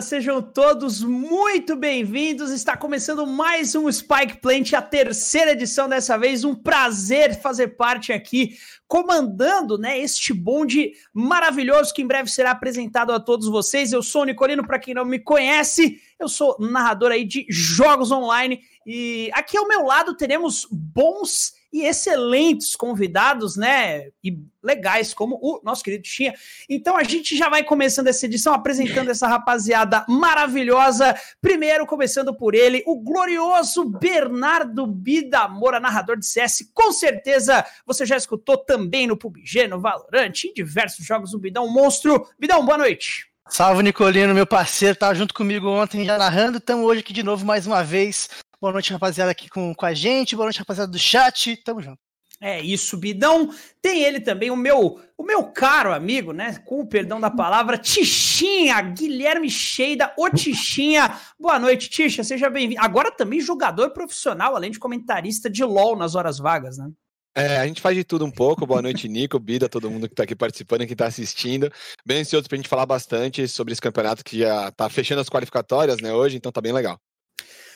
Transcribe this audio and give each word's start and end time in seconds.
Sejam 0.00 0.40
todos 0.40 1.02
muito 1.02 1.74
bem-vindos. 1.74 2.52
Está 2.52 2.76
começando 2.76 3.26
mais 3.26 3.74
um 3.74 3.90
Spike 3.90 4.40
Plant, 4.40 4.72
a 4.74 4.80
terceira 4.80 5.50
edição 5.52 5.88
dessa 5.88 6.16
vez. 6.16 6.44
Um 6.44 6.54
prazer 6.54 7.40
fazer 7.40 7.76
parte 7.76 8.12
aqui, 8.12 8.56
comandando 8.86 9.76
né, 9.76 9.98
este 9.98 10.32
bonde 10.32 10.92
maravilhoso 11.12 11.92
que 11.92 12.00
em 12.00 12.06
breve 12.06 12.30
será 12.30 12.52
apresentado 12.52 13.12
a 13.12 13.18
todos 13.18 13.48
vocês. 13.48 13.92
Eu 13.92 14.04
sou 14.04 14.22
o 14.22 14.24
Nicolino, 14.24 14.64
para 14.64 14.78
quem 14.78 14.94
não 14.94 15.04
me 15.04 15.18
conhece, 15.18 16.00
eu 16.16 16.28
sou 16.28 16.56
narrador 16.60 17.10
aí 17.10 17.24
de 17.24 17.44
jogos 17.50 18.12
online. 18.12 18.60
E 18.86 19.30
aqui 19.34 19.58
ao 19.58 19.66
meu 19.66 19.82
lado 19.82 20.16
teremos 20.16 20.64
bons 20.70 21.54
e 21.72 21.84
excelentes 21.84 22.76
convidados, 22.76 23.56
né? 23.56 24.08
E 24.22 24.38
legais, 24.62 25.14
como 25.14 25.38
o 25.42 25.60
nosso 25.64 25.82
querido 25.82 26.02
Tinha. 26.02 26.34
Então 26.68 26.96
a 26.96 27.02
gente 27.02 27.36
já 27.36 27.48
vai 27.48 27.64
começando 27.64 28.08
essa 28.08 28.26
edição 28.26 28.52
apresentando 28.52 29.10
essa 29.10 29.26
rapaziada 29.26 30.04
maravilhosa. 30.08 31.16
Primeiro, 31.40 31.86
começando 31.86 32.34
por 32.34 32.54
ele, 32.54 32.82
o 32.86 33.00
glorioso 33.00 33.84
Bernardo 33.84 34.86
Bidamora, 34.86 35.80
narrador 35.80 36.16
de 36.16 36.26
CS. 36.26 36.70
Com 36.74 36.92
certeza 36.92 37.64
você 37.86 38.04
já 38.04 38.16
escutou 38.16 38.58
também 38.58 39.06
no 39.06 39.16
PUBG, 39.16 39.66
no 39.66 39.80
Valorant, 39.80 40.44
em 40.44 40.52
diversos 40.52 41.04
jogos. 41.04 41.32
O 41.32 41.38
Bidão 41.38 41.66
Monstro. 41.72 42.28
Bidão, 42.38 42.64
boa 42.64 42.78
noite. 42.78 43.26
Salve, 43.48 43.82
Nicolino, 43.82 44.32
meu 44.32 44.46
parceiro, 44.46 44.96
tava 44.96 45.14
junto 45.14 45.34
comigo 45.34 45.68
ontem 45.68 46.04
já 46.04 46.16
narrando, 46.16 46.58
estamos 46.58 46.86
hoje 46.86 47.00
aqui 47.00 47.12
de 47.12 47.22
novo 47.22 47.44
mais 47.44 47.66
uma 47.66 47.82
vez 47.82 48.28
Boa 48.62 48.72
noite, 48.72 48.92
rapaziada, 48.92 49.32
aqui 49.32 49.48
com, 49.48 49.74
com 49.74 49.84
a 49.84 49.92
gente. 49.92 50.36
Boa 50.36 50.46
noite, 50.46 50.60
rapaziada 50.60 50.88
do 50.88 50.96
chat. 50.96 51.56
Tamo 51.64 51.82
junto. 51.82 51.98
É 52.40 52.60
isso, 52.60 52.96
Bidão. 52.96 53.52
Tem 53.82 54.04
ele 54.04 54.20
também, 54.20 54.52
o 54.52 54.56
meu, 54.56 55.00
o 55.18 55.24
meu 55.24 55.42
caro 55.50 55.92
amigo, 55.92 56.32
né? 56.32 56.62
Com 56.64 56.78
o 56.78 56.86
perdão 56.86 57.20
da 57.20 57.28
palavra, 57.28 57.76
Tichinha, 57.76 58.80
Guilherme 58.80 59.50
Cheida, 59.50 60.14
o 60.16 60.30
Tichinha. 60.30 61.12
Boa 61.40 61.58
noite, 61.58 61.90
Ticha, 61.90 62.22
seja 62.22 62.48
bem-vindo. 62.48 62.80
Agora 62.80 63.10
também 63.10 63.40
jogador 63.40 63.90
profissional, 63.90 64.54
além 64.54 64.70
de 64.70 64.78
comentarista 64.78 65.50
de 65.50 65.64
LOL 65.64 65.96
nas 65.96 66.14
horas 66.14 66.38
vagas, 66.38 66.78
né? 66.78 66.88
É, 67.34 67.56
a 67.56 67.66
gente 67.66 67.80
faz 67.80 67.96
de 67.96 68.04
tudo 68.04 68.24
um 68.24 68.30
pouco. 68.30 68.64
Boa 68.64 68.80
noite, 68.80 69.08
Nico, 69.08 69.40
Bida, 69.40 69.68
todo 69.68 69.90
mundo 69.90 70.06
que 70.06 70.12
está 70.12 70.22
aqui 70.22 70.36
participando 70.36 70.82
e 70.82 70.86
que 70.86 70.92
está 70.92 71.06
assistindo. 71.06 71.68
Bem 72.06 72.20
ansioso 72.20 72.46
para 72.48 72.54
a 72.54 72.58
gente 72.58 72.68
falar 72.68 72.86
bastante 72.86 73.48
sobre 73.48 73.72
esse 73.72 73.80
campeonato 73.80 74.22
que 74.22 74.38
já 74.38 74.68
está 74.68 74.88
fechando 74.88 75.20
as 75.20 75.28
qualificatórias, 75.28 76.00
né, 76.00 76.12
hoje, 76.12 76.36
então 76.36 76.52
tá 76.52 76.60
bem 76.60 76.72
legal. 76.72 77.00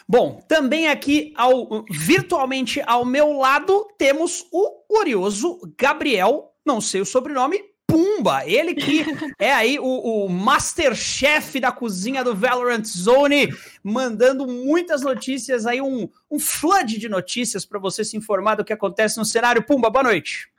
Bom, 0.09 0.41
também 0.47 0.89
aqui 0.89 1.33
ao 1.37 1.85
virtualmente 1.91 2.81
ao 2.87 3.05
meu 3.05 3.33
lado 3.33 3.89
temos 3.99 4.47
o 4.53 4.85
glorioso 4.89 5.61
Gabriel, 5.77 6.55
não 6.65 6.81
sei 6.81 7.01
o 7.01 7.07
sobrenome, 7.07 7.61
Pumba, 7.87 8.45
ele 8.45 8.75
que 8.75 9.05
é 9.39 9.53
aí 9.53 9.79
o, 9.79 9.85
o 9.85 10.29
Masterchef 10.29 11.59
da 11.59 11.73
cozinha 11.73 12.23
do 12.23 12.35
Valorant 12.35 12.85
Zone, 12.85 13.49
mandando 13.83 14.47
muitas 14.47 15.03
notícias 15.03 15.67
aí, 15.67 15.81
um, 15.81 16.09
um 16.31 16.39
flood 16.39 16.99
de 16.99 17.09
notícias 17.09 17.65
para 17.65 17.79
você 17.79 18.05
se 18.05 18.17
informar 18.17 18.57
do 18.57 18.65
que 18.65 18.73
acontece 18.73 19.19
no 19.19 19.25
cenário. 19.25 19.65
Pumba, 19.65 19.89
boa 19.89 20.03
noite. 20.03 20.51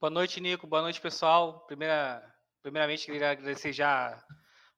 Boa 0.00 0.10
noite, 0.10 0.40
Nico. 0.40 0.66
Boa 0.66 0.82
noite, 0.82 1.00
pessoal. 1.00 1.64
Primeira, 1.66 2.22
primeiramente, 2.62 3.06
queria 3.06 3.30
agradecer 3.30 3.72
já 3.72 4.22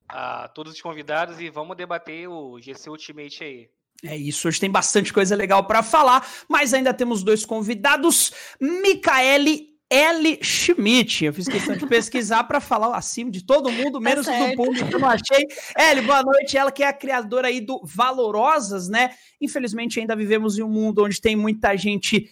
a 0.08 0.48
todos 0.48 0.74
os 0.74 0.80
convidados 0.80 1.40
e 1.40 1.50
vamos 1.50 1.76
debater 1.76 2.28
o 2.28 2.60
GC 2.60 2.90
Ultimate 2.90 3.42
aí. 3.42 3.75
É 4.04 4.16
isso, 4.16 4.46
hoje 4.46 4.60
tem 4.60 4.70
bastante 4.70 5.12
coisa 5.12 5.34
legal 5.34 5.64
para 5.66 5.82
falar, 5.82 6.26
mas 6.48 6.74
ainda 6.74 6.92
temos 6.92 7.22
dois 7.22 7.44
convidados, 7.44 8.32
Micaele 8.60 9.76
L. 9.88 10.38
Schmidt. 10.42 11.24
Eu 11.24 11.32
fiz 11.32 11.46
questão 11.46 11.76
de 11.76 11.86
pesquisar 11.86 12.44
para 12.44 12.60
falar 12.60 12.96
acima 12.96 13.30
de 13.30 13.44
todo 13.44 13.70
mundo, 13.70 13.94
tá 13.94 14.00
menos 14.00 14.26
tá 14.26 14.46
do 14.46 14.56
público, 14.56 14.88
eu 14.90 14.98
não 14.98 15.08
achei. 15.08 15.46
Ellie, 15.78 16.04
boa 16.04 16.22
noite. 16.22 16.56
Ela 16.56 16.72
que 16.72 16.82
é 16.82 16.88
a 16.88 16.92
criadora 16.92 17.48
aí 17.48 17.60
do 17.60 17.80
Valorosas, 17.84 18.88
né? 18.88 19.10
Infelizmente, 19.40 20.00
ainda 20.00 20.16
vivemos 20.16 20.58
em 20.58 20.62
um 20.62 20.68
mundo 20.68 21.04
onde 21.04 21.20
tem 21.20 21.36
muita 21.36 21.76
gente 21.76 22.28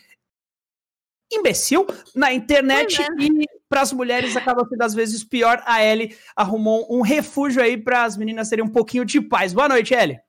imbecil 1.32 1.86
na 2.14 2.32
internet 2.32 3.00
é. 3.00 3.06
e 3.20 3.46
para 3.68 3.80
as 3.80 3.92
mulheres 3.92 4.36
acaba 4.36 4.66
sendo 4.68 4.82
às 4.82 4.94
vezes 4.94 5.24
pior. 5.24 5.62
A 5.64 5.82
Ellie 5.84 6.16
arrumou 6.36 6.86
um 6.90 7.02
refúgio 7.02 7.62
aí 7.62 7.76
para 7.76 8.04
as 8.04 8.16
meninas 8.16 8.48
terem 8.48 8.64
um 8.64 8.68
pouquinho 8.68 9.04
de 9.04 9.20
paz. 9.20 9.52
Boa 9.52 9.68
noite, 9.68 9.94
Ellie. 9.94 10.23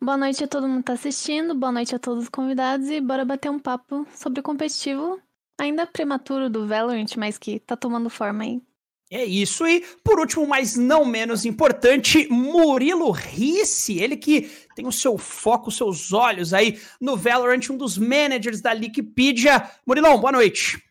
Boa 0.00 0.16
noite 0.16 0.44
a 0.44 0.48
todo 0.48 0.68
mundo 0.68 0.78
que 0.78 0.84
tá 0.84 0.92
assistindo, 0.92 1.54
boa 1.54 1.72
noite 1.72 1.94
a 1.94 1.98
todos 1.98 2.24
os 2.24 2.28
convidados 2.28 2.88
e 2.88 3.00
bora 3.00 3.24
bater 3.24 3.50
um 3.50 3.58
papo 3.58 4.06
sobre 4.14 4.40
o 4.40 4.42
competitivo, 4.42 5.20
ainda 5.58 5.86
prematuro 5.86 6.48
do 6.48 6.66
Valorant, 6.66 7.16
mas 7.16 7.38
que 7.38 7.58
tá 7.60 7.76
tomando 7.76 8.08
forma 8.08 8.44
aí. 8.44 8.62
É 9.10 9.24
isso, 9.24 9.66
e 9.66 9.84
por 10.02 10.18
último, 10.18 10.46
mas 10.48 10.76
não 10.76 11.04
menos 11.04 11.44
importante, 11.44 12.26
Murilo 12.28 13.12
Risse, 13.12 14.00
ele 14.00 14.16
que 14.16 14.50
tem 14.74 14.86
o 14.86 14.92
seu 14.92 15.16
foco, 15.16 15.68
os 15.68 15.76
seus 15.76 16.12
olhos 16.12 16.52
aí 16.52 16.80
no 17.00 17.16
Valorant, 17.16 17.70
um 17.70 17.76
dos 17.76 17.96
managers 17.96 18.60
da 18.60 18.72
Wikipedia. 18.72 19.70
Murilão, 19.86 20.18
boa 20.18 20.32
noite. 20.32 20.82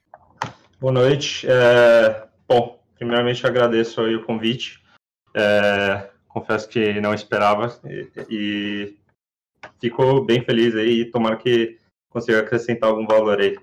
Boa 0.79 0.93
noite. 0.93 1.45
É... 1.49 2.25
Bom, 2.47 2.81
primeiramente 2.95 3.45
agradeço 3.45 3.99
aí 3.99 4.15
o 4.15 4.23
convite. 4.23 4.81
É 5.33 6.09
confesso 6.35 6.67
que 6.67 6.99
não 6.99 7.13
esperava 7.13 7.79
e, 7.85 8.09
e 8.29 8.97
fico 9.79 10.21
bem 10.21 10.43
feliz 10.43 10.75
aí 10.75 11.05
tomara 11.05 11.37
que 11.37 11.77
consiga 12.09 12.41
acrescentar 12.41 12.89
algum 12.89 13.07
valor 13.07 13.39
aí. 13.39 13.57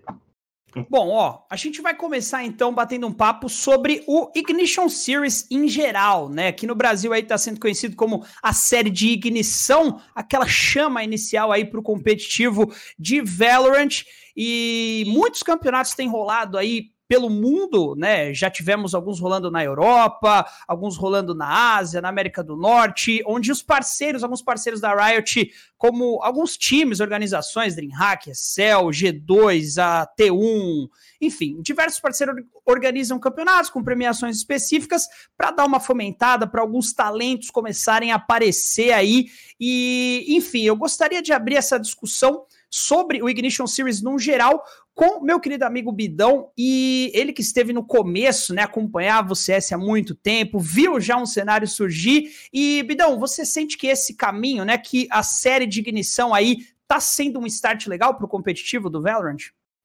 Bom, 0.88 1.10
ó, 1.10 1.43
a 1.50 1.56
gente 1.56 1.83
vai 1.83 1.94
começar 1.94 2.44
então 2.44 2.72
batendo 2.72 3.06
um 3.06 3.12
papo 3.12 3.47
sobre 3.47 4.03
o 4.06 4.31
Ignition 4.34 4.88
Series 4.88 5.47
em 5.50 5.69
geral, 5.69 6.31
né? 6.31 6.49
Aqui 6.49 6.66
no 6.66 6.75
Brasil 6.75 7.12
aí 7.12 7.22
tá 7.22 7.37
sendo 7.37 7.60
conhecido 7.60 7.94
como 7.94 8.25
a 8.43 8.55
série 8.55 8.89
de 8.89 9.09
ignição, 9.09 10.00
aquela 10.15 10.47
chama 10.47 11.04
inicial 11.04 11.53
aí 11.53 11.66
pro 11.66 11.83
competitivo 11.83 12.72
de 12.99 13.21
Valorant 13.21 14.03
e 14.34 15.04
muitos 15.09 15.43
campeonatos 15.43 15.93
têm 15.93 16.09
rolado 16.09 16.56
aí 16.56 16.91
pelo 17.12 17.28
mundo, 17.28 17.94
né? 17.94 18.32
Já 18.32 18.48
tivemos 18.48 18.94
alguns 18.94 19.20
rolando 19.20 19.50
na 19.50 19.62
Europa, 19.62 20.46
alguns 20.66 20.96
rolando 20.96 21.34
na 21.34 21.76
Ásia, 21.76 22.00
na 22.00 22.08
América 22.08 22.42
do 22.42 22.56
Norte, 22.56 23.22
onde 23.26 23.52
os 23.52 23.62
parceiros, 23.62 24.24
alguns 24.24 24.40
parceiros 24.40 24.80
da 24.80 24.94
Riot, 24.94 25.52
como 25.76 26.22
alguns 26.22 26.56
times, 26.56 27.00
organizações, 27.00 27.76
DreamHack, 27.76 28.30
Excel, 28.30 28.86
G2, 28.86 29.76
a 29.76 30.08
T1, 30.18 30.88
enfim, 31.20 31.60
diversos 31.60 32.00
parceiros 32.00 32.34
organizam 32.64 33.18
campeonatos 33.18 33.68
com 33.68 33.84
premiações 33.84 34.38
específicas 34.38 35.06
para 35.36 35.50
dar 35.50 35.66
uma 35.66 35.80
fomentada, 35.80 36.46
para 36.46 36.62
alguns 36.62 36.94
talentos 36.94 37.50
começarem 37.50 38.10
a 38.10 38.16
aparecer 38.16 38.90
aí. 38.90 39.26
E, 39.60 40.24
enfim, 40.30 40.62
eu 40.62 40.76
gostaria 40.76 41.20
de 41.20 41.30
abrir 41.30 41.56
essa 41.56 41.78
discussão 41.78 42.46
sobre 42.72 43.22
o 43.22 43.28
Ignition 43.28 43.66
Series 43.66 44.00
no 44.00 44.18
geral, 44.18 44.64
com 44.94 45.20
meu 45.20 45.41
querido 45.41 45.64
amigo 45.64 45.91
Bidão, 45.91 46.50
e 46.56 47.10
ele 47.14 47.32
que 47.32 47.41
esteve 47.41 47.72
no 47.72 47.84
começo, 47.84 48.53
né, 48.53 48.62
acompanhava 48.62 49.32
o 49.32 49.36
CS 49.36 49.72
há 49.72 49.78
muito 49.78 50.14
tempo, 50.14 50.58
viu 50.58 51.00
já 51.00 51.16
um 51.16 51.26
cenário 51.26 51.66
surgir, 51.66 52.30
e 52.53 52.82
Bidão, 52.82 53.19
você 53.19 53.44
sente 53.44 53.78
que 53.78 53.86
esse 53.86 54.14
caminho, 54.14 54.64
né, 54.64 54.76
que 54.76 55.08
a 55.10 55.22
série 55.22 55.66
de 55.66 55.80
ignição 55.80 56.34
aí 56.34 56.58
tá 56.86 57.00
sendo 57.00 57.41
um 57.41 57.47
start 57.47 57.86
legal 57.86 58.16
pro 58.16 58.28
competitivo 58.28 58.91
do 58.91 59.00
Valorant? 59.00 59.38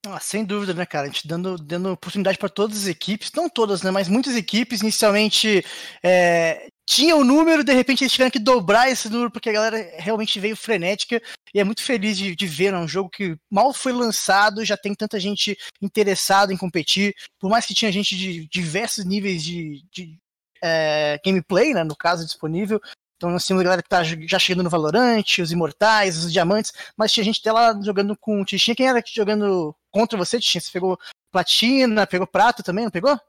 Ah, 0.06 0.20
sem 0.20 0.46
dúvida, 0.46 0.74
né, 0.74 0.86
cara? 0.86 1.08
A 1.08 1.10
gente 1.10 1.28
dando, 1.28 1.58
dando 1.58 1.92
oportunidade 1.92 2.38
para 2.38 2.50
todas 2.50 2.78
as 2.78 2.88
equipes, 2.88 3.32
não 3.36 3.50
todas, 3.50 3.82
né? 3.82 3.92
Mas 3.92 4.08
muitas 4.08 4.36
equipes 4.36 4.82
inicialmente 4.82 5.66
é, 6.04 6.70
tinha 6.86 7.16
o 7.16 7.24
número, 7.24 7.64
de 7.64 7.74
repente 7.74 8.04
eles 8.04 8.14
tiveram 8.14 8.32
que 8.32 8.40
dobrar 8.40 8.90
esse 8.90 9.10
número 9.10 9.30
porque 9.30 9.50
a 9.50 9.54
galera 9.54 9.92
realmente 9.98 10.40
veio 10.40 10.56
frenética 10.56 11.22
e 11.54 11.60
é 11.60 11.64
muito 11.64 11.84
feliz 11.84 12.18
de, 12.18 12.36
de 12.36 12.48
ver, 12.48 12.74
é 12.74 12.78
um 12.78 12.88
jogo 12.88 13.10
que 13.10 13.38
mal 13.50 13.74
foi 13.74 13.92
lançado, 13.92 14.66
já 14.66 14.78
tem 14.78 14.94
tanta 14.94 15.20
gente 15.20 15.58
interessada 15.82 16.54
em 16.54 16.58
competir, 16.58 17.16
por 17.40 17.50
mais 17.50 17.66
que 17.66 17.74
tinha 17.74 17.92
gente 17.92 18.16
de 18.16 18.48
diversos 18.48 19.06
níveis 19.06 19.44
de, 19.44 19.84
de 19.92 20.18
é, 20.62 21.20
gameplay, 21.24 21.74
né, 21.74 21.84
no 21.84 21.96
caso, 21.96 22.26
disponível, 22.26 22.82
então 23.18 23.32
nós 23.32 23.46
temos 23.46 23.62
a 23.62 23.64
galera 23.64 23.82
que 23.82 23.90
tá 23.90 24.04
já 24.04 24.38
chegando 24.38 24.64
no 24.64 24.70
Valorante, 24.70 25.42
os 25.42 25.52
Imortais, 25.52 26.18
os 26.18 26.32
Diamantes, 26.32 26.72
mas 26.96 27.12
tinha 27.12 27.24
gente 27.24 27.40
até 27.40 27.52
lá 27.52 27.80
jogando 27.82 28.16
com 28.16 28.42
o 28.42 28.46
Tichinha. 28.46 28.76
Quem 28.76 28.88
era 28.88 29.04
jogando 29.06 29.76
contra 29.92 30.16
você, 30.16 30.40
Tichinha? 30.40 30.62
Você 30.62 30.72
pegou 30.72 31.00
platina, 31.32 32.06
pegou 32.06 32.28
prata 32.28 32.62
também, 32.62 32.86
não 32.86 32.92
pegou? 32.92 33.20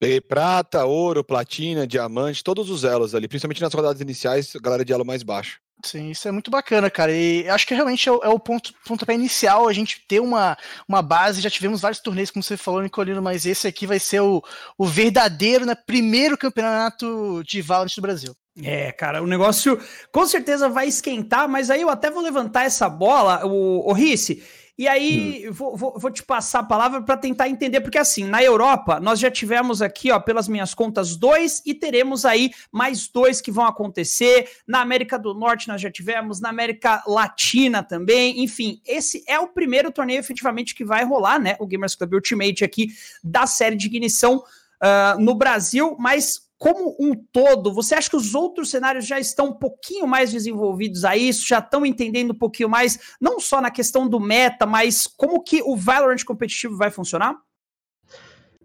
Peguei 0.00 0.20
prata, 0.20 0.84
ouro, 0.84 1.24
platina, 1.24 1.86
diamante, 1.86 2.42
todos 2.42 2.68
os 2.68 2.84
elos 2.84 3.14
ali, 3.14 3.28
principalmente 3.28 3.62
nas 3.62 3.72
rodadas 3.72 4.00
iniciais, 4.00 4.52
galera 4.56 4.84
de 4.84 4.92
elo 4.92 5.06
mais 5.06 5.22
baixo. 5.22 5.60
Sim, 5.84 6.10
isso 6.10 6.26
é 6.26 6.32
muito 6.32 6.50
bacana, 6.50 6.90
cara. 6.90 7.12
E 7.12 7.48
acho 7.48 7.66
que 7.66 7.74
realmente 7.74 8.08
é 8.08 8.12
o, 8.12 8.20
é 8.22 8.28
o 8.28 8.38
ponto 8.38 8.72
pontapé 8.84 9.14
inicial 9.14 9.68
a 9.68 9.72
gente 9.72 10.04
ter 10.08 10.20
uma, 10.20 10.56
uma 10.88 11.02
base. 11.02 11.40
Já 11.40 11.50
tivemos 11.50 11.80
vários 11.80 12.00
torneios, 12.00 12.30
como 12.30 12.42
você 12.42 12.56
falou, 12.56 12.82
Nicolino, 12.82 13.22
mas 13.22 13.44
esse 13.46 13.68
aqui 13.68 13.86
vai 13.86 13.98
ser 13.98 14.20
o, 14.20 14.42
o 14.76 14.86
verdadeiro, 14.86 15.66
né, 15.66 15.74
primeiro 15.74 16.36
campeonato 16.36 17.42
de 17.44 17.60
Valorant 17.60 17.94
do 17.94 18.02
Brasil. 18.02 18.34
É, 18.62 18.90
cara, 18.90 19.22
o 19.22 19.26
negócio 19.26 19.78
com 20.10 20.26
certeza 20.26 20.68
vai 20.68 20.88
esquentar, 20.88 21.46
mas 21.46 21.70
aí 21.70 21.82
eu 21.82 21.90
até 21.90 22.10
vou 22.10 22.22
levantar 22.22 22.64
essa 22.64 22.88
bola, 22.88 23.44
o, 23.44 23.88
o 23.88 23.92
Risse. 23.92 24.42
E 24.78 24.86
aí, 24.86 25.48
hum. 25.48 25.52
vou, 25.52 25.76
vou, 25.76 25.98
vou, 25.98 26.10
te 26.10 26.22
passar 26.22 26.58
a 26.58 26.64
palavra 26.64 27.00
para 27.00 27.16
tentar 27.16 27.48
entender, 27.48 27.80
porque 27.80 27.96
assim, 27.96 28.24
na 28.24 28.42
Europa, 28.42 29.00
nós 29.00 29.18
já 29.18 29.30
tivemos 29.30 29.80
aqui, 29.80 30.10
ó, 30.10 30.20
pelas 30.20 30.48
minhas 30.48 30.74
contas, 30.74 31.16
dois, 31.16 31.62
e 31.64 31.72
teremos 31.72 32.26
aí 32.26 32.50
mais 32.70 33.08
dois 33.08 33.40
que 33.40 33.50
vão 33.50 33.64
acontecer. 33.64 34.50
Na 34.66 34.80
América 34.80 35.18
do 35.18 35.32
Norte, 35.32 35.68
nós 35.68 35.80
já 35.80 35.90
tivemos, 35.90 36.40
na 36.40 36.50
América 36.50 37.02
Latina 37.06 37.82
também. 37.82 38.42
Enfim, 38.44 38.80
esse 38.86 39.24
é 39.26 39.40
o 39.40 39.48
primeiro 39.48 39.90
torneio 39.90 40.18
efetivamente 40.18 40.74
que 40.74 40.84
vai 40.84 41.04
rolar, 41.04 41.38
né? 41.38 41.56
O 41.58 41.66
Gamers 41.66 41.94
Club 41.94 42.12
Ultimate 42.12 42.62
aqui 42.62 42.88
da 43.24 43.46
série 43.46 43.76
de 43.76 43.86
ignição 43.86 44.36
uh, 44.36 45.18
no 45.18 45.34
Brasil, 45.34 45.96
mas 45.98 46.45
como 46.58 46.96
um 46.98 47.14
todo, 47.14 47.72
você 47.72 47.94
acha 47.94 48.08
que 48.08 48.16
os 48.16 48.34
outros 48.34 48.70
cenários 48.70 49.06
já 49.06 49.20
estão 49.20 49.48
um 49.48 49.52
pouquinho 49.52 50.06
mais 50.06 50.32
desenvolvidos 50.32 51.04
a 51.04 51.16
isso, 51.16 51.46
já 51.46 51.58
estão 51.58 51.84
entendendo 51.84 52.30
um 52.30 52.38
pouquinho 52.38 52.68
mais, 52.68 53.16
não 53.20 53.38
só 53.38 53.60
na 53.60 53.70
questão 53.70 54.08
do 54.08 54.18
meta, 54.18 54.64
mas 54.64 55.06
como 55.06 55.42
que 55.42 55.62
o 55.62 55.76
Valorant 55.76 56.24
competitivo 56.24 56.76
vai 56.76 56.90
funcionar? 56.90 57.36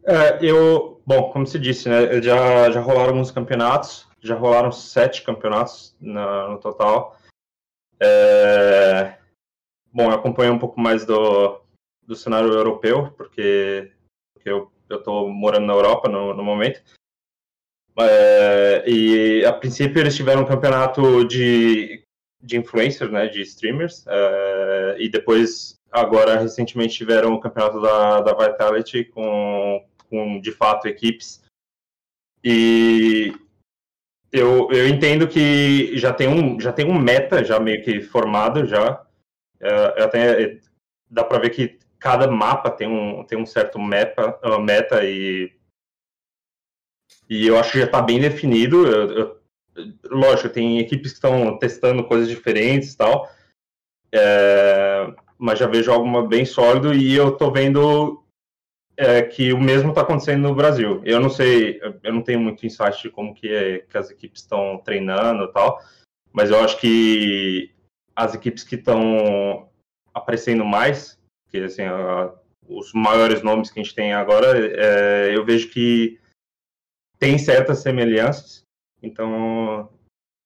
É, 0.04 0.40
eu, 0.42 1.02
bom, 1.06 1.32
como 1.32 1.46
se 1.46 1.60
disse, 1.60 1.90
né, 1.90 2.22
já, 2.22 2.72
já 2.72 2.80
rolaram 2.80 3.10
alguns 3.10 3.30
campeonatos, 3.30 4.08
já 4.22 4.36
rolaram 4.36 4.72
sete 4.72 5.22
campeonatos 5.24 5.96
na, 6.00 6.48
no 6.48 6.60
total. 6.60 7.18
É, 8.00 9.18
bom, 9.94 10.06
eu 10.06 10.16
acompanho 10.16 10.54
um 10.54 10.60
pouco 10.60 10.80
mais 10.80 11.06
do, 11.06 11.62
do 12.02 12.16
cenário 12.16 12.52
europeu, 12.52 13.12
porque, 13.18 13.92
porque 14.34 14.50
eu 14.50 14.72
estou 14.90 15.30
morando 15.30 15.68
na 15.68 15.74
Europa 15.74 16.10
no, 16.10 16.34
no 16.34 16.44
momento. 16.44 16.82
É, 18.00 18.84
e 18.88 19.46
a 19.46 19.54
princípio 19.54 20.00
eles 20.00 20.16
tiveram 20.16 20.42
um 20.42 20.48
campeonato 20.48 21.26
de, 21.26 22.04
de 22.42 22.58
influencers, 22.58 23.12
né, 23.12 23.28
de 23.28 23.42
streamers, 23.42 24.06
é, 24.08 24.96
e 25.00 25.10
depois, 25.10 25.76
agora, 25.92 26.40
recentemente 26.40 26.96
tiveram 26.96 27.34
o 27.34 27.40
campeonato 27.40 27.82
da, 27.82 28.22
da 28.22 28.34
Vitality 28.34 29.06
com, 29.06 29.86
com, 30.10 30.40
de 30.40 30.52
fato, 30.52 30.88
equipes. 30.88 31.44
E 32.44 33.34
eu, 34.32 34.70
eu 34.72 34.88
entendo 34.88 35.28
que 35.28 35.98
já 35.98 36.14
tem, 36.14 36.28
um, 36.28 36.60
já 36.60 36.72
tem 36.72 36.86
um 36.86 36.98
meta 36.98 37.44
já 37.44 37.60
meio 37.60 37.84
que 37.84 38.02
formado 38.02 38.66
já. 38.66 39.06
É, 39.60 40.04
até 40.04 40.60
dá 41.10 41.24
para 41.24 41.40
ver 41.40 41.50
que 41.50 41.78
cada 42.00 42.28
mapa 42.28 42.72
tem 42.72 42.88
um, 42.88 43.24
tem 43.26 43.38
um 43.38 43.46
certo 43.46 43.78
meta, 43.78 44.40
meta 44.60 45.04
e 45.04 45.52
e 47.32 47.48
eu 47.48 47.58
acho 47.58 47.72
que 47.72 47.80
já 47.80 47.86
está 47.86 48.02
bem 48.02 48.20
definido. 48.20 48.86
Eu, 48.86 49.12
eu, 49.18 49.42
lógico, 50.10 50.50
tem 50.50 50.80
equipes 50.80 51.12
que 51.12 51.16
estão 51.16 51.58
testando 51.58 52.04
coisas 52.04 52.28
diferentes 52.28 52.92
e 52.92 52.98
tal, 52.98 53.32
é, 54.12 55.08
mas 55.38 55.58
já 55.58 55.66
vejo 55.66 55.90
algo 55.90 56.28
bem 56.28 56.44
sólido 56.44 56.94
e 56.94 57.16
eu 57.16 57.30
estou 57.30 57.50
vendo 57.50 58.22
é, 58.98 59.22
que 59.22 59.54
o 59.54 59.62
mesmo 59.62 59.92
está 59.92 60.02
acontecendo 60.02 60.42
no 60.42 60.54
Brasil. 60.54 61.02
Eu 61.06 61.22
não 61.22 61.30
sei, 61.30 61.80
eu 62.04 62.14
não 62.14 62.22
tenho 62.22 62.42
muito 62.42 62.66
insight 62.66 63.02
de 63.02 63.10
como 63.10 63.34
que, 63.34 63.48
é, 63.48 63.80
que 63.80 63.98
as 63.98 64.12
equipes 64.12 64.42
estão 64.42 64.82
treinando 64.84 65.46
e 65.46 65.54
tal, 65.54 65.80
mas 66.34 66.52
eu 66.52 66.60
acho 66.60 66.78
que 66.82 67.72
as 68.14 68.36
equipes 68.36 68.66
que 68.66 68.76
estão 68.76 69.70
aparecendo 70.14 70.66
mais, 70.66 71.18
que 71.50 71.60
assim, 71.60 71.84
a, 71.84 72.30
os 72.68 72.92
maiores 72.92 73.42
nomes 73.42 73.72
que 73.72 73.80
a 73.80 73.84
gente 73.84 73.96
tem 73.96 74.12
agora, 74.12 74.50
é, 74.58 75.34
eu 75.34 75.46
vejo 75.46 75.70
que 75.70 76.20
tem 77.22 77.38
certas 77.38 77.84
semelhanças. 77.84 78.66
Então, 79.02 79.88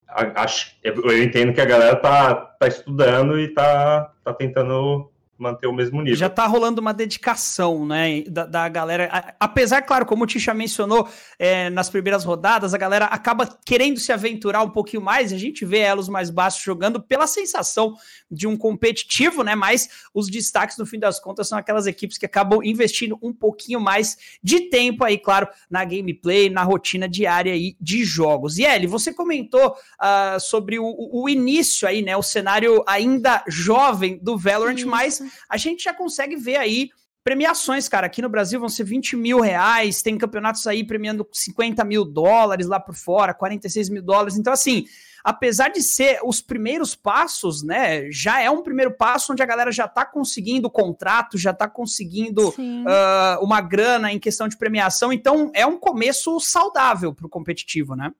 acho, 0.05 0.75
eu 0.83 1.23
entendo 1.23 1.53
que 1.53 1.61
a 1.61 1.65
galera 1.65 1.95
tá, 1.95 2.35
tá 2.35 2.67
estudando 2.67 3.39
e 3.39 3.53
tá, 3.53 4.13
tá 4.21 4.33
tentando 4.33 5.09
manter 5.37 5.67
o 5.67 5.73
mesmo 5.73 6.01
nível. 6.01 6.17
Já 6.17 6.29
tá 6.29 6.45
rolando 6.45 6.79
uma 6.79 6.93
dedicação, 6.93 7.85
né, 7.85 8.21
da, 8.23 8.45
da 8.45 8.69
galera. 8.69 9.33
Apesar, 9.39 9.81
claro, 9.81 10.05
como 10.05 10.23
o 10.23 10.27
Tisha 10.27 10.53
mencionou 10.53 11.07
é, 11.37 11.69
nas 11.69 11.89
primeiras 11.89 12.23
rodadas, 12.23 12.73
a 12.73 12.77
galera 12.77 13.05
acaba 13.05 13.45
querendo 13.65 13.99
se 13.99 14.11
aventurar 14.11 14.63
um 14.63 14.69
pouquinho 14.69 15.01
mais. 15.01 15.33
A 15.33 15.37
gente 15.37 15.65
vê 15.65 15.79
elos 15.79 16.07
mais 16.07 16.29
baixos 16.29 16.63
jogando 16.63 17.01
pela 17.01 17.27
sensação 17.27 17.95
de 18.31 18.47
um 18.47 18.57
competitivo, 18.57 19.43
né? 19.43 19.55
Mas 19.55 19.89
os 20.13 20.29
destaques, 20.29 20.77
no 20.77 20.85
fim 20.85 20.99
das 20.99 21.19
contas, 21.19 21.47
são 21.47 21.57
aquelas 21.57 21.85
equipes 21.85 22.17
que 22.17 22.25
acabam 22.25 22.61
investindo 22.63 23.17
um 23.21 23.33
pouquinho 23.33 23.79
mais 23.79 24.17
de 24.41 24.61
tempo 24.69 25.03
aí, 25.03 25.17
claro, 25.17 25.47
na 25.69 25.83
gameplay, 25.83 26.49
na 26.49 26.63
rotina 26.63 27.07
diária 27.07 27.53
aí 27.53 27.75
de 27.79 28.03
jogos. 28.03 28.57
E 28.57 28.63
Eli, 28.63 28.87
você 28.87 29.13
comentou 29.13 29.71
uh, 29.71 30.39
sobre 30.39 30.79
o, 30.79 30.85
o, 30.85 31.27
início 31.29 31.87
aí, 31.87 32.01
né? 32.01 32.15
O 32.15 32.23
cenário 32.23 32.83
ainda 32.87 33.43
jovem 33.47 34.17
do 34.21 34.37
Valorant, 34.37 34.77
Isso. 34.77 34.87
mas 34.87 35.21
a 35.49 35.57
gente 35.57 35.83
já 35.83 35.93
consegue 35.93 36.35
ver 36.35 36.57
aí 36.57 36.89
premiações, 37.25 37.89
cara. 37.89 38.05
Aqui 38.05 38.21
no 38.21 38.29
Brasil 38.29 38.59
vão 38.59 38.69
ser 38.69 38.83
20 38.83 39.15
mil 39.15 39.39
reais, 39.39 40.03
tem 40.03 40.15
campeonatos 40.15 40.67
aí 40.67 40.85
premiando 40.85 41.27
50 41.33 41.83
mil 41.83 42.05
dólares 42.05 42.67
lá 42.67 42.79
por 42.79 42.93
fora, 42.93 43.33
46 43.33 43.89
mil 43.89 44.03
dólares. 44.03 44.37
Então, 44.37 44.53
assim, 44.53 44.85
apesar 45.23 45.69
de 45.69 45.81
ser 45.81 46.19
os 46.23 46.39
primeiros 46.39 46.93
passos, 46.93 47.63
né, 47.63 48.11
já 48.11 48.39
é 48.39 48.49
um 48.51 48.61
primeiro 48.61 48.91
passo 48.91 49.33
onde 49.33 49.41
a 49.41 49.45
galera 49.45 49.71
já 49.71 49.87
tá 49.87 50.05
conseguindo 50.05 50.69
contrato, 50.69 51.35
já 51.35 51.51
tá 51.51 51.67
conseguindo 51.67 52.49
uh, 52.49 53.43
uma 53.43 53.59
grana 53.59 54.13
em 54.13 54.19
questão 54.19 54.47
de 54.47 54.55
premiação. 54.55 55.11
Então, 55.11 55.49
é 55.55 55.65
um 55.65 55.79
começo 55.79 56.39
saudável 56.39 57.11
pro 57.11 57.27
competitivo, 57.27 57.95
né? 57.95 58.11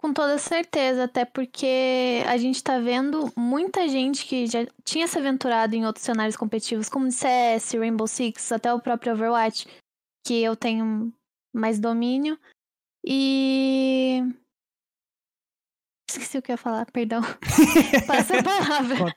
Com 0.00 0.14
toda 0.14 0.38
certeza, 0.38 1.04
até 1.04 1.26
porque 1.26 2.22
a 2.26 2.38
gente 2.38 2.64
tá 2.64 2.78
vendo 2.78 3.30
muita 3.36 3.86
gente 3.86 4.24
que 4.24 4.46
já 4.46 4.66
tinha 4.82 5.06
se 5.06 5.18
aventurado 5.18 5.74
em 5.74 5.84
outros 5.84 6.06
cenários 6.06 6.38
competitivos, 6.38 6.88
como 6.88 7.12
CS, 7.12 7.74
Rainbow 7.74 8.06
Six, 8.06 8.50
até 8.50 8.72
o 8.72 8.80
próprio 8.80 9.12
Overwatch, 9.12 9.68
que 10.26 10.42
eu 10.42 10.56
tenho 10.56 11.12
mais 11.54 11.78
domínio. 11.78 12.38
E 13.04 14.22
Esqueci 16.10 16.38
o 16.38 16.42
que 16.42 16.50
eu 16.50 16.54
ia 16.54 16.56
falar, 16.56 16.84
perdão. 16.90 17.22
Passa 18.06 18.38
a 18.38 18.42
palavra. 18.42 19.14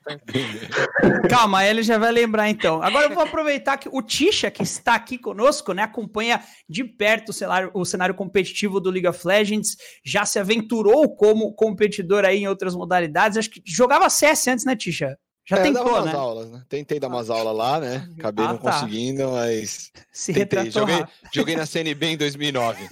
Calma, 1.28 1.64
ele 1.66 1.82
já 1.82 1.98
vai 1.98 2.12
lembrar 2.12 2.48
então. 2.48 2.80
Agora 2.82 3.06
eu 3.06 3.14
vou 3.14 3.24
aproveitar 3.24 3.76
que 3.76 3.88
o 3.90 4.00
Tisha, 4.00 4.50
que 4.50 4.62
está 4.62 4.94
aqui 4.94 5.18
conosco, 5.18 5.72
né, 5.72 5.82
acompanha 5.82 6.40
de 6.68 6.84
perto 6.84 7.30
o 7.30 7.32
cenário, 7.32 7.70
o 7.74 7.84
cenário 7.84 8.14
competitivo 8.14 8.78
do 8.78 8.90
League 8.90 9.08
of 9.08 9.26
Legends, 9.26 9.76
já 10.04 10.24
se 10.24 10.38
aventurou 10.38 11.14
como 11.16 11.52
competidor 11.54 12.24
aí 12.24 12.38
em 12.38 12.48
outras 12.48 12.76
modalidades. 12.76 13.38
Acho 13.38 13.50
que 13.50 13.62
jogava 13.66 14.08
CS 14.08 14.46
antes, 14.48 14.64
né, 14.64 14.76
Tisha? 14.76 15.18
Já 15.46 15.58
é, 15.58 15.62
tentou, 15.62 16.02
né? 16.02 16.12
Aulas, 16.12 16.50
né? 16.50 16.62
Tentei 16.68 16.98
dar 16.98 17.08
umas 17.08 17.28
aulas 17.28 17.54
lá, 17.54 17.78
né? 17.78 18.08
Acabei 18.18 18.46
ah, 18.46 18.48
não 18.48 18.58
tá. 18.58 18.72
conseguindo, 18.72 19.30
mas. 19.30 19.92
Se 20.10 20.32
tentei. 20.32 20.70
Joguei, 20.70 21.04
joguei, 21.32 21.54
na 21.54 21.66
CNB 21.66 22.06
em 22.06 22.16
2009. 22.16 22.82
hum, 22.82 22.88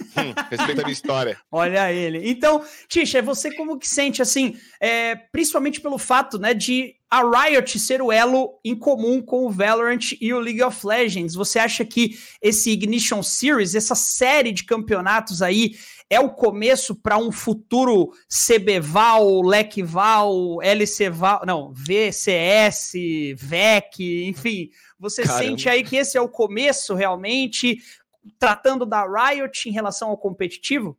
respeita 0.51 0.81
a 0.81 0.85
minha 0.85 0.93
história. 0.93 1.37
Olha 1.51 1.91
ele. 1.91 2.29
Então, 2.29 2.63
Tisha, 2.87 3.23
você 3.23 3.55
como 3.55 3.79
que 3.79 3.89
sente, 3.89 4.21
assim, 4.21 4.55
é, 4.79 5.15
principalmente 5.15 5.81
pelo 5.81 5.97
fato, 5.97 6.37
né, 6.37 6.53
de 6.53 6.95
a 7.13 7.21
Riot 7.21 7.79
ser 7.79 8.01
o 8.01 8.11
elo 8.11 8.59
em 8.65 8.75
comum 8.75 9.21
com 9.21 9.45
o 9.45 9.51
Valorant 9.51 10.13
e 10.19 10.33
o 10.33 10.39
League 10.39 10.63
of 10.63 10.85
Legends. 10.85 11.35
Você 11.35 11.59
acha 11.59 11.85
que 11.85 12.17
esse 12.41 12.71
Ignition 12.71 13.21
Series, 13.21 13.75
essa 13.75 13.93
série 13.93 14.51
de 14.51 14.63
campeonatos 14.63 15.41
aí, 15.43 15.75
é 16.09 16.19
o 16.19 16.29
começo 16.29 16.95
para 16.95 17.17
um 17.17 17.31
futuro 17.31 18.11
CBVAL, 18.27 19.41
LECVAL, 19.41 20.61
LCVAL, 20.61 21.41
não, 21.45 21.73
VCS, 21.73 22.93
VEC, 23.35 24.27
enfim. 24.27 24.69
Você 24.99 25.23
Caramba. 25.23 25.43
sente 25.43 25.69
aí 25.69 25.83
que 25.83 25.95
esse 25.95 26.17
é 26.17 26.21
o 26.21 26.29
começo 26.29 26.93
realmente, 26.93 27.77
tratando 28.39 28.85
da 28.85 29.05
Riot 29.05 29.67
em 29.67 29.71
relação 29.71 30.09
ao 30.09 30.17
competitivo? 30.17 30.97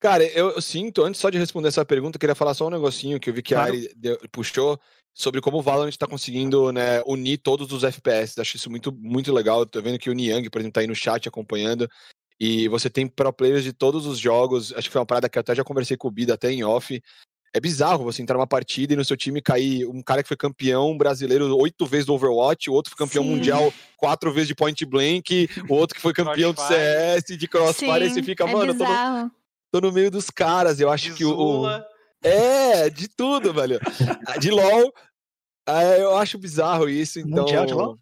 Cara, 0.00 0.24
eu, 0.24 0.50
eu, 0.50 0.60
sinto, 0.60 1.04
antes 1.04 1.20
só 1.20 1.30
de 1.30 1.38
responder 1.38 1.68
essa 1.68 1.84
pergunta, 1.84 2.18
queria 2.18 2.34
falar 2.34 2.54
só 2.54 2.66
um 2.66 2.70
negocinho 2.70 3.20
que 3.20 3.30
eu 3.30 3.34
vi 3.34 3.40
que 3.40 3.54
claro. 3.54 3.72
a 3.72 3.76
Ari 3.76 3.92
deu, 3.94 4.18
puxou 4.32 4.78
sobre 5.14 5.40
como 5.40 5.58
o 5.58 5.62
Valorant 5.62 5.90
está 5.90 6.06
conseguindo 6.06 6.72
né, 6.72 7.02
unir 7.06 7.38
todos 7.38 7.70
os 7.72 7.84
FPS. 7.84 8.40
Acho 8.40 8.56
isso 8.56 8.70
muito, 8.70 8.90
muito 8.92 9.32
legal. 9.32 9.64
Tô 9.64 9.80
vendo 9.80 9.98
que 9.98 10.10
o 10.10 10.12
Niang, 10.12 10.48
por 10.50 10.60
exemplo, 10.60 10.72
tá 10.74 10.80
aí 10.80 10.86
no 10.86 10.94
chat 10.94 11.28
acompanhando. 11.28 11.88
E 12.38 12.68
você 12.68 12.90
tem 12.90 13.06
pro 13.06 13.32
players 13.32 13.64
de 13.64 13.72
todos 13.72 14.06
os 14.06 14.18
jogos. 14.18 14.72
Acho 14.72 14.88
que 14.88 14.92
foi 14.92 15.00
uma 15.00 15.06
parada 15.06 15.28
que 15.28 15.38
eu 15.38 15.40
até 15.40 15.54
já 15.54 15.64
conversei 15.64 15.96
com 15.96 16.08
o 16.08 16.10
Bida 16.10 16.34
até 16.34 16.50
em 16.50 16.64
off. 16.64 17.00
É 17.54 17.60
bizarro 17.60 18.04
você 18.04 18.22
entrar 18.22 18.36
numa 18.36 18.46
partida 18.46 18.94
e 18.94 18.96
no 18.96 19.04
seu 19.04 19.16
time 19.16 19.42
cair 19.42 19.86
um 19.86 20.02
cara 20.02 20.22
que 20.22 20.28
foi 20.28 20.36
campeão 20.38 20.96
brasileiro 20.96 21.54
oito 21.58 21.84
vezes 21.84 22.06
do 22.06 22.14
Overwatch, 22.14 22.70
o 22.70 22.72
outro 22.72 22.90
foi 22.90 23.06
campeão 23.06 23.22
Sim. 23.22 23.30
mundial 23.30 23.72
quatro 23.98 24.32
vezes 24.32 24.48
de 24.48 24.54
Point 24.54 24.86
Blank, 24.86 25.50
o 25.68 25.74
outro 25.74 25.94
que 25.94 26.00
foi 26.00 26.14
campeão 26.14 26.54
do 26.54 26.60
CS, 26.62 27.36
de 27.36 27.46
Crossfire, 27.46 27.92
Sim, 27.92 28.04
e 28.04 28.10
você 28.10 28.22
fica, 28.22 28.44
é 28.44 28.52
mano, 28.52 28.74
tô 28.74 28.84
no, 28.84 29.30
tô 29.70 29.80
no, 29.82 29.92
meio 29.92 30.10
dos 30.10 30.30
caras. 30.30 30.80
Eu 30.80 30.90
acho 30.90 31.10
de 31.10 31.14
que 31.14 31.26
o. 31.26 31.66
É, 32.24 32.88
de 32.88 33.06
tudo, 33.08 33.52
velho. 33.52 33.78
De 34.40 34.50
LOL. 34.50 34.92
É, 35.68 36.02
eu 36.02 36.16
acho 36.16 36.38
bizarro 36.38 36.88
isso. 36.88 37.18
Então... 37.18 37.42
Mundial 37.44 37.66
de 37.66 37.74
LOL? 37.74 37.98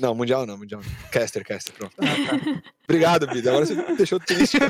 Não, 0.00 0.14
mundial 0.14 0.46
não, 0.46 0.56
mundial 0.56 0.80
não. 0.82 1.10
Caster, 1.10 1.44
caster, 1.44 1.74
pronto. 1.74 1.94
Ah. 1.98 2.62
Obrigado, 2.84 3.26
Bida. 3.26 3.50
Agora 3.50 3.66
você 3.66 3.74
me 3.74 3.96
deixou 3.96 4.18
triste. 4.18 4.56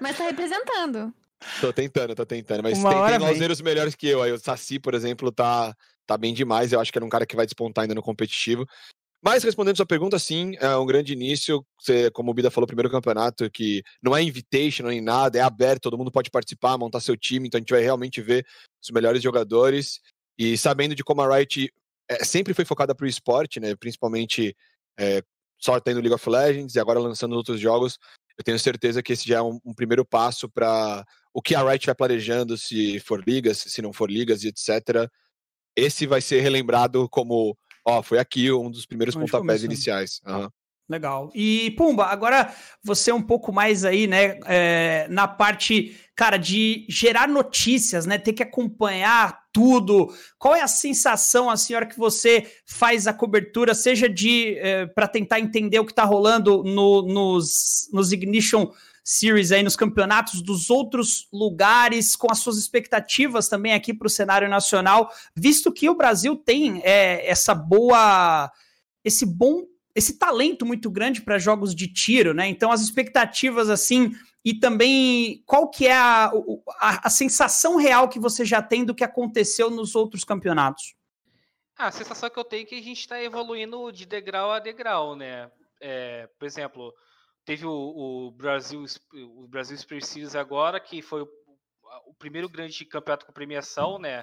Mas 0.00 0.18
tá 0.18 0.24
representando. 0.24 1.14
Tô 1.60 1.72
tentando, 1.72 2.14
tô 2.14 2.26
tentando. 2.26 2.62
Mas 2.62 2.78
Uma 2.78 2.90
tem, 2.90 3.38
tem 3.38 3.64
melhores 3.64 3.94
que 3.94 4.08
eu. 4.08 4.22
Aí 4.22 4.32
o 4.32 4.38
Saci, 4.38 4.78
por 4.78 4.94
exemplo, 4.94 5.30
tá, 5.30 5.74
tá 6.06 6.16
bem 6.16 6.34
demais. 6.34 6.72
Eu 6.72 6.80
acho 6.80 6.90
que 6.90 6.98
era 6.98 7.04
um 7.04 7.10
cara 7.10 7.26
que 7.26 7.36
vai 7.36 7.46
despontar 7.46 7.82
ainda 7.82 7.94
no 7.94 8.02
competitivo. 8.02 8.66
Mas 9.22 9.42
respondendo 9.42 9.76
sua 9.76 9.86
pergunta, 9.86 10.18
sim, 10.18 10.54
é 10.60 10.76
um 10.76 10.86
grande 10.86 11.12
início. 11.12 11.64
Você, 11.80 12.10
como 12.10 12.30
o 12.30 12.34
Bida 12.34 12.50
falou, 12.50 12.66
primeiro 12.66 12.90
campeonato 12.90 13.50
que 13.50 13.82
não 14.02 14.16
é 14.16 14.22
invitation 14.22 14.86
nem 14.86 15.00
nada, 15.00 15.38
é 15.38 15.40
aberto, 15.40 15.82
todo 15.82 15.98
mundo 15.98 16.12
pode 16.12 16.30
participar, 16.30 16.78
montar 16.78 17.00
seu 17.00 17.16
time, 17.16 17.48
então 17.48 17.58
a 17.58 17.60
gente 17.60 17.72
vai 17.72 17.82
realmente 17.82 18.20
ver 18.20 18.46
os 18.82 18.90
melhores 18.90 19.22
jogadores. 19.22 20.00
E 20.38 20.56
sabendo 20.56 20.94
de 20.94 21.02
como 21.02 21.22
a 21.22 21.36
Riot 21.36 21.72
é, 22.08 22.24
sempre 22.24 22.54
foi 22.54 22.64
focada 22.64 22.94
para 22.94 23.04
o 23.04 23.08
esporte, 23.08 23.60
né? 23.60 23.74
Principalmente 23.76 24.56
é, 24.98 25.22
só 25.58 25.80
League 26.00 26.12
of 26.12 26.28
Legends 26.28 26.74
e 26.74 26.80
agora 26.80 27.00
lançando 27.00 27.34
outros 27.34 27.60
jogos, 27.60 27.98
eu 28.38 28.44
tenho 28.44 28.58
certeza 28.58 29.02
que 29.02 29.12
esse 29.12 29.26
já 29.26 29.38
é 29.38 29.42
um, 29.42 29.58
um 29.64 29.74
primeiro 29.74 30.04
passo 30.04 30.48
para 30.48 31.04
o 31.32 31.40
que 31.40 31.54
a 31.54 31.62
Riot 31.62 31.86
vai 31.86 31.94
planejando, 31.94 32.56
se 32.56 33.00
for 33.00 33.22
ligas, 33.26 33.58
se 33.58 33.80
não 33.80 33.92
for 33.92 34.10
ligas 34.10 34.44
e 34.44 34.48
etc. 34.48 35.10
Esse 35.74 36.06
vai 36.06 36.20
ser 36.20 36.40
relembrado 36.40 37.08
como, 37.08 37.56
ó, 37.84 38.02
foi 38.02 38.18
aqui 38.18 38.52
um 38.52 38.70
dos 38.70 38.86
primeiros 38.86 39.16
Onde 39.16 39.24
pontapés 39.24 39.62
começou. 39.62 39.66
iniciais. 39.66 40.20
Uhum. 40.26 40.48
Legal. 40.88 41.32
E, 41.34 41.72
Pumba, 41.72 42.04
agora 42.04 42.54
você 42.80 43.10
é 43.10 43.14
um 43.14 43.22
pouco 43.22 43.52
mais 43.52 43.84
aí, 43.84 44.06
né, 44.06 44.38
é, 44.46 45.08
na 45.10 45.26
parte, 45.26 45.96
cara, 46.14 46.36
de 46.36 46.86
gerar 46.88 47.26
notícias, 47.26 48.06
né, 48.06 48.18
ter 48.18 48.32
que 48.32 48.42
acompanhar 48.42 49.46
tudo. 49.52 50.14
Qual 50.38 50.54
é 50.54 50.62
a 50.62 50.68
sensação, 50.68 51.50
a 51.50 51.56
senhora, 51.56 51.86
que 51.86 51.98
você 51.98 52.46
faz 52.64 53.08
a 53.08 53.12
cobertura, 53.12 53.74
seja 53.74 54.08
de, 54.08 54.56
é, 54.58 54.86
para 54.86 55.08
tentar 55.08 55.40
entender 55.40 55.80
o 55.80 55.84
que 55.84 55.90
está 55.90 56.04
rolando 56.04 56.62
no, 56.62 57.02
nos, 57.02 57.88
nos 57.92 58.12
Ignition 58.12 58.70
Series 59.02 59.50
aí, 59.50 59.64
nos 59.64 59.74
campeonatos 59.76 60.40
dos 60.40 60.70
outros 60.70 61.26
lugares, 61.32 62.14
com 62.14 62.30
as 62.30 62.38
suas 62.38 62.58
expectativas 62.58 63.48
também 63.48 63.72
aqui 63.72 63.92
para 63.92 64.06
o 64.06 64.10
cenário 64.10 64.48
nacional, 64.48 65.10
visto 65.34 65.72
que 65.72 65.88
o 65.88 65.96
Brasil 65.96 66.36
tem 66.36 66.80
é, 66.84 67.28
essa 67.28 67.54
boa, 67.56 68.52
esse 69.04 69.26
bom 69.26 69.64
esse 69.96 70.18
talento 70.18 70.66
muito 70.66 70.90
grande 70.90 71.22
para 71.22 71.38
jogos 71.38 71.74
de 71.74 71.90
tiro, 71.90 72.34
né? 72.34 72.46
Então 72.46 72.70
as 72.70 72.82
expectativas 72.82 73.70
assim 73.70 74.12
e 74.44 74.54
também 74.54 75.42
qual 75.46 75.70
que 75.70 75.86
é 75.86 75.94
a, 75.94 76.30
a, 76.78 77.06
a, 77.06 77.10
sensação 77.10 77.76
real 77.76 78.08
que 78.08 78.20
você 78.20 78.44
já 78.44 78.62
tem 78.62 78.84
do 78.84 78.94
que 78.94 79.02
aconteceu 79.02 79.70
nos 79.70 79.96
outros 79.96 80.22
campeonatos? 80.22 80.94
Ah, 81.78 81.86
a 81.86 81.90
sensação 81.90 82.28
que 82.28 82.38
eu 82.38 82.44
tenho 82.44 82.62
é 82.62 82.66
que 82.66 82.74
a 82.74 82.82
gente 82.82 83.00
está 83.00 83.20
evoluindo 83.20 83.90
de 83.90 84.04
degrau 84.04 84.52
a 84.52 84.58
degrau, 84.58 85.16
né? 85.16 85.50
É, 85.80 86.28
por 86.38 86.44
exemplo, 86.44 86.94
teve 87.44 87.64
o, 87.64 87.72
o, 87.72 88.30
Brasil 88.30 88.84
o 89.14 89.48
Brasil 89.48 89.76
Super 89.78 90.02
Series 90.02 90.36
agora 90.36 90.78
que 90.78 91.00
foi 91.00 91.22
o, 91.22 91.28
o 92.04 92.14
primeiro 92.14 92.48
grande 92.50 92.84
campeonato 92.84 93.24
com 93.24 93.32
premiação, 93.32 93.98
né? 93.98 94.22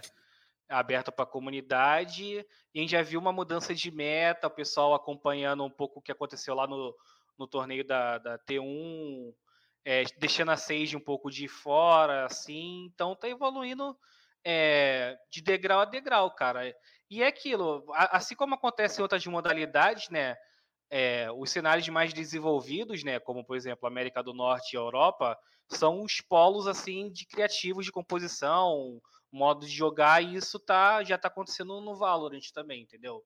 Aberto 0.69 1.11
para 1.11 1.23
a 1.23 1.27
comunidade. 1.27 2.45
E 2.73 2.79
a 2.79 2.81
gente 2.81 2.91
já 2.91 3.01
viu 3.01 3.19
uma 3.19 3.31
mudança 3.31 3.73
de 3.73 3.91
meta, 3.91 4.47
o 4.47 4.51
pessoal 4.51 4.93
acompanhando 4.93 5.63
um 5.63 5.69
pouco 5.69 5.99
o 5.99 6.01
que 6.01 6.11
aconteceu 6.11 6.55
lá 6.55 6.67
no, 6.67 6.95
no 7.37 7.47
torneio 7.47 7.85
da, 7.85 8.17
da 8.17 8.39
T1, 8.39 9.33
é, 9.85 10.03
deixando 10.17 10.51
a 10.51 10.57
Sage 10.57 10.95
um 10.95 11.01
pouco 11.01 11.29
de 11.29 11.47
fora, 11.47 12.25
assim. 12.25 12.85
Então 12.93 13.15
tá 13.15 13.27
evoluindo 13.27 13.97
é, 14.43 15.17
de 15.31 15.41
degrau 15.41 15.79
a 15.79 15.85
degrau, 15.85 16.31
cara. 16.31 16.73
E 17.09 17.21
é 17.21 17.27
aquilo, 17.27 17.85
assim 17.93 18.35
como 18.35 18.55
acontece 18.55 18.99
em 18.99 19.03
outras 19.03 19.25
modalidades, 19.25 20.09
né? 20.09 20.35
É, 20.89 21.31
os 21.31 21.49
cenários 21.49 21.87
mais 21.89 22.13
desenvolvidos, 22.13 23.03
né, 23.03 23.19
como 23.19 23.43
por 23.43 23.55
exemplo 23.55 23.87
América 23.87 24.21
do 24.21 24.31
Norte 24.31 24.73
e 24.73 24.77
Europa, 24.77 25.35
são 25.67 26.03
os 26.03 26.21
polos 26.21 26.67
assim 26.67 27.11
de 27.11 27.25
criativos 27.25 27.85
de 27.85 27.91
composição, 27.91 29.01
modo 29.33 29.65
de 29.65 29.71
jogar, 29.71 30.23
e 30.23 30.35
isso 30.35 30.59
tá, 30.59 31.03
já 31.03 31.17
tá 31.17 31.27
acontecendo 31.27 31.81
no 31.81 31.95
Valorant 31.95 32.51
também, 32.53 32.83
entendeu? 32.83 33.25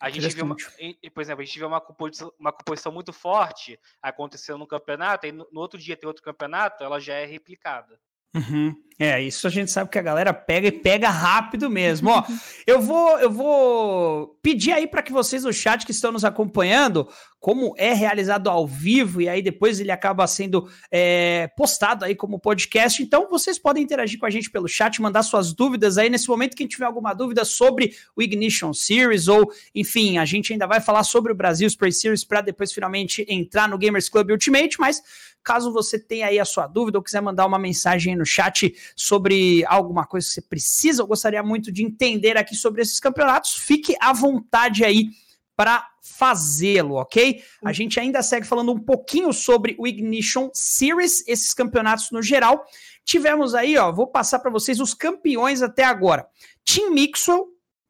A 0.00 0.10
gente 0.10 0.34
vê, 0.34 0.42
uma, 0.42 0.56
por 0.56 1.20
exemplo, 1.20 1.42
a 1.42 1.44
gente 1.44 1.58
vê 1.58 1.64
uma 1.64 1.80
composição, 1.80 2.32
uma 2.38 2.52
composição 2.52 2.92
muito 2.92 3.12
forte 3.12 3.78
acontecendo 4.00 4.58
no 4.58 4.66
campeonato, 4.66 5.26
e 5.26 5.32
no, 5.32 5.46
no 5.52 5.60
outro 5.60 5.78
dia 5.78 5.96
tem 5.96 6.06
outro 6.06 6.22
campeonato, 6.22 6.82
ela 6.82 6.98
já 6.98 7.14
é 7.14 7.24
replicada. 7.24 8.00
Uhum. 8.34 8.74
É, 8.98 9.22
isso 9.22 9.46
a 9.46 9.50
gente 9.50 9.70
sabe 9.70 9.90
que 9.90 9.98
a 9.98 10.02
galera 10.02 10.32
pega 10.32 10.68
e 10.68 10.72
pega 10.72 11.10
rápido 11.10 11.68
mesmo. 11.68 12.08
Ó, 12.08 12.24
eu 12.66 12.80
vou 12.80 13.18
eu 13.18 13.30
vou 13.30 14.38
pedir 14.42 14.72
aí 14.72 14.86
para 14.86 15.02
que 15.02 15.12
vocês 15.12 15.44
no 15.44 15.52
chat 15.52 15.84
que 15.84 15.90
estão 15.90 16.10
nos 16.10 16.24
acompanhando, 16.24 17.06
como 17.38 17.74
é 17.76 17.92
realizado 17.92 18.48
ao 18.48 18.66
vivo 18.66 19.20
e 19.20 19.28
aí 19.28 19.42
depois 19.42 19.80
ele 19.80 19.90
acaba 19.90 20.26
sendo 20.26 20.66
é, 20.90 21.46
postado 21.58 22.06
aí 22.06 22.14
como 22.14 22.40
podcast. 22.40 23.02
Então 23.02 23.28
vocês 23.28 23.58
podem 23.58 23.84
interagir 23.84 24.18
com 24.18 24.24
a 24.24 24.30
gente 24.30 24.50
pelo 24.50 24.66
chat, 24.66 25.00
mandar 25.02 25.22
suas 25.22 25.52
dúvidas 25.52 25.98
aí 25.98 26.08
nesse 26.08 26.28
momento 26.28 26.56
quem 26.56 26.66
tiver 26.66 26.86
alguma 26.86 27.12
dúvida 27.12 27.44
sobre 27.44 27.94
o 28.16 28.22
Ignition 28.22 28.72
Series 28.72 29.28
ou 29.28 29.52
enfim, 29.74 30.16
a 30.16 30.24
gente 30.24 30.54
ainda 30.54 30.66
vai 30.66 30.80
falar 30.80 31.04
sobre 31.04 31.32
o 31.32 31.36
Brasil 31.36 31.68
Spray 31.68 31.92
Series 31.92 32.24
para 32.24 32.40
depois 32.40 32.72
finalmente 32.72 33.26
entrar 33.28 33.68
no 33.68 33.76
Gamers 33.76 34.08
Club 34.08 34.30
Ultimate, 34.30 34.80
mas 34.80 35.02
Caso 35.46 35.72
você 35.72 35.96
tenha 35.96 36.26
aí 36.26 36.40
a 36.40 36.44
sua 36.44 36.66
dúvida 36.66 36.98
ou 36.98 37.04
quiser 37.04 37.22
mandar 37.22 37.46
uma 37.46 37.56
mensagem 37.56 38.16
no 38.16 38.26
chat 38.26 38.74
sobre 38.96 39.64
alguma 39.66 40.04
coisa 40.04 40.26
que 40.26 40.34
você 40.34 40.42
precisa, 40.42 41.02
eu 41.02 41.06
gostaria 41.06 41.40
muito 41.40 41.70
de 41.70 41.84
entender 41.84 42.36
aqui 42.36 42.56
sobre 42.56 42.82
esses 42.82 42.98
campeonatos, 42.98 43.54
fique 43.54 43.94
à 44.00 44.12
vontade 44.12 44.84
aí 44.84 45.06
para 45.54 45.86
fazê-lo, 46.02 46.96
ok? 46.96 47.40
A 47.64 47.72
gente 47.72 48.00
ainda 48.00 48.24
segue 48.24 48.44
falando 48.44 48.72
um 48.72 48.78
pouquinho 48.80 49.32
sobre 49.32 49.76
o 49.78 49.86
Ignition 49.86 50.50
Series, 50.52 51.22
esses 51.28 51.54
campeonatos 51.54 52.10
no 52.10 52.20
geral. 52.20 52.66
Tivemos 53.04 53.54
aí, 53.54 53.78
ó, 53.78 53.92
vou 53.92 54.08
passar 54.08 54.40
para 54.40 54.50
vocês 54.50 54.80
os 54.80 54.94
campeões 54.94 55.62
até 55.62 55.84
agora. 55.84 56.26
Team 56.64 56.90
Mixwell, 56.90 57.46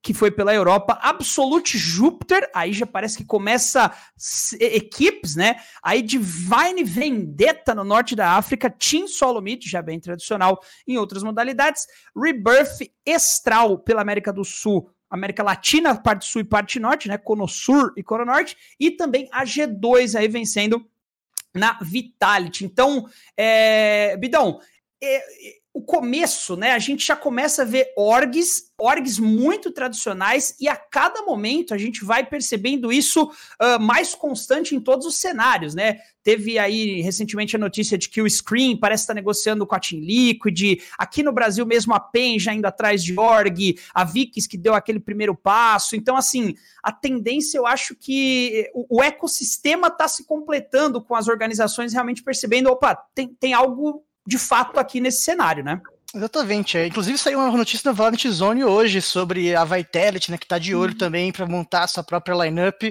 que 0.06 0.14
foi 0.14 0.30
pela 0.30 0.54
Europa, 0.54 0.96
Absolute 1.02 1.76
Júpiter, 1.76 2.48
aí 2.54 2.72
já 2.72 2.86
parece 2.86 3.16
que 3.16 3.24
começa 3.24 3.92
equipes, 4.60 5.34
né? 5.34 5.56
Aí 5.82 6.00
Divine 6.00 6.84
Vendetta 6.84 7.74
no 7.74 7.82
norte 7.82 8.14
da 8.14 8.36
África, 8.36 8.70
Team 8.70 9.08
Solomid, 9.08 9.68
já 9.68 9.82
bem 9.82 9.98
tradicional 9.98 10.62
em 10.86 10.96
outras 10.96 11.24
modalidades, 11.24 11.88
Rebirth 12.16 12.88
Estral 13.04 13.80
pela 13.80 14.00
América 14.00 14.32
do 14.32 14.44
Sul, 14.44 14.88
América 15.10 15.42
Latina, 15.42 16.00
parte 16.00 16.24
sul 16.24 16.42
e 16.42 16.44
parte 16.44 16.78
norte, 16.78 17.08
né? 17.08 17.18
Conosur 17.18 17.92
e 17.96 18.02
Coronorte, 18.04 18.56
e 18.78 18.92
também 18.92 19.28
a 19.32 19.44
G2 19.44 20.16
aí 20.16 20.28
vencendo 20.28 20.88
na 21.52 21.76
Vitality. 21.82 22.64
Então, 22.64 23.08
é... 23.36 24.16
Bidão, 24.18 24.60
é 25.02 25.20
o 25.76 25.82
começo, 25.82 26.56
né? 26.56 26.72
A 26.72 26.78
gente 26.78 27.06
já 27.06 27.14
começa 27.14 27.60
a 27.60 27.64
ver 27.66 27.92
orgs, 27.98 28.72
orgs 28.78 29.18
muito 29.18 29.70
tradicionais, 29.70 30.56
e 30.58 30.70
a 30.70 30.74
cada 30.74 31.20
momento 31.20 31.74
a 31.74 31.76
gente 31.76 32.02
vai 32.02 32.24
percebendo 32.24 32.90
isso 32.90 33.24
uh, 33.24 33.78
mais 33.78 34.14
constante 34.14 34.74
em 34.74 34.80
todos 34.80 35.04
os 35.04 35.18
cenários, 35.18 35.74
né? 35.74 35.98
Teve 36.22 36.58
aí 36.58 37.02
recentemente 37.02 37.56
a 37.56 37.58
notícia 37.58 37.98
de 37.98 38.08
que 38.08 38.22
o 38.22 38.30
Screen 38.30 38.74
parece 38.74 39.02
estar 39.02 39.12
negociando 39.12 39.66
com 39.66 39.74
a 39.74 39.78
Team 39.78 40.00
Liquid, 40.00 40.80
aqui 40.96 41.22
no 41.22 41.30
Brasil 41.30 41.66
mesmo 41.66 41.92
a 41.92 42.00
PEN 42.00 42.38
já 42.38 42.54
indo 42.54 42.64
atrás 42.64 43.04
de 43.04 43.14
org, 43.20 43.78
a 43.92 44.02
Vikings 44.02 44.48
que 44.48 44.56
deu 44.56 44.72
aquele 44.72 44.98
primeiro 44.98 45.34
passo. 45.34 45.94
Então, 45.94 46.16
assim, 46.16 46.54
a 46.82 46.90
tendência 46.90 47.58
eu 47.58 47.66
acho 47.66 47.94
que 47.94 48.70
o, 48.72 48.96
o 48.96 49.02
ecossistema 49.02 49.88
está 49.88 50.08
se 50.08 50.24
completando 50.24 51.02
com 51.02 51.14
as 51.14 51.28
organizações 51.28 51.92
realmente 51.92 52.22
percebendo, 52.22 52.70
opa, 52.70 52.94
tem, 53.14 53.28
tem 53.28 53.52
algo 53.52 54.06
de 54.26 54.38
fato 54.38 54.78
aqui 54.78 55.00
nesse 55.00 55.22
cenário, 55.22 55.62
né? 55.62 55.80
Exatamente. 56.14 56.78
É. 56.78 56.86
Inclusive 56.86 57.18
saiu 57.18 57.38
uma 57.38 57.56
notícia 57.56 57.84
da 57.84 57.92
Valorant 57.92 58.26
Zone 58.28 58.64
hoje 58.64 59.02
sobre 59.02 59.54
a 59.54 59.64
Vitality, 59.64 60.30
né, 60.30 60.38
que 60.38 60.46
tá 60.46 60.58
de 60.58 60.74
olho 60.74 60.92
uhum. 60.92 60.98
também 60.98 61.32
para 61.32 61.46
montar 61.46 61.84
a 61.84 61.88
sua 61.88 62.02
própria 62.02 62.34
lineup 62.34 62.82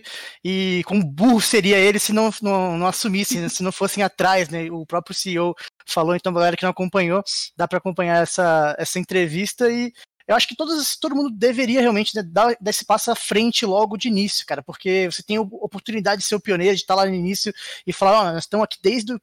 e 0.43 0.83
como 0.85 1.03
burro 1.03 1.41
seria 1.41 1.77
ele 1.77 1.97
se 1.97 2.13
não, 2.13 2.29
não, 2.41 2.77
não 2.77 2.87
assumissem, 2.87 3.41
né, 3.41 3.49
se 3.49 3.63
não 3.63 3.71
fossem 3.71 4.03
atrás, 4.03 4.49
né? 4.49 4.69
O 4.69 4.85
próprio 4.85 5.15
CEO 5.15 5.55
falou, 5.87 6.15
então 6.15 6.33
galera 6.33 6.55
que 6.55 6.63
não 6.63 6.69
acompanhou, 6.69 7.23
dá 7.57 7.67
para 7.67 7.77
acompanhar 7.77 8.21
essa, 8.21 8.75
essa 8.77 8.99
entrevista 8.99 9.71
e 9.71 9.91
eu 10.27 10.35
acho 10.35 10.47
que 10.47 10.55
todo 10.55 11.15
mundo 11.15 11.29
deveria 11.29 11.81
realmente 11.81 12.15
né, 12.15 12.23
dar, 12.23 12.55
dar, 12.59 12.71
esse 12.71 12.83
passo 12.83 13.11
à 13.11 13.15
frente 13.15 13.65
logo 13.65 13.95
de 13.95 14.07
início, 14.07 14.45
cara, 14.45 14.63
porque 14.63 15.09
você 15.11 15.21
tem 15.21 15.37
a 15.37 15.41
oportunidade 15.41 16.21
de 16.21 16.27
ser 16.27 16.35
o 16.35 16.39
pioneiro, 16.39 16.75
de 16.75 16.81
estar 16.81 16.95
lá 16.95 17.05
no 17.05 17.13
início 17.13 17.53
e 17.85 17.93
falar, 17.93 18.19
ó, 18.19 18.21
oh, 18.21 18.33
nós 18.33 18.43
estamos 18.43 18.63
aqui 18.63 18.77
desde 18.81 19.13
o 19.13 19.19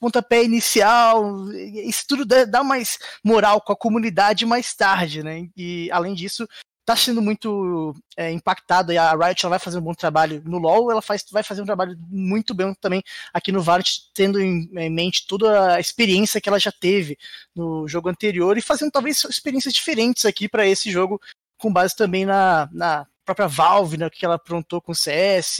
pontapé 0.00 0.42
inicial, 0.42 1.50
isso 1.52 2.04
tudo 2.08 2.24
dá 2.24 2.64
mais 2.64 2.98
moral 3.22 3.60
com 3.60 3.72
a 3.72 3.76
comunidade 3.76 4.46
mais 4.46 4.74
tarde, 4.74 5.22
né? 5.22 5.48
E 5.56 5.90
além 5.92 6.14
disso, 6.14 6.48
tá 6.88 6.96
sendo 6.96 7.20
muito 7.20 7.94
é, 8.16 8.32
impactada 8.32 8.94
e 8.94 8.96
a 8.96 9.12
Riot 9.12 9.44
ela 9.44 9.50
vai 9.50 9.58
fazer 9.58 9.76
um 9.76 9.82
bom 9.82 9.92
trabalho 9.92 10.42
no 10.46 10.56
LoL, 10.56 10.90
ela 10.90 11.02
faz, 11.02 11.22
vai 11.30 11.42
fazer 11.42 11.60
um 11.60 11.66
trabalho 11.66 11.98
muito 12.08 12.54
bem 12.54 12.72
também 12.80 13.02
aqui 13.30 13.52
no 13.52 13.60
Valorant, 13.60 13.84
tendo 14.14 14.40
em, 14.40 14.70
em, 14.74 14.88
mente 14.88 15.26
toda 15.26 15.74
a 15.74 15.80
experiência 15.80 16.40
que 16.40 16.48
ela 16.48 16.58
já 16.58 16.72
teve 16.72 17.18
no 17.54 17.86
jogo 17.86 18.08
anterior 18.08 18.56
e 18.56 18.62
fazendo 18.62 18.90
talvez 18.90 19.22
experiências 19.24 19.74
diferentes 19.74 20.24
aqui 20.24 20.48
para 20.48 20.66
esse 20.66 20.90
jogo, 20.90 21.20
com 21.58 21.70
base 21.70 21.94
também 21.94 22.24
na, 22.24 22.70
na 22.72 23.06
própria 23.22 23.48
Valve, 23.48 23.98
né, 23.98 24.08
que 24.08 24.24
ela 24.24 24.36
aprontou 24.36 24.80
com 24.80 24.92
o 24.92 24.94
CS, 24.94 25.58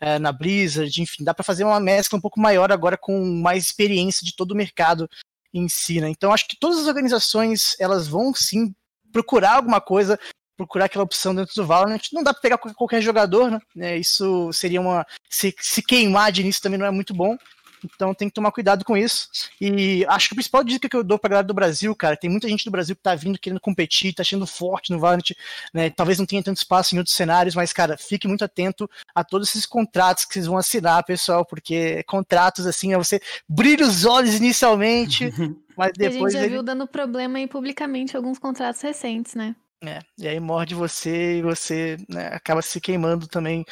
é, 0.00 0.16
na 0.20 0.30
Blizzard, 0.30 1.02
enfim, 1.02 1.24
dá 1.24 1.34
para 1.34 1.42
fazer 1.42 1.64
uma 1.64 1.80
mescla 1.80 2.16
um 2.16 2.22
pouco 2.22 2.38
maior 2.38 2.70
agora 2.70 2.96
com 2.96 3.20
mais 3.42 3.64
experiência 3.64 4.24
de 4.24 4.32
todo 4.32 4.52
o 4.52 4.56
mercado 4.56 5.10
em 5.52 5.68
si, 5.68 6.00
né? 6.00 6.08
Então 6.08 6.32
acho 6.32 6.46
que 6.46 6.56
todas 6.56 6.78
as 6.78 6.86
organizações 6.86 7.74
elas 7.80 8.06
vão 8.06 8.32
sim 8.32 8.72
procurar 9.10 9.56
alguma 9.56 9.80
coisa 9.80 10.16
procurar 10.58 10.86
aquela 10.86 11.04
opção 11.04 11.34
dentro 11.34 11.54
do 11.54 11.64
Valorant. 11.64 12.00
Não 12.12 12.24
dá 12.24 12.34
para 12.34 12.42
pegar 12.42 12.58
qualquer 12.58 13.00
jogador, 13.00 13.50
né? 13.50 13.60
É, 13.78 13.96
isso 13.96 14.52
seria 14.52 14.80
uma. 14.80 15.06
Se, 15.30 15.54
se 15.60 15.80
queimar 15.80 16.32
de 16.32 16.40
início 16.40 16.60
também 16.60 16.78
não 16.78 16.86
é 16.86 16.90
muito 16.90 17.14
bom. 17.14 17.38
Então 17.84 18.12
tem 18.12 18.28
que 18.28 18.34
tomar 18.34 18.50
cuidado 18.50 18.84
com 18.84 18.96
isso. 18.96 19.28
E 19.60 20.04
acho 20.08 20.28
que 20.28 20.34
a 20.34 20.36
principal 20.36 20.64
dica 20.64 20.88
que 20.88 20.96
eu 20.96 21.04
dou 21.04 21.16
pra 21.16 21.30
galera 21.30 21.46
do 21.46 21.54
Brasil, 21.54 21.94
cara, 21.94 22.16
tem 22.16 22.28
muita 22.28 22.48
gente 22.48 22.64
do 22.64 22.72
Brasil 22.72 22.96
que 22.96 23.02
tá 23.02 23.14
vindo 23.14 23.38
querendo 23.38 23.60
competir, 23.60 24.12
tá 24.12 24.22
achando 24.22 24.48
forte 24.48 24.90
no 24.90 24.98
Valorant, 24.98 25.30
né? 25.72 25.88
Talvez 25.88 26.18
não 26.18 26.26
tenha 26.26 26.42
tanto 26.42 26.56
espaço 26.56 26.96
em 26.96 26.98
outros 26.98 27.14
cenários, 27.14 27.54
mas, 27.54 27.72
cara, 27.72 27.96
fique 27.96 28.26
muito 28.26 28.44
atento 28.44 28.90
a 29.14 29.22
todos 29.22 29.50
esses 29.50 29.64
contratos 29.64 30.24
que 30.24 30.34
vocês 30.34 30.46
vão 30.46 30.56
assinar, 30.56 31.04
pessoal, 31.04 31.44
porque 31.44 32.02
contratos 32.02 32.66
assim, 32.66 32.92
é 32.94 32.98
você 32.98 33.20
brilha 33.48 33.86
os 33.86 34.04
olhos 34.04 34.34
inicialmente, 34.34 35.30
mas 35.78 35.92
depois. 35.96 36.34
A 36.34 36.38
gente 36.40 36.48
já 36.48 36.52
viu 36.52 36.64
dando 36.64 36.84
problema 36.84 37.38
aí 37.38 37.46
publicamente 37.46 38.16
alguns 38.16 38.40
contratos 38.40 38.82
recentes, 38.82 39.36
né? 39.36 39.54
É, 39.84 40.00
e 40.18 40.26
aí 40.26 40.40
morde 40.40 40.74
você 40.74 41.38
e 41.38 41.42
você 41.42 41.96
né, 42.08 42.28
acaba 42.32 42.60
se 42.62 42.80
queimando 42.80 43.28
também 43.28 43.64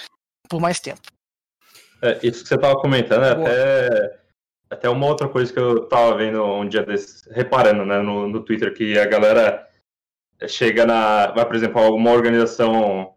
por 0.48 0.60
mais 0.60 0.78
tempo. 0.78 1.00
É, 2.00 2.18
isso 2.22 2.42
que 2.42 2.48
você 2.48 2.54
estava 2.54 2.78
comentando 2.78 3.24
é 3.24 3.30
até, 3.32 4.20
até 4.70 4.88
uma 4.88 5.06
outra 5.06 5.28
coisa 5.28 5.52
que 5.52 5.58
eu 5.58 5.84
estava 5.84 6.16
vendo 6.16 6.44
um 6.44 6.68
dia 6.68 6.84
desses, 6.84 7.26
reparando 7.32 7.84
né, 7.84 7.98
no, 8.00 8.28
no 8.28 8.42
Twitter, 8.42 8.72
que 8.72 8.98
a 8.98 9.06
galera 9.06 9.66
chega 10.46 10.86
na. 10.86 11.28
Vai, 11.28 11.46
por 11.46 11.56
exemplo, 11.56 11.80
alguma 11.80 12.12
organização 12.12 13.14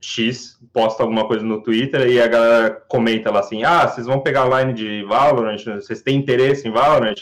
X 0.00 0.58
posta 0.72 1.02
alguma 1.02 1.26
coisa 1.26 1.44
no 1.44 1.62
Twitter 1.62 2.08
e 2.08 2.20
a 2.20 2.26
galera 2.26 2.70
comenta 2.88 3.30
lá 3.30 3.40
assim: 3.40 3.62
ah, 3.62 3.86
vocês 3.86 4.06
vão 4.06 4.20
pegar 4.20 4.42
a 4.42 4.62
line 4.62 4.72
de 4.72 5.04
Valorant, 5.04 5.62
vocês 5.64 6.02
têm 6.02 6.16
interesse 6.16 6.66
em 6.66 6.72
Valorant? 6.72 7.14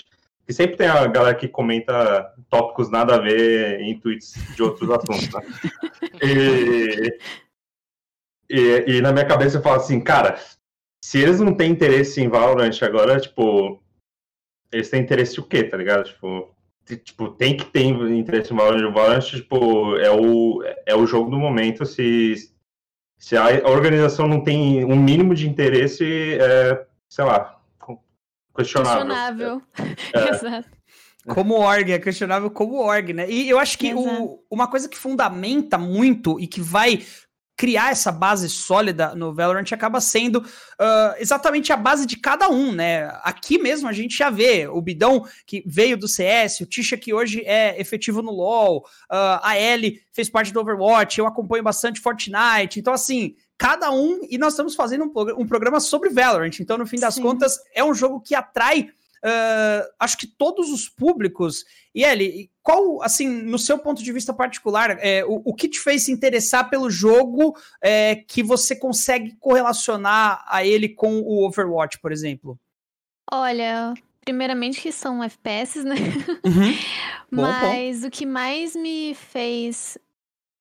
E 0.51 0.53
sempre 0.53 0.77
tem 0.77 0.89
a 0.89 1.07
galera 1.07 1.37
que 1.37 1.47
comenta 1.47 2.35
tópicos 2.49 2.91
nada 2.91 3.15
a 3.15 3.19
ver 3.19 3.81
em 3.83 3.97
tweets 4.01 4.35
de 4.57 4.61
outros 4.65 4.91
assuntos, 4.91 5.33
né? 5.33 5.43
E, 6.21 7.17
e, 8.51 8.97
e, 8.97 9.01
na 9.01 9.13
minha 9.13 9.25
cabeça 9.25 9.59
eu 9.59 9.63
falo 9.63 9.77
assim, 9.77 10.01
cara, 10.01 10.41
se 11.05 11.21
eles 11.21 11.39
não 11.39 11.55
têm 11.55 11.71
interesse 11.71 12.21
em 12.21 12.29
Valorant 12.29 12.77
agora, 12.83 13.21
tipo, 13.21 13.81
eles 14.73 14.91
têm 14.91 15.03
interesse 15.03 15.39
em 15.39 15.41
o 15.41 15.47
quê, 15.47 15.63
tá 15.63 15.77
ligado? 15.77 16.07
Tipo, 16.07 16.53
tipo 17.05 17.29
tem 17.29 17.57
que 17.57 17.67
ter 17.67 17.85
interesse 17.85 18.53
em 18.53 18.57
Valorant. 18.57 18.89
O 18.89 18.93
Valorant, 18.93 19.21
tipo, 19.21 19.97
é 19.99 20.11
o, 20.11 20.65
é 20.85 20.97
o 20.97 21.07
jogo 21.07 21.31
do 21.31 21.39
momento. 21.39 21.87
Se, 21.87 22.53
se 23.17 23.37
a 23.37 23.69
organização 23.69 24.27
não 24.27 24.43
tem 24.43 24.85
um 24.85 24.97
mínimo 24.97 25.33
de 25.33 25.49
interesse, 25.49 26.37
é, 26.41 26.85
sei 27.09 27.25
lá, 27.25 27.60
questionável. 28.63 29.63
Questionável. 29.67 29.97
É. 30.15 30.29
Exato. 30.31 30.81
Como 31.29 31.55
org, 31.55 31.93
é 31.93 31.99
questionável 31.99 32.51
como 32.51 32.77
org, 32.77 33.13
né? 33.13 33.31
E 33.31 33.49
eu 33.49 33.59
acho 33.59 33.79
que 33.79 33.93
o, 33.95 34.43
uma 34.51 34.67
coisa 34.67 34.89
que 34.89 34.97
fundamenta 34.97 35.77
muito 35.77 36.41
e 36.41 36.47
que 36.47 36.61
vai 36.61 37.05
criar 37.61 37.91
essa 37.91 38.11
base 38.11 38.49
sólida 38.49 39.15
no 39.15 39.35
Valorant 39.35 39.71
acaba 39.71 40.01
sendo 40.01 40.37
uh, 40.37 41.15
exatamente 41.19 41.71
a 41.71 41.77
base 41.77 42.07
de 42.07 42.17
cada 42.17 42.49
um, 42.49 42.73
né? 42.73 43.07
Aqui 43.23 43.59
mesmo 43.59 43.87
a 43.87 43.93
gente 43.93 44.17
já 44.17 44.31
vê 44.31 44.67
o 44.67 44.81
Bidão 44.81 45.27
que 45.47 45.63
veio 45.67 45.99
do 45.99 46.09
CS, 46.09 46.61
o 46.61 46.67
Tisha 46.67 46.97
que 46.97 47.13
hoje 47.13 47.43
é 47.45 47.79
efetivo 47.79 48.23
no 48.23 48.31
LoL, 48.31 48.79
uh, 48.79 49.41
a 49.43 49.59
Ellie 49.59 50.01
fez 50.11 50.31
parte 50.31 50.55
do 50.55 50.61
Overwatch, 50.61 51.19
eu 51.19 51.27
acompanho 51.27 51.63
bastante 51.63 52.01
Fortnite, 52.01 52.81
então 52.81 52.95
assim, 52.95 53.35
cada 53.61 53.91
um, 53.93 54.27
e 54.31 54.39
nós 54.39 54.55
estamos 54.55 54.75
fazendo 54.75 55.05
um, 55.05 55.43
um 55.43 55.47
programa 55.47 55.81
sobre 55.81 56.09
Valorant, 56.09 56.59
então 56.61 56.79
no 56.79 56.87
fim 56.87 56.99
das 56.99 57.17
Sim. 57.17 57.23
contas 57.23 57.59
é 57.75 57.85
um 57.85 57.93
jogo 57.95 58.19
que 58.19 58.35
atrai 58.35 58.89
Uh, 59.23 59.85
acho 59.99 60.17
que 60.17 60.27
todos 60.27 60.71
os 60.71 60.89
públicos. 60.89 61.67
E 61.95 62.03
ele, 62.03 62.51
qual, 62.63 63.03
assim, 63.03 63.29
no 63.29 63.59
seu 63.59 63.79
ponto 63.79 64.03
de 64.03 64.11
vista 64.15 64.33
particular, 64.33 64.97
é, 64.99 65.23
o, 65.27 65.43
o 65.45 65.55
que 65.55 65.69
te 65.69 65.79
fez 65.79 66.05
se 66.05 66.11
interessar 66.11 66.71
pelo 66.71 66.89
jogo 66.89 67.55
é, 67.83 68.17
que 68.17 68.43
você 68.43 68.75
consegue 68.75 69.37
correlacionar 69.39 70.43
a 70.49 70.65
ele 70.65 70.89
com 70.89 71.21
o 71.21 71.45
Overwatch, 71.47 71.99
por 72.01 72.13
exemplo? 72.13 72.59
Olha, 73.31 73.93
primeiramente 74.25 74.81
que 74.81 74.91
são 74.91 75.23
FPS, 75.23 75.85
né? 75.85 75.97
Uhum. 76.43 76.75
Mas 77.31 78.01
bom. 78.01 78.07
o 78.07 78.11
que 78.11 78.25
mais 78.25 78.75
me 78.75 79.15
fez 79.15 79.99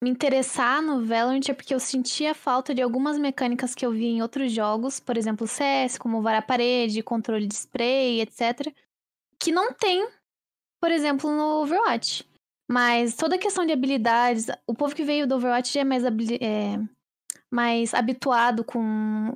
me 0.01 0.09
interessar 0.09 0.81
no 0.81 1.05
Valorant 1.05 1.49
é 1.49 1.53
porque 1.53 1.73
eu 1.73 1.79
sentia 1.79 2.33
falta 2.33 2.73
de 2.73 2.81
algumas 2.81 3.17
mecânicas 3.17 3.75
que 3.75 3.85
eu 3.85 3.91
vi 3.91 4.05
em 4.05 4.21
outros 4.21 4.51
jogos, 4.51 4.99
por 4.99 5.17
exemplo, 5.17 5.45
CS, 5.45 5.97
como 5.97 6.21
vara 6.21 6.41
parede, 6.41 7.03
controle 7.03 7.45
de 7.45 7.55
spray, 7.55 8.21
etc, 8.21 8.73
que 9.37 9.51
não 9.51 9.73
tem, 9.73 10.07
por 10.81 10.89
exemplo, 10.89 11.29
no 11.29 11.61
Overwatch. 11.61 12.25
Mas 12.71 13.15
toda 13.15 13.35
a 13.35 13.39
questão 13.39 13.65
de 13.65 13.73
habilidades, 13.73 14.47
o 14.65 14.73
povo 14.73 14.95
que 14.95 15.03
veio 15.03 15.27
do 15.27 15.35
Overwatch 15.35 15.73
já 15.73 15.81
é 15.81 15.83
mais, 15.83 16.03
é, 16.05 16.79
mais 17.51 17.93
habituado 17.93 18.63
com 18.63 19.35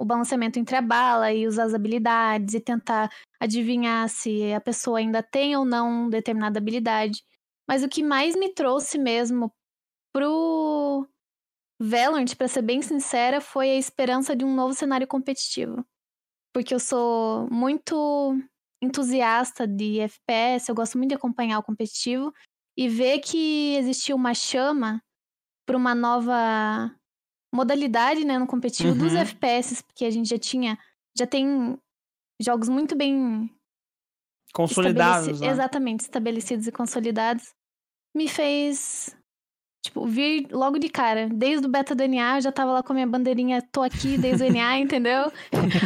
o 0.00 0.04
balanceamento 0.04 0.58
entre 0.58 0.76
a 0.76 0.80
bala 0.80 1.32
e 1.32 1.46
usar 1.46 1.64
as 1.64 1.74
habilidades 1.74 2.54
e 2.54 2.60
tentar 2.60 3.10
adivinhar 3.40 4.08
se 4.08 4.52
a 4.52 4.60
pessoa 4.60 5.00
ainda 5.00 5.22
tem 5.22 5.56
ou 5.56 5.64
não 5.64 6.08
determinada 6.08 6.58
habilidade. 6.58 7.22
Mas 7.68 7.82
o 7.82 7.88
que 7.88 8.02
mais 8.02 8.36
me 8.36 8.54
trouxe 8.54 8.96
mesmo 8.96 9.52
pro 10.12 11.06
Valorant, 11.80 12.34
para 12.36 12.48
ser 12.48 12.62
bem 12.62 12.82
sincera, 12.82 13.40
foi 13.40 13.70
a 13.70 13.76
esperança 13.76 14.34
de 14.34 14.44
um 14.44 14.54
novo 14.54 14.74
cenário 14.74 15.06
competitivo. 15.06 15.84
Porque 16.52 16.74
eu 16.74 16.80
sou 16.80 17.48
muito 17.50 18.36
entusiasta 18.82 19.66
de 19.66 20.00
FPS, 20.00 20.68
eu 20.68 20.74
gosto 20.74 20.98
muito 20.98 21.10
de 21.10 21.14
acompanhar 21.14 21.58
o 21.58 21.62
competitivo 21.62 22.32
e 22.76 22.88
ver 22.88 23.20
que 23.20 23.74
existia 23.76 24.14
uma 24.14 24.34
chama 24.34 25.02
para 25.66 25.76
uma 25.76 25.94
nova 25.94 26.94
modalidade, 27.52 28.24
né, 28.24 28.38
no 28.38 28.46
competitivo 28.46 28.92
uhum. 28.92 28.98
dos 28.98 29.14
FPS, 29.14 29.82
porque 29.82 30.04
a 30.04 30.10
gente 30.10 30.28
já 30.28 30.38
tinha, 30.38 30.78
já 31.16 31.26
tem 31.26 31.78
jogos 32.40 32.68
muito 32.68 32.96
bem 32.96 33.50
consolidados, 34.52 35.26
estabeleci 35.26 35.44
né? 35.44 35.52
exatamente 35.52 36.00
estabelecidos 36.00 36.66
e 36.66 36.72
consolidados, 36.72 37.52
me 38.14 38.28
fez 38.28 39.17
Tipo, 39.82 40.06
vir 40.06 40.48
logo 40.50 40.78
de 40.78 40.88
cara. 40.88 41.28
Desde 41.28 41.66
o 41.66 41.70
beta 41.70 41.94
do 41.94 42.06
NA, 42.06 42.38
eu 42.38 42.42
já 42.42 42.52
tava 42.52 42.72
lá 42.72 42.82
com 42.82 42.92
a 42.92 42.94
minha 42.94 43.06
bandeirinha, 43.06 43.62
tô 43.72 43.82
aqui 43.82 44.18
desde 44.18 44.44
o 44.44 44.52
NA, 44.52 44.78
entendeu? 44.80 45.30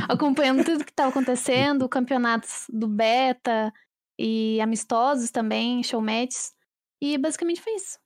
Acompanhando 0.09 0.65
tudo 0.65 0.85
que 0.85 0.93
tava 0.93 1.11
acontecendo, 1.11 1.89
campeonatos 1.89 2.67
do 2.69 2.89
beta 2.89 3.73
e 4.19 4.61
amistosos 4.61 5.31
também, 5.31 5.83
showmatches. 5.83 6.53
E 7.01 7.19
basicamente 7.19 7.61
foi 7.61 7.75
isso. 7.75 7.99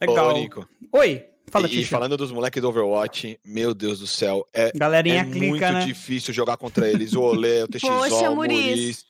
Legal. 0.00 0.28
Ô, 0.28 0.32
Nico. 0.32 0.68
Oi. 0.92 1.24
Fala, 1.48 1.68
e, 1.68 1.80
e 1.80 1.84
falando 1.84 2.16
dos 2.16 2.32
moleques 2.32 2.60
do 2.60 2.68
Overwatch, 2.68 3.38
meu 3.44 3.72
Deus 3.72 4.00
do 4.00 4.06
céu, 4.06 4.44
é, 4.52 4.72
Galerinha 4.74 5.20
é 5.20 5.24
clica, 5.24 5.46
muito 5.46 5.62
né? 5.62 5.84
difícil 5.84 6.34
jogar 6.34 6.56
contra 6.56 6.90
eles. 6.90 7.14
O 7.14 7.22
Olê, 7.22 7.62
o 7.62 7.68
TXO, 7.68 7.86
Poxa, 7.86 8.30
o 8.30 8.34
Muris. 8.34 9.06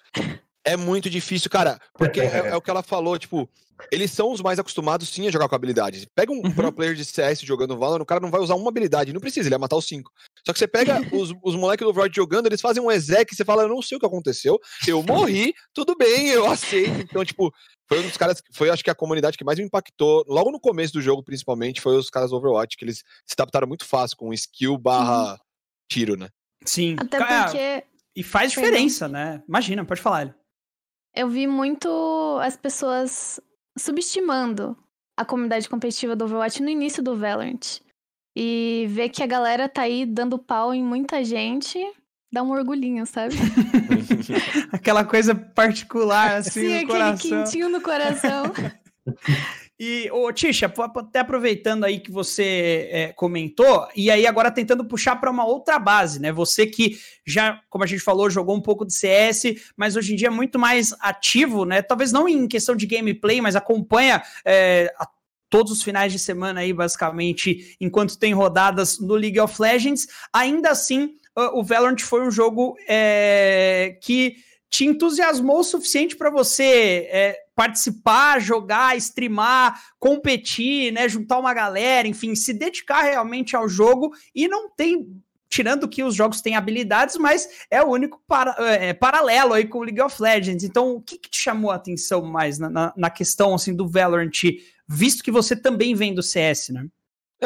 É 0.67 0.77
muito 0.77 1.09
difícil, 1.09 1.49
cara, 1.49 1.81
porque 1.95 2.21
é, 2.21 2.49
é, 2.49 2.57
o 2.57 2.61
que 2.61 2.69
ela 2.69 2.83
falou, 2.83 3.17
tipo, 3.17 3.49
eles 3.93 4.11
são 4.11 4.33
os 4.33 4.43
mais 4.43 4.59
acostumados 4.59 5.09
sim 5.09 5.29
a 5.29 5.31
jogar 5.31 5.49
com 5.49 5.55
habilidades. 5.55 6.05
Pega 6.13 6.33
um 6.33 6.43
uhum. 6.45 6.53
pro 6.53 6.73
player 6.73 6.97
de 6.97 7.05
CS 7.05 7.41
jogando 7.43 7.79
Valorant, 7.79 8.03
o 8.03 8.07
cara 8.07 8.21
não 8.21 8.33
vai 8.33 8.41
usar 8.41 8.57
uma 8.57 8.69
habilidade, 8.69 9.13
não 9.13 9.21
precisa, 9.21 9.47
ele 9.47 9.51
vai 9.51 9.61
matar 9.61 9.77
os 9.77 9.87
cinco. 9.87 10.11
Só 10.45 10.53
que 10.53 10.59
você 10.59 10.67
pega 10.67 10.99
os, 11.15 11.33
os 11.45 11.55
moleques 11.55 11.85
do 11.85 11.91
Overwatch 11.91 12.17
jogando, 12.17 12.47
eles 12.47 12.61
fazem 12.61 12.83
um 12.83 12.91
exec 12.91 13.33
e 13.33 13.37
você 13.37 13.45
fala, 13.45 13.63
eu 13.63 13.69
não 13.69 13.81
sei 13.81 13.97
o 13.97 14.01
que 14.01 14.07
aconteceu, 14.07 14.59
eu 14.89 15.01
morri, 15.05 15.55
tudo 15.73 15.95
bem, 15.95 16.31
eu 16.31 16.47
aceito. 16.51 17.01
Então, 17.01 17.25
tipo, 17.25 17.55
foi 17.89 18.01
um 18.01 18.03
dos 18.03 18.17
caras, 18.17 18.43
foi 18.53 18.69
acho 18.69 18.83
que 18.83 18.91
a 18.91 18.95
comunidade 18.95 19.39
que 19.39 19.45
mais 19.45 19.61
me 19.61 19.67
impactou, 19.67 20.25
logo 20.27 20.51
no 20.51 20.59
começo 20.59 20.95
do 20.95 21.01
jogo, 21.01 21.23
principalmente, 21.23 21.81
foi 21.81 21.97
os 21.97 22.11
caras 22.11 22.31
do 22.31 22.39
Overwatch, 22.39 22.77
que 22.77 22.85
eles 22.85 23.05
se 23.25 23.35
adaptaram 23.39 23.69
muito 23.69 23.85
fácil 23.85 24.17
com 24.17 24.35
skill 24.35 24.77
barra 24.77 25.31
uhum. 25.31 25.39
tiro, 25.89 26.17
né? 26.17 26.29
Sim. 26.65 26.97
Até 26.99 27.19
porque... 27.19 27.85
E 28.17 28.23
faz 28.23 28.51
diferença, 28.51 29.07
né? 29.07 29.43
Imagina, 29.47 29.85
pode 29.85 30.01
falar. 30.01 30.23
Ele. 30.23 30.35
Eu 31.17 31.29
vi 31.29 31.47
muito 31.47 32.39
as 32.43 32.57
pessoas 32.59 33.41
subestimando 33.79 34.77
a 35.17 35.25
comunidade 35.25 35.67
competitiva 35.67 36.15
do 36.15 36.27
Overwatch 36.27 36.63
no 36.63 36.69
início 36.69 37.03
do 37.03 37.17
Valorant. 37.17 37.81
E 38.37 38.87
ver 38.91 39.09
que 39.09 39.23
a 39.23 39.27
galera 39.27 39.67
tá 39.67 39.83
aí 39.83 40.05
dando 40.05 40.39
pau 40.39 40.75
em 40.75 40.85
muita 40.85 41.25
gente, 41.25 41.79
dá 42.31 42.43
um 42.43 42.51
orgulhinho, 42.51 43.07
sabe? 43.07 43.35
Aquela 44.71 45.07
coisa 45.07 45.35
particular, 45.35 46.37
assim, 46.37 46.51
Sim, 46.51 46.69
no 46.69 46.75
aquele 46.75 46.87
coração. 46.87 47.31
quentinho 47.31 47.69
no 47.71 47.81
coração. 47.81 48.45
E, 49.79 50.11
ô, 50.11 50.33
Tisha, 50.33 50.73
até 50.97 51.19
aproveitando 51.19 51.85
aí 51.85 52.01
que 52.01 52.11
você 52.11 52.89
é, 52.91 53.12
comentou, 53.12 53.87
e 53.95 54.11
aí 54.11 54.27
agora 54.27 54.51
tentando 54.51 54.87
puxar 54.87 55.17
para 55.17 55.31
uma 55.31 55.45
outra 55.45 55.79
base, 55.79 56.19
né? 56.19 56.33
Você 56.33 56.67
que 56.67 56.99
já, 57.27 57.61
como 57.69 57.85
a 57.85 57.87
gente 57.87 58.03
falou, 58.03 58.31
jogou 58.31 58.57
um 58.57 58.61
pouco 58.61 58.87
de 58.87 58.95
CS, 58.95 59.73
mas 59.77 59.95
hoje 59.95 60.15
em 60.15 60.17
dia 60.17 60.29
é 60.29 60.31
muito 60.31 60.59
mais 60.59 60.95
ativo, 60.99 61.67
né? 61.67 61.83
Talvez 61.83 62.11
não 62.11 62.27
em 62.27 62.49
questão 62.49 62.75
de 62.75 62.87
gameplay, 62.87 63.43
mas 63.43 63.55
acompanha 63.55 64.23
é, 64.47 64.91
a, 64.99 65.07
todos 65.51 65.73
os 65.73 65.83
finais 65.83 66.11
de 66.11 66.19
semana 66.19 66.61
aí, 66.61 66.73
basicamente, 66.73 67.77
enquanto 67.79 68.19
tem 68.19 68.33
rodadas 68.33 68.99
no 68.99 69.15
League 69.15 69.39
of 69.39 69.61
Legends. 69.61 70.07
Ainda 70.33 70.71
assim, 70.71 71.17
o 71.53 71.62
Valorant 71.62 72.01
foi 72.01 72.27
um 72.27 72.31
jogo 72.31 72.77
é, 72.89 73.99
que 74.03 74.37
te 74.71 74.87
entusiasmou 74.87 75.61
o 75.61 75.65
suficiente 75.65 76.17
para 76.17 76.31
você 76.31 77.09
é, 77.11 77.46
participar, 77.57 78.38
jogar, 78.38 78.97
streamar, 78.99 79.83
competir, 79.99 80.92
né, 80.92 81.09
juntar 81.09 81.38
uma 81.38 81.55
galera, 81.55 82.07
enfim, 82.07 82.35
se 82.35 82.53
dedicar 82.53 83.03
realmente 83.03 83.57
ao 83.57 83.66
jogo 83.66 84.12
e 84.35 84.47
não 84.47 84.69
tem 84.71 85.09
tirando 85.49 85.88
que 85.88 86.05
os 86.05 86.14
jogos 86.14 86.42
têm 86.42 86.55
habilidades, 86.55 87.16
mas 87.16 87.49
é 87.71 87.83
o 87.83 87.88
único 87.88 88.21
para, 88.29 88.55
é, 88.59 88.92
paralelo 88.92 89.55
aí 89.55 89.66
com 89.66 89.79
o 89.79 89.83
League 89.83 90.03
of 90.03 90.21
Legends. 90.21 90.64
Então, 90.64 90.97
o 90.97 91.01
que, 91.01 91.16
que 91.16 91.31
te 91.31 91.38
chamou 91.38 91.71
a 91.71 91.77
atenção 91.77 92.21
mais 92.23 92.59
na, 92.59 92.69
na, 92.69 92.92
na, 92.95 93.11
questão 93.11 93.55
assim 93.55 93.75
do 93.75 93.88
Valorant, 93.88 94.31
visto 94.87 95.25
que 95.25 95.31
você 95.31 95.57
também 95.57 95.95
vem 95.95 96.14
do 96.14 96.23
CS, 96.23 96.71
né? 96.71 96.87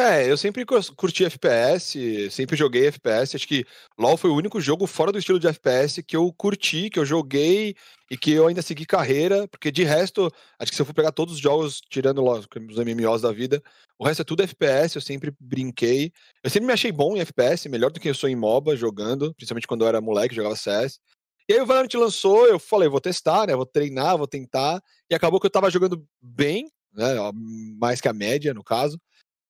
É, 0.00 0.30
eu 0.30 0.36
sempre 0.36 0.64
curti 0.96 1.26
FPS, 1.26 2.30
sempre 2.30 2.56
joguei 2.56 2.86
FPS. 2.86 3.36
Acho 3.36 3.46
que 3.46 3.66
LoL 3.98 4.16
foi 4.16 4.30
o 4.30 4.34
único 4.34 4.58
jogo 4.58 4.86
fora 4.86 5.12
do 5.12 5.18
estilo 5.18 5.38
de 5.38 5.46
FPS 5.46 6.02
que 6.02 6.16
eu 6.16 6.32
curti, 6.32 6.88
que 6.88 6.98
eu 6.98 7.04
joguei 7.04 7.76
e 8.10 8.16
que 8.16 8.32
eu 8.32 8.46
ainda 8.46 8.62
segui 8.62 8.86
carreira, 8.86 9.46
porque 9.48 9.70
de 9.70 9.84
resto, 9.84 10.32
acho 10.58 10.72
que 10.72 10.76
se 10.76 10.80
eu 10.80 10.86
for 10.86 10.94
pegar 10.94 11.12
todos 11.12 11.34
os 11.34 11.40
jogos, 11.40 11.82
tirando 11.82 12.24
os 12.24 12.78
MMOs 12.78 13.20
da 13.20 13.30
vida, 13.30 13.62
o 13.98 14.06
resto 14.06 14.22
é 14.22 14.24
tudo 14.24 14.42
FPS, 14.42 14.96
eu 14.96 15.02
sempre 15.02 15.34
brinquei. 15.38 16.10
Eu 16.42 16.48
sempre 16.48 16.66
me 16.66 16.72
achei 16.72 16.90
bom 16.90 17.14
em 17.14 17.20
FPS, 17.20 17.68
melhor 17.68 17.90
do 17.90 18.00
que 18.00 18.08
eu 18.08 18.14
sou 18.14 18.28
em 18.28 18.36
MOBA 18.36 18.76
jogando, 18.76 19.34
principalmente 19.34 19.66
quando 19.66 19.82
eu 19.82 19.88
era 19.88 20.00
moleque, 20.00 20.34
jogava 20.34 20.56
CS. 20.56 20.98
E 21.46 21.52
aí 21.52 21.60
o 21.60 21.66
Valorant 21.66 21.92
lançou, 21.94 22.46
eu 22.46 22.58
falei, 22.58 22.88
vou 22.88 23.00
testar, 23.00 23.46
né? 23.46 23.54
Vou 23.54 23.66
treinar, 23.66 24.16
vou 24.16 24.26
tentar. 24.26 24.80
E 25.10 25.14
acabou 25.14 25.38
que 25.38 25.46
eu 25.46 25.50
tava 25.50 25.70
jogando 25.70 26.02
bem, 26.22 26.70
né? 26.94 27.06
Mais 27.78 28.00
que 28.00 28.08
a 28.08 28.12
média, 28.12 28.54
no 28.54 28.64
caso. 28.64 28.98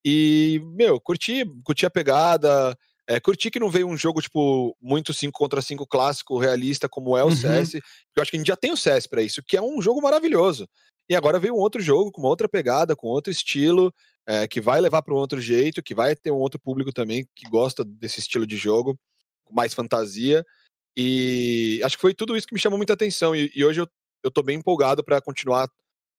E, 0.04 0.60
meu, 0.74 1.00
curti, 1.00 1.44
curti 1.64 1.86
a 1.86 1.90
pegada. 1.90 2.76
É, 3.06 3.18
curti 3.18 3.50
que 3.50 3.58
não 3.58 3.68
veio 3.68 3.88
um 3.88 3.96
jogo, 3.96 4.22
tipo, 4.22 4.76
muito 4.80 5.12
5 5.12 5.32
contra 5.32 5.60
5 5.60 5.86
clássico, 5.86 6.38
realista, 6.38 6.88
como 6.88 7.16
é 7.16 7.24
o 7.24 7.28
uhum. 7.28 7.36
CS. 7.36 7.74
Eu 7.74 8.22
acho 8.22 8.30
que 8.30 8.36
a 8.36 8.40
gente 8.40 8.46
já 8.46 8.56
tem 8.56 8.72
o 8.72 8.76
CS 8.76 9.06
para 9.06 9.22
isso, 9.22 9.42
que 9.42 9.56
é 9.56 9.62
um 9.62 9.82
jogo 9.82 10.00
maravilhoso. 10.00 10.68
E 11.08 11.16
agora 11.16 11.40
veio 11.40 11.54
um 11.54 11.58
outro 11.58 11.80
jogo 11.80 12.12
com 12.12 12.20
uma 12.20 12.28
outra 12.28 12.48
pegada, 12.48 12.94
com 12.94 13.08
outro 13.08 13.32
estilo, 13.32 13.92
é, 14.24 14.46
que 14.46 14.60
vai 14.60 14.80
levar 14.80 15.02
para 15.02 15.12
um 15.12 15.16
outro 15.16 15.40
jeito, 15.40 15.82
que 15.82 15.92
vai 15.92 16.14
ter 16.14 16.30
um 16.30 16.36
outro 16.36 16.60
público 16.60 16.92
também 16.92 17.26
que 17.34 17.48
gosta 17.50 17.84
desse 17.84 18.20
estilo 18.20 18.46
de 18.46 18.56
jogo, 18.56 18.96
com 19.44 19.52
mais 19.52 19.74
fantasia. 19.74 20.46
E 20.96 21.80
acho 21.84 21.96
que 21.96 22.00
foi 22.00 22.14
tudo 22.14 22.36
isso 22.36 22.46
que 22.46 22.54
me 22.54 22.60
chamou 22.60 22.76
muita 22.76 22.92
atenção. 22.92 23.34
E, 23.34 23.50
e 23.56 23.64
hoje 23.64 23.80
eu, 23.80 23.88
eu 24.22 24.30
tô 24.30 24.40
bem 24.40 24.58
empolgado 24.58 25.02
para 25.02 25.20
continuar 25.20 25.68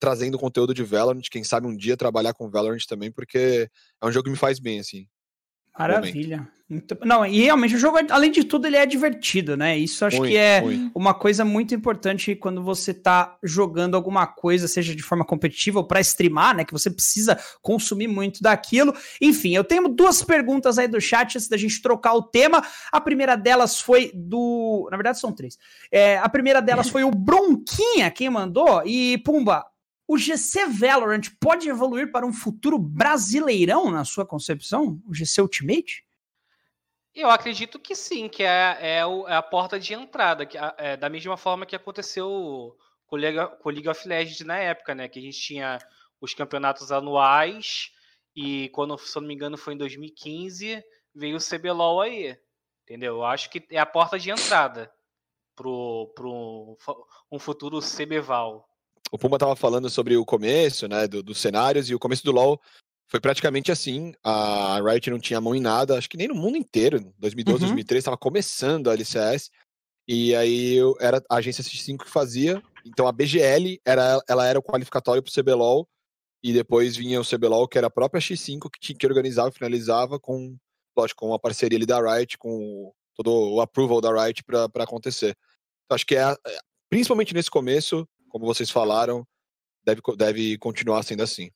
trazendo 0.01 0.39
conteúdo 0.39 0.73
de 0.73 0.83
Valorant, 0.83 1.21
quem 1.29 1.43
sabe 1.43 1.67
um 1.67 1.77
dia 1.77 1.95
trabalhar 1.95 2.33
com 2.33 2.49
Valorant 2.49 2.83
também, 2.89 3.11
porque 3.11 3.69
é 4.01 4.05
um 4.05 4.11
jogo 4.11 4.25
que 4.25 4.31
me 4.31 4.35
faz 4.35 4.59
bem, 4.59 4.79
assim. 4.79 5.07
Maravilha. 5.77 6.49
Muito... 6.67 6.97
Não, 7.03 7.25
e 7.25 7.41
realmente 7.41 7.75
o 7.75 7.77
jogo, 7.77 7.97
além 8.09 8.31
de 8.31 8.43
tudo, 8.45 8.65
ele 8.65 8.77
é 8.77 8.85
divertido, 8.85 9.55
né? 9.55 9.77
Isso 9.77 10.05
acho 10.05 10.17
muito, 10.17 10.31
que 10.31 10.37
é 10.37 10.61
muito. 10.61 10.91
uma 10.95 11.13
coisa 11.13 11.45
muito 11.45 11.75
importante 11.75 12.33
quando 12.33 12.63
você 12.63 12.93
tá 12.93 13.37
jogando 13.43 13.95
alguma 13.95 14.25
coisa, 14.25 14.67
seja 14.67 14.95
de 14.95 15.03
forma 15.03 15.23
competitiva 15.25 15.79
ou 15.79 15.85
para 15.85 15.99
streamar, 15.99 16.55
né? 16.55 16.65
Que 16.65 16.71
você 16.71 16.89
precisa 16.89 17.37
consumir 17.61 18.07
muito 18.07 18.41
daquilo. 18.41 18.93
Enfim, 19.21 19.53
eu 19.53 19.63
tenho 19.63 19.87
duas 19.87 20.23
perguntas 20.23 20.79
aí 20.79 20.87
do 20.87 20.99
chat 20.99 21.35
antes 21.35 21.47
da 21.47 21.57
gente 21.57 21.81
trocar 21.81 22.13
o 22.13 22.23
tema. 22.23 22.63
A 22.91 23.01
primeira 23.01 23.35
delas 23.35 23.79
foi 23.79 24.09
do. 24.15 24.87
Na 24.89 24.97
verdade, 24.97 25.19
são 25.19 25.31
três. 25.31 25.57
É, 25.91 26.17
a 26.17 26.29
primeira 26.29 26.61
delas 26.61 26.87
foi 26.89 27.03
o 27.03 27.11
Bronquinha 27.11 28.09
quem 28.09 28.29
mandou. 28.29 28.81
E, 28.85 29.17
Pumba, 29.19 29.65
o 30.11 30.17
GC 30.17 30.65
Valorant 30.67 31.21
pode 31.39 31.69
evoluir 31.69 32.11
para 32.11 32.25
um 32.25 32.33
futuro 32.33 32.77
brasileirão, 32.77 33.89
na 33.89 34.03
sua 34.03 34.25
concepção? 34.25 35.01
O 35.07 35.13
GC 35.13 35.41
Ultimate? 35.41 36.05
Eu 37.15 37.29
acredito 37.29 37.79
que 37.79 37.95
sim, 37.95 38.27
que 38.27 38.43
é, 38.43 38.77
é, 38.81 38.97
é 38.97 39.33
a 39.33 39.41
porta 39.41 39.79
de 39.79 39.93
entrada, 39.93 40.45
que, 40.45 40.57
é, 40.77 40.97
da 40.97 41.07
mesma 41.07 41.37
forma 41.37 41.65
que 41.65 41.77
aconteceu 41.77 42.77
com 43.07 43.15
o, 43.15 43.19
League, 43.19 43.39
o 43.39 43.89
of 43.89 44.05
Legends 44.05 44.41
na 44.41 44.57
época, 44.57 44.93
né? 44.93 45.07
Que 45.07 45.19
a 45.19 45.21
gente 45.21 45.39
tinha 45.39 45.77
os 46.19 46.33
campeonatos 46.33 46.91
anuais 46.91 47.93
e 48.35 48.67
quando, 48.73 48.97
se 48.97 49.17
eu 49.17 49.21
não 49.21 49.29
me 49.29 49.33
engano, 49.33 49.57
foi 49.57 49.75
em 49.75 49.77
2015, 49.77 50.83
veio 51.15 51.37
o 51.37 51.39
CBLOL 51.39 52.01
aí, 52.01 52.37
entendeu? 52.83 53.15
Eu 53.15 53.23
acho 53.23 53.49
que 53.49 53.65
é 53.69 53.79
a 53.79 53.85
porta 53.85 54.19
de 54.19 54.29
entrada 54.29 54.91
para 55.55 55.63
pro 55.63 56.77
um 57.31 57.39
futuro 57.39 57.79
CBVAL 57.79 58.69
o 59.11 59.17
Puma 59.17 59.35
estava 59.35 59.55
falando 59.55 59.89
sobre 59.89 60.15
o 60.15 60.25
começo, 60.25 60.87
né, 60.87 61.07
do, 61.07 61.21
dos 61.21 61.37
cenários, 61.37 61.89
e 61.89 61.95
o 61.95 61.99
começo 61.99 62.23
do 62.23 62.31
LoL 62.31 62.59
foi 63.11 63.19
praticamente 63.19 63.71
assim. 63.71 64.13
A 64.23 64.79
Riot 64.81 65.09
não 65.09 65.19
tinha 65.19 65.41
mão 65.41 65.53
em 65.53 65.59
nada, 65.59 65.97
acho 65.97 66.09
que 66.09 66.15
nem 66.15 66.29
no 66.29 66.35
mundo 66.35 66.57
inteiro. 66.57 67.13
2012, 67.19 67.57
uhum. 67.57 67.67
2013, 67.67 67.99
estava 67.99 68.17
começando 68.17 68.89
a 68.89 68.93
LCS. 68.93 69.51
E 70.07 70.33
aí 70.33 70.77
era 70.99 71.21
a 71.29 71.35
agência 71.35 71.61
X5 71.61 72.05
que 72.05 72.09
fazia. 72.09 72.63
Então 72.85 73.05
a 73.05 73.11
BGL 73.11 73.81
era, 73.85 74.17
ela 74.29 74.47
era 74.47 74.57
o 74.57 74.63
qualificatório 74.63 75.21
para 75.21 75.29
o 75.29 75.33
CBLOL. 75.33 75.87
E 76.41 76.53
depois 76.53 76.95
vinha 76.95 77.19
o 77.19 77.25
CBLOL, 77.25 77.67
que 77.67 77.77
era 77.77 77.87
a 77.87 77.91
própria 77.91 78.21
X5 78.21 78.69
que, 78.71 78.79
tinha, 78.79 78.97
que 78.97 79.05
organizava 79.05 79.49
e 79.49 79.53
finalizava 79.53 80.17
com, 80.17 80.55
lógico, 80.97 81.19
com 81.19 81.33
a 81.33 81.39
parceria 81.39 81.77
ali 81.77 81.85
da 81.85 81.99
Riot, 81.99 82.37
com 82.37 82.93
todo 83.13 83.55
o 83.55 83.61
approval 83.61 83.99
da 83.99 84.23
Riot 84.23 84.41
para 84.43 84.83
acontecer. 84.83 85.35
Então, 85.85 85.95
acho 85.95 86.05
que 86.05 86.15
é, 86.15 86.31
é, 86.31 86.59
principalmente 86.89 87.33
nesse 87.33 87.51
começo, 87.51 88.07
como 88.31 88.45
vocês 88.45 88.71
falaram, 88.71 89.27
deve, 89.83 90.01
deve 90.17 90.57
continuar 90.57 91.03
sendo 91.03 91.21
assim. 91.21 91.51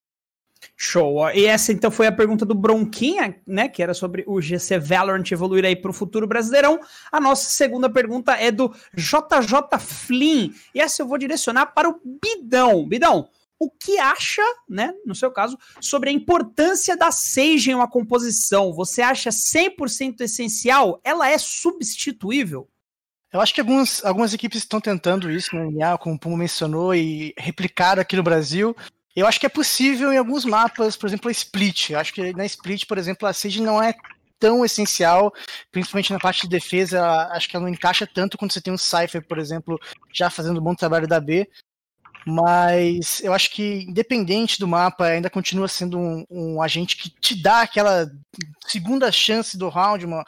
Show. 0.75 1.29
E 1.31 1.45
essa 1.45 1.71
então 1.71 1.91
foi 1.91 2.07
a 2.07 2.11
pergunta 2.11 2.45
do 2.45 2.55
Bronquinha, 2.55 3.39
né? 3.45 3.67
Que 3.67 3.83
era 3.83 3.93
sobre 3.93 4.23
o 4.25 4.41
GC 4.41 4.79
Valorant 4.79 5.29
evoluir 5.31 5.63
aí 5.65 5.75
para 5.75 5.91
o 5.91 5.93
futuro 5.93 6.25
brasileirão. 6.25 6.79
A 7.11 7.19
nossa 7.19 7.49
segunda 7.49 7.89
pergunta 7.89 8.33
é 8.33 8.51
do 8.51 8.73
JJ 8.95 9.79
Flynn. 9.79 10.51
E 10.73 10.79
essa 10.79 11.01
eu 11.01 11.07
vou 11.07 11.17
direcionar 11.17 11.67
para 11.67 11.89
o 11.89 11.99
Bidão. 12.03 12.87
Bidão, 12.87 13.29
o 13.59 13.69
que 13.69 13.97
acha, 13.99 14.41
né, 14.67 14.93
no 15.05 15.15
seu 15.15 15.31
caso, 15.31 15.57
sobre 15.79 16.09
a 16.09 16.13
importância 16.13 16.97
da 16.97 17.11
Sage 17.11 17.71
em 17.71 17.75
uma 17.75 17.89
composição? 17.89 18.73
Você 18.73 19.01
acha 19.01 19.29
100% 19.29 20.21
essencial? 20.21 20.99
Ela 21.03 21.29
é 21.29 21.37
substituível? 21.37 22.67
Eu 23.35 23.41
acho 23.41 23.53
que 23.53 23.59
algumas, 23.59 24.01
algumas 24.05 24.33
equipes 24.33 24.59
estão 24.59 24.79
tentando 24.79 25.29
isso 25.29 25.57
NA, 25.57 25.97
como 25.97 26.15
o 26.15 26.17
Puma 26.17 26.37
mencionou, 26.37 26.95
e 26.95 27.33
replicar 27.37 27.99
aqui 27.99 28.15
no 28.15 28.23
Brasil. 28.23 28.73
Eu 29.13 29.27
acho 29.27 29.41
que 29.41 29.45
é 29.45 29.49
possível 29.49 30.13
em 30.13 30.17
alguns 30.17 30.45
mapas, 30.45 30.95
por 30.95 31.05
exemplo, 31.05 31.27
a 31.27 31.33
Split. 31.33 31.89
Eu 31.89 31.99
acho 31.99 32.13
que 32.13 32.31
na 32.31 32.45
Split, 32.45 32.85
por 32.85 32.97
exemplo, 32.97 33.27
a 33.27 33.33
Sage 33.33 33.61
não 33.61 33.83
é 33.83 33.93
tão 34.39 34.63
essencial, 34.63 35.33
principalmente 35.69 36.13
na 36.13 36.19
parte 36.19 36.43
de 36.43 36.47
defesa. 36.47 37.05
Acho 37.33 37.49
que 37.49 37.57
ela 37.57 37.65
não 37.65 37.73
encaixa 37.73 38.07
tanto 38.07 38.37
quando 38.37 38.53
você 38.53 38.61
tem 38.61 38.73
um 38.73 38.77
Cypher, 38.77 39.27
por 39.27 39.37
exemplo, 39.37 39.77
já 40.13 40.29
fazendo 40.29 40.61
um 40.61 40.63
bom 40.63 40.73
trabalho 40.73 41.05
da 41.05 41.19
B. 41.19 41.45
Mas 42.25 43.21
eu 43.21 43.33
acho 43.33 43.51
que, 43.51 43.83
independente 43.83 44.57
do 44.57 44.67
mapa, 44.67 45.07
ainda 45.07 45.29
continua 45.29 45.67
sendo 45.67 45.99
um, 45.99 46.25
um 46.29 46.61
agente 46.61 46.95
que 46.95 47.09
te 47.09 47.35
dá 47.35 47.63
aquela 47.63 48.09
segunda 48.65 49.11
chance 49.11 49.57
do 49.57 49.67
round, 49.67 50.05
uma, 50.05 50.23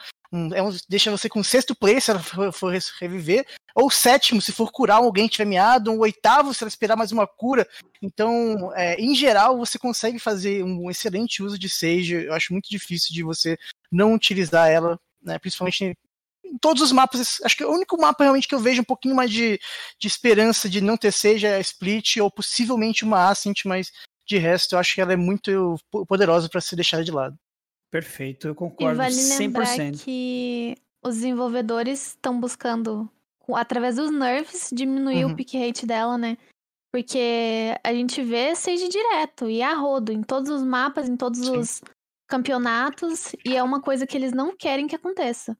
é 0.54 0.62
um, 0.62 0.70
deixa 0.88 1.10
você 1.10 1.28
com 1.28 1.42
sexto 1.42 1.74
place 1.74 2.02
se 2.02 2.10
ela 2.10 2.20
for, 2.20 2.52
for, 2.52 2.72
reviver, 3.00 3.46
ou 3.74 3.90
sétimo 3.90 4.42
se 4.42 4.52
for 4.52 4.70
curar 4.70 4.96
alguém 4.96 5.26
que 5.26 5.32
tiver 5.32 5.46
meado, 5.46 5.90
um 5.90 6.00
oitavo 6.00 6.52
se 6.52 6.62
ela 6.62 6.68
esperar 6.68 6.96
mais 6.96 7.12
uma 7.12 7.26
cura. 7.26 7.66
Então, 8.02 8.70
é, 8.74 8.94
em 9.00 9.14
geral, 9.14 9.56
você 9.56 9.78
consegue 9.78 10.18
fazer 10.18 10.62
um 10.62 10.90
excelente 10.90 11.42
uso 11.42 11.58
de 11.58 11.68
Sage. 11.68 12.26
Eu 12.26 12.34
acho 12.34 12.52
muito 12.52 12.68
difícil 12.68 13.14
de 13.14 13.22
você 13.22 13.56
não 13.90 14.14
utilizar 14.14 14.68
ela, 14.68 15.00
né, 15.22 15.38
principalmente 15.38 15.96
em 16.44 16.58
todos 16.58 16.82
os 16.82 16.92
mapas. 16.92 17.40
Acho 17.42 17.56
que 17.56 17.64
o 17.64 17.72
único 17.72 17.98
mapa 17.98 18.24
realmente 18.24 18.46
que 18.46 18.54
eu 18.54 18.60
vejo 18.60 18.82
um 18.82 18.84
pouquinho 18.84 19.14
mais 19.14 19.30
de, 19.30 19.58
de 19.98 20.06
esperança 20.06 20.68
de 20.68 20.82
não 20.82 20.96
ter 20.96 21.12
Sage 21.12 21.46
é 21.46 21.56
a 21.56 21.60
Split 21.60 22.18
ou 22.18 22.30
possivelmente 22.30 23.04
uma 23.04 23.30
Ascent, 23.30 23.64
mas 23.64 23.90
de 24.26 24.36
resto 24.36 24.74
eu 24.74 24.78
acho 24.78 24.94
que 24.94 25.00
ela 25.00 25.14
é 25.14 25.16
muito 25.16 25.76
poderosa 26.06 26.50
para 26.50 26.60
ser 26.60 26.76
deixada 26.76 27.02
de 27.02 27.10
lado. 27.10 27.38
Perfeito, 27.90 28.48
eu 28.48 28.54
concordo 28.54 28.94
e 28.94 28.96
vale 28.96 29.14
100%. 29.14 29.38
lembrar 29.38 29.92
que 30.04 30.76
os 31.02 31.16
desenvolvedores 31.16 32.08
estão 32.08 32.38
buscando, 32.38 33.10
através 33.54 33.96
dos 33.96 34.10
nerfs, 34.10 34.70
diminuir 34.72 35.24
uhum. 35.24 35.32
o 35.32 35.36
pick 35.36 35.54
rate 35.54 35.86
dela, 35.86 36.18
né? 36.18 36.36
Porque 36.92 37.74
a 37.84 37.92
gente 37.92 38.22
vê 38.22 38.54
seja 38.54 38.88
direto 38.88 39.48
e 39.48 39.62
a 39.62 39.74
rodo 39.74 40.12
em 40.12 40.22
todos 40.22 40.50
os 40.50 40.62
mapas, 40.62 41.08
em 41.08 41.16
todos 41.16 41.40
Sim. 41.40 41.58
os 41.58 41.82
campeonatos, 42.26 43.34
e 43.44 43.56
é 43.56 43.62
uma 43.62 43.80
coisa 43.80 44.06
que 44.06 44.16
eles 44.16 44.32
não 44.32 44.54
querem 44.56 44.86
que 44.86 44.96
aconteça. 44.96 45.56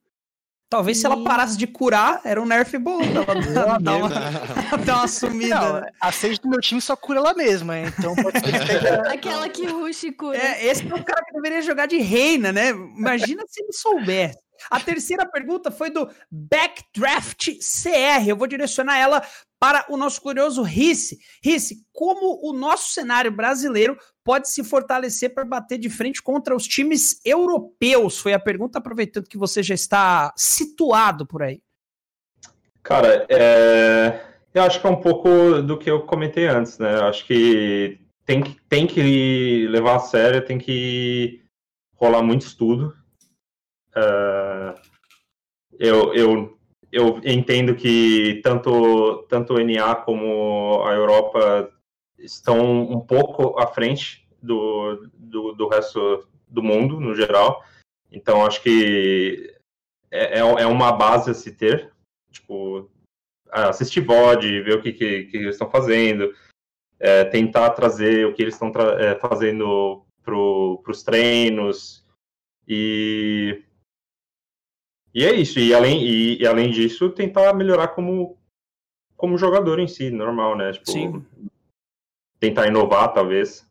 Talvez 0.70 0.98
e... 0.98 1.00
se 1.00 1.06
ela 1.06 1.22
parasse 1.24 1.56
de 1.56 1.66
curar, 1.66 2.20
era 2.24 2.40
um 2.40 2.46
nerf 2.46 2.76
bom. 2.78 3.00
Ela 3.00 3.78
dá 3.80 3.96
uma, 3.96 4.08
dá 4.84 4.96
uma 4.96 5.08
sumida. 5.08 5.58
Não, 5.58 5.86
a 6.00 6.12
Sage 6.12 6.38
do 6.40 6.48
meu 6.48 6.60
time 6.60 6.80
só 6.80 6.94
cura 6.94 7.18
ela 7.18 7.34
mesma, 7.34 7.78
então 7.78 8.14
pode 8.14 8.40
ser 8.40 8.52
que 8.52 8.66
seja... 8.66 9.02
Aquela 9.10 9.48
que 9.48 9.66
rush 9.66 10.04
e 10.04 10.12
cura. 10.12 10.36
É, 10.36 10.66
esse 10.66 10.82
é 10.82 10.94
o 10.94 11.04
cara 11.04 11.24
que 11.24 11.32
deveria 11.32 11.62
jogar 11.62 11.86
de 11.86 11.98
reina, 11.98 12.52
né? 12.52 12.70
Imagina 12.70 13.44
se 13.48 13.62
ele 13.62 13.72
soubesse. 13.72 14.38
A 14.70 14.80
terceira 14.80 15.24
pergunta 15.24 15.70
foi 15.70 15.88
do 15.88 16.10
Backdraft 16.30 17.58
CR. 17.60 18.26
Eu 18.26 18.36
vou 18.36 18.48
direcionar 18.48 18.98
ela 18.98 19.22
para 19.58 19.86
o 19.88 19.96
nosso 19.96 20.20
curioso 20.20 20.62
Risse. 20.62 21.18
Risse, 21.42 21.86
como 21.92 22.40
o 22.42 22.52
nosso 22.52 22.92
cenário 22.92 23.30
brasileiro 23.30 23.96
pode 24.28 24.50
se 24.50 24.62
fortalecer 24.62 25.32
para 25.32 25.42
bater 25.42 25.78
de 25.78 25.88
frente 25.88 26.22
contra 26.22 26.54
os 26.54 26.68
times 26.68 27.18
europeus? 27.24 28.18
Foi 28.18 28.34
a 28.34 28.38
pergunta, 28.38 28.76
aproveitando 28.76 29.26
que 29.26 29.38
você 29.38 29.62
já 29.62 29.74
está 29.74 30.34
situado 30.36 31.26
por 31.26 31.42
aí. 31.42 31.62
Cara, 32.82 33.24
é... 33.30 34.20
Eu 34.52 34.64
acho 34.64 34.82
que 34.82 34.86
é 34.86 34.90
um 34.90 35.00
pouco 35.00 35.62
do 35.62 35.78
que 35.78 35.90
eu 35.90 36.02
comentei 36.02 36.46
antes, 36.46 36.78
né? 36.78 36.96
Eu 36.96 37.06
acho 37.06 37.24
que 37.24 37.98
tem 38.26 38.42
que, 38.42 38.60
tem 38.68 38.86
que 38.86 39.66
levar 39.68 39.96
a 39.96 40.00
sério, 40.00 40.44
tem 40.44 40.58
que 40.58 41.40
rolar 41.94 42.22
muito 42.22 42.42
estudo. 42.42 42.94
Uh, 43.96 44.78
eu, 45.78 46.12
eu, 46.12 46.58
eu 46.92 47.18
entendo 47.24 47.74
que 47.74 48.42
tanto, 48.44 49.24
tanto 49.30 49.54
o 49.54 49.64
NA 49.64 49.94
como 49.94 50.82
a 50.84 50.92
Europa 50.92 51.72
estão 52.18 52.82
um 52.82 53.00
pouco 53.00 53.58
à 53.58 53.66
frente 53.66 54.26
do, 54.42 55.08
do, 55.14 55.52
do 55.52 55.68
resto 55.68 56.26
do 56.48 56.62
mundo, 56.62 57.00
no 57.00 57.14
geral. 57.14 57.64
Então, 58.10 58.44
acho 58.44 58.62
que 58.62 59.54
é, 60.10 60.38
é, 60.38 60.40
é 60.40 60.66
uma 60.66 60.92
base 60.92 61.30
a 61.30 61.34
se 61.34 61.52
ter. 61.52 61.92
Tipo, 62.30 62.90
assistir 63.50 64.00
VOD, 64.00 64.62
ver 64.62 64.78
o 64.78 64.82
que, 64.82 64.92
que, 64.92 65.24
que 65.24 65.36
eles 65.36 65.54
estão 65.54 65.70
fazendo, 65.70 66.34
é, 66.98 67.24
tentar 67.24 67.70
trazer 67.70 68.26
o 68.26 68.34
que 68.34 68.42
eles 68.42 68.54
estão 68.54 68.72
é, 68.98 69.14
fazendo 69.16 70.04
para 70.22 70.90
os 70.90 71.02
treinos. 71.02 72.04
E, 72.66 73.62
e 75.14 75.24
é 75.24 75.32
isso. 75.34 75.58
E 75.58 75.74
além, 75.74 76.02
e, 76.02 76.42
e, 76.42 76.46
além 76.46 76.70
disso, 76.70 77.10
tentar 77.10 77.52
melhorar 77.54 77.88
como, 77.88 78.38
como 79.16 79.38
jogador 79.38 79.78
em 79.78 79.88
si, 79.88 80.10
normal, 80.10 80.56
né? 80.56 80.72
Tipo, 80.72 80.90
Sim. 80.90 81.26
Tentar 82.40 82.66
inovar, 82.66 83.12
talvez. 83.12 83.66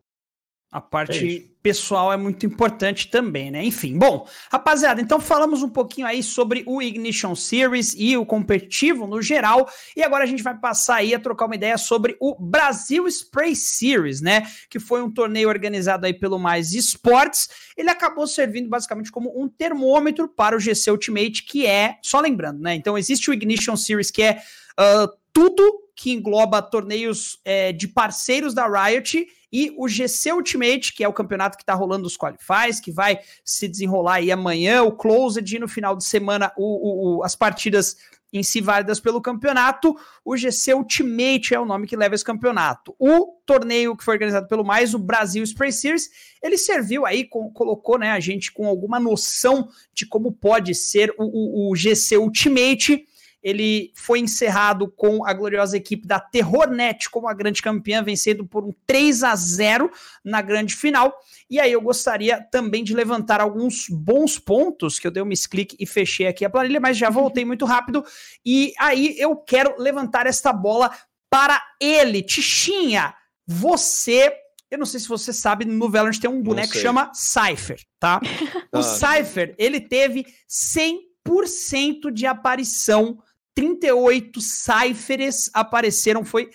A 0.71 0.82
parte 0.82 1.51
é 1.53 1.58
pessoal 1.67 2.13
é 2.13 2.15
muito 2.15 2.45
importante 2.45 3.10
também, 3.10 3.51
né? 3.51 3.62
Enfim, 3.62 3.97
bom, 3.97 4.25
rapaziada, 4.49 5.01
então 5.01 5.19
falamos 5.19 5.62
um 5.62 5.67
pouquinho 5.67 6.08
aí 6.08 6.23
sobre 6.23 6.63
o 6.65 6.82
Ignition 6.82 7.36
Series 7.36 7.93
e 7.97 8.15
o 8.15 8.25
competitivo 8.25 9.06
no 9.06 9.21
geral, 9.21 9.69
e 9.93 10.01
agora 10.01 10.23
a 10.23 10.27
gente 10.27 10.41
vai 10.41 10.58
passar 10.58 10.95
aí 10.95 11.13
a 11.13 11.19
trocar 11.19 11.45
uma 11.45 11.56
ideia 11.56 11.77
sobre 11.77 12.15
o 12.21 12.34
Brasil 12.39 13.06
Spray 13.06 13.53
Series, 13.53 14.21
né? 14.21 14.43
Que 14.69 14.80
foi 14.80 15.03
um 15.03 15.12
torneio 15.12 15.49
organizado 15.49 16.06
aí 16.06 16.13
pelo 16.13 16.39
Mais 16.39 16.73
Esportes. 16.73 17.49
Ele 17.75 17.89
acabou 17.89 18.25
servindo 18.25 18.69
basicamente 18.69 19.12
como 19.12 19.38
um 19.38 19.49
termômetro 19.49 20.30
para 20.30 20.56
o 20.56 20.60
GC 20.62 20.89
Ultimate, 20.89 21.43
que 21.43 21.65
é, 21.65 21.97
só 22.01 22.21
lembrando, 22.21 22.62
né? 22.62 22.75
Então 22.75 22.97
existe 22.97 23.30
o 23.30 23.34
Ignition 23.34 23.75
Series, 23.75 24.10
que 24.10 24.23
é 24.23 24.41
uh, 24.80 25.12
tudo 25.38 25.84
que 25.95 26.12
engloba 26.12 26.63
torneios 26.63 27.39
é, 27.45 27.71
de 27.71 27.88
parceiros 27.88 28.56
da 28.56 28.65
Riot 28.65 29.28
e 29.54 29.71
o 29.78 29.88
GC 29.88 30.34
Ultimate, 30.34 30.91
que 30.91 31.04
é 31.04 31.08
o 31.08 31.13
campeonato 31.13 31.56
que 31.56 31.62
está 31.62 31.76
rolando 31.76 32.08
os 32.08 32.17
qualifies, 32.17 32.80
que 32.80 32.91
vai 32.91 33.19
se 33.45 33.67
desenrolar 33.67 34.15
aí 34.15 34.32
amanhã, 34.32 34.82
o 34.82 34.91
Closed 34.91 35.56
e 35.56 35.60
no 35.60 35.67
final 35.67 35.95
de 35.95 36.04
semana 36.04 36.52
o, 36.58 36.63
o, 36.63 37.17
o, 37.19 37.23
as 37.23 37.36
partidas 37.36 37.97
em 38.34 38.41
si 38.41 38.62
válidas 38.62 39.00
pelo 39.00 39.21
campeonato. 39.21 39.95
O 40.26 40.36
GC 40.36 40.73
Ultimate 40.73 41.54
é 41.54 41.60
o 41.60 41.65
nome 41.65 41.86
que 41.86 41.95
leva 41.95 42.15
esse 42.15 42.26
campeonato. 42.26 42.95
O 42.97 43.36
torneio 43.45 43.95
que 43.95 44.04
foi 44.04 44.15
organizado 44.15 44.47
pelo 44.47 44.65
mais, 44.65 44.95
o 44.95 45.00
Brasil 45.00 45.43
Spray 45.43 45.71
Series, 45.71 46.10
ele 46.41 46.58
serviu 46.58 47.06
aí, 47.06 47.23
com, 47.23 47.52
colocou 47.52 48.00
né, 48.00 48.10
a 48.10 48.19
gente 48.19 48.52
com 48.52 48.65
alguma 48.65 49.00
noção 49.00 49.69
de 49.93 50.08
como 50.08 50.32
pode 50.32 50.73
ser 50.73 51.13
o, 51.15 51.69
o, 51.69 51.71
o 51.71 51.76
GC 51.76 52.17
Ultimate 52.17 53.06
ele 53.41 53.91
foi 53.95 54.19
encerrado 54.19 54.91
com 54.91 55.26
a 55.26 55.34
gloriosa 55.34 55.78
equipe 55.78 56.08
da 56.08 56.19
Terrornet 56.19 57.10
como 57.10 57.28
a 57.28 57.34
grande 57.34 57.62
campeã, 57.62 58.04
vencendo 58.04 58.45
por 58.45 58.65
um 58.65 58.73
3 58.86 59.23
a 59.23 59.36
0 59.36 59.91
na 60.23 60.41
grande 60.41 60.76
final. 60.76 61.13
E 61.50 61.60
aí 61.60 61.71
eu 61.71 61.82
gostaria 61.82 62.41
também 62.52 62.84
de 62.84 62.93
levantar 62.93 63.39
alguns 63.39 63.88
bons 63.89 64.38
pontos, 64.38 65.00
que 65.00 65.08
eu 65.08 65.12
dei 65.12 65.23
um 65.23 65.28
misclick 65.28 65.76
e 65.80 65.86
fechei 65.86 66.28
aqui 66.28 66.43
a 66.43 66.50
planilha, 66.50 66.80
mas 66.80 66.97
já 66.97 67.10
voltei 67.10 67.45
muito 67.45 67.65
rápido. 67.65 68.04
E 68.45 68.73
aí 68.80 69.15
eu 69.17 69.36
quero 69.36 69.76
levantar 69.80 70.28
esta 70.28 70.52
bola 70.52 70.91
para 71.30 71.62
ele, 71.80 72.21
Tichinha. 72.21 73.13
Você 73.45 74.34
eu 74.69 74.78
não 74.78 74.86
sei 74.86 75.00
se 75.00 75.08
você 75.08 75.32
sabe, 75.32 75.63
no 75.63 75.89
Valorant 75.89 76.19
tem 76.19 76.30
um 76.30 76.41
boneco 76.41 76.73
que 76.73 76.80
chama 76.80 77.10
Cypher, 77.13 77.80
tá? 77.97 78.19
o 78.73 78.80
ah. 78.80 78.84
Cypher, 78.84 79.56
ele 79.58 79.80
teve 79.80 80.26
100% 80.50 82.12
de 82.12 82.26
aparição 82.26 83.17
38 83.57 84.39
Cyphers 84.39 85.49
apareceram, 85.51 86.23
foi 86.23 86.51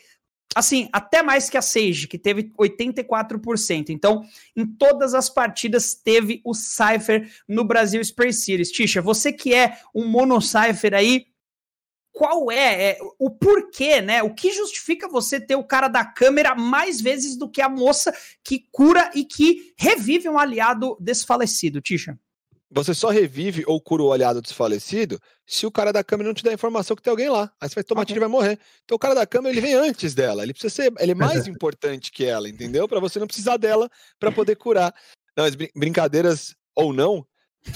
assim, 0.54 0.88
até 0.92 1.20
mais 1.20 1.50
que 1.50 1.58
a 1.58 1.62
Sage, 1.62 2.06
que 2.06 2.16
teve 2.16 2.52
84%. 2.56 3.88
Então, 3.88 4.22
em 4.54 4.64
todas 4.64 5.12
as 5.12 5.28
partidas 5.28 5.94
teve 5.94 6.40
o 6.44 6.54
Cypher 6.54 7.28
no 7.48 7.64
Brasil 7.64 8.00
Spray 8.00 8.32
Series. 8.32 8.70
Tisha, 8.70 9.02
você 9.02 9.32
que 9.32 9.52
é 9.52 9.78
um 9.92 10.06
mono 10.06 10.40
Cypher 10.40 10.94
aí, 10.94 11.26
qual 12.12 12.52
é, 12.52 12.90
é, 12.90 12.98
o 13.18 13.30
porquê, 13.30 14.00
né? 14.00 14.22
O 14.22 14.32
que 14.32 14.52
justifica 14.52 15.08
você 15.08 15.40
ter 15.40 15.56
o 15.56 15.64
cara 15.64 15.88
da 15.88 16.04
câmera 16.04 16.54
mais 16.54 17.00
vezes 17.00 17.36
do 17.36 17.50
que 17.50 17.60
a 17.60 17.68
moça 17.68 18.14
que 18.44 18.68
cura 18.70 19.10
e 19.12 19.24
que 19.24 19.74
revive 19.76 20.28
um 20.28 20.38
aliado 20.38 20.96
desfalecido, 21.00 21.80
Tisha? 21.80 22.16
Você 22.74 22.94
só 22.94 23.10
revive 23.10 23.64
ou 23.66 23.78
cura 23.80 24.02
o 24.02 24.12
aliado 24.12 24.40
desfalecido 24.40 25.20
se 25.46 25.66
o 25.66 25.70
cara 25.70 25.92
da 25.92 26.02
câmera 26.02 26.28
não 26.28 26.34
te 26.34 26.42
dá 26.42 26.50
a 26.50 26.54
informação 26.54 26.96
que 26.96 27.02
tem 27.02 27.10
alguém 27.10 27.28
lá. 27.28 27.52
Aí 27.60 27.68
você 27.68 27.74
vai 27.74 27.84
tomar 27.84 28.02
okay. 28.02 28.14
tiro 28.14 28.18
e 28.18 28.26
vai 28.26 28.28
morrer. 28.30 28.58
Então 28.84 28.96
o 28.96 28.98
cara 28.98 29.14
da 29.14 29.26
câmera 29.26 29.52
ele 29.52 29.60
vem 29.60 29.74
antes 29.74 30.14
dela. 30.14 30.42
Ele 30.42 30.54
precisa 30.54 30.74
ser, 30.74 30.92
ele 30.98 31.12
é 31.12 31.14
mais 31.14 31.46
importante 31.46 32.10
que 32.10 32.24
ela, 32.24 32.48
entendeu? 32.48 32.88
Para 32.88 32.98
você 32.98 33.18
não 33.18 33.26
precisar 33.26 33.58
dela 33.58 33.90
para 34.18 34.32
poder 34.32 34.56
curar. 34.56 34.94
Não, 35.36 35.44
as 35.44 35.54
brincadeiras 35.54 36.54
ou 36.74 36.92
não. 36.94 37.26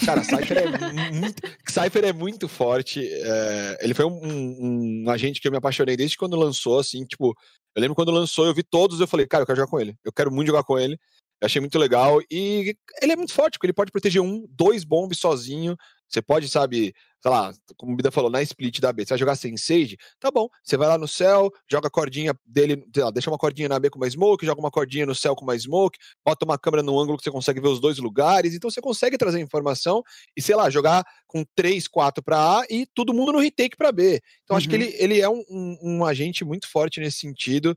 Cara, 0.04 0.24
Cypher 0.24 0.59
é 0.59 1.11
muito, 1.12 1.42
Cypher 1.68 2.04
é 2.04 2.12
muito 2.12 2.48
forte. 2.48 3.06
É, 3.06 3.78
ele 3.82 3.94
foi 3.94 4.04
um, 4.04 4.18
um, 4.20 5.04
um, 5.04 5.11
agente 5.11 5.40
que 5.40 5.46
eu 5.46 5.52
me 5.52 5.59
apaixonei 5.59 5.96
desde 5.96 6.16
quando 6.16 6.37
lançou, 6.37 6.78
assim, 6.78 7.04
tipo, 7.04 7.37
eu 7.74 7.80
lembro 7.80 7.94
quando 7.94 8.11
lançou, 8.11 8.46
eu 8.46 8.54
vi 8.54 8.64
todos, 8.64 8.98
eu 8.98 9.06
falei, 9.06 9.26
cara, 9.26 9.42
eu 9.42 9.46
quero 9.46 9.59
jogar 9.59 9.70
com 9.70 9.78
ele. 9.78 9.94
Eu 10.04 10.12
quero 10.12 10.32
muito 10.32 10.48
jogar 10.48 10.64
com 10.64 10.78
ele. 10.78 10.98
Eu 11.40 11.46
achei 11.46 11.61
muito 11.61 11.79
legal. 11.79 12.20
E 12.31 12.75
ele 13.03 13.12
é 13.12 13.16
muito 13.16 13.33
forte, 13.33 13.55
porque 13.55 13.66
ele 13.66 13.72
pode 13.72 13.92
proteger 13.92 14.22
um, 14.22 14.46
dois 14.51 14.85
bombs 14.85 15.18
sozinho. 15.18 15.77
Você 16.09 16.22
pode, 16.22 16.49
sabe, 16.49 16.94
sei 17.20 17.31
lá, 17.31 17.53
como 17.77 17.92
o 17.92 17.96
Bida 17.96 18.11
falou, 18.11 18.31
na 18.31 18.40
split 18.40 18.79
da 18.81 18.92
B, 18.92 19.05
você 19.05 19.11
vai 19.11 19.18
jogar 19.18 19.35
sem 19.35 19.57
Sage? 19.57 19.96
Tá 20.20 20.31
bom. 20.31 20.49
Você 20.62 20.77
vai 20.77 20.87
lá 20.87 20.96
no 20.96 21.09
céu, 21.09 21.51
joga 21.70 21.88
a 21.88 21.90
cordinha 21.90 22.33
dele, 22.46 22.85
lá, 22.96 23.11
deixa 23.11 23.29
uma 23.29 23.38
cordinha 23.38 23.68
na 23.68 23.79
B 23.79 23.90
com 23.90 23.99
uma 23.99 24.09
smoke, 24.09 24.46
joga 24.46 24.61
uma 24.61 24.70
cordinha 24.70 25.05
no 25.05 25.14
céu 25.14 25.35
com 25.35 25.42
uma 25.42 25.59
smoke, 25.59 25.99
bota 26.25 26.44
uma 26.44 26.57
câmera 26.57 26.83
no 26.83 26.99
ângulo 26.99 27.18
que 27.18 27.25
você 27.25 27.31
consegue 27.31 27.61
ver 27.61 27.68
os 27.68 27.81
dois 27.81 27.99
lugares. 27.99 28.55
Então 28.55 28.70
você 28.70 28.81
consegue 28.81 29.18
trazer 29.18 29.40
informação 29.40 30.03
e, 30.37 30.40
sei 30.40 30.55
lá, 30.55 30.70
jogar 30.70 31.05
com 31.27 31.44
3, 31.57 31.88
4 31.88 32.22
para 32.22 32.61
A 32.61 32.64
e 32.70 32.87
todo 32.94 33.12
mundo 33.12 33.33
no 33.33 33.40
retake 33.40 33.77
para 33.77 33.90
B. 33.90 34.20
Então 34.44 34.55
uhum. 34.55 34.59
acho 34.59 34.68
que 34.68 34.77
uhum. 34.77 34.83
ele, 34.83 34.96
ele 34.99 35.20
é 35.20 35.29
um, 35.29 35.42
um, 35.51 35.79
um, 35.83 36.05
agente 36.05 36.44
muito 36.44 36.68
forte 36.68 37.01
nesse 37.01 37.18
sentido. 37.18 37.77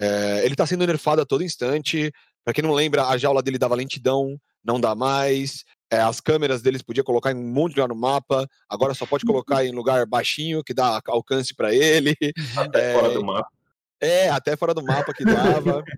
É, 0.00 0.44
ele 0.44 0.54
tá 0.54 0.66
sendo 0.66 0.86
nerfado 0.86 1.20
a 1.20 1.26
todo 1.26 1.42
instante. 1.42 2.12
Para 2.44 2.52
quem 2.52 2.62
não 2.62 2.72
lembra, 2.72 3.06
a 3.06 3.16
jaula 3.16 3.42
dele 3.42 3.58
dava 3.58 3.74
lentidão, 3.74 4.38
não 4.64 4.80
dá 4.80 4.94
mais. 4.94 5.64
É, 5.90 6.00
as 6.00 6.20
câmeras 6.20 6.62
deles 6.62 6.82
podia 6.82 7.04
colocar 7.04 7.32
em 7.32 7.36
um 7.36 7.52
monte 7.52 7.74
de 7.74 7.80
lugar 7.80 7.88
no 7.88 8.00
mapa, 8.00 8.48
agora 8.68 8.94
só 8.94 9.06
pode 9.06 9.24
colocar 9.24 9.64
em 9.64 9.72
lugar 9.72 10.06
baixinho, 10.06 10.62
que 10.62 10.74
dá 10.74 11.00
alcance 11.06 11.54
para 11.54 11.74
ele. 11.74 12.16
Até 12.56 12.90
é, 12.90 12.94
fora 12.94 13.10
do 13.10 13.24
mapa. 13.24 13.48
É, 14.00 14.28
até 14.28 14.56
fora 14.56 14.74
do 14.74 14.82
mapa 14.82 15.14
que 15.14 15.24
dava. 15.24 15.82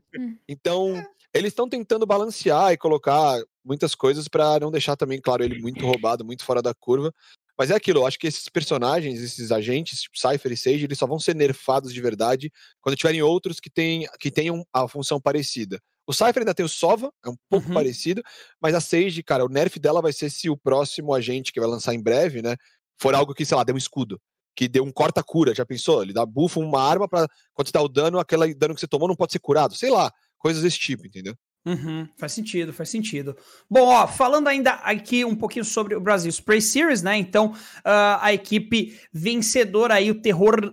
Então, 0.49 0.95
eles 1.35 1.49
estão 1.49 1.69
tentando 1.69 2.07
balancear 2.07 2.73
e 2.73 2.77
colocar 2.77 3.39
muitas 3.65 3.95
coisas 3.95 4.29
para 4.29 4.61
não 4.61 4.71
deixar 4.71 4.97
também, 4.97 5.21
claro, 5.21 5.43
ele 5.43 5.61
muito 5.61 5.85
roubado, 5.85 6.25
muito 6.25 6.45
fora 6.45 6.63
da 6.63 6.73
curva. 6.73 7.13
Mas 7.59 7.71
é 7.71 7.75
aquilo, 7.75 8.01
eu 8.01 8.07
acho 8.07 8.19
que 8.19 8.27
esses 8.27 8.49
personagens, 8.49 9.21
esses 9.21 9.51
agentes, 9.51 10.03
tipo 10.03 10.17
Cypher 10.17 10.53
e 10.53 10.57
Sage, 10.57 10.85
eles 10.85 10.99
só 10.99 11.07
vão 11.07 11.19
ser 11.19 11.35
nerfados 11.35 11.93
de 11.93 12.01
verdade 12.01 12.53
quando 12.81 12.97
tiverem 12.97 13.23
outros 13.23 13.59
que, 13.59 13.69
tem, 13.69 14.07
que 14.21 14.31
tenham 14.31 14.65
a 14.73 14.87
função 14.87 15.21
parecida. 15.21 15.81
O 16.07 16.13
Cypher 16.13 16.39
ainda 16.39 16.55
tem 16.55 16.65
o 16.65 16.69
Sova, 16.69 17.13
é 17.25 17.29
um 17.29 17.37
pouco 17.49 17.69
uhum. 17.69 17.75
parecido, 17.75 18.23
mas 18.61 18.75
a 18.75 18.81
Sage, 18.81 19.23
cara, 19.23 19.45
o 19.45 19.49
nerf 19.49 19.79
dela 19.79 20.01
vai 20.01 20.13
ser 20.13 20.31
se 20.31 20.49
o 20.49 20.57
próximo 20.57 21.13
agente 21.13 21.53
que 21.53 21.61
vai 21.61 21.69
lançar 21.69 21.95
em 21.95 22.03
breve, 22.03 22.41
né, 22.41 22.57
for 23.01 23.15
algo 23.15 23.35
que, 23.35 23.45
sei 23.45 23.57
lá, 23.57 23.65
deu 23.65 23.75
um 23.75 23.79
escudo, 23.79 24.21
que 24.55 24.69
deu 24.69 24.85
um 24.85 24.93
corta-cura, 24.93 25.55
já 25.55 25.67
pensou? 25.67 26.03
Ele 26.03 26.13
dá 26.13 26.25
buff 26.25 26.59
uma 26.59 26.81
arma 26.81 27.09
para 27.09 27.27
quando 27.53 27.69
você 27.69 27.73
dá 27.73 27.83
o 27.83 27.89
dano, 27.89 28.19
aquele 28.19 28.55
dano 28.55 28.75
que 28.75 28.81
você 28.81 28.87
tomou 28.87 29.09
não 29.09 29.17
pode 29.17 29.33
ser 29.33 29.41
curado, 29.41 29.75
sei 29.75 29.91
lá, 29.91 30.11
coisas 30.39 30.63
desse 30.63 30.79
tipo, 30.79 31.07
entendeu? 31.07 31.35
Uhum, 31.67 32.09
faz 32.17 32.31
sentido, 32.31 32.73
faz 32.73 32.89
sentido. 32.89 33.37
Bom, 33.69 33.89
ó, 33.89 34.07
falando 34.07 34.47
ainda 34.47 34.75
aqui 34.75 35.25
um 35.25 35.35
pouquinho 35.35 35.65
sobre 35.65 35.97
o 35.97 36.01
Brasil 36.01 36.31
Spray 36.31 36.63
Series, 36.63 37.03
né? 37.03 37.17
Então, 37.17 37.49
uh, 37.49 38.21
a 38.21 38.33
equipe 38.33 38.97
vencedora 39.13 39.95
aí, 39.95 40.09
o 40.09 40.23
Terror 40.23 40.73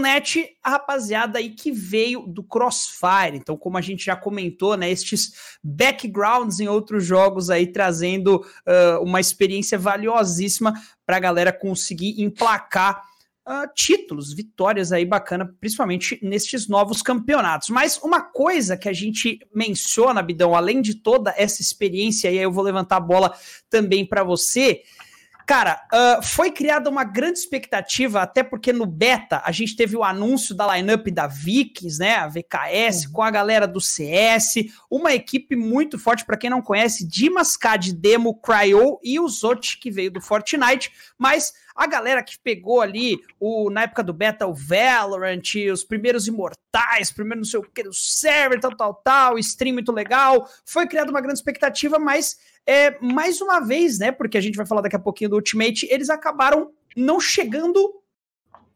Net, 0.00 0.56
a 0.62 0.70
rapaziada 0.70 1.38
aí 1.38 1.50
que 1.50 1.70
veio 1.70 2.22
do 2.26 2.42
Crossfire. 2.42 3.36
Então, 3.36 3.56
como 3.56 3.76
a 3.76 3.80
gente 3.80 4.04
já 4.04 4.16
comentou, 4.16 4.76
né, 4.76 4.90
estes 4.90 5.32
backgrounds 5.62 6.60
em 6.60 6.68
outros 6.68 7.04
jogos 7.04 7.50
aí 7.50 7.66
trazendo 7.66 8.36
uh, 8.36 9.02
uma 9.02 9.20
experiência 9.20 9.78
valiosíssima 9.78 10.72
para 11.04 11.16
a 11.18 11.20
galera 11.20 11.52
conseguir 11.52 12.22
emplacar 12.22 13.02
uh, 13.46 13.70
títulos, 13.74 14.32
vitórias 14.32 14.92
aí 14.92 15.04
bacana, 15.04 15.54
principalmente 15.60 16.18
nestes 16.22 16.66
novos 16.66 17.02
campeonatos. 17.02 17.68
Mas 17.68 17.98
uma 17.98 18.22
coisa 18.22 18.76
que 18.76 18.88
a 18.88 18.94
gente 18.94 19.40
menciona, 19.54 20.22
Bidão, 20.22 20.54
além 20.54 20.80
de 20.80 20.94
toda 20.94 21.34
essa 21.36 21.60
experiência, 21.60 22.30
e 22.30 22.38
aí 22.38 22.44
eu 22.44 22.52
vou 22.52 22.64
levantar 22.64 22.96
a 22.96 23.00
bola 23.00 23.34
também 23.68 24.06
para 24.06 24.24
você 24.24 24.82
Cara, 25.50 25.84
uh, 25.92 26.22
foi 26.22 26.52
criada 26.52 26.88
uma 26.88 27.02
grande 27.02 27.40
expectativa, 27.40 28.22
até 28.22 28.40
porque 28.40 28.72
no 28.72 28.86
beta 28.86 29.42
a 29.44 29.50
gente 29.50 29.74
teve 29.74 29.96
o 29.96 30.04
anúncio 30.04 30.54
da 30.54 30.76
lineup 30.76 31.08
da 31.08 31.26
Vikings, 31.26 31.98
né? 31.98 32.14
A 32.14 32.28
VKS, 32.28 33.06
uhum. 33.06 33.12
com 33.14 33.20
a 33.20 33.32
galera 33.32 33.66
do 33.66 33.80
CS, 33.80 34.66
uma 34.88 35.12
equipe 35.12 35.56
muito 35.56 35.98
forte, 35.98 36.24
para 36.24 36.36
quem 36.36 36.48
não 36.48 36.62
conhece, 36.62 37.04
Dimas 37.04 37.56
Cad, 37.56 37.92
Demo, 37.94 38.40
Cryo 38.40 39.00
e 39.02 39.18
o 39.18 39.26
Zot, 39.26 39.76
que 39.80 39.90
veio 39.90 40.12
do 40.12 40.20
Fortnite, 40.20 40.92
mas 41.18 41.52
a 41.80 41.86
galera 41.86 42.22
que 42.22 42.38
pegou 42.38 42.82
ali, 42.82 43.18
o, 43.40 43.70
na 43.70 43.84
época 43.84 44.02
do 44.02 44.12
beta, 44.12 44.46
o 44.46 44.52
Valorant, 44.52 45.40
os 45.72 45.82
primeiros 45.82 46.26
Imortais, 46.28 47.10
primeiro 47.10 47.38
não 47.38 47.44
sei 47.44 47.58
o 47.58 47.62
que, 47.62 47.88
o 47.88 47.92
server, 47.94 48.60
tal, 48.60 48.76
tal, 48.76 48.94
tal, 49.02 49.38
stream 49.38 49.72
muito 49.72 49.90
legal, 49.90 50.46
foi 50.66 50.86
criada 50.86 51.10
uma 51.10 51.22
grande 51.22 51.38
expectativa, 51.38 51.98
mas 51.98 52.36
é, 52.66 53.00
mais 53.00 53.40
uma 53.40 53.60
vez, 53.60 53.98
né, 53.98 54.12
porque 54.12 54.36
a 54.36 54.42
gente 54.42 54.58
vai 54.58 54.66
falar 54.66 54.82
daqui 54.82 54.96
a 54.96 54.98
pouquinho 54.98 55.30
do 55.30 55.36
Ultimate, 55.36 55.88
eles 55.90 56.10
acabaram 56.10 56.70
não 56.94 57.18
chegando 57.18 57.94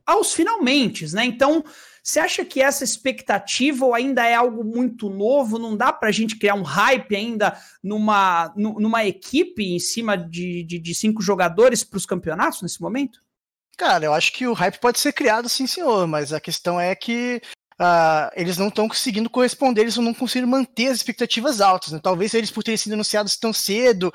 aos 0.07 0.33
finalmente, 0.33 1.15
né, 1.15 1.27
então... 1.27 1.63
Você 2.05 2.21
acha 2.21 2.45
que 2.45 2.61
essa 2.61 2.85
expectativa 2.85 3.87
ou 3.87 3.95
ainda 3.95 4.27
é 4.27 4.35
algo 4.35 4.63
muito 4.63 5.09
novo? 5.09 5.59
Não 5.59 5.75
dá 5.75 5.91
para 5.91 6.11
a 6.11 6.13
gente 6.13 6.37
criar 6.37 6.55
um 6.55 6.63
hype 6.63 7.17
ainda 7.17 7.59
numa, 7.83 8.53
numa 8.55 9.07
equipe 9.07 9.65
em 9.65 9.79
cima 9.79 10.15
de, 10.15 10.65
de, 10.65 10.79
de 10.79 10.95
cinco 10.95 11.23
jogadores 11.23 11.83
para 11.83 11.97
os 11.97 12.05
campeonatos 12.05 12.61
nesse 12.61 12.83
momento? 12.83 13.21
Cara, 13.79 14.05
eu 14.05 14.13
acho 14.13 14.33
que 14.35 14.47
o 14.47 14.53
hype 14.53 14.79
pode 14.79 14.99
ser 14.99 15.15
criado, 15.15 15.49
sim, 15.49 15.67
senhor, 15.67 16.07
mas 16.07 16.31
a 16.31 16.39
questão 16.39 16.79
é 16.79 16.95
que 16.95 17.41
uh, 17.81 18.31
eles 18.35 18.59
não 18.59 18.69
estão 18.69 18.87
conseguindo 18.87 19.31
corresponder, 19.31 19.81
eles 19.81 19.97
não 19.97 20.13
conseguiram 20.13 20.49
manter 20.49 20.89
as 20.89 20.99
expectativas 20.99 21.63
altas. 21.63 21.91
Né? 21.91 22.01
Talvez 22.03 22.35
eles, 22.35 22.51
por 22.51 22.63
terem 22.63 22.77
sido 22.77 22.93
anunciados 22.93 23.35
tão 23.39 23.53
cedo, 23.53 24.13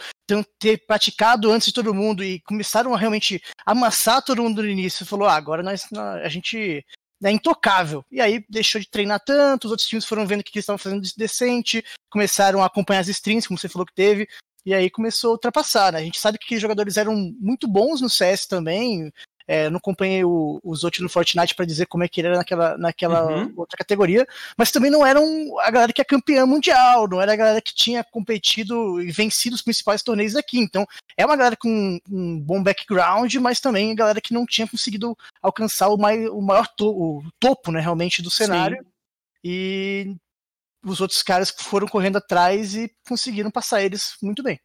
ter 0.59 0.85
praticado 0.85 1.51
antes 1.51 1.69
de 1.69 1.73
todo 1.73 1.93
mundo 1.93 2.23
e 2.23 2.39
começaram 2.41 2.93
a 2.93 2.97
realmente 2.97 3.41
amassar 3.65 4.23
todo 4.23 4.43
mundo 4.43 4.61
no 4.61 4.69
início, 4.69 5.07
falou: 5.07 5.27
ah, 5.27 5.35
agora 5.35 5.63
nós, 5.63 5.87
a 6.23 6.29
gente 6.29 6.85
né, 7.21 7.31
intocável. 7.31 8.05
E 8.11 8.21
aí 8.21 8.43
deixou 8.49 8.79
de 8.79 8.89
treinar 8.89 9.19
tanto, 9.19 9.65
os 9.65 9.71
outros 9.71 9.87
times 9.87 10.05
foram 10.05 10.25
vendo 10.25 10.43
que 10.43 10.51
eles 10.53 10.63
estavam 10.63 10.77
fazendo 10.77 11.01
de 11.01 11.13
decente, 11.15 11.83
começaram 12.09 12.61
a 12.63 12.65
acompanhar 12.65 13.01
as 13.01 13.07
strings, 13.07 13.47
como 13.47 13.59
você 13.59 13.69
falou 13.69 13.85
que 13.85 13.93
teve, 13.93 14.27
e 14.65 14.73
aí 14.73 14.89
começou 14.89 15.31
a 15.31 15.33
ultrapassar. 15.33 15.93
Né? 15.93 15.99
A 15.99 16.03
gente 16.03 16.19
sabe 16.19 16.37
que 16.37 16.57
jogadores 16.57 16.97
eram 16.97 17.15
muito 17.39 17.67
bons 17.67 18.01
no 18.01 18.09
CS 18.09 18.45
também, 18.45 19.11
é, 19.49 19.67
não 19.67 19.77
acompanhei 19.77 20.23
o, 20.23 20.59
os 20.63 20.83
outros 20.83 21.01
no 21.01 21.09
Fortnite 21.09 21.55
para 21.55 21.65
dizer 21.65 21.87
como 21.87 22.03
é 22.03 22.07
que 22.07 22.21
ele 22.21 22.27
era 22.27 22.37
naquela, 22.37 22.77
naquela 22.77 23.25
uhum. 23.25 23.53
outra 23.57 23.75
categoria, 23.75 24.27
mas 24.55 24.69
também 24.69 24.91
não 24.91 25.03
eram 25.03 25.59
a 25.61 25.71
galera 25.71 25.91
que 25.91 25.99
é 25.99 26.05
campeã 26.05 26.45
mundial, 26.45 27.07
não 27.09 27.19
era 27.19 27.33
a 27.33 27.35
galera 27.35 27.59
que 27.59 27.73
tinha 27.73 28.03
competido 28.03 29.01
e 29.01 29.11
vencido 29.11 29.55
os 29.55 29.63
principais 29.63 30.03
torneios 30.03 30.35
aqui. 30.35 30.59
Então, 30.59 30.85
é 31.17 31.25
uma 31.25 31.35
galera 31.35 31.57
com 31.57 31.99
um 32.07 32.39
bom 32.39 32.61
background, 32.61 33.33
mas 33.37 33.59
também 33.59 33.91
a 33.91 33.95
galera 33.95 34.21
que 34.21 34.35
não 34.35 34.45
tinha 34.45 34.67
conseguido 34.67 35.17
alcançar 35.41 35.89
o, 35.89 35.97
mai, 35.97 36.27
o 36.27 36.41
maior 36.43 36.67
to, 36.67 36.87
o 36.87 37.23
topo, 37.39 37.71
né, 37.71 37.79
realmente, 37.79 38.21
do 38.21 38.29
cenário. 38.29 38.77
Sim. 38.77 38.89
E 39.43 40.15
os 40.85 41.01
outros 41.01 41.23
caras 41.23 41.49
foram 41.49 41.87
correndo 41.87 42.19
atrás 42.19 42.75
e 42.75 42.91
conseguiram 43.07 43.49
passar 43.49 43.81
eles 43.81 44.15
muito 44.21 44.43
bem. 44.43 44.59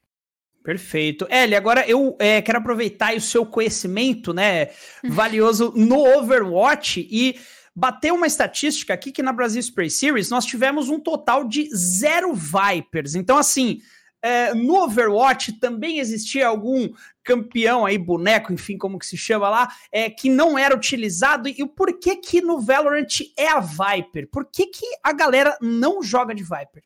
Perfeito. 0.65 1.27
Eli, 1.31 1.55
agora 1.55 1.87
eu 1.87 2.17
é, 2.19 2.41
quero 2.41 2.57
aproveitar 2.57 3.15
o 3.15 3.21
seu 3.21 3.45
conhecimento, 3.45 4.33
né, 4.33 4.71
valioso 5.05 5.75
no 5.77 6.03
Overwatch 6.17 7.07
e 7.11 7.39
bater 7.77 8.11
uma 8.15 8.27
estatística 8.27 8.95
aqui 8.95 9.13
que 9.13 9.23
na 9.23 9.31
Brasil 9.31 9.61
Spray 9.61 9.91
Series 9.91 10.31
nós 10.31 10.47
tivemos 10.47 10.89
um 10.89 10.99
total 10.99 11.47
de 11.47 11.69
zero 11.77 12.33
Vipers. 12.33 13.15
Então, 13.15 13.37
assim, 13.37 13.83
é, 14.23 14.55
no 14.55 14.77
Overwatch 14.77 15.53
também 15.61 15.99
existia 15.99 16.47
algum 16.49 16.89
campeão 17.23 17.85
aí, 17.85 17.99
boneco, 17.99 18.51
enfim, 18.51 18.79
como 18.79 18.99
que 18.99 19.05
se 19.05 19.19
chama 19.19 19.51
lá, 19.51 19.69
é, 19.93 20.09
que 20.09 20.31
não 20.31 20.59
era 20.59 20.75
utilizado. 20.75 21.47
E 21.47 21.63
o 21.63 21.69
porquê 21.69 22.17
que 22.17 22.41
no 22.41 22.59
Valorant 22.59 23.21
é 23.37 23.49
a 23.49 23.61
Viper? 23.61 24.31
Por 24.31 24.47
que, 24.47 24.69
que 24.69 24.87
a 25.03 25.13
galera 25.13 25.59
não 25.61 26.03
joga 26.03 26.35
de 26.35 26.43
Viper? 26.43 26.83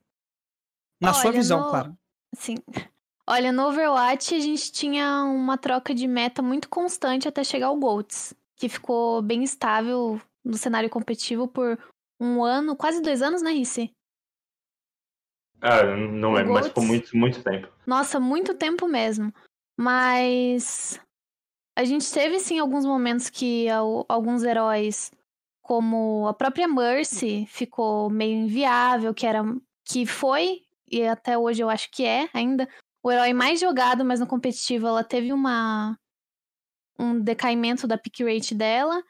Na 1.01 1.11
Olha, 1.11 1.21
sua 1.21 1.31
visão, 1.31 1.61
no... 1.61 1.71
claro. 1.71 1.97
Sim. 2.35 2.57
Olha, 3.31 3.53
no 3.53 3.69
Overwatch 3.69 4.35
a 4.35 4.39
gente 4.39 4.73
tinha 4.73 5.23
uma 5.25 5.59
troca 5.59 5.95
de 5.95 6.09
meta 6.09 6.41
muito 6.41 6.67
constante 6.67 7.29
até 7.29 7.45
chegar 7.45 7.67
ao 7.67 7.77
Golds, 7.77 8.33
que 8.57 8.71
ficou 8.71 9.21
bem 9.21 9.45
estável 9.45 10.19
no 10.43 10.57
cenário 10.57 10.89
competitivo 10.89 11.47
por 11.47 11.79
um 12.19 12.43
ano, 12.43 12.75
quase 12.75 13.03
dois 13.03 13.21
anos, 13.21 13.43
né, 13.43 13.51
Risse? 13.51 13.93
Ah, 15.61 15.83
não 15.85 16.33
lembro, 16.33 16.55
mas 16.55 16.71
por 16.71 16.83
muito, 16.83 17.15
muito 17.15 17.43
tempo. 17.43 17.69
Nossa, 17.87 18.19
muito 18.19 18.55
tempo 18.55 18.89
mesmo. 18.89 19.31
Mas 19.77 20.99
a 21.77 21.85
gente 21.85 22.11
teve 22.11 22.41
sim 22.41 22.59
alguns 22.59 22.87
momentos 22.87 23.29
que 23.29 23.67
alguns 24.09 24.43
heróis, 24.43 25.13
como 25.61 26.27
a 26.29 26.33
própria 26.33 26.67
Mercy, 26.67 27.45
ficou 27.45 28.09
meio 28.09 28.39
inviável, 28.39 29.13
que 29.13 29.27
era 29.27 29.43
que 29.85 30.07
foi 30.07 30.63
e 30.91 31.03
até 31.07 31.37
hoje 31.37 31.63
eu 31.63 31.69
acho 31.69 31.91
que 31.91 32.07
é 32.07 32.31
ainda 32.33 32.67
o 33.03 33.11
herói 33.11 33.33
mais 33.33 33.61
jogado, 33.61 34.05
mas 34.05 34.21
no 34.21 34.27
competitivo 34.27 34.87
ela 34.87 35.05
teve 35.05 35.33
uma 35.33 35.97
um 36.99 37.21
decaimento 37.21 37.87
da 37.87 37.97
pick 37.97 38.21
rate 38.21 38.55
dela, 38.55 39.01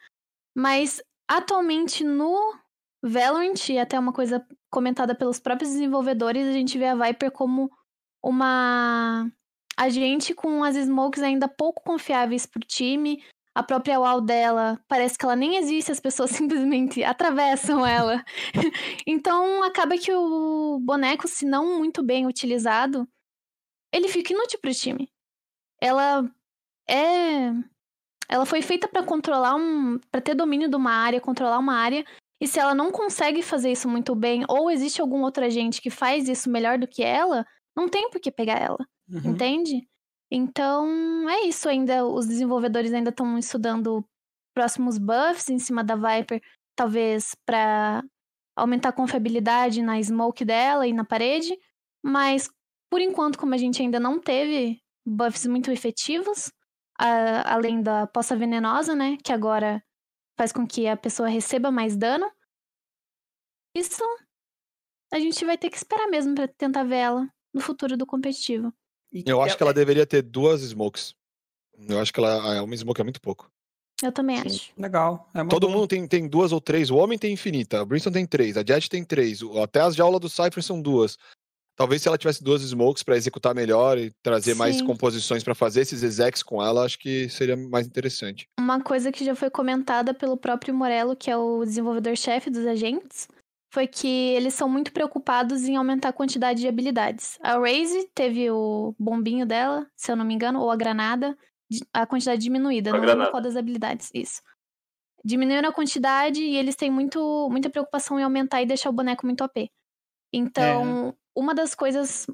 mas 0.55 1.01
atualmente 1.27 2.03
no 2.03 2.53
Valorant, 3.01 3.69
e 3.69 3.79
até 3.79 3.97
uma 3.97 4.13
coisa 4.13 4.45
comentada 4.69 5.15
pelos 5.15 5.39
próprios 5.39 5.71
desenvolvedores, 5.71 6.47
a 6.47 6.51
gente 6.51 6.77
vê 6.77 6.85
a 6.85 6.95
Viper 6.95 7.31
como 7.31 7.71
uma 8.21 9.31
agente 9.77 10.33
com 10.33 10.63
as 10.63 10.75
smokes 10.75 11.23
ainda 11.23 11.47
pouco 11.47 11.81
confiáveis 11.81 12.45
pro 12.45 12.59
time. 12.59 13.23
A 13.55 13.63
própria 13.63 13.99
wall 13.99 14.21
dela 14.21 14.79
parece 14.87 15.17
que 15.17 15.25
ela 15.25 15.35
nem 15.35 15.55
existe, 15.55 15.91
as 15.91 15.99
pessoas 15.99 16.31
simplesmente 16.35 17.03
atravessam 17.03 17.85
ela. 17.85 18.23
então 19.07 19.63
acaba 19.63 19.97
que 19.97 20.11
o 20.13 20.79
boneco, 20.81 21.27
se 21.27 21.45
não 21.45 21.77
muito 21.79 22.03
bem 22.03 22.27
utilizado, 22.27 23.07
ele 23.91 24.07
fica 24.07 24.33
inútil 24.33 24.59
pro 24.59 24.73
time. 24.73 25.09
Ela 25.81 26.29
é. 26.89 27.51
Ela 28.27 28.45
foi 28.45 28.61
feita 28.61 28.87
para 28.87 29.03
controlar 29.03 29.55
um. 29.55 29.99
para 30.11 30.21
ter 30.21 30.35
domínio 30.35 30.69
de 30.69 30.75
uma 30.75 30.91
área, 30.91 31.21
controlar 31.21 31.57
uma 31.57 31.75
área. 31.75 32.05
E 32.41 32.47
se 32.47 32.59
ela 32.59 32.73
não 32.73 32.91
consegue 32.91 33.41
fazer 33.41 33.71
isso 33.71 33.87
muito 33.89 34.15
bem, 34.15 34.45
ou 34.47 34.71
existe 34.71 35.01
algum 35.01 35.21
outro 35.23 35.43
agente 35.43 35.81
que 35.81 35.89
faz 35.89 36.29
isso 36.29 36.49
melhor 36.49 36.77
do 36.77 36.87
que 36.87 37.03
ela, 37.03 37.45
não 37.75 37.89
tem 37.89 38.09
por 38.09 38.19
que 38.21 38.31
pegar 38.31 38.57
ela. 38.57 38.77
Uhum. 39.09 39.31
Entende? 39.31 39.87
Então, 40.31 41.29
é 41.29 41.45
isso 41.45 41.67
ainda. 41.67 42.05
Os 42.05 42.27
desenvolvedores 42.27 42.93
ainda 42.93 43.09
estão 43.09 43.37
estudando 43.37 44.05
próximos 44.53 44.97
buffs 44.97 45.49
em 45.49 45.59
cima 45.59 45.83
da 45.83 45.95
Viper, 45.95 46.41
talvez 46.75 47.35
para 47.45 48.03
aumentar 48.55 48.89
a 48.89 48.93
confiabilidade 48.93 49.81
na 49.81 50.01
smoke 50.01 50.45
dela 50.45 50.87
e 50.87 50.93
na 50.93 51.03
parede. 51.03 51.57
Mas 52.01 52.49
por 52.89 53.01
enquanto, 53.01 53.37
como 53.37 53.53
a 53.53 53.57
gente 53.57 53.81
ainda 53.81 53.99
não 53.99 54.19
teve 54.19 54.81
buffs 55.05 55.45
muito 55.45 55.71
efetivos, 55.71 56.51
a, 56.97 57.53
além 57.53 57.81
da 57.81 58.07
poça 58.07 58.35
venenosa, 58.35 58.95
né? 58.95 59.17
Que 59.23 59.31
agora 59.31 59.83
faz 60.37 60.51
com 60.51 60.65
que 60.65 60.87
a 60.87 60.97
pessoa 60.97 61.29
receba 61.29 61.71
mais 61.71 61.95
dano. 61.95 62.29
Isso 63.75 64.03
a 65.11 65.19
gente 65.19 65.43
vai 65.45 65.57
ter 65.57 65.69
que 65.69 65.77
esperar 65.77 66.07
mesmo 66.07 66.35
para 66.35 66.47
tentar 66.47 66.83
ver 66.83 66.97
ela 66.97 67.29
no 67.53 67.61
futuro 67.61 67.97
do 67.97 68.05
competitivo. 68.05 68.73
Eu 69.25 69.41
acho 69.41 69.57
que 69.57 69.63
ela 69.63 69.73
deveria 69.73 70.05
ter 70.05 70.21
duas 70.21 70.61
smokes. 70.61 71.15
Eu 71.87 71.99
acho 71.99 72.13
que 72.13 72.19
ela, 72.19 72.55
é 72.55 72.61
uma 72.61 72.75
smoke 72.75 73.01
é 73.01 73.03
muito 73.03 73.21
pouco. 73.21 73.51
Eu 74.01 74.11
também 74.11 74.37
Sim. 74.37 74.47
acho. 74.47 74.73
Legal. 74.77 75.29
É 75.33 75.43
Todo 75.45 75.67
boa. 75.67 75.73
mundo 75.73 75.87
tem, 75.87 76.07
tem 76.07 76.27
duas 76.27 76.51
ou 76.51 76.61
três. 76.61 76.89
O 76.89 76.95
homem 76.95 77.17
tem 77.17 77.33
infinita, 77.33 77.81
a 77.81 77.85
Brimstone 77.85 78.13
tem 78.13 78.25
três, 78.25 78.55
a 78.55 78.63
Jet 78.63 78.89
tem 78.89 79.03
três, 79.03 79.41
até 79.61 79.81
as 79.81 79.95
jaulas 79.95 80.21
do 80.21 80.29
Cypher 80.29 80.63
são 80.63 80.81
duas. 80.81 81.17
Talvez 81.79 82.01
se 82.01 82.09
ela 82.09 82.17
tivesse 82.17 82.43
duas 82.43 82.61
smokes 82.61 83.03
para 83.03 83.15
executar 83.15 83.55
melhor 83.55 83.97
e 83.97 84.11
trazer 84.21 84.51
Sim. 84.51 84.57
mais 84.57 84.81
composições 84.81 85.45
para 85.45 85.55
fazer 85.55 85.79
esses 85.79 86.03
execs 86.03 86.43
com 86.43 86.61
ela, 86.61 86.83
acho 86.83 86.99
que 86.99 87.29
seria 87.29 87.55
mais 87.55 87.87
interessante. 87.87 88.49
Uma 88.59 88.81
coisa 88.81 89.13
que 89.13 89.23
já 89.23 89.33
foi 89.33 89.49
comentada 89.49 90.13
pelo 90.13 90.35
próprio 90.35 90.73
Morello, 90.73 91.15
que 91.15 91.31
é 91.31 91.37
o 91.37 91.63
desenvolvedor-chefe 91.63 92.49
dos 92.49 92.65
agentes, 92.65 93.29
foi 93.73 93.87
que 93.87 94.07
eles 94.07 94.53
são 94.55 94.67
muito 94.67 94.91
preocupados 94.91 95.69
em 95.69 95.77
aumentar 95.77 96.09
a 96.09 96.13
quantidade 96.13 96.59
de 96.59 96.67
habilidades. 96.67 97.39
A 97.41 97.57
Raze 97.57 98.09
teve 98.13 98.51
o 98.51 98.93
bombinho 98.99 99.45
dela, 99.45 99.87
se 99.95 100.11
eu 100.11 100.17
não 100.17 100.25
me 100.25 100.33
engano, 100.33 100.59
ou 100.59 100.69
a 100.69 100.75
granada, 100.75 101.37
a 101.93 102.05
quantidade 102.05 102.41
diminuída, 102.41 102.89
a 102.89 102.97
não 102.97 103.05
lembro 103.05 103.31
qual 103.31 103.41
das 103.41 103.55
habilidades. 103.55 104.11
Isso. 104.13 104.41
Diminuíram 105.23 105.69
a 105.69 105.73
quantidade 105.73 106.41
e 106.43 106.57
eles 106.57 106.75
têm 106.75 106.91
muito, 106.91 107.47
muita 107.49 107.69
preocupação 107.69 108.19
em 108.19 108.23
aumentar 108.23 108.61
e 108.61 108.65
deixar 108.65 108.89
o 108.89 108.93
boneco 108.93 109.25
muito 109.25 109.45
OP. 109.45 109.71
Então, 110.33 111.09
é 111.09 111.28
uma 111.39 111.55
das 111.55 111.73
coisas, 111.73 112.27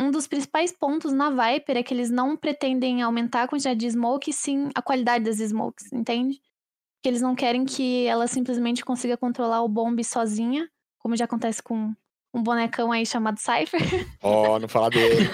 um 0.00 0.10
dos 0.10 0.26
principais 0.26 0.72
pontos 0.72 1.12
na 1.12 1.30
Viper 1.30 1.76
é 1.76 1.82
que 1.82 1.94
eles 1.94 2.10
não 2.10 2.36
pretendem 2.36 3.02
aumentar 3.02 3.42
a 3.44 3.48
quantidade 3.48 3.78
de 3.78 3.90
smoke, 3.90 4.32
sim 4.32 4.70
a 4.74 4.82
qualidade 4.82 5.24
das 5.24 5.38
smokes, 5.38 5.92
entende? 5.92 6.40
Que 7.02 7.08
eles 7.08 7.22
não 7.22 7.34
querem 7.34 7.64
que 7.64 8.06
ela 8.06 8.26
simplesmente 8.26 8.84
consiga 8.84 9.16
controlar 9.16 9.62
o 9.62 9.68
bombe 9.68 10.04
sozinha, 10.04 10.68
como 10.98 11.16
já 11.16 11.24
acontece 11.24 11.62
com 11.62 11.94
um 12.32 12.42
bonecão 12.42 12.92
aí 12.92 13.04
chamado 13.06 13.38
Cypher. 13.38 13.80
Ó, 14.22 14.54
oh, 14.54 14.58
não 14.58 14.68
fala 14.68 14.90
dele. 14.90 15.28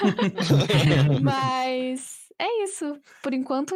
Mas 1.23 2.29
é 2.39 2.65
isso. 2.65 2.99
Por 3.23 3.35
enquanto, 3.35 3.75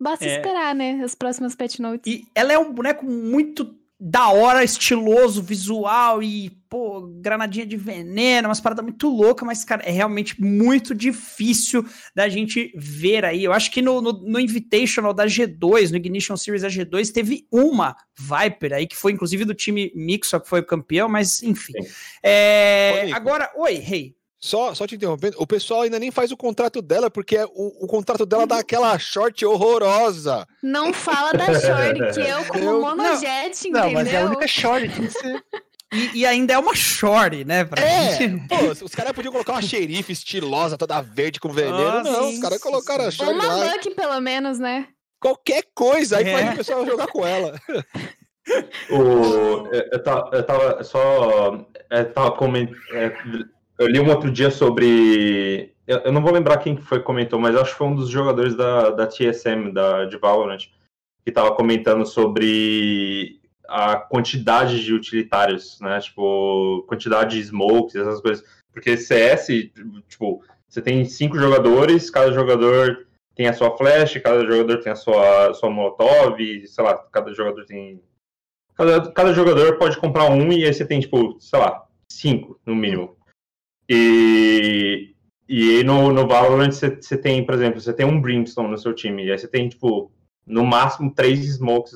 basta 0.00 0.24
É. 0.24 0.36
esperar, 0.36 0.74
né? 0.74 1.00
As 1.02 1.14
próximas 1.14 1.54
patch 1.54 1.78
notes. 1.78 2.12
E 2.12 2.26
ela 2.34 2.52
é 2.52 2.58
um 2.58 2.72
boneco 2.72 3.04
muito 3.04 3.74
da 4.02 4.30
hora, 4.30 4.64
estiloso, 4.64 5.42
visual 5.42 6.22
e, 6.22 6.48
pô, 6.70 7.02
granadinha 7.02 7.66
de 7.66 7.76
veneno, 7.76 8.48
umas 8.48 8.60
paradas 8.60 8.82
muito 8.82 9.08
loucas, 9.08 9.46
mas, 9.46 9.62
cara, 9.62 9.82
é 9.84 9.90
realmente 9.90 10.40
muito 10.40 10.94
difícil 10.94 11.84
da 12.14 12.26
gente 12.26 12.72
ver 12.74 13.26
aí. 13.26 13.44
Eu 13.44 13.52
acho 13.52 13.70
que 13.70 13.82
no, 13.82 14.00
no, 14.00 14.12
no 14.12 14.40
Invitational 14.40 15.12
da 15.12 15.26
G2, 15.26 15.90
no 15.90 15.98
Ignition 15.98 16.34
Series 16.38 16.62
da 16.62 16.68
G2, 16.68 17.12
teve 17.12 17.46
uma 17.52 17.94
Viper 18.18 18.72
aí, 18.72 18.86
que 18.86 18.96
foi 18.96 19.12
inclusive 19.12 19.44
do 19.44 19.52
time 19.52 19.92
Mixo, 19.94 20.40
que 20.40 20.48
foi 20.48 20.60
o 20.60 20.66
campeão, 20.66 21.06
mas 21.06 21.42
enfim. 21.42 21.74
É, 22.22 23.10
agora, 23.12 23.52
oi, 23.54 23.74
Rei. 23.74 24.14
Só, 24.42 24.74
só 24.74 24.86
te 24.86 24.94
interrompendo, 24.94 25.36
o 25.38 25.46
pessoal 25.46 25.82
ainda 25.82 25.98
nem 25.98 26.10
faz 26.10 26.32
o 26.32 26.36
contrato 26.36 26.80
dela, 26.80 27.10
porque 27.10 27.36
é 27.36 27.44
o, 27.44 27.84
o 27.84 27.86
contrato 27.86 28.24
dela 28.24 28.46
dá 28.46 28.58
aquela 28.58 28.98
short 28.98 29.44
horrorosa. 29.44 30.46
Não 30.62 30.94
fala 30.94 31.32
da 31.32 31.44
Short, 31.60 32.14
que 32.14 32.20
eu, 32.20 32.44
como 32.46 32.64
Eu- 32.64 32.80
monojet, 32.80 33.68
Não, 33.68 33.80
entendeu? 33.80 33.92
mas 33.92 34.08
é 34.12 34.22
a 34.22 34.24
única 34.24 34.48
short. 34.48 34.88
Que 34.88 35.10
ser. 35.10 35.44
E, 35.92 36.20
e 36.20 36.26
ainda 36.26 36.54
é 36.54 36.58
uma 36.58 36.74
short, 36.74 37.44
né? 37.44 37.64
Pra 37.64 37.82
É, 37.82 38.16
gente- 38.16 38.48
pô, 38.48 38.84
os 38.84 38.94
caras 38.94 39.12
podiam 39.12 39.32
colocar 39.32 39.52
uma 39.52 39.60
xerife 39.62 40.12
estilosa, 40.12 40.78
toda 40.78 41.02
verde 41.02 41.38
com 41.38 41.50
veneno. 41.50 41.78
Nossa, 41.78 42.10
não, 42.10 42.30
os 42.30 42.38
caras 42.38 42.62
colocaram 42.62 43.02
a 43.02 43.06
Ou 43.06 43.12
short 43.12 43.32
uma 43.34 43.44
lá. 43.46 43.72
Buck, 43.72 43.90
pelo 43.94 44.20
menos, 44.20 44.58
né? 44.58 44.86
Qualquer 45.20 45.64
coisa, 45.74 46.16
aí 46.16 46.26
É. 46.28 46.32
faz 46.32 46.54
o 46.54 46.56
pessoal 46.56 46.86
jogar 46.86 47.08
com 47.08 47.26
ela. 47.26 47.60
O, 48.90 49.66
eu, 49.72 49.88
eu 49.92 50.02
tava, 50.02 50.30
eu 50.34 50.42
tava 50.46 50.82
só. 50.82 51.66
Eu, 51.90 52.12
tava 52.12 52.32
coment, 52.32 52.70
é, 52.92 53.12
eu 53.80 53.86
li 53.88 53.98
um 53.98 54.10
outro 54.10 54.30
dia 54.30 54.50
sobre. 54.50 55.74
Eu, 55.86 55.98
eu 56.00 56.12
não 56.12 56.22
vou 56.22 56.32
lembrar 56.32 56.58
quem 56.58 56.76
que 56.76 56.82
foi 56.82 56.98
que 56.98 57.04
comentou, 57.04 57.40
mas 57.40 57.56
acho 57.56 57.72
que 57.72 57.78
foi 57.78 57.86
um 57.86 57.94
dos 57.94 58.10
jogadores 58.10 58.54
da, 58.54 58.90
da 58.90 59.06
TSM, 59.06 59.72
da, 59.72 60.04
de 60.04 60.18
Valorant, 60.18 60.66
que 61.24 61.32
tava 61.32 61.54
comentando 61.54 62.04
sobre 62.04 63.40
a 63.66 63.96
quantidade 63.96 64.84
de 64.84 64.92
utilitários, 64.92 65.80
né? 65.80 65.98
Tipo, 65.98 66.84
quantidade 66.86 67.36
de 67.36 67.42
smokes, 67.42 67.96
essas 67.96 68.20
coisas. 68.20 68.44
Porque 68.70 68.96
CS, 68.96 69.46
tipo, 70.08 70.44
você 70.68 70.82
tem 70.82 71.04
cinco 71.06 71.38
jogadores, 71.38 72.10
cada 72.10 72.30
jogador 72.32 73.06
tem 73.34 73.48
a 73.48 73.54
sua 73.54 73.76
flash, 73.76 74.20
cada 74.22 74.46
jogador 74.46 74.82
tem 74.82 74.92
a 74.92 74.96
sua, 74.96 75.54
sua 75.54 75.70
molotov, 75.70 76.36
sei 76.66 76.84
lá, 76.84 76.98
cada 77.10 77.32
jogador 77.32 77.64
tem 77.64 78.00
Cada, 78.80 79.12
cada 79.12 79.34
jogador 79.34 79.76
pode 79.76 79.98
comprar 79.98 80.30
um 80.30 80.50
e 80.50 80.64
aí 80.64 80.72
você 80.72 80.86
tem, 80.86 81.00
tipo, 81.00 81.36
sei 81.38 81.58
lá, 81.58 81.86
cinco 82.10 82.58
no 82.64 82.74
mínimo. 82.74 83.14
E, 83.92 85.16
e 85.48 85.78
aí 85.78 85.82
no, 85.82 86.12
no 86.12 86.28
Valorant 86.28 86.70
você, 86.70 87.18
tem, 87.18 87.44
por 87.44 87.54
exemplo, 87.56 87.80
você 87.80 87.92
tem 87.92 88.06
um 88.06 88.20
Brimstone 88.20 88.70
no 88.70 88.78
seu 88.78 88.94
time, 88.94 89.24
e 89.24 89.32
aí 89.32 89.36
você 89.38 89.48
tem, 89.48 89.68
tipo, 89.68 90.12
no 90.46 90.64
máximo 90.64 91.12
três 91.12 91.40
smokes 91.56 91.92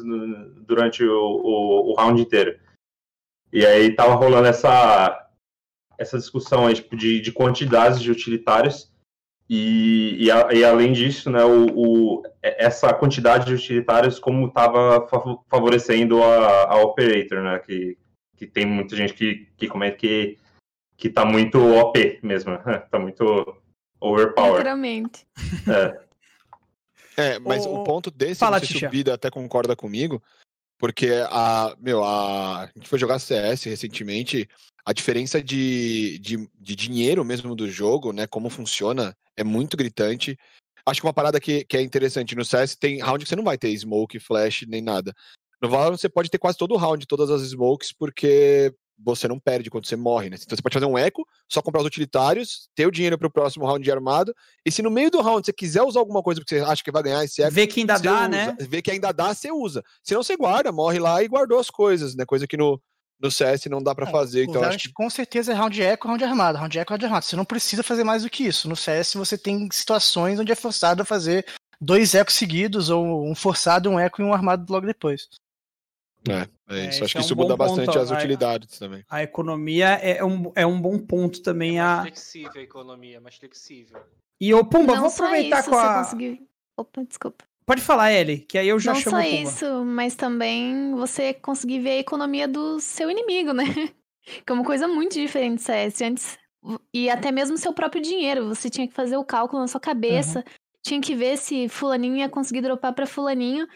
durante 0.67 1.05
o, 1.05 1.15
o, 1.15 1.93
o 1.93 1.95
round 1.95 2.21
inteiro. 2.21 2.59
E 3.53 3.65
aí 3.65 3.95
tava 3.95 4.15
rolando 4.15 4.49
essa, 4.49 5.29
essa 5.97 6.19
discussão 6.19 6.67
aí, 6.67 6.75
tipo, 6.75 6.97
de, 6.97 7.21
de 7.21 7.31
quantidades 7.31 8.01
de 8.03 8.11
utilitários. 8.11 8.93
E, 9.49 10.17
e, 10.25 10.31
a- 10.33 10.53
e 10.53 10.65
além 10.65 10.93
disso, 10.93 11.31
né, 11.31 11.45
o, 11.45 11.67
o- 11.67 12.23
essa 12.43 12.93
quantidade 12.93 13.47
de 13.47 13.55
utilitários 13.55 14.19
como 14.19 14.49
estava 14.49 15.07
favorecendo 15.49 16.21
a, 16.25 16.73
a 16.73 16.83
operator, 16.83 17.41
né, 17.43 17.59
que, 17.61 17.97
que 18.37 18.47
tem 18.49 18.67
muita 18.67 18.97
gente 18.97 19.15
que, 19.15 19.47
que 19.57 19.69
comenta 19.69 19.97
que, 19.97 20.39
que 20.97 21.09
tá 21.09 21.25
muito 21.25 21.59
OP 21.59 22.21
mesmo, 22.23 22.59
tá 22.91 22.99
muito 22.99 23.25
overpower. 24.01 24.59
Literalmente. 24.59 25.27
É, 27.17 27.39
mas 27.41 27.67
Ô, 27.67 27.77
o 27.77 27.85
ponto 27.85 28.11
desse, 28.11 28.41
fala, 28.41 28.57
não 28.57 28.59
sei 28.61 28.69
se 28.69 28.75
Tisha. 28.75 28.87
o 28.87 28.91
Bida 28.91 29.15
até 29.15 29.31
concorda 29.31 29.75
comigo, 29.75 30.23
porque 30.79 31.11
a, 31.31 31.75
meu, 31.81 32.05
a, 32.05 32.63
a 32.63 32.67
gente 32.75 32.89
foi 32.89 32.99
jogar 32.99 33.19
CS 33.19 33.65
recentemente, 33.65 34.49
a 34.85 34.93
diferença 34.93 35.43
de, 35.43 36.19
de, 36.19 36.49
de 36.59 36.77
dinheiro 36.77 37.25
mesmo 37.25 37.55
do 37.55 37.69
jogo, 37.71 38.13
né, 38.13 38.27
como 38.27 38.51
funciona, 38.51 39.17
é 39.37 39.43
muito 39.43 39.77
gritante. 39.77 40.39
Acho 40.87 41.01
que 41.01 41.07
uma 41.07 41.15
parada 41.15 41.41
que, 41.41 41.65
que 41.65 41.79
é 41.79 41.81
interessante, 41.81 42.37
no 42.37 42.45
CS 42.45 42.77
tem 42.77 43.01
round 43.01 43.25
que 43.25 43.29
você 43.29 43.37
não 43.37 43.45
vai 43.45 43.57
ter 43.57 43.75
smoke, 43.77 44.21
flash, 44.21 44.67
nem 44.69 44.83
nada. 44.83 45.15
No 45.63 45.71
Valorant 45.71 45.97
você 45.97 46.11
pode 46.11 46.29
ter 46.29 46.37
quase 46.37 46.59
todo 46.59 46.75
o 46.75 46.77
round, 46.77 47.07
todas 47.07 47.31
as 47.31 47.41
smokes, 47.41 47.91
porque 47.91 48.75
você 48.99 49.27
não 49.27 49.39
perde 49.39 49.71
quando 49.71 49.87
você 49.87 49.97
morre, 49.97 50.31
né? 50.31 50.37
Então 50.41 50.57
você 50.57 50.63
pode 50.63 50.75
fazer 50.75 50.87
um 50.87 50.97
eco, 50.97 51.27
só 51.51 51.61
comprar 51.61 51.81
os 51.81 51.87
utilitários, 51.87 52.69
ter 52.75 52.87
o 52.87 52.91
dinheiro 52.91 53.19
pro 53.19 53.31
próximo 53.31 53.67
round 53.67 53.83
de 53.83 53.91
armado, 53.91 54.35
e 54.65 54.71
se 54.71 54.83
no 54.83 54.91
meio 54.91 55.11
do 55.11 55.21
round 55.21 55.45
você 55.45 55.53
quiser 55.53 55.83
usar 55.83 56.01
alguma 56.01 56.23
coisa 56.23 56.41
porque 56.41 56.59
você 56.59 56.65
acha 56.65 56.83
que 56.83 56.93
vai 56.93 57.03
ganhar 57.03 57.25
esse 57.25 57.43
eco, 57.43 57.53
Vê 57.53 57.67
que 57.67 57.81
ainda 57.81 57.99
dá, 57.99 58.21
usa. 58.21 58.29
né? 58.29 58.57
Vê 58.61 58.81
que 58.81 58.91
ainda 58.91 59.13
dá, 59.13 59.35
você 59.35 59.51
usa. 59.51 59.83
Se 60.03 60.15
não, 60.15 60.23
você 60.23 60.37
guarda, 60.37 60.71
morre 60.73 60.99
lá 60.99 61.23
e 61.23 61.29
guardou 61.29 61.59
as 61.59 61.71
coisas, 61.71 62.15
né? 62.15 62.25
Coisa 62.25 62.47
que 62.47 62.57
no, 62.57 62.81
no 63.21 63.31
CS 63.31 63.67
não 63.67 63.83
dá 63.83 63.95
pra 63.95 64.07
fazer. 64.07 64.41
O 64.47 64.51
Então 64.51 64.63
acho 64.63 64.79
que 64.79 64.93
com 64.93 65.09
certeza 65.11 65.53
é 65.53 65.55
round 65.55 65.81
eco, 65.83 66.09
round 66.09 66.23
armado, 66.25 66.59
round 66.59 66.79
eco, 66.79 66.91
round 66.91 67.05
armado. 67.05 67.25
Você 67.25 67.37
não 67.37 67.45
precisa 67.45 67.83
fazer 67.83 68.05
mais 68.05 68.23
do 68.23 68.31
que 68.31 68.45
isso. 68.47 68.69
No 68.69 68.77
CS 68.77 69.15
você 69.15 69.37
tem 69.37 69.69
situações 69.73 70.39
onde 70.39 70.53
é 70.53 70.55
forçado 70.57 71.03
a 71.03 71.05
fazer 71.05 71.45
dois 71.81 72.15
ecos 72.15 72.35
seguidos, 72.35 72.89
ou 72.89 73.29
um 73.29 73.35
forçado, 73.35 73.91
um 73.91 73.99
eco 73.99 74.23
e 74.23 74.25
um 74.25 74.33
armado 74.33 74.71
logo 74.73 74.87
depois. 74.87 75.29
É, 76.29 76.49
é 76.75 76.79
É, 76.79 76.89
isso. 76.89 76.89
esse 76.89 77.05
acho 77.05 77.19
é 77.19 77.21
que 77.21 77.25
isso 77.27 77.35
um 77.35 77.37
muda 77.37 77.57
bastante 77.57 77.87
ponto, 77.87 77.99
as 77.99 78.11
utilidades 78.11 78.79
também. 78.79 79.05
A 79.09 79.23
economia 79.23 79.89
é 79.89 80.25
um, 80.25 80.53
é 80.55 80.67
um 80.67 80.81
bom 80.81 80.99
ponto 80.99 81.43
também. 81.43 81.79
É 81.79 81.83
mais 81.83 81.99
A... 81.99 82.03
flexível 82.03 82.53
a 82.55 82.61
economia, 82.61 83.21
mais 83.21 83.37
flexível. 83.37 84.01
E 84.41 84.53
o 84.53 84.65
Pumba, 84.65 84.95
não 84.95 85.03
vou 85.03 85.11
aproveitar 85.11 85.61
isso, 85.61 85.71
com 85.71 85.77
você 85.77 85.87
a. 85.87 85.95
conseguir... 86.03 86.43
Opa, 86.77 87.05
desculpa. 87.05 87.45
Pode 87.67 87.81
falar, 87.81 88.13
Ellie, 88.13 88.41
que 88.41 88.59
aí 88.59 88.69
eu 88.69 88.79
já 88.79 88.93
não 88.93 89.01
chamo 89.01 89.17
só 89.17 89.23
o 89.23 89.25
Pumba. 89.25 89.43
isso, 89.43 89.85
mas 89.85 90.15
também 90.15 90.95
você 90.95 91.33
conseguir 91.33 91.79
ver 91.81 91.91
a 91.91 91.99
economia 91.99 92.47
do 92.47 92.79
seu 92.81 93.11
inimigo, 93.11 93.53
né? 93.53 93.65
Que 94.25 94.51
é 94.51 94.53
uma 94.55 94.65
coisa 94.65 94.89
muito 94.89 95.13
diferente 95.13 95.57
do 95.57 95.61
CS. 95.61 96.01
Antes, 96.01 96.39
e 96.93 97.11
até 97.11 97.31
mesmo 97.31 97.59
seu 97.59 97.73
próprio 97.73 98.01
dinheiro. 98.03 98.49
Você 98.49 98.71
tinha 98.71 98.89
que 98.89 98.95
fazer 98.95 99.17
o 99.17 99.25
cálculo 99.25 99.61
na 99.61 99.69
sua 99.69 99.81
cabeça, 99.81 100.43
tinha 100.83 101.01
que 101.01 101.15
ver 101.15 101.37
se 101.37 101.69
fulaninho 101.69 102.17
ia 102.17 102.29
conseguir 102.29 102.63
dropar 102.63 102.95
pra 102.95 103.07
fulaninho. 103.07 103.67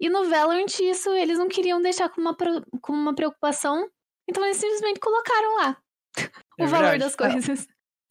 E 0.00 0.08
no 0.08 0.28
Valorant 0.28 0.66
isso 0.80 1.10
eles 1.10 1.38
não 1.38 1.48
queriam 1.48 1.80
deixar 1.82 2.08
como 2.08 2.28
uma, 2.28 2.36
como 2.80 2.98
uma 2.98 3.14
preocupação, 3.14 3.88
então 4.28 4.44
eles 4.44 4.56
simplesmente 4.58 5.00
colocaram 5.00 5.56
lá 5.56 5.76
o 6.58 6.62
É 6.62 6.66
valor 6.66 6.82
verdade. 6.82 6.98
das 7.00 7.16
coisas. 7.16 7.66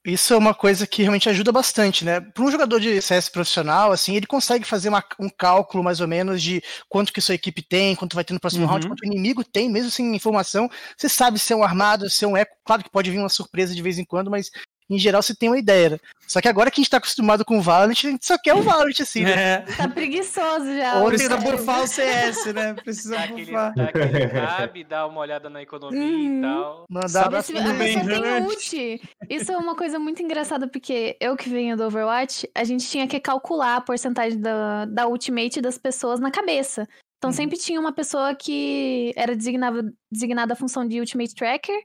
Isso 0.05 0.33
é 0.33 0.37
uma 0.37 0.53
coisa 0.53 0.87
que 0.87 1.01
realmente 1.01 1.27
ajuda 1.27 1.51
bastante, 1.51 2.05
né? 2.05 2.21
Para 2.21 2.41
um 2.43 2.49
jogador 2.51 2.79
de 2.79 3.01
CS 3.01 3.29
profissional, 3.29 3.91
assim, 3.91 4.15
ele 4.15 4.25
consegue 4.25 4.63
fazer 4.63 4.87
uma- 4.87 5.03
um 5.19 5.27
cálculo 5.29 5.83
mais 5.83 5.99
ou 5.99 6.07
menos 6.07 6.41
de 6.41 6.61
quanto 6.87 7.11
que 7.11 7.19
sua 7.19 7.35
equipe 7.35 7.61
tem, 7.61 7.93
quanto 7.93 8.15
vai 8.15 8.23
ter 8.23 8.33
no 8.33 8.39
próximo 8.39 8.63
Uhum. 8.63 8.69
round, 8.71 8.87
quanto 8.87 9.01
o 9.01 9.05
inimigo 9.05 9.43
tem, 9.43 9.69
mesmo 9.69 9.91
sem 9.91 10.15
informação. 10.15 10.69
Você 10.97 11.09
sabe 11.09 11.37
se 11.39 11.51
é 11.51 11.55
um 11.57 11.63
armado, 11.63 12.09
se 12.09 12.23
é 12.23 12.27
um 12.27 12.37
eco. 12.37 12.55
Claro 12.65 12.83
que 12.85 12.89
pode 12.89 13.11
vir 13.11 13.19
uma 13.19 13.27
surpresa 13.27 13.75
de 13.75 13.81
vez 13.81 13.97
em 13.97 14.05
quando, 14.05 14.31
mas 14.31 14.49
em 14.89 14.97
geral 14.97 15.21
você 15.21 15.35
tem 15.35 15.49
uma 15.49 15.57
ideia. 15.59 15.89
né? 15.91 15.97
Só 16.27 16.41
que 16.41 16.47
agora 16.47 16.69
que 16.69 16.79
a 16.79 16.83
gente 16.83 16.89
tá 16.91 16.97
acostumado 16.97 17.43
com 17.45 17.57
o 17.57 17.61
Valorant, 17.61 17.91
a 17.91 18.09
gente 18.09 18.25
só 18.25 18.37
quer 18.37 18.53
o 18.53 18.61
Valorant, 18.61 18.99
assim, 18.99 19.23
né? 19.23 19.31
É, 19.31 19.57
Tá 19.77 19.87
preguiçoso 19.87 20.75
já. 20.75 20.99
Ou 21.01 21.07
precisa 21.07 21.39
CS. 21.39 21.43
burfar 21.43 21.83
o 21.83 21.87
CS, 21.87 22.45
né? 22.53 22.73
Precisa 22.83 23.15
Dá 23.15 23.23
aquele, 23.23 23.45
burfar. 23.45 23.73
dá 23.75 23.83
aquele 23.85 24.25
rab, 24.27 24.83
dá 24.83 25.07
uma 25.07 25.19
olhada 25.21 25.49
na 25.49 25.61
economia 25.61 25.99
Uhum. 26.01 26.39
e 26.39 26.41
tal. 26.41 26.85
Mandar 26.89 27.07
Sabe 27.09 27.25
abraço 27.27 27.51
Esse- 27.53 27.61
pro 27.63 27.71
a 27.71 27.73
bem, 27.75 27.95
Nubank. 27.97 28.07
pessoa 28.07 28.21
tem 28.31 28.41
né? 28.41 28.47
ult. 28.47 29.01
Isso 29.29 29.51
é 29.51 29.57
uma 29.57 29.75
coisa 29.75 29.99
muito 29.99 30.21
engraçada, 30.21 30.67
porque 30.67 31.15
eu 31.21 31.35
que 31.37 31.49
venho 31.49 31.77
do 31.77 31.83
Overwatch, 31.85 32.49
a 32.55 32.63
gente 32.63 32.87
tinha 32.87 33.07
que 33.07 33.19
calcular 33.19 33.77
a 33.77 33.81
porcentagem 33.81 34.39
da, 34.39 34.85
da 34.85 35.07
ultimate 35.07 35.61
das 35.61 35.77
pessoas 35.77 36.19
na 36.19 36.29
cabeça. 36.31 36.87
Então 37.17 37.29
Uhum. 37.31 37.35
sempre 37.35 37.57
tinha 37.57 37.79
uma 37.79 37.91
pessoa 37.91 38.35
que 38.35 39.11
era 39.15 39.35
designada, 39.35 39.81
designada 40.11 40.53
a 40.53 40.55
função 40.55 40.87
de 40.87 40.99
ultimate 40.99 41.33
tracker, 41.33 41.75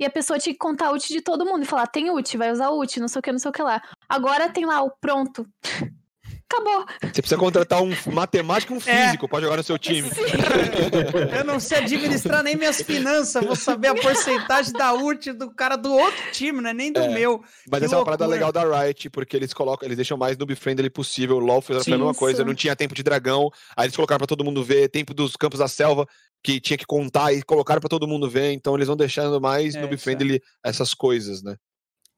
e 0.00 0.04
a 0.06 0.10
pessoa 0.10 0.38
tinha 0.38 0.52
que 0.54 0.58
contar 0.58 0.86
a 0.88 0.92
ult 0.92 1.06
de 1.06 1.20
todo 1.20 1.44
mundo 1.44 1.62
e 1.62 1.66
falar: 1.66 1.86
tem 1.86 2.10
ult, 2.10 2.36
vai 2.36 2.50
usar 2.50 2.70
ult, 2.70 2.98
não 2.98 3.06
sei 3.08 3.18
o 3.20 3.22
que, 3.22 3.30
não 3.32 3.38
sei 3.38 3.50
o 3.50 3.52
que 3.52 3.62
lá. 3.62 3.80
Agora 4.08 4.48
tem 4.48 4.64
lá 4.64 4.82
o 4.82 4.90
pronto. 5.00 5.46
Acabou. 6.52 6.84
Você 7.00 7.22
precisa 7.22 7.36
contratar 7.38 7.80
um 7.80 7.92
matemático 8.12 8.72
e 8.72 8.76
um 8.76 8.80
É. 8.84 9.04
físico 9.06 9.28
pra 9.28 9.40
jogar 9.40 9.56
no 9.56 9.62
seu 9.62 9.78
time. 9.78 10.10
Eu 11.38 11.44
não 11.44 11.60
sei 11.60 11.78
administrar 11.78 12.42
nem 12.42 12.56
minhas 12.56 12.82
finanças, 12.82 13.44
vou 13.44 13.54
saber 13.54 13.86
a 13.86 13.94
porcentagem 13.94 14.72
da 14.72 14.92
ult 14.92 15.32
do 15.32 15.54
cara 15.54 15.76
do 15.76 15.92
outro 15.94 16.20
time, 16.32 16.60
não 16.60 16.70
é 16.70 16.74
nem 16.74 16.92
do 16.92 16.98
É. 17.00 17.08
meu. 17.08 17.40
Mas 17.70 17.78
Que 17.78 17.86
essa 17.86 17.94
é 17.94 17.98
uma 17.98 18.04
parada 18.04 18.24
loucura. 18.26 18.46
legal 18.46 18.52
da 18.52 18.82
Riot, 18.82 19.10
porque 19.10 19.36
eles 19.36 19.54
colocam, 19.54 19.86
eles 19.86 19.96
deixam 19.96 20.18
mais 20.18 20.36
noob 20.36 20.54
friendly 20.56 20.90
possível. 20.90 21.36
O 21.36 21.38
LoL 21.40 21.60
fez 21.62 21.86
a 21.86 21.90
mesma 21.90 22.12
coisa, 22.14 22.44
não 22.44 22.54
tinha 22.54 22.74
tempo 22.74 22.96
de 22.96 23.02
dragão, 23.04 23.48
aí 23.76 23.86
eles 23.86 23.94
colocaram 23.94 24.18
pra 24.18 24.26
todo 24.26 24.44
mundo 24.44 24.64
ver, 24.64 24.88
tempo 24.88 25.14
dos 25.14 25.36
campos 25.36 25.60
da 25.60 25.68
selva, 25.68 26.04
que 26.42 26.60
tinha 26.60 26.76
que 26.76 26.86
contar 26.86 27.32
e 27.32 27.42
colocaram 27.42 27.80
pra 27.80 27.88
todo 27.88 28.08
mundo 28.08 28.28
ver, 28.28 28.52
então 28.52 28.74
eles 28.74 28.86
vão 28.86 28.96
deixando 28.96 29.40
mais 29.40 29.74
É, 29.74 29.80
noob 29.80 29.94
isso 29.94 30.10
é. 30.10 30.40
essas 30.64 30.94
coisas, 30.94 31.42
né? 31.42 31.56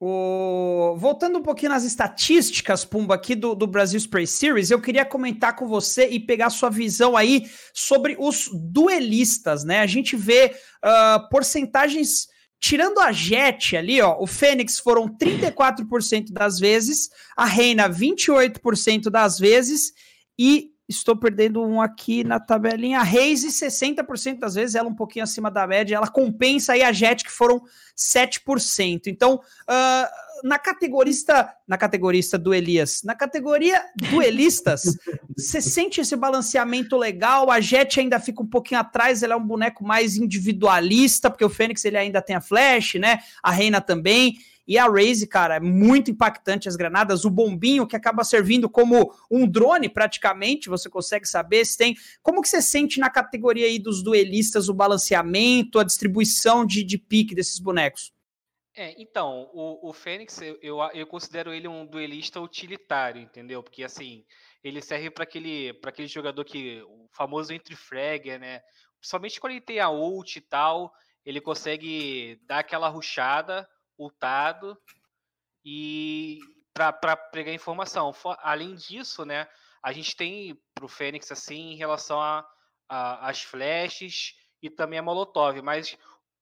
O... 0.04 0.96
Voltando 0.96 1.38
um 1.38 1.42
pouquinho 1.42 1.70
nas 1.70 1.84
estatísticas, 1.84 2.84
Pumba, 2.84 3.14
aqui 3.14 3.36
do, 3.36 3.54
do 3.54 3.68
Brasil 3.68 3.98
Spray 3.98 4.26
Series, 4.26 4.70
eu 4.70 4.80
queria 4.80 5.04
comentar 5.04 5.54
com 5.54 5.68
você 5.68 6.08
e 6.08 6.18
pegar 6.18 6.50
sua 6.50 6.68
visão 6.68 7.16
aí 7.16 7.48
sobre 7.72 8.16
os 8.18 8.50
duelistas, 8.52 9.62
né? 9.62 9.78
A 9.78 9.86
gente 9.86 10.16
vê 10.16 10.56
ah, 10.82 11.24
porcentagens 11.30 12.26
tirando 12.58 12.98
a 12.98 13.12
Jet 13.12 13.76
ali, 13.76 14.00
ó, 14.00 14.16
o 14.20 14.26
Fênix 14.26 14.78
foram 14.78 15.08
34% 15.08 16.32
das 16.32 16.58
vezes, 16.58 17.08
a 17.36 17.44
Reina 17.44 17.88
28% 17.88 19.10
das 19.10 19.38
vezes 19.38 19.92
e 20.38 20.71
estou 20.88 21.16
perdendo 21.16 21.62
um 21.62 21.80
aqui 21.80 22.24
na 22.24 22.38
tabelinha. 22.40 23.00
A 23.00 23.02
Reise, 23.02 23.48
60% 23.48 24.38
das 24.38 24.54
vezes, 24.54 24.74
ela 24.74 24.88
um 24.88 24.94
pouquinho 24.94 25.24
acima 25.24 25.50
da 25.50 25.66
média, 25.66 25.96
ela 25.96 26.08
compensa 26.08 26.72
aí 26.72 26.82
a 26.82 26.92
Jet, 26.92 27.24
que 27.24 27.30
foram 27.30 27.62
7%. 27.96 29.06
Então, 29.06 29.34
uh, 29.34 30.21
na 30.42 30.58
categorista, 30.58 31.52
na 31.66 31.78
categorista 31.78 32.38
do 32.38 32.52
Elias, 32.52 33.02
na 33.04 33.14
categoria 33.14 33.82
duelistas, 34.10 34.82
você 35.36 35.60
sente 35.60 36.00
esse 36.00 36.16
balanceamento 36.16 36.96
legal, 36.96 37.50
a 37.50 37.60
Jet 37.60 38.00
ainda 38.00 38.20
fica 38.20 38.42
um 38.42 38.46
pouquinho 38.46 38.80
atrás, 38.80 39.22
ela 39.22 39.34
é 39.34 39.36
um 39.36 39.46
boneco 39.46 39.84
mais 39.84 40.16
individualista, 40.16 41.30
porque 41.30 41.44
o 41.44 41.50
Fênix 41.50 41.84
ele 41.84 41.96
ainda 41.96 42.20
tem 42.20 42.36
a 42.36 42.40
Flash, 42.40 42.94
né? 42.94 43.20
A 43.42 43.50
Reina 43.50 43.80
também. 43.80 44.36
E 44.66 44.78
a 44.78 44.86
Raze, 44.86 45.26
cara, 45.26 45.56
é 45.56 45.60
muito 45.60 46.10
impactante 46.10 46.68
as 46.68 46.76
granadas. 46.76 47.24
O 47.24 47.30
bombinho 47.30 47.86
que 47.86 47.96
acaba 47.96 48.22
servindo 48.22 48.70
como 48.70 49.12
um 49.30 49.46
drone, 49.46 49.88
praticamente, 49.88 50.68
você 50.68 50.88
consegue 50.88 51.26
saber 51.26 51.64
se 51.64 51.76
tem. 51.76 51.96
Como 52.22 52.40
que 52.40 52.48
você 52.48 52.62
sente 52.62 53.00
na 53.00 53.10
categoria 53.10 53.66
aí 53.66 53.78
dos 53.78 54.02
duelistas 54.02 54.68
o 54.68 54.74
balanceamento, 54.74 55.78
a 55.78 55.84
distribuição 55.84 56.64
de, 56.64 56.84
de 56.84 56.96
pique 56.96 57.34
desses 57.34 57.58
bonecos? 57.58 58.12
É, 58.74 58.94
então, 59.00 59.50
o, 59.52 59.90
o 59.90 59.92
Fênix, 59.92 60.40
eu, 60.40 60.80
eu, 60.94 61.06
considero 61.06 61.52
ele 61.52 61.68
um 61.68 61.84
duelista 61.84 62.40
utilitário, 62.40 63.20
entendeu? 63.20 63.62
Porque, 63.62 63.84
assim, 63.84 64.24
ele 64.64 64.80
serve 64.80 65.10
para 65.10 65.24
aquele, 65.24 65.78
aquele 65.84 66.08
jogador 66.08 66.42
que, 66.44 66.82
o 66.82 67.06
famoso 67.12 67.52
entre 67.52 67.76
fragger, 67.76 68.40
né? 68.40 68.62
Principalmente 68.98 69.40
quando 69.40 69.52
ele 69.52 69.60
tem 69.60 69.78
a 69.78 69.90
ult 69.90 70.38
e 70.38 70.40
tal, 70.40 70.92
ele 71.24 71.40
consegue 71.40 72.40
dar 72.46 72.60
aquela 72.60 72.88
ruchada, 72.88 73.68
ultado, 73.98 74.78
e 75.64 76.38
para 76.72 77.16
pegar 77.16 77.52
informação. 77.52 78.12
Além 78.38 78.74
disso, 78.74 79.24
né, 79.24 79.46
a 79.82 79.92
gente 79.92 80.16
tem 80.16 80.58
pro 80.74 80.88
Fênix, 80.88 81.30
assim, 81.30 81.72
em 81.72 81.76
relação 81.76 82.20
a, 82.20 82.46
a, 82.88 83.28
as 83.28 83.42
flashes 83.42 84.34
e 84.62 84.70
também 84.70 84.98
a 84.98 85.02
Molotov, 85.02 85.60
mas 85.60 85.96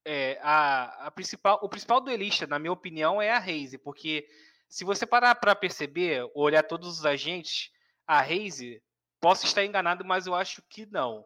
é, 0.04 0.38
a, 0.42 1.06
a 1.06 1.10
principal, 1.10 1.58
o 1.62 1.68
principal 1.68 2.00
duelista, 2.00 2.46
na 2.46 2.58
minha 2.58 2.72
opinião, 2.72 3.20
é 3.20 3.30
a 3.30 3.38
Raze, 3.38 3.78
porque 3.78 4.26
se 4.68 4.84
você 4.84 5.04
parar 5.04 5.34
para 5.34 5.54
perceber, 5.54 6.30
olhar 6.34 6.62
todos 6.62 6.98
os 6.98 7.06
agentes, 7.06 7.70
a 8.06 8.20
Raze, 8.20 8.82
posso 9.20 9.44
estar 9.44 9.64
enganado, 9.64 10.04
mas 10.04 10.26
eu 10.26 10.34
acho 10.34 10.62
que 10.68 10.86
não. 10.86 11.24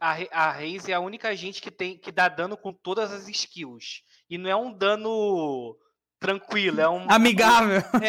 A, 0.00 0.16
a 0.30 0.50
Raze 0.50 0.90
é 0.90 0.94
a 0.94 1.00
única 1.00 1.28
agente 1.28 1.60
que 1.62 1.70
tem 1.70 1.96
que 1.96 2.10
dá 2.10 2.28
dano 2.28 2.56
com 2.56 2.72
todas 2.72 3.12
as 3.12 3.28
skills. 3.28 4.02
E 4.28 4.38
não 4.38 4.50
é 4.50 4.56
um 4.56 4.72
dano 4.72 5.78
tranquilo, 6.18 6.80
é 6.80 6.88
um. 6.88 7.10
Amigável. 7.10 7.82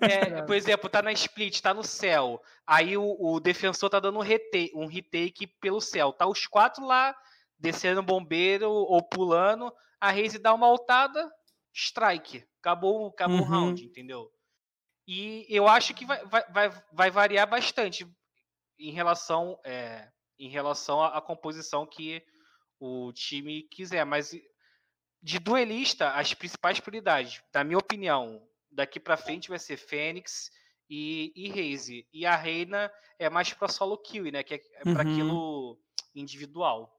É, 0.00 0.38
é, 0.38 0.42
por 0.42 0.54
exemplo, 0.54 0.88
tá 0.88 1.02
na 1.02 1.12
split, 1.12 1.60
tá 1.60 1.74
no 1.74 1.82
céu. 1.82 2.40
Aí 2.66 2.96
o, 2.96 3.16
o 3.18 3.40
defensor 3.40 3.90
tá 3.90 3.98
dando 3.98 4.18
um 4.18 4.22
retake, 4.22 4.72
um 4.74 4.86
retake 4.86 5.46
pelo 5.46 5.80
céu. 5.80 6.12
Tá 6.12 6.26
os 6.26 6.46
quatro 6.46 6.84
lá 6.84 7.14
descendo 7.58 8.02
bombeiro 8.02 8.70
ou 8.70 9.02
pulando, 9.02 9.72
a 10.00 10.10
Raze 10.10 10.38
dá 10.38 10.52
uma 10.52 10.66
altada, 10.66 11.30
strike. 11.72 12.44
Acabou, 12.60 13.08
acabou 13.08 13.38
uhum. 13.38 13.42
o 13.42 13.46
round, 13.46 13.84
entendeu? 13.84 14.30
E 15.06 15.46
eu 15.48 15.68
acho 15.68 15.94
que 15.94 16.04
vai, 16.04 16.24
vai, 16.26 16.70
vai 16.92 17.10
variar 17.10 17.48
bastante 17.48 18.06
em 18.78 18.90
relação, 18.90 19.58
é, 19.64 20.08
em 20.38 20.48
relação 20.48 21.00
à, 21.00 21.16
à 21.16 21.20
composição 21.20 21.86
que 21.86 22.22
o 22.80 23.12
time 23.12 23.62
quiser. 23.62 24.04
Mas 24.04 24.32
de 25.22 25.38
duelista, 25.38 26.10
as 26.10 26.34
principais 26.34 26.80
prioridades, 26.80 27.42
na 27.54 27.64
minha 27.64 27.78
opinião, 27.78 28.46
daqui 28.70 28.98
para 28.98 29.16
frente 29.16 29.48
vai 29.48 29.58
ser 29.58 29.76
Fênix 29.76 30.50
e, 30.90 31.32
e 31.36 31.48
Raze. 31.48 32.06
E 32.12 32.26
a 32.26 32.36
Reina 32.36 32.92
é 33.18 33.30
mais 33.30 33.52
para 33.52 33.68
solo 33.68 33.96
kill, 33.98 34.30
né? 34.30 34.42
Que 34.42 34.54
é, 34.54 34.60
é 34.74 34.82
para 34.82 35.04
uhum. 35.04 35.12
aquilo 35.12 35.78
individual. 36.14 36.95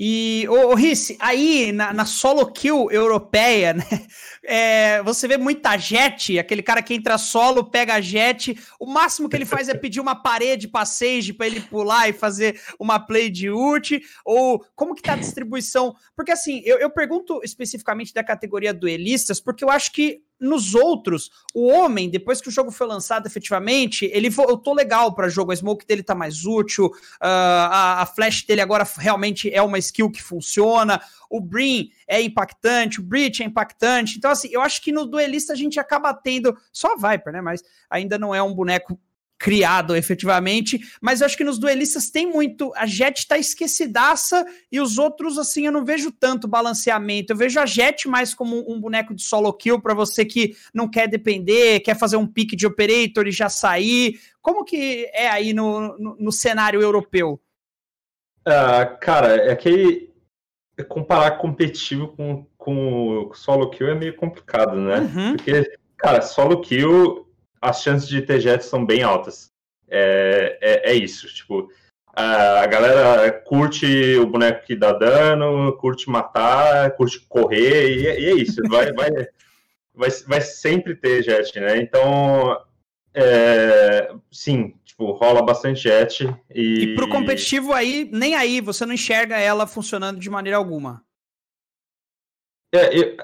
E, 0.00 0.46
ô, 0.48 0.70
ô 0.70 0.74
Risse, 0.74 1.16
aí 1.18 1.72
na, 1.72 1.92
na, 1.92 2.04
solo 2.04 2.46
kill 2.52 2.88
europeia, 2.90 3.74
né? 3.74 3.84
É, 4.44 5.02
você 5.02 5.26
vê 5.26 5.36
muita 5.36 5.76
jet, 5.76 6.38
aquele 6.38 6.62
cara 6.62 6.80
que 6.80 6.94
entra 6.94 7.18
solo, 7.18 7.68
pega 7.68 8.00
jet. 8.00 8.56
O 8.78 8.86
máximo 8.86 9.28
que 9.28 9.34
ele 9.34 9.44
faz 9.44 9.68
é 9.68 9.74
pedir 9.76 10.00
uma 10.00 10.14
parede 10.14 10.70
Sage 10.84 11.32
pra 11.32 11.46
ele 11.46 11.60
pular 11.60 12.08
e 12.08 12.12
fazer 12.12 12.60
uma 12.78 13.00
play 13.00 13.28
de 13.28 13.50
ult. 13.50 14.00
Ou 14.24 14.64
como 14.76 14.94
que 14.94 15.02
tá 15.02 15.14
a 15.14 15.16
distribuição? 15.16 15.96
Porque 16.14 16.30
assim, 16.30 16.62
eu, 16.64 16.78
eu 16.78 16.90
pergunto 16.90 17.40
especificamente 17.42 18.14
da 18.14 18.22
categoria 18.22 18.72
duelistas, 18.72 19.40
porque 19.40 19.64
eu 19.64 19.70
acho 19.70 19.92
que 19.92 20.22
nos 20.40 20.74
outros, 20.74 21.30
o 21.54 21.66
homem, 21.66 22.08
depois 22.08 22.40
que 22.40 22.48
o 22.48 22.52
jogo 22.52 22.70
foi 22.70 22.86
lançado 22.86 23.26
efetivamente, 23.26 24.08
ele 24.12 24.30
voltou 24.30 24.74
legal 24.74 25.14
para 25.14 25.28
jogo. 25.28 25.52
A 25.52 25.56
smoke 25.56 25.86
dele 25.86 26.02
tá 26.02 26.14
mais 26.14 26.44
útil, 26.44 26.86
uh, 26.86 26.92
a, 27.20 28.02
a, 28.02 28.06
flash 28.06 28.44
dele 28.44 28.60
agora 28.60 28.86
realmente 28.96 29.52
é 29.52 29.60
uma 29.62 29.78
skill 29.78 30.10
que 30.10 30.22
funciona. 30.22 31.00
O 31.28 31.40
Brin 31.40 31.90
é 32.06 32.22
impactante, 32.22 33.00
o 33.00 33.02
Breach 33.02 33.42
é 33.42 33.46
impactante. 33.46 34.16
Então, 34.16 34.30
assim, 34.30 34.48
eu 34.50 34.62
acho 34.62 34.80
que 34.82 34.92
no 34.92 35.04
duelista 35.04 35.52
a 35.52 35.56
gente 35.56 35.78
acaba 35.78 36.14
tendo. 36.14 36.56
Só 36.72 36.94
a 36.94 37.10
Viper, 37.10 37.32
né? 37.32 37.40
Mas 37.40 37.62
ainda 37.90 38.18
não 38.18 38.34
é 38.34 38.42
um 38.42 38.54
boneco 38.54 38.98
criado 39.38 39.94
efetivamente, 39.94 40.80
mas 41.00 41.20
eu 41.20 41.26
acho 41.26 41.36
que 41.36 41.44
nos 41.44 41.58
duelistas 41.58 42.10
tem 42.10 42.26
muito, 42.26 42.72
a 42.74 42.86
Jet 42.86 43.26
tá 43.28 43.38
esquecidaça 43.38 44.44
e 44.70 44.80
os 44.80 44.98
outros 44.98 45.38
assim 45.38 45.66
eu 45.66 45.72
não 45.72 45.84
vejo 45.84 46.10
tanto 46.10 46.48
balanceamento. 46.48 47.32
Eu 47.32 47.36
vejo 47.36 47.60
a 47.60 47.66
Jet 47.66 48.08
mais 48.08 48.34
como 48.34 48.70
um 48.70 48.80
boneco 48.80 49.14
de 49.14 49.22
solo 49.22 49.52
kill 49.52 49.80
para 49.80 49.94
você 49.94 50.24
que 50.24 50.56
não 50.74 50.90
quer 50.90 51.06
depender, 51.06 51.80
quer 51.80 51.96
fazer 51.96 52.16
um 52.16 52.26
pique 52.26 52.56
de 52.56 52.66
operator 52.66 53.28
e 53.28 53.32
já 53.32 53.48
sair. 53.48 54.18
Como 54.42 54.64
que 54.64 55.08
é 55.14 55.28
aí 55.28 55.52
no, 55.52 55.96
no, 55.98 56.16
no 56.18 56.32
cenário 56.32 56.80
europeu? 56.80 57.40
Uh, 58.40 58.98
cara, 59.00 59.50
é 59.50 59.54
que 59.54 60.08
comparar 60.88 61.32
competitivo 61.32 62.08
com, 62.08 62.46
com 62.56 63.30
solo 63.34 63.70
kill 63.70 63.88
é 63.88 63.94
meio 63.94 64.16
complicado, 64.16 64.76
né? 64.76 65.00
Uhum. 65.00 65.36
Porque, 65.36 65.70
cara, 65.96 66.22
solo 66.22 66.60
kill 66.60 67.27
as 67.60 67.82
chances 67.82 68.08
de 68.08 68.22
ter 68.22 68.40
jet 68.40 68.64
são 68.64 68.84
bem 68.84 69.02
altas. 69.02 69.52
É, 69.90 70.58
é, 70.60 70.92
é, 70.92 70.94
isso, 70.94 71.26
tipo, 71.34 71.70
a 72.12 72.66
galera 72.66 73.32
curte 73.32 74.16
o 74.16 74.26
boneco 74.26 74.66
que 74.66 74.76
dá 74.76 74.92
dano, 74.92 75.76
curte 75.78 76.10
matar, 76.10 76.90
curte 76.96 77.20
correr, 77.28 77.90
e, 77.90 78.02
e 78.02 78.26
é 78.26 78.34
isso, 78.34 78.60
vai, 78.68 78.92
vai, 78.92 79.10
vai, 79.94 80.10
vai 80.26 80.40
sempre 80.40 80.94
ter 80.94 81.22
jet, 81.22 81.58
né? 81.58 81.78
Então, 81.78 82.60
é, 83.14 84.12
sim, 84.30 84.74
tipo, 84.84 85.12
rola 85.12 85.42
bastante 85.42 85.82
jet. 85.82 86.24
E... 86.54 86.82
e 86.82 86.94
pro 86.94 87.08
competitivo 87.08 87.72
aí, 87.72 88.08
nem 88.12 88.34
aí, 88.34 88.60
você 88.60 88.84
não 88.84 88.92
enxerga 88.92 89.38
ela 89.38 89.66
funcionando 89.66 90.20
de 90.20 90.28
maneira 90.28 90.58
alguma. 90.58 91.02
É, 92.74 92.96
eu, 92.96 93.16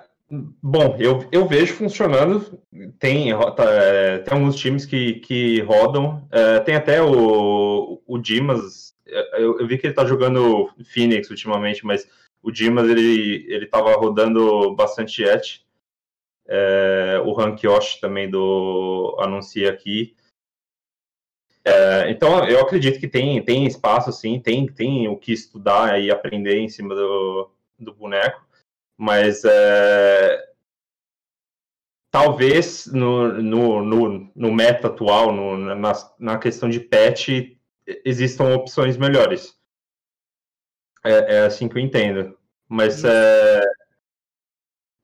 Bom, 0.62 0.96
eu, 0.98 1.28
eu 1.30 1.46
vejo 1.46 1.74
funcionando. 1.74 2.60
Tem, 2.98 3.30
tá, 3.54 4.18
tem 4.24 4.34
alguns 4.34 4.56
times 4.56 4.84
que, 4.84 5.14
que 5.20 5.60
rodam. 5.62 6.26
É, 6.30 6.60
tem 6.60 6.74
até 6.74 7.02
o, 7.02 8.02
o 8.06 8.18
Dimas. 8.18 8.94
É, 9.06 9.42
eu, 9.42 9.60
eu, 9.60 9.66
vi 9.66 9.78
que 9.78 9.86
ele 9.86 9.94
tá 9.94 10.04
jogando 10.04 10.70
Phoenix 10.84 11.30
ultimamente, 11.30 11.84
mas 11.84 12.08
o 12.42 12.50
Dimas 12.50 12.88
ele, 12.88 13.46
ele 13.48 13.66
tava 13.66 13.94
rodando 13.94 14.74
bastante 14.74 15.22
Jet. 15.22 15.64
É, 16.46 17.22
o 17.24 17.32
Rank 17.32 17.62
Yoshi 17.62 18.00
também 18.00 18.28
do 18.28 19.16
anuncia 19.20 19.70
aqui. 19.70 20.14
É, 21.64 22.10
então 22.10 22.46
eu 22.46 22.60
acredito 22.60 23.00
que 23.00 23.08
tem, 23.08 23.42
tem 23.42 23.66
espaço, 23.66 24.12
sim, 24.12 24.38
tem, 24.38 24.66
tem 24.66 25.08
o 25.08 25.16
que 25.16 25.32
estudar 25.32 25.98
e 25.98 26.10
aprender 26.10 26.58
em 26.58 26.68
cima 26.68 26.94
do, 26.94 27.50
do 27.78 27.94
boneco. 27.94 28.43
Mas 28.96 29.44
é, 29.44 30.54
talvez 32.10 32.86
no, 32.86 33.42
no, 33.42 33.84
no, 33.84 34.32
no, 34.34 34.54
meta 34.54 34.86
atual, 34.86 35.32
no, 35.32 35.58
na, 35.74 35.92
na 36.18 36.38
questão 36.38 36.68
de 36.68 36.78
patch, 36.78 37.28
existam 38.04 38.54
opções 38.54 38.96
melhores. 38.96 39.54
É, 41.04 41.36
é 41.36 41.40
assim 41.40 41.68
que 41.68 41.76
eu 41.76 41.82
entendo. 41.82 42.38
Mas, 42.68 43.04
é, 43.04 43.60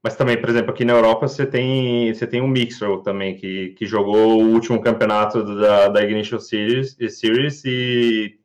mas 0.03 0.16
também, 0.16 0.41
por 0.41 0.49
exemplo, 0.49 0.70
aqui 0.70 0.84
na 0.84 0.93
Europa 0.93 1.28
você 1.28 1.45
tem, 1.45 2.14
você 2.14 2.26
tem 2.26 2.41
um 2.41 2.49
Mixer 2.49 2.99
também, 3.03 3.36
que, 3.36 3.70
que 3.70 3.86
jogou 3.86 4.41
o 4.41 4.53
último 4.53 4.80
campeonato 4.80 5.45
da, 5.57 5.88
da 5.88 6.03
Ignition 6.03 6.38
Series, 6.38 6.97
Series 7.11 7.64
e 7.64 8.39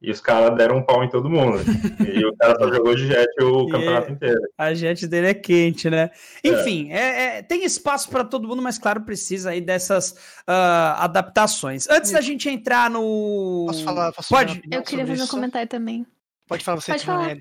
e 0.00 0.10
os 0.12 0.20
caras 0.20 0.56
deram 0.56 0.76
um 0.76 0.82
pau 0.82 1.02
em 1.02 1.08
todo 1.08 1.28
mundo. 1.28 1.58
e 2.06 2.24
o 2.24 2.36
cara 2.36 2.56
só 2.58 2.72
jogou 2.72 2.94
de 2.94 3.08
jet 3.08 3.28
o 3.42 3.68
campeonato 3.68 4.12
inteiro. 4.12 4.40
A 4.56 4.72
jet 4.72 5.06
dele 5.08 5.28
é 5.28 5.34
quente, 5.34 5.90
né? 5.90 6.10
Enfim, 6.44 6.92
é. 6.92 6.98
É, 6.98 7.38
é, 7.38 7.42
tem 7.42 7.64
espaço 7.64 8.08
para 8.08 8.24
todo 8.24 8.46
mundo, 8.46 8.62
mas 8.62 8.78
claro, 8.78 9.00
precisa 9.00 9.50
aí 9.50 9.60
dessas 9.60 10.12
uh, 10.48 10.94
adaptações. 10.98 11.88
Antes 11.88 12.12
da 12.12 12.20
gente 12.20 12.48
entrar 12.48 12.88
no. 12.88 13.64
Posso 13.66 13.84
falar? 13.84 14.12
Posso 14.12 14.28
Pode. 14.28 14.62
Eu 14.70 14.82
queria 14.82 15.06
fazer 15.06 15.22
isso? 15.22 15.24
um 15.24 15.40
comentário 15.40 15.68
também. 15.68 16.06
Pode 16.46 16.64
falar 16.64 16.80
você, 16.80 16.92
Pode 16.92 17.04
falar. 17.04 17.36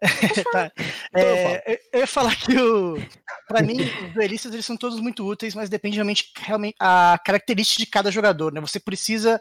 tá. 0.52 0.72
é, 1.14 1.78
eu 1.92 2.00
ia 2.00 2.06
falar 2.06 2.34
que 2.36 2.58
o. 2.58 2.96
Pra 3.46 3.62
mim, 3.62 3.82
os 3.82 4.14
duelistas 4.14 4.52
eles 4.52 4.64
são 4.64 4.76
todos 4.76 5.00
muito 5.00 5.26
úteis, 5.26 5.54
mas 5.54 5.68
depende 5.68 5.96
realmente, 5.96 6.32
realmente 6.36 6.76
a 6.80 7.18
característica 7.24 7.84
de 7.84 7.90
cada 7.90 8.10
jogador, 8.10 8.52
né? 8.52 8.60
Você 8.60 8.80
precisa. 8.80 9.40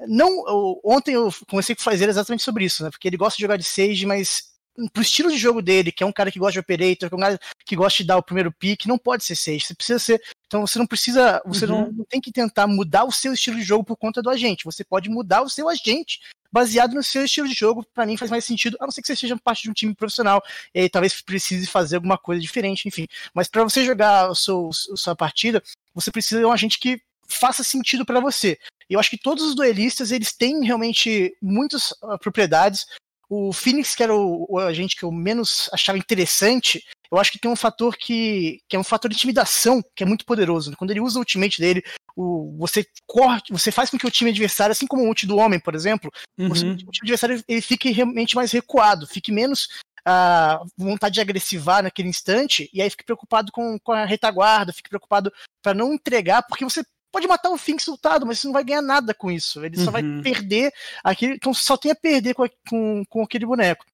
Não, 0.00 0.78
ontem 0.84 1.14
eu 1.14 1.32
comecei 1.48 1.74
com 1.74 1.82
fazer 1.82 2.08
exatamente 2.08 2.42
sobre 2.42 2.64
isso, 2.64 2.84
né? 2.84 2.90
Porque 2.90 3.08
ele 3.08 3.16
gosta 3.16 3.36
de 3.36 3.42
jogar 3.42 3.56
de 3.56 3.64
Sage, 3.64 4.04
mas 4.04 4.54
pro 4.92 5.02
estilo 5.02 5.30
de 5.30 5.38
jogo 5.38 5.62
dele, 5.62 5.90
que 5.90 6.02
é 6.02 6.06
um 6.06 6.12
cara 6.12 6.30
que 6.30 6.38
gosta 6.38 6.52
de 6.52 6.58
operator, 6.58 7.08
que 7.08 7.14
é 7.14 7.16
um 7.16 7.20
cara 7.20 7.40
que 7.64 7.74
gosta 7.74 8.02
de 8.02 8.06
dar 8.06 8.18
o 8.18 8.22
primeiro 8.22 8.52
pick, 8.52 8.84
não 8.86 8.98
pode 8.98 9.24
ser 9.24 9.34
Sage. 9.34 9.60
Você 9.60 9.74
precisa 9.74 9.98
ser. 9.98 10.22
Então 10.46 10.66
você 10.66 10.78
não 10.78 10.86
precisa. 10.86 11.42
Você 11.46 11.64
uhum. 11.64 11.92
não, 11.92 12.04
tem 12.04 12.20
que 12.20 12.30
tentar 12.30 12.66
mudar 12.66 13.04
o 13.04 13.12
seu 13.12 13.32
estilo 13.32 13.56
de 13.56 13.62
jogo 13.62 13.84
por 13.84 13.96
conta 13.96 14.20
do 14.20 14.30
agente. 14.30 14.64
Você 14.64 14.84
pode 14.84 15.08
mudar 15.08 15.42
o 15.42 15.48
seu 15.48 15.68
agente 15.68 16.20
baseado 16.52 16.94
no 16.94 17.02
seu 17.02 17.24
estilo 17.24 17.46
de 17.48 17.54
jogo, 17.54 17.84
para 17.92 18.06
mim 18.06 18.16
faz 18.16 18.30
mais 18.30 18.44
sentido, 18.44 18.78
a 18.80 18.84
não 18.86 18.90
ser 18.90 19.02
que 19.02 19.08
você 19.08 19.16
seja 19.16 19.36
parte 19.36 19.64
de 19.64 19.70
um 19.70 19.74
time 19.74 19.94
profissional, 19.94 20.42
e 20.74 20.80
aí 20.80 20.88
talvez 20.88 21.20
precise 21.20 21.66
fazer 21.66 21.96
alguma 21.96 22.16
coisa 22.16 22.40
diferente, 22.40 22.88
enfim. 22.88 23.06
Mas 23.34 23.46
para 23.46 23.62
você 23.62 23.84
jogar 23.84 24.30
o 24.30 24.34
seu, 24.34 24.70
a 24.70 24.96
sua 24.96 25.14
partida, 25.14 25.62
você 25.94 26.10
precisa 26.10 26.40
de 26.40 26.46
um 26.46 26.52
agente 26.52 26.78
que 26.78 27.02
faça 27.28 27.62
sentido 27.62 28.06
para 28.06 28.20
você. 28.20 28.58
E 28.88 28.94
eu 28.94 29.00
acho 29.00 29.10
que 29.10 29.18
todos 29.18 29.44
os 29.44 29.54
duelistas, 29.54 30.10
eles 30.10 30.32
têm 30.32 30.64
realmente 30.64 31.36
muitas 31.42 31.90
uh, 32.02 32.18
propriedades. 32.20 32.86
O 33.28 33.52
Phoenix, 33.52 33.94
que 33.94 34.02
era 34.02 34.14
o, 34.14 34.46
o 34.48 34.58
agente 34.58 34.94
que 34.94 35.02
eu 35.02 35.10
menos 35.10 35.68
achava 35.72 35.98
interessante, 35.98 36.84
eu 37.10 37.18
acho 37.18 37.32
que 37.32 37.38
tem 37.38 37.50
um 37.50 37.56
fator 37.56 37.96
que, 37.96 38.60
que 38.68 38.76
é 38.76 38.78
um 38.78 38.84
fator 38.84 39.08
de 39.10 39.16
intimidação 39.16 39.82
que 39.94 40.02
é 40.02 40.06
muito 40.06 40.24
poderoso. 40.24 40.74
Quando 40.76 40.90
ele 40.90 41.00
usa 41.00 41.18
o 41.18 41.20
ultimate 41.20 41.60
dele, 41.60 41.82
o, 42.16 42.56
você 42.58 42.86
corre, 43.06 43.40
você 43.50 43.70
faz 43.70 43.90
com 43.90 43.98
que 43.98 44.06
o 44.06 44.10
time 44.10 44.30
adversário, 44.30 44.72
assim 44.72 44.86
como 44.86 45.02
o 45.02 45.08
ult 45.08 45.26
do 45.26 45.36
homem, 45.36 45.60
por 45.60 45.74
exemplo, 45.74 46.10
uhum. 46.38 46.48
você, 46.48 46.66
o 46.66 46.76
time 46.76 47.00
adversário 47.02 47.42
ele 47.48 47.60
fique 47.60 47.90
realmente 47.90 48.36
mais 48.36 48.52
recuado, 48.52 49.06
fique 49.06 49.32
menos 49.32 49.68
a 50.08 50.62
vontade 50.78 51.14
de 51.14 51.20
agressivar 51.20 51.82
naquele 51.82 52.08
instante, 52.08 52.70
e 52.72 52.80
aí 52.80 52.88
fique 52.88 53.04
preocupado 53.04 53.50
com, 53.50 53.76
com 53.80 53.90
a 53.90 54.04
retaguarda, 54.04 54.72
fique 54.72 54.88
preocupado 54.88 55.32
para 55.60 55.74
não 55.74 55.92
entregar, 55.92 56.42
porque 56.42 56.64
você 56.64 56.84
pode 57.10 57.26
matar 57.26 57.50
o 57.50 57.58
Fink 57.58 57.82
soltado, 57.82 58.26
mas 58.26 58.38
você 58.38 58.46
não 58.46 58.52
vai 58.52 58.64
ganhar 58.64 58.82
nada 58.82 59.14
com 59.14 59.30
isso. 59.30 59.64
Ele 59.64 59.78
uhum. 59.78 59.84
só 59.84 59.90
vai 59.90 60.02
uhum. 60.02 60.22
perder 60.22 60.72
aquele. 61.02 61.34
Então 61.34 61.54
só 61.54 61.76
tem 61.76 61.90
a 61.90 61.96
perder 61.96 62.34
com, 62.34 62.46
com, 62.68 63.04
com 63.08 63.22
aquele 63.22 63.46
boneco. 63.46 63.84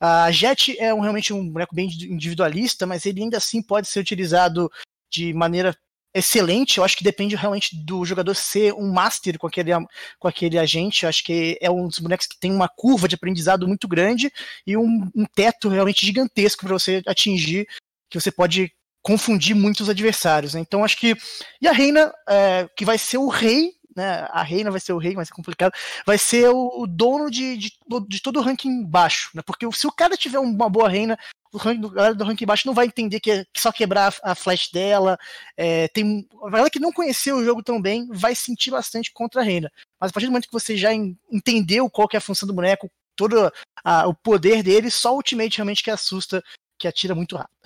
A 0.00 0.30
Jet 0.30 0.78
é 0.78 0.94
um, 0.94 1.00
realmente 1.00 1.32
um 1.32 1.48
boneco 1.48 1.74
bem 1.74 1.88
individualista, 1.88 2.86
mas 2.86 3.04
ele 3.04 3.22
ainda 3.22 3.36
assim 3.36 3.60
pode 3.60 3.88
ser 3.88 4.00
utilizado 4.00 4.70
de 5.10 5.32
maneira 5.34 5.76
excelente. 6.14 6.78
Eu 6.78 6.84
acho 6.84 6.96
que 6.96 7.04
depende 7.04 7.36
realmente 7.36 7.76
do 7.84 8.04
jogador 8.04 8.34
ser 8.34 8.72
um 8.74 8.92
master 8.92 9.38
com 9.38 9.46
aquele, 9.46 9.70
com 10.18 10.28
aquele 10.28 10.58
agente. 10.58 11.02
Eu 11.02 11.08
acho 11.08 11.24
que 11.24 11.58
é 11.60 11.70
um 11.70 11.88
dos 11.88 11.98
bonecos 11.98 12.26
que 12.26 12.38
tem 12.38 12.52
uma 12.52 12.68
curva 12.68 13.08
de 13.08 13.14
aprendizado 13.14 13.66
muito 13.66 13.88
grande 13.88 14.32
e 14.66 14.76
um, 14.76 15.10
um 15.14 15.24
teto 15.24 15.68
realmente 15.68 16.04
gigantesco 16.04 16.64
para 16.64 16.78
você 16.78 17.02
atingir, 17.06 17.66
que 18.10 18.20
você 18.20 18.30
pode 18.30 18.72
confundir 19.08 19.56
muitos 19.56 19.88
adversários. 19.88 20.52
Né? 20.52 20.60
Então 20.60 20.84
acho 20.84 20.98
que. 20.98 21.16
E 21.62 21.66
a 21.66 21.72
Reina, 21.72 22.12
é, 22.28 22.68
que 22.76 22.84
vai 22.84 22.98
ser 22.98 23.16
o 23.16 23.28
rei. 23.28 23.72
Né, 23.96 24.28
a 24.30 24.44
reina 24.44 24.70
vai 24.70 24.78
ser 24.78 24.92
o 24.92 24.98
rei, 24.98 25.14
vai 25.14 25.24
ser 25.24 25.32
complicado. 25.32 25.72
Vai 26.06 26.16
ser 26.16 26.48
o, 26.50 26.82
o 26.82 26.86
dono 26.86 27.28
de, 27.28 27.56
de, 27.56 27.72
de, 28.06 28.22
todo 28.22 28.38
o 28.38 28.42
ranking 28.42 28.84
baixo, 28.84 29.30
né? 29.34 29.42
Porque 29.44 29.68
se 29.72 29.88
o 29.88 29.92
cara 29.92 30.16
tiver 30.16 30.38
uma 30.38 30.70
boa 30.70 30.88
reina, 30.88 31.18
o 31.52 31.58
galera 31.90 32.14
do 32.14 32.22
ranking 32.22 32.46
baixo 32.46 32.64
não 32.64 32.74
vai 32.74 32.86
entender 32.86 33.18
que 33.18 33.32
é 33.32 33.44
só 33.56 33.72
quebrar 33.72 34.14
a, 34.22 34.30
a 34.30 34.34
flash 34.36 34.70
dela. 34.72 35.18
É, 35.56 35.88
tem, 35.88 36.28
a 36.44 36.50
galera 36.50 36.70
que 36.70 36.78
não 36.78 36.92
conheceu 36.92 37.38
o 37.38 37.44
jogo 37.44 37.60
tão 37.60 37.82
bem 37.82 38.06
vai 38.12 38.36
sentir 38.36 38.70
bastante 38.70 39.12
contra 39.12 39.40
a 39.40 39.44
Reina. 39.44 39.68
Mas 40.00 40.10
a 40.10 40.12
partir 40.12 40.26
do 40.26 40.30
momento 40.30 40.46
que 40.46 40.52
você 40.52 40.76
já 40.76 40.90
entendeu 40.94 41.90
qual 41.90 42.06
que 42.06 42.16
é 42.16 42.18
a 42.18 42.20
função 42.20 42.46
do 42.46 42.54
boneco, 42.54 42.88
todo 43.16 43.52
a, 43.82 44.06
o 44.06 44.14
poder 44.14 44.62
dele, 44.62 44.92
só 44.92 45.12
o 45.12 45.16
Ultimate 45.16 45.56
realmente 45.56 45.82
que 45.82 45.90
assusta, 45.90 46.40
que 46.78 46.88
atira 46.88 47.14
muito 47.14 47.36
rápido. 47.36 47.58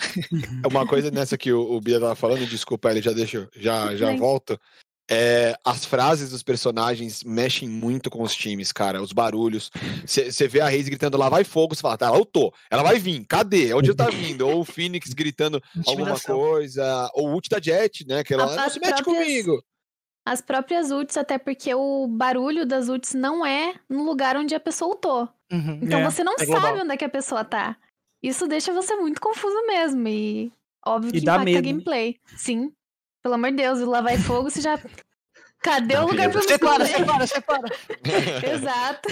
É 0.65 0.67
uma 0.67 0.87
coisa 0.87 1.11
nessa 1.11 1.37
que 1.37 1.53
o, 1.53 1.73
o 1.73 1.81
Bia 1.81 2.01
tava 2.01 2.15
falando, 2.15 2.47
desculpa, 2.47 2.91
ele 2.91 3.03
já 3.03 3.13
deixou, 3.13 3.47
já, 3.55 3.95
já 3.95 4.15
volta. 4.17 4.59
É, 5.11 5.55
as 5.65 5.85
frases 5.85 6.31
dos 6.31 6.43
personagens 6.43 7.23
mexem 7.23 7.69
muito 7.69 8.09
com 8.09 8.23
os 8.23 8.35
times, 8.35 8.73
cara. 8.73 9.03
Os 9.03 9.13
barulhos. 9.13 9.71
Você 10.07 10.49
vê 10.49 10.61
a 10.61 10.69
Reis 10.69 10.89
gritando 10.89 11.19
lá 11.19 11.29
vai 11.29 11.45
fogo, 11.45 11.75
você 11.75 11.83
fala, 11.83 11.99
tá, 11.99 12.07
eu 12.07 12.25
tô. 12.25 12.53
Ela 12.71 12.83
vai 12.83 12.99
vir, 12.99 13.25
cadê? 13.27 13.75
Onde 13.75 13.95
tá 13.95 14.09
vindo? 14.09 14.49
Ou 14.49 14.61
o 14.61 14.65
Phoenix 14.65 15.13
gritando 15.15 15.63
alguma 15.87 16.19
coisa. 16.19 17.11
Ou 17.15 17.29
o 17.29 17.35
ult 17.35 17.49
da 17.51 17.61
Jet, 17.61 18.07
né? 18.07 18.25
Que 18.25 18.33
ela 18.33 18.57
não 18.57 18.71
se 18.71 18.81
mete 18.81 19.03
próprias, 19.03 19.05
comigo. 19.05 19.63
As 20.25 20.41
próprias 20.41 20.91
ults, 20.91 21.17
até 21.17 21.37
porque 21.37 21.75
o 21.75 22.07
barulho 22.07 22.65
das 22.65 22.89
ults 22.89 23.13
não 23.13 23.45
é 23.45 23.75
no 23.91 24.05
lugar 24.05 24.37
onde 24.37 24.55
a 24.55 24.61
pessoa 24.61 24.93
ultou. 24.93 25.29
Uhum, 25.53 25.81
então 25.83 25.99
é, 25.99 26.05
você 26.05 26.25
não 26.25 26.37
é 26.39 26.47
sabe 26.47 26.81
onde 26.81 26.93
é 26.93 26.97
que 26.97 27.05
a 27.05 27.09
pessoa 27.09 27.45
tá. 27.45 27.77
Isso 28.23 28.47
deixa 28.47 28.73
você 28.73 28.95
muito 28.97 29.21
confuso 29.21 29.67
mesmo. 29.67 30.07
E 30.07 30.53
óbvio 30.87 31.09
e 31.11 31.13
que 31.13 31.19
impacta 31.19 31.45
medo. 31.45 31.59
a 31.59 31.61
gameplay. 31.61 32.21
Sim. 32.37 32.73
Pelo 33.23 33.35
amor 33.35 33.51
de 33.51 33.57
Deus, 33.59 33.81
lá 33.81 34.01
vai 34.01 34.17
fogo, 34.19 34.51
você 34.51 34.61
já. 34.61 34.79
Cadê 35.61 35.97
o 35.97 36.07
lugar 36.07 36.31
pra 36.31 36.41
você? 36.41 36.49
Separa, 36.49 36.87
separa, 36.87 37.27
separa. 37.27 37.69
Exato. 38.53 39.09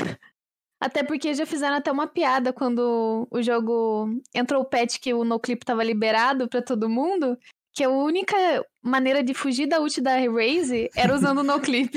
Até 0.81 1.03
porque 1.03 1.35
já 1.35 1.45
fizeram 1.45 1.77
até 1.77 1.93
uma 1.93 2.07
piada 2.07 2.53
quando 2.53 3.29
o 3.31 3.43
jogo 3.43 4.09
entrou 4.35 4.63
o 4.63 4.65
patch 4.65 4.99
que 4.99 5.13
o 5.13 5.25
noclip 5.25 5.65
tava 5.65 5.85
liberado 5.85 6.49
para 6.49 6.63
todo 6.63 6.89
mundo, 6.89 7.39
que 7.75 7.85
a 7.85 7.91
única 7.91 8.35
maneira 8.83 9.23
de 9.23 9.35
fugir 9.35 9.67
da 9.67 9.79
ult 9.79 10.01
da 10.01 10.17
Raze 10.17 10.91
era 10.97 11.15
usando 11.15 11.39
o 11.39 11.45
noclip. 11.45 11.93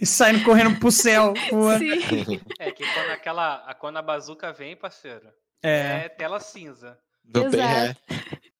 e 0.00 0.04
saindo 0.04 0.44
correndo 0.44 0.78
pro 0.78 0.92
céu. 0.92 1.32
Sim. 1.78 2.40
É 2.58 2.70
que 2.70 2.84
quando, 2.92 3.10
aquela, 3.10 3.74
quando 3.80 3.96
a 3.96 4.02
bazuca 4.02 4.52
vem, 4.52 4.76
parceiro, 4.76 5.26
é, 5.62 6.04
é 6.04 6.08
tela 6.08 6.40
cinza. 6.40 6.98
Exato. 7.34 8.00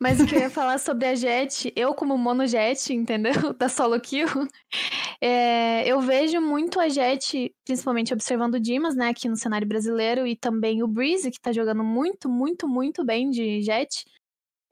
Mas 0.00 0.20
o 0.20 0.26
que 0.26 0.34
eu 0.34 0.40
ia 0.40 0.50
falar 0.50 0.78
sobre 0.78 1.06
a 1.06 1.14
Jet, 1.14 1.72
eu 1.76 1.94
como 1.94 2.18
mono 2.18 2.46
Jet, 2.46 2.92
entendeu? 2.92 3.32
Da 3.56 3.68
solo 3.68 4.00
kill, 4.00 4.26
é, 5.20 5.86
eu 5.86 6.00
vejo 6.00 6.40
muito 6.40 6.80
a 6.80 6.88
Jet, 6.88 7.54
principalmente 7.64 8.12
observando 8.12 8.54
o 8.54 8.60
Dimas, 8.60 8.96
né, 8.96 9.10
aqui 9.10 9.28
no 9.28 9.36
cenário 9.36 9.66
brasileiro, 9.66 10.26
e 10.26 10.34
também 10.34 10.82
o 10.82 10.88
Breeze, 10.88 11.30
que 11.30 11.40
tá 11.40 11.52
jogando 11.52 11.84
muito, 11.84 12.28
muito, 12.28 12.66
muito 12.66 13.04
bem 13.04 13.30
de 13.30 13.62
Jet, 13.62 14.04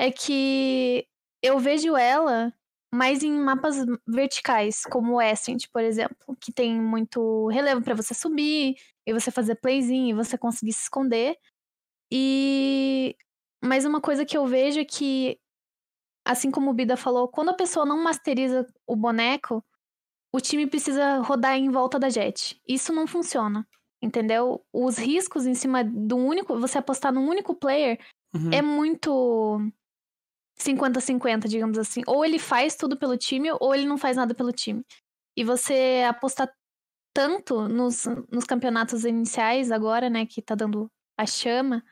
é 0.01 0.11
que 0.11 1.07
eu 1.43 1.59
vejo 1.59 1.97
ela 1.97 2.53
mais 2.93 3.23
em 3.23 3.33
mapas 3.33 3.77
verticais, 4.07 4.83
como 4.83 5.15
o 5.15 5.21
Ascent, 5.21 5.67
por 5.73 5.83
exemplo, 5.83 6.37
que 6.41 6.53
tem 6.53 6.81
muito 6.81 7.47
relevo 7.49 7.83
para 7.83 7.95
você 7.95 8.13
subir, 8.15 8.75
e 9.11 9.13
você 9.13 9.31
fazer 9.31 9.57
playzinho, 9.57 10.11
e 10.11 10.13
você 10.15 10.39
conseguir 10.39 10.73
se 10.73 10.83
esconder. 10.83 11.37
E 12.13 13.17
mas 13.63 13.85
uma 13.85 14.01
coisa 14.01 14.25
que 14.25 14.37
eu 14.37 14.47
vejo 14.47 14.81
é 14.81 14.85
que, 14.85 15.39
assim 16.25 16.51
como 16.51 16.71
o 16.71 16.75
Bida 16.75 16.97
falou, 16.97 17.29
quando 17.29 17.51
a 17.51 17.55
pessoa 17.55 17.85
não 17.85 18.03
masteriza 18.03 18.67
o 18.87 18.97
boneco, 18.97 19.63
o 20.33 20.41
time 20.41 20.67
precisa 20.67 21.19
rodar 21.19 21.57
em 21.57 21.71
volta 21.71 21.99
da 21.99 22.09
Jet. 22.09 22.59
Isso 22.67 22.93
não 22.93 23.07
funciona. 23.07 23.67
Entendeu? 24.03 24.65
Os 24.73 24.97
riscos 24.97 25.45
em 25.45 25.55
cima 25.55 25.85
do 25.85 26.17
único. 26.17 26.59
Você 26.59 26.79
apostar 26.79 27.13
num 27.13 27.29
único 27.29 27.55
player 27.55 28.01
uhum. 28.35 28.51
é 28.51 28.63
muito 28.63 29.61
50-50, 30.59 31.47
digamos 31.47 31.77
assim. 31.77 32.03
Ou 32.07 32.25
ele 32.25 32.39
faz 32.39 32.77
tudo 32.77 32.97
pelo 32.97 33.19
time, 33.19 33.51
ou 33.61 33.75
ele 33.75 33.85
não 33.85 33.99
faz 33.99 34.17
nada 34.17 34.35
pelo 34.35 34.53
time. 34.53 34.83
E 35.37 35.45
você 35.45 36.07
apostar 36.09 36.51
tanto 37.13 37.69
nos, 37.69 38.07
nos 38.31 38.45
campeonatos 38.45 39.05
iniciais 39.05 39.71
agora, 39.71 40.09
né, 40.09 40.27
que 40.27 40.41
tá 40.41 40.55
dando 40.55 40.91
a 41.19 41.27
chama, 41.27 41.85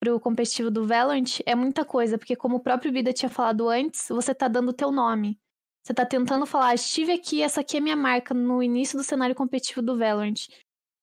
pro 0.00 0.20
competitivo 0.20 0.70
do 0.70 0.86
Valorant 0.86 1.40
é 1.44 1.54
muita 1.54 1.84
coisa, 1.84 2.16
porque 2.16 2.36
como 2.36 2.56
o 2.56 2.60
próprio 2.60 2.92
Vida 2.92 3.12
tinha 3.12 3.28
falado 3.28 3.68
antes, 3.68 4.06
você 4.08 4.34
tá 4.34 4.48
dando 4.48 4.68
o 4.68 4.72
teu 4.72 4.92
nome. 4.92 5.38
Você 5.82 5.94
tá 5.94 6.04
tentando 6.04 6.44
falar, 6.46 6.74
estive 6.74 7.12
aqui, 7.12 7.42
essa 7.42 7.60
aqui 7.60 7.78
é 7.78 7.80
minha 7.80 7.96
marca 7.96 8.34
no 8.34 8.62
início 8.62 8.96
do 8.96 9.04
cenário 9.04 9.34
competitivo 9.34 9.82
do 9.82 9.96
Valorant. 9.96 10.46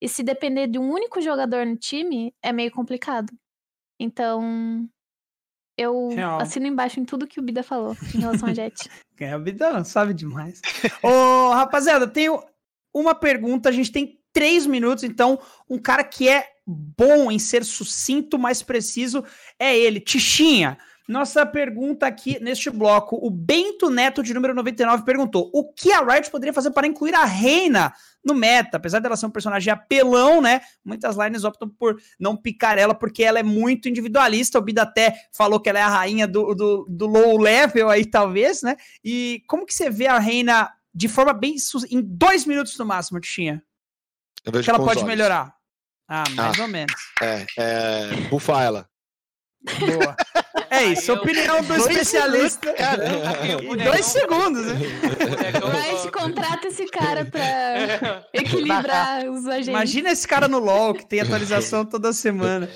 E 0.01 0.07
se 0.07 0.24
depender 0.24 0.68
de 0.68 0.78
um 0.78 0.89
único 0.89 1.20
jogador 1.22 1.66
no 1.66 1.76
time, 1.76 2.34
é 2.43 2.51
meio 2.51 2.72
complicado. 2.72 3.34
Então, 3.99 4.88
eu 5.78 6.09
Real. 6.09 6.39
assino 6.39 6.68
embaixo 6.68 6.99
em 6.99 7.05
tudo 7.05 7.28
que 7.28 7.39
o 7.39 7.43
Bida 7.43 7.63
falou 7.63 7.95
em 8.13 8.20
relação 8.20 8.49
a 8.49 8.53
Jet. 8.53 8.89
é, 9.20 9.36
o 9.36 9.39
Bida 9.39 9.84
sabe 9.84 10.13
demais. 10.13 10.61
Ô, 11.01 11.49
rapaziada, 11.49 12.07
tenho 12.07 12.41
uma 12.96 13.14
pergunta, 13.14 13.68
a 13.68 13.72
gente 13.74 13.91
tem 13.91 14.20
três 14.32 14.66
minutos, 14.66 15.04
então 15.04 15.38
um 15.70 15.78
cara 15.78 16.04
que 16.04 16.30
é 16.30 16.48
bom 16.66 17.30
em 17.30 17.38
ser 17.38 17.66
sucinto, 17.66 18.39
mais 18.39 18.64
preciso, 18.64 19.24
é 19.60 19.78
ele. 19.78 20.00
Tichinha, 20.00 20.78
nossa 21.08 21.46
pergunta 21.46 22.08
aqui 22.08 22.39
neste 22.41 22.70
bloco, 22.72 23.20
o 23.22 23.30
Bento 23.30 23.91
Neto, 23.91 24.24
de 24.24 24.34
número 24.34 24.56
99, 24.56 25.04
perguntou: 25.04 25.52
o 25.54 25.72
que 25.72 25.91
a 25.91 26.02
Riot 26.02 26.32
poderia 26.32 26.54
fazer 26.54 26.72
para 26.72 26.88
incluir 26.88 27.14
a 27.14 27.26
Reina 27.26 27.93
no 28.24 28.34
meta? 28.34 28.78
Apesar 28.78 29.00
dela 29.00 29.16
ser 29.16 29.28
um 29.28 29.32
personagem 29.32 29.72
apelão, 29.72 30.41
né? 30.41 30.62
Muitas 30.84 31.16
lines 31.16 31.43
optam 31.43 31.70
por 31.70 31.96
não 32.20 32.36
picar 32.36 32.80
ela 32.80 32.96
porque 32.96 33.24
ela 33.24 33.38
é 33.38 33.43
muito 33.43 33.88
individualista. 33.88 34.58
O 34.58 34.62
Bida 34.62 34.82
até 34.82 35.16
falou 35.32 35.60
que 35.60 35.70
ela 35.70 35.80
é 35.80 35.84
a 35.84 35.89
rainha 35.89 36.28
do, 36.28 36.56
do, 36.56 36.88
do 36.89 37.06
low 37.06 37.38
level 37.38 37.89
aí, 37.89 38.06
talvez, 38.06 38.64
né? 38.64 38.76
E 39.04 39.43
como 39.48 39.66
que 39.66 39.76
você 39.76 39.91
vê 39.91 40.08
a 40.08 40.18
Reina 40.18 40.72
de 40.96 41.10
forma 41.10 41.34
bem. 41.34 41.56
em 41.91 42.02
dois 42.02 42.46
minutos 42.46 42.78
no 42.78 42.86
máximo, 42.86 43.20
Tichinha? 43.20 43.62
Que 44.43 44.70
ela 44.70 44.80
pode 44.80 45.00
olhos. 45.00 45.04
melhorar. 45.04 45.54
Ah, 46.08 46.24
mais 46.32 46.60
ah, 46.60 46.62
ou 46.62 46.68
menos. 46.68 46.96
É, 47.22 47.46
é. 47.58 48.08
Bufa 48.30 48.62
ela. 48.62 48.88
Boa. 49.80 50.16
É 50.70 50.84
isso, 50.84 51.12
eu, 51.12 51.16
opinião 51.16 51.64
do 51.64 51.76
especialista. 51.76 52.74
em 53.64 53.78
dois 53.78 54.06
segundos, 54.06 54.66
né? 54.68 54.76
Mas 55.74 56.10
contrata 56.12 56.68
esse 56.68 56.86
cara 56.88 57.26
pra 57.26 58.24
equilibrar 58.34 59.28
os 59.28 59.48
agentes. 59.48 59.70
Imagina 59.70 60.12
esse 60.12 60.28
cara 60.28 60.48
no 60.48 60.60
LoL, 60.60 60.93
que 60.93 61.06
tem 61.06 61.20
atualização 61.22 61.84
toda 61.86 62.14
semana. 62.14 62.70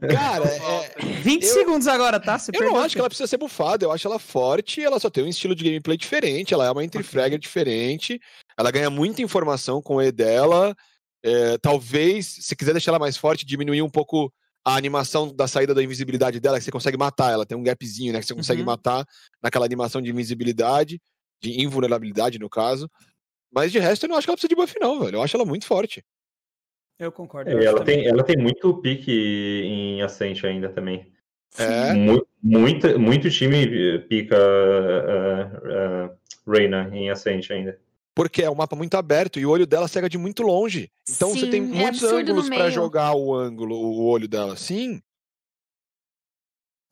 Cara, 0.00 0.44
é, 0.98 1.22
20 1.22 1.42
eu, 1.42 1.52
segundos 1.52 1.86
agora, 1.86 2.20
tá? 2.20 2.38
Você 2.38 2.50
eu 2.54 2.64
não 2.64 2.78
acho 2.78 2.94
que 2.94 3.00
ela 3.00 3.08
precisa 3.08 3.26
ser 3.26 3.36
bufada, 3.36 3.84
eu 3.84 3.92
acho 3.92 4.06
ela 4.06 4.18
forte, 4.18 4.82
ela 4.82 5.00
só 5.00 5.08
tem 5.08 5.24
um 5.24 5.28
estilo 5.28 5.54
de 5.54 5.64
gameplay 5.64 5.96
diferente, 5.96 6.52
ela 6.52 6.66
é 6.66 6.70
uma 6.70 6.84
entry 6.84 7.02
fragger 7.02 7.38
diferente, 7.38 8.20
ela 8.58 8.70
ganha 8.70 8.90
muita 8.90 9.22
informação 9.22 9.80
com 9.80 9.96
o 9.96 10.02
E 10.02 10.12
dela. 10.12 10.74
É, 11.22 11.58
talvez, 11.58 12.26
se 12.40 12.54
quiser 12.54 12.72
deixar 12.72 12.92
ela 12.92 12.98
mais 12.98 13.16
forte, 13.16 13.46
diminuir 13.46 13.82
um 13.82 13.90
pouco 13.90 14.32
a 14.64 14.76
animação 14.76 15.32
da 15.34 15.46
saída 15.46 15.74
da 15.74 15.82
invisibilidade 15.82 16.40
dela, 16.40 16.58
que 16.58 16.64
você 16.64 16.72
consegue 16.72 16.96
matar 16.96 17.32
ela, 17.32 17.46
tem 17.46 17.56
um 17.56 17.62
gapzinho, 17.62 18.12
né? 18.12 18.20
Que 18.20 18.26
você 18.26 18.34
consegue 18.34 18.60
uhum. 18.62 18.66
matar 18.66 19.06
naquela 19.42 19.64
animação 19.64 20.02
de 20.02 20.10
invisibilidade, 20.10 21.00
de 21.40 21.62
invulnerabilidade, 21.62 22.38
no 22.38 22.50
caso. 22.50 22.90
Mas 23.52 23.72
de 23.72 23.78
resto, 23.78 24.04
eu 24.04 24.08
não 24.08 24.16
acho 24.16 24.26
que 24.26 24.30
ela 24.30 24.36
precisa 24.36 24.48
de 24.48 24.56
buff, 24.56 24.74
não, 24.80 25.00
velho. 25.00 25.16
Eu 25.16 25.22
acho 25.22 25.36
ela 25.36 25.46
muito 25.46 25.66
forte. 25.66 26.04
Eu 26.98 27.12
concordo. 27.12 27.50
É, 27.50 27.54
eu 27.54 27.62
ela, 27.62 27.84
tem, 27.84 28.06
ela 28.06 28.22
tem 28.22 28.36
muito 28.36 28.72
pique 28.78 29.12
em 29.12 30.02
Ascent 30.02 30.44
ainda 30.44 30.68
também. 30.68 31.06
É. 31.58 31.92
Muito, 32.42 32.98
muito 32.98 33.30
time 33.30 33.98
pica 34.00 34.36
uh, 34.36 36.06
uh, 36.06 36.50
Reina 36.50 36.90
em 36.92 37.10
Ascent 37.10 37.50
ainda. 37.50 37.78
Porque 38.14 38.42
é 38.42 38.50
um 38.50 38.54
mapa 38.54 38.74
muito 38.74 38.96
aberto 38.96 39.38
e 39.38 39.44
o 39.44 39.50
olho 39.50 39.66
dela 39.66 39.88
cega 39.88 40.08
de 40.08 40.16
muito 40.16 40.42
longe. 40.42 40.90
Então 41.08 41.32
Sim, 41.32 41.40
você 41.40 41.46
tem 41.48 41.60
é 41.60 41.66
muitos 41.66 42.02
é 42.02 42.06
ângulos 42.06 42.48
para 42.48 42.70
jogar 42.70 43.14
o 43.14 43.34
ângulo, 43.34 43.76
o 43.76 44.06
olho 44.06 44.26
dela. 44.26 44.56
Sim. 44.56 45.02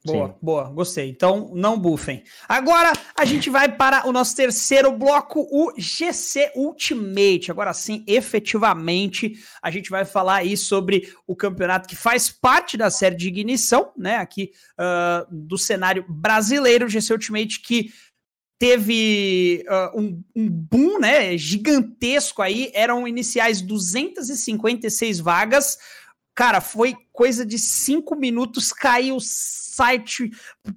Boa, 0.04 0.28
Sim. 0.28 0.34
boa, 0.42 0.64
gostei. 0.64 1.08
Então, 1.08 1.50
não 1.54 1.78
buffem. 1.78 2.22
Agora 2.46 2.92
a 3.18 3.24
gente 3.24 3.48
vai 3.48 3.74
para 3.74 4.06
o 4.06 4.12
nosso 4.12 4.36
terceiro 4.36 4.92
bloco, 4.92 5.48
o 5.50 5.72
GC 5.78 6.52
Ultimate. 6.54 7.50
Agora 7.50 7.72
sim, 7.72 8.04
efetivamente, 8.06 9.32
a 9.62 9.70
gente 9.70 9.88
vai 9.88 10.04
falar 10.04 10.36
aí 10.36 10.58
sobre 10.58 11.10
o 11.26 11.34
campeonato 11.34 11.88
que 11.88 11.96
faz 11.96 12.28
parte 12.28 12.76
da 12.76 12.90
série 12.90 13.16
de 13.16 13.28
ignição, 13.28 13.92
né? 13.96 14.16
Aqui 14.16 14.50
uh, 14.78 15.26
do 15.30 15.56
cenário 15.56 16.04
brasileiro, 16.06 16.84
o 16.84 16.88
GC 16.88 17.14
Ultimate 17.14 17.60
que 17.60 17.90
teve 18.58 19.64
uh, 19.68 19.98
um, 19.98 20.22
um, 20.36 20.48
boom, 20.48 20.98
né, 20.98 21.36
gigantesco 21.36 22.40
aí, 22.40 22.70
eram 22.72 23.06
iniciais 23.06 23.60
256 23.60 25.18
vagas, 25.18 25.76
cara, 26.34 26.60
foi 26.60 26.96
coisa 27.12 27.44
de 27.46 27.58
cinco 27.58 28.16
minutos, 28.16 28.72
caiu 28.72 29.16
o 29.16 29.20
site, 29.20 30.30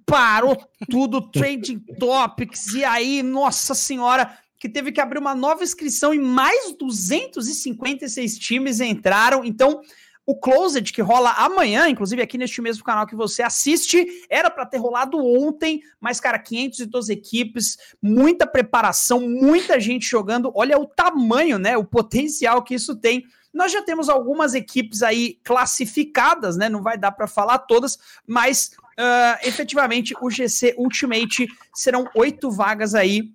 parou 0.05 0.57
tudo, 0.89 1.21
Trading 1.31 1.79
Topics, 1.99 2.73
e 2.73 2.83
aí, 2.83 3.23
nossa 3.23 3.73
senhora, 3.73 4.37
que 4.59 4.69
teve 4.69 4.91
que 4.91 5.01
abrir 5.01 5.19
uma 5.19 5.35
nova 5.35 5.63
inscrição 5.63 6.13
e 6.13 6.19
mais 6.19 6.75
256 6.77 8.37
times 8.37 8.79
entraram, 8.79 9.43
então 9.43 9.81
o 10.27 10.35
Closed, 10.35 10.91
que 10.91 11.01
rola 11.01 11.31
amanhã, 11.37 11.87
inclusive 11.87 12.21
aqui 12.21 12.37
neste 12.37 12.61
mesmo 12.61 12.83
canal 12.83 13.07
que 13.07 13.15
você 13.15 13.41
assiste, 13.41 14.05
era 14.29 14.51
para 14.51 14.65
ter 14.65 14.77
rolado 14.77 15.17
ontem, 15.17 15.79
mas, 16.01 16.19
cara, 16.19 16.37
512 16.37 17.13
equipes, 17.13 17.77
muita 18.01 18.45
preparação, 18.45 19.21
muita 19.21 19.79
gente 19.79 20.05
jogando. 20.05 20.51
Olha 20.53 20.77
o 20.77 20.85
tamanho, 20.85 21.57
né? 21.57 21.77
O 21.77 21.85
potencial 21.85 22.61
que 22.61 22.75
isso 22.75 22.93
tem. 22.97 23.23
Nós 23.57 23.71
já 23.71 23.81
temos 23.81 24.07
algumas 24.07 24.53
equipes 24.53 25.01
aí 25.01 25.39
classificadas, 25.43 26.55
né? 26.55 26.69
Não 26.69 26.83
vai 26.83 26.95
dar 26.95 27.11
para 27.11 27.25
falar 27.25 27.57
todas, 27.57 27.97
mas 28.25 28.71
uh, 28.99 29.39
efetivamente 29.41 30.13
o 30.21 30.29
GC 30.29 30.75
Ultimate 30.77 31.47
serão 31.73 32.07
oito 32.13 32.51
vagas 32.51 32.93
aí 32.93 33.31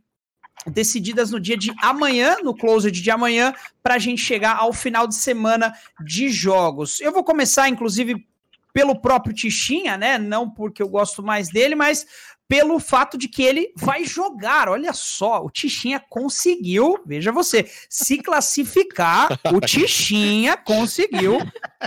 decididas 0.65 1.33
no 1.33 1.41
dia 1.41 1.57
de 1.57 1.73
amanhã, 1.83 2.37
no 2.41 2.55
closed 2.55 2.93
de 2.93 3.11
amanhã, 3.11 3.53
para 3.83 3.97
a 3.97 3.99
gente 3.99 4.23
chegar 4.23 4.59
ao 4.59 4.73
final 4.73 5.09
de 5.09 5.17
semana 5.17 5.75
de 6.05 6.29
jogos. 6.29 7.01
Eu 7.01 7.11
vou 7.11 7.25
começar, 7.25 7.69
inclusive, 7.69 8.25
pelo 8.73 9.01
próprio 9.01 9.35
Tichinha, 9.35 9.97
né? 9.97 10.19
Não 10.19 10.49
porque 10.49 10.81
eu 10.81 10.89
gosto 10.89 11.21
mais 11.21 11.49
dele, 11.49 11.75
mas 11.75 12.07
pelo 12.53 12.79
fato 12.79 13.17
de 13.17 13.29
que 13.29 13.43
ele 13.43 13.73
vai 13.75 14.05
jogar. 14.05 14.69
Olha 14.69 14.93
só, 14.93 15.43
o 15.43 15.49
Tichinha 15.49 15.99
conseguiu, 15.99 16.99
veja 17.07 17.33
você, 17.33 17.67
se 17.89 18.19
classificar. 18.19 19.41
O 19.55 19.59
Tichinha 19.59 20.55
conseguiu, 20.55 21.39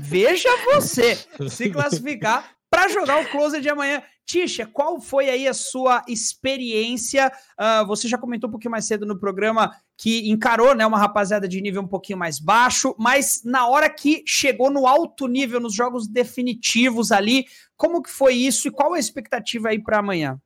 veja 0.02 0.50
você, 0.66 1.20
se 1.48 1.70
classificar 1.70 2.56
para 2.68 2.88
jogar 2.88 3.22
o 3.22 3.30
closer 3.30 3.62
de 3.62 3.70
amanhã. 3.70 4.02
Tisha, 4.26 4.66
qual 4.66 5.00
foi 5.00 5.30
aí 5.30 5.48
a 5.48 5.54
sua 5.54 6.04
experiência? 6.08 7.32
Uh, 7.60 7.86
você 7.86 8.08
já 8.08 8.18
comentou 8.18 8.48
um 8.48 8.52
pouquinho 8.52 8.72
mais 8.72 8.86
cedo 8.86 9.06
no 9.06 9.20
programa 9.20 9.72
que 9.96 10.32
encarou 10.32 10.74
né, 10.74 10.84
uma 10.84 10.98
rapaziada 10.98 11.48
de 11.48 11.62
nível 11.62 11.84
um 11.84 11.88
pouquinho 11.88 12.18
mais 12.18 12.40
baixo, 12.40 12.96
mas 12.98 13.44
na 13.46 13.68
hora 13.68 13.88
que 13.88 14.24
chegou 14.26 14.72
no 14.72 14.88
alto 14.88 15.28
nível, 15.28 15.60
nos 15.60 15.76
jogos 15.76 16.08
definitivos 16.08 17.12
ali, 17.12 17.46
como 17.78 18.02
que 18.02 18.10
foi 18.10 18.34
isso 18.34 18.68
e 18.68 18.72
qual 18.72 18.96
a 18.96 19.00
expectativa 19.00 19.70
aí 19.70 19.78
para 19.78 20.00
amanhã? 20.00 20.42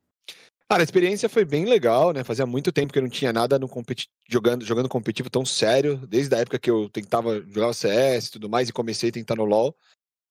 Cara, 0.70 0.84
a 0.84 0.84
experiência 0.84 1.28
foi 1.28 1.44
bem 1.44 1.64
legal, 1.64 2.12
né? 2.12 2.22
Fazia 2.22 2.46
muito 2.46 2.70
tempo 2.70 2.92
que 2.92 2.98
eu 3.00 3.02
não 3.02 3.10
tinha 3.10 3.32
nada 3.32 3.58
no 3.58 3.68
competi 3.68 4.06
jogando, 4.28 4.64
jogando 4.64 4.88
competitivo 4.88 5.28
tão 5.28 5.44
sério, 5.44 5.96
desde 6.06 6.32
a 6.32 6.38
época 6.38 6.60
que 6.60 6.70
eu 6.70 6.88
tentava 6.88 7.42
jogar 7.48 7.74
CS 7.74 8.28
e 8.28 8.30
tudo 8.30 8.48
mais 8.48 8.68
e 8.68 8.72
comecei 8.72 9.08
a 9.08 9.12
tentar 9.12 9.34
no 9.34 9.44
LoL. 9.44 9.74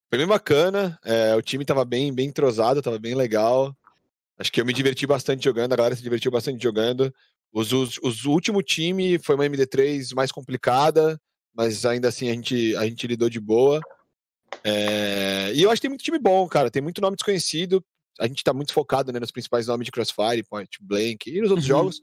Foi 0.08 0.16
bem 0.16 0.26
bacana, 0.26 0.98
é, 1.04 1.36
o 1.36 1.42
time 1.42 1.62
tava 1.62 1.84
bem, 1.84 2.10
bem 2.10 2.28
entrosado, 2.28 2.80
tava 2.80 2.98
bem 2.98 3.14
legal. 3.14 3.76
Acho 4.38 4.50
que 4.50 4.62
eu 4.62 4.64
me 4.64 4.72
diverti 4.72 5.06
bastante 5.06 5.44
jogando, 5.44 5.74
a 5.74 5.76
galera 5.76 5.94
se 5.94 6.02
divertiu 6.02 6.30
bastante 6.30 6.62
jogando. 6.62 7.14
Os, 7.52 7.70
os, 7.70 7.98
os 8.02 8.24
último 8.24 8.62
time 8.62 9.18
foi 9.18 9.34
uma 9.34 9.44
MD3 9.44 10.14
mais 10.14 10.32
complicada, 10.32 11.20
mas 11.54 11.84
ainda 11.84 12.08
assim 12.08 12.30
a 12.30 12.32
gente, 12.32 12.74
a 12.76 12.86
gente 12.86 13.06
lidou 13.06 13.28
de 13.28 13.38
boa. 13.38 13.78
É, 14.64 15.52
e 15.54 15.62
eu 15.62 15.70
acho 15.70 15.82
que 15.82 15.86
tem 15.86 15.90
muito 15.90 16.02
time 16.02 16.18
bom, 16.18 16.48
cara. 16.48 16.70
Tem 16.70 16.80
muito 16.80 17.02
nome 17.02 17.16
desconhecido. 17.16 17.84
A 18.20 18.26
gente 18.26 18.44
tá 18.44 18.52
muito 18.52 18.72
focado 18.72 19.10
né, 19.12 19.18
nos 19.18 19.30
principais 19.30 19.66
nomes 19.66 19.86
de 19.86 19.90
Crossfire, 19.90 20.44
Point 20.44 20.78
Blank 20.80 21.30
e 21.30 21.40
nos 21.40 21.50
outros 21.50 21.68
uhum. 21.68 21.76
jogos. 21.76 22.00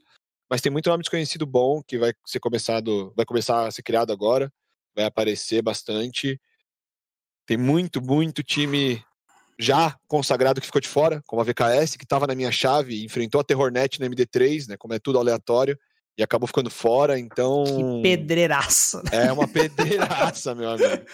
Mas 0.50 0.60
tem 0.60 0.72
muito 0.72 0.88
nome 0.90 1.02
desconhecido 1.02 1.46
bom 1.46 1.82
que 1.82 1.98
vai 1.98 2.12
ser 2.26 2.40
começado, 2.40 3.12
vai 3.16 3.24
começar 3.24 3.66
a 3.66 3.70
ser 3.70 3.82
criado 3.82 4.12
agora. 4.12 4.52
Vai 4.96 5.04
aparecer 5.04 5.62
bastante. 5.62 6.40
Tem 7.46 7.56
muito, 7.56 8.02
muito 8.02 8.42
time 8.42 9.02
já 9.58 9.96
consagrado 10.06 10.60
que 10.60 10.66
ficou 10.66 10.80
de 10.80 10.88
fora, 10.88 11.22
como 11.26 11.42
a 11.42 11.44
VKS, 11.44 11.96
que 11.96 12.04
estava 12.04 12.26
na 12.26 12.34
minha 12.34 12.52
chave, 12.52 13.04
enfrentou 13.04 13.40
a 13.40 13.44
Terrornet 13.44 13.98
na 13.98 14.06
MD3, 14.06 14.68
né? 14.68 14.76
Como 14.76 14.94
é 14.94 14.98
tudo 14.98 15.18
aleatório, 15.18 15.78
e 16.18 16.22
acabou 16.22 16.48
ficando 16.48 16.68
fora, 16.68 17.18
então. 17.18 17.62
Que 17.64 18.02
pedreiraça. 18.02 19.02
É 19.12 19.32
uma 19.32 19.46
pedreiraça, 19.46 20.52
meu 20.52 20.70
amigo. 20.70 21.04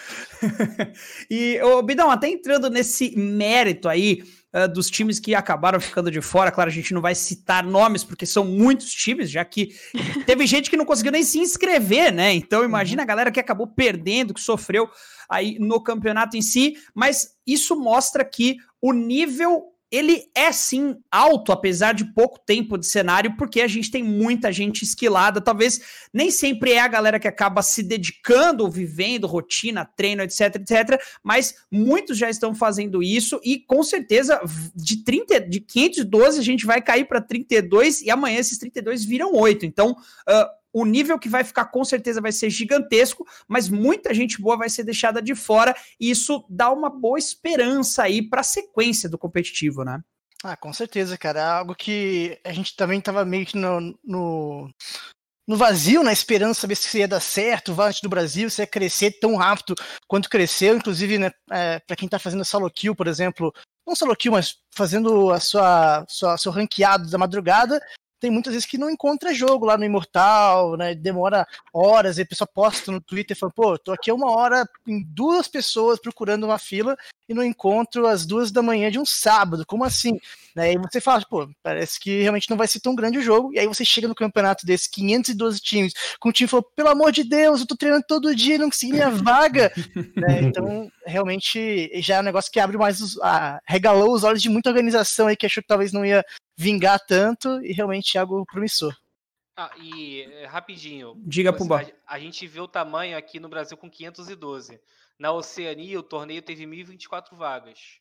e, 1.29 1.61
ô, 1.61 1.81
Bidão, 1.83 2.09
até 2.09 2.27
entrando 2.27 2.71
nesse 2.71 3.15
mérito 3.15 3.87
aí, 3.87 4.23
uh, 4.55 4.67
dos 4.71 4.89
times 4.89 5.19
que 5.19 5.35
acabaram 5.35 5.79
ficando 5.79 6.09
de 6.09 6.21
fora. 6.21 6.51
Claro, 6.51 6.69
a 6.69 6.73
gente 6.73 6.93
não 6.93 7.01
vai 7.01 7.13
citar 7.13 7.63
nomes, 7.63 8.03
porque 8.03 8.25
são 8.25 8.45
muitos 8.45 8.91
times, 8.93 9.29
já 9.29 9.43
que 9.43 9.75
teve 10.25 10.47
gente 10.47 10.69
que 10.69 10.77
não 10.77 10.85
conseguiu 10.85 11.11
nem 11.11 11.23
se 11.23 11.39
inscrever, 11.39 12.13
né? 12.13 12.33
Então 12.33 12.63
imagina 12.63 13.03
a 13.03 13.05
galera 13.05 13.31
que 13.31 13.39
acabou 13.39 13.67
perdendo, 13.67 14.33
que 14.33 14.41
sofreu 14.41 14.89
aí 15.29 15.57
no 15.59 15.81
campeonato 15.81 16.37
em 16.37 16.41
si, 16.41 16.75
mas 16.93 17.35
isso 17.45 17.75
mostra 17.75 18.23
que 18.23 18.57
o 18.81 18.93
nível 18.93 19.74
ele 19.91 20.23
é 20.35 20.51
sim 20.51 20.97
alto, 21.11 21.51
apesar 21.51 21.93
de 21.93 22.05
pouco 22.13 22.39
tempo 22.45 22.77
de 22.77 22.85
cenário, 22.85 23.35
porque 23.37 23.61
a 23.61 23.67
gente 23.67 23.91
tem 23.91 24.03
muita 24.03 24.51
gente 24.51 24.83
esquilada. 24.83 25.39
Talvez 25.39 25.81
nem 26.13 26.31
sempre 26.31 26.71
é 26.71 26.79
a 26.79 26.87
galera 26.87 27.19
que 27.19 27.27
acaba 27.27 27.61
se 27.61 27.83
dedicando, 27.83 28.69
vivendo, 28.69 29.27
rotina, 29.27 29.85
treino, 29.85 30.21
etc, 30.21 30.55
etc. 30.55 31.01
Mas 31.23 31.55
muitos 31.71 32.17
já 32.17 32.29
estão 32.29 32.53
fazendo 32.53 33.01
isso 33.03 33.39
e 33.43 33.59
com 33.59 33.83
certeza 33.83 34.41
de 34.75 35.03
30, 35.03 35.41
de 35.41 35.59
512 35.59 36.39
a 36.39 36.43
gente 36.43 36.65
vai 36.65 36.81
cair 36.81 37.05
para 37.05 37.21
32 37.21 38.01
e 38.01 38.09
amanhã 38.09 38.39
esses 38.39 38.57
32 38.57 39.05
viram 39.05 39.33
8. 39.33 39.65
Então, 39.65 39.91
uh, 39.91 40.64
o 40.75 40.83
nível 40.83 41.17
que 41.17 41.29
vai 41.29 41.41
ficar 41.41 41.63
com 41.67 41.85
certeza 41.85 42.19
vai 42.19 42.33
ser 42.33 42.49
gigantesco, 42.49 43.25
mas 43.47 43.69
muita 43.69 44.13
gente 44.13 44.41
boa 44.41 44.57
vai 44.57 44.67
ser 44.67 44.83
deixada 44.83 45.21
de 45.21 45.33
fora 45.33 45.73
e 45.97 46.11
isso 46.11 46.45
dá 46.49 46.69
uma 46.69 46.89
boa 46.89 47.17
esperança 47.17 48.03
aí 48.03 48.21
para 48.21 48.41
a 48.41 48.43
sequência 48.43 49.07
do 49.07 49.17
competitivo, 49.17 49.85
né? 49.85 50.01
Ah, 50.43 50.57
com 50.57 50.73
certeza, 50.73 51.17
cara. 51.17 51.39
É 51.39 51.43
algo 51.43 51.73
que 51.73 52.37
a 52.43 52.51
gente 52.51 52.75
também 52.75 52.99
estava 52.99 53.23
meio 53.23 53.45
que 53.45 53.55
no, 53.55 53.97
no, 54.03 54.69
no, 55.47 55.55
vazio, 55.55 56.03
na 56.03 56.11
esperança 56.11 56.55
de 56.55 56.59
saber 56.59 56.75
se 56.75 56.99
ia 56.99 57.07
dar 57.07 57.21
certo, 57.21 57.71
o 57.71 57.75
Valorant 57.75 58.01
do 58.03 58.09
Brasil, 58.09 58.49
se 58.49 58.61
ia 58.61 58.67
crescer 58.67 59.17
tão 59.17 59.37
rápido 59.37 59.75
quanto 60.09 60.29
cresceu. 60.29 60.75
Inclusive, 60.75 61.17
né, 61.17 61.31
é, 61.51 61.79
para 61.79 61.95
quem 61.95 62.05
está 62.05 62.19
fazendo 62.19 62.43
solo 62.43 62.69
kill, 62.69 62.93
por 62.93 63.07
exemplo, 63.07 63.53
não 63.87 63.95
solo 63.95 64.13
kill, 64.13 64.33
mas 64.33 64.57
fazendo 64.71 65.31
a 65.31 65.39
sua, 65.39 66.05
sua 66.09 66.37
seu 66.37 66.51
ranqueado 66.51 67.09
da 67.09 67.17
madrugada, 67.17 67.81
tem 68.25 68.31
muitas 68.31 68.53
vezes 68.53 68.67
que 68.67 68.75
não 68.75 68.89
encontra 68.89 69.35
jogo 69.35 69.67
lá 69.67 69.77
no 69.77 69.85
Imortal, 69.85 70.75
né? 70.75 70.95
Demora 70.95 71.47
horas, 71.71 72.17
e 72.17 72.23
a 72.23 72.25
pessoa 72.25 72.47
posta 72.51 72.91
no 72.91 72.99
Twitter 72.99 73.37
falando, 73.37 73.53
pô, 73.53 73.77
tô 73.77 73.91
aqui 73.91 74.11
uma 74.11 74.31
hora 74.31 74.67
em 74.87 75.03
duas 75.03 75.47
pessoas 75.47 75.99
procurando 75.99 76.45
uma 76.45 76.57
fila 76.57 76.97
e 77.29 77.35
não 77.35 77.43
encontro 77.43 78.07
às 78.07 78.25
duas 78.25 78.51
da 78.51 78.63
manhã 78.63 78.89
de 78.89 78.97
um 78.97 79.05
sábado. 79.05 79.63
Como 79.63 79.83
assim? 79.83 80.19
Né? 80.55 80.73
E 80.73 80.77
você 80.79 80.99
fala, 80.99 81.23
pô, 81.29 81.47
parece 81.61 81.99
que 81.99 82.23
realmente 82.23 82.49
não 82.49 82.57
vai 82.57 82.67
ser 82.67 82.79
tão 82.79 82.95
grande 82.95 83.19
o 83.19 83.21
jogo. 83.21 83.53
E 83.53 83.59
aí 83.59 83.67
você 83.67 83.85
chega 83.85 84.07
no 84.07 84.15
campeonato 84.15 84.65
desses 84.65 84.87
512 84.87 85.59
times, 85.59 85.93
com 86.19 86.29
o 86.29 86.33
time 86.33 86.47
falou, 86.47 86.67
pelo 86.75 86.89
amor 86.89 87.11
de 87.11 87.23
Deus, 87.23 87.61
eu 87.61 87.67
tô 87.67 87.75
treinando 87.75 88.05
todo 88.07 88.35
dia 88.35 88.55
e 88.55 88.57
não 88.57 88.71
consegui 88.71 88.93
minha 88.93 89.11
vaga. 89.11 89.71
né? 90.17 90.41
Então, 90.41 90.91
realmente, 91.05 91.89
já 92.01 92.15
é 92.15 92.19
um 92.19 92.23
negócio 92.23 92.51
que 92.51 92.59
abre 92.59 92.77
mais 92.77 93.01
os. 93.01 93.19
Ah, 93.21 93.59
regalou 93.65 94.13
os 94.13 94.23
olhos 94.23 94.41
de 94.41 94.49
muita 94.49 94.69
organização 94.69 95.27
aí 95.27 95.35
que 95.35 95.45
achou 95.45 95.61
que 95.61 95.67
talvez 95.67 95.91
não 95.91 96.05
ia 96.05 96.25
vingar 96.57 96.99
tanto, 97.05 97.63
e 97.63 97.71
realmente 97.71 98.17
é 98.17 98.21
algo 98.21 98.45
promissor. 98.45 98.95
Ah, 99.57 99.71
e 99.77 100.21
eh, 100.21 100.45
rapidinho. 100.45 101.15
Diga, 101.25 101.53
Pumba. 101.53 101.81
A, 102.05 102.15
a 102.15 102.19
gente 102.19 102.45
vê 102.45 102.59
o 102.59 102.67
tamanho 102.67 103.17
aqui 103.17 103.39
no 103.39 103.47
Brasil 103.47 103.77
com 103.77 103.89
512. 103.89 104.79
Na 105.17 105.31
Oceania, 105.31 105.97
o 105.97 106.03
torneio 106.03 106.41
teve 106.41 106.65
1024 106.65 107.35
vagas. 107.37 107.99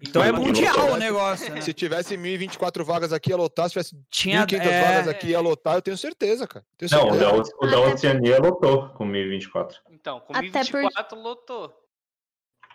Então, 0.00 0.22
então 0.22 0.24
é 0.24 0.32
mundial 0.32 0.92
o 0.92 0.96
negócio. 0.96 1.52
Né? 1.52 1.60
Se 1.60 1.74
tivesse 1.74 2.16
1024 2.16 2.84
vagas 2.84 3.12
aqui 3.12 3.32
a 3.32 3.36
lotar, 3.36 3.66
se 3.66 3.72
tivesse 3.72 3.96
Tinha, 4.08 4.46
1.500 4.46 4.66
é... 4.66 4.84
vagas 4.84 5.08
aqui 5.08 5.34
a 5.34 5.40
lotar, 5.40 5.74
eu 5.74 5.82
tenho 5.82 5.96
certeza, 5.96 6.46
cara. 6.46 6.64
Tenho 6.78 6.88
certeza. 6.88 7.18
Não, 7.18 7.42
o 7.60 7.66
da, 7.66 7.80
Oceania 7.80 8.38
lotou 8.38 8.88
com 8.90 9.04
1024. 9.04 9.78
Então, 9.90 10.20
com 10.20 10.32
1024 10.38 11.16
por... 11.16 11.22
lotou. 11.22 11.74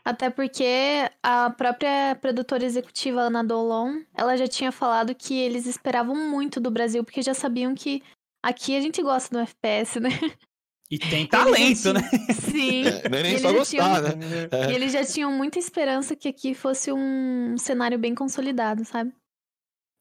Até 0.04 0.30
porque 0.30 1.10
a 1.24 1.50
própria 1.50 2.16
produtora 2.22 2.64
executiva, 2.64 3.22
Ana 3.22 3.44
Dolon, 3.44 4.04
ela 4.14 4.38
já 4.38 4.48
tinha 4.48 4.72
falado 4.72 5.16
que 5.16 5.36
eles 5.36 5.66
esperavam 5.66 6.16
muito 6.16 6.60
do 6.60 6.70
Brasil, 6.70 7.04
porque 7.04 7.24
já 7.24 7.34
sabiam 7.34 7.74
que 7.74 8.04
aqui 8.44 8.78
a 8.78 8.82
gente 8.82 9.02
gosta 9.02 9.36
do 9.36 9.42
FPS, 9.42 10.00
né? 10.00 10.10
E 10.90 11.00
tem 11.00 11.26
talento, 11.26 11.94
né? 11.94 12.02
Sim. 12.52 12.86
É, 12.86 13.10
nem, 13.10 13.24
nem 13.24 13.40
só 13.40 13.52
gostar, 13.52 14.04
tinham, 14.04 14.18
né? 14.18 14.48
É. 14.52 14.72
E 14.72 14.76
eles 14.76 14.94
já 14.94 15.04
tinham 15.04 15.32
muita 15.32 15.58
esperança 15.58 16.16
que 16.16 16.28
aqui 16.28 16.54
fosse 16.54 16.92
um 16.92 17.58
cenário 17.58 17.98
bem 17.98 18.14
consolidado, 18.14 18.86
sabe? 18.86 19.12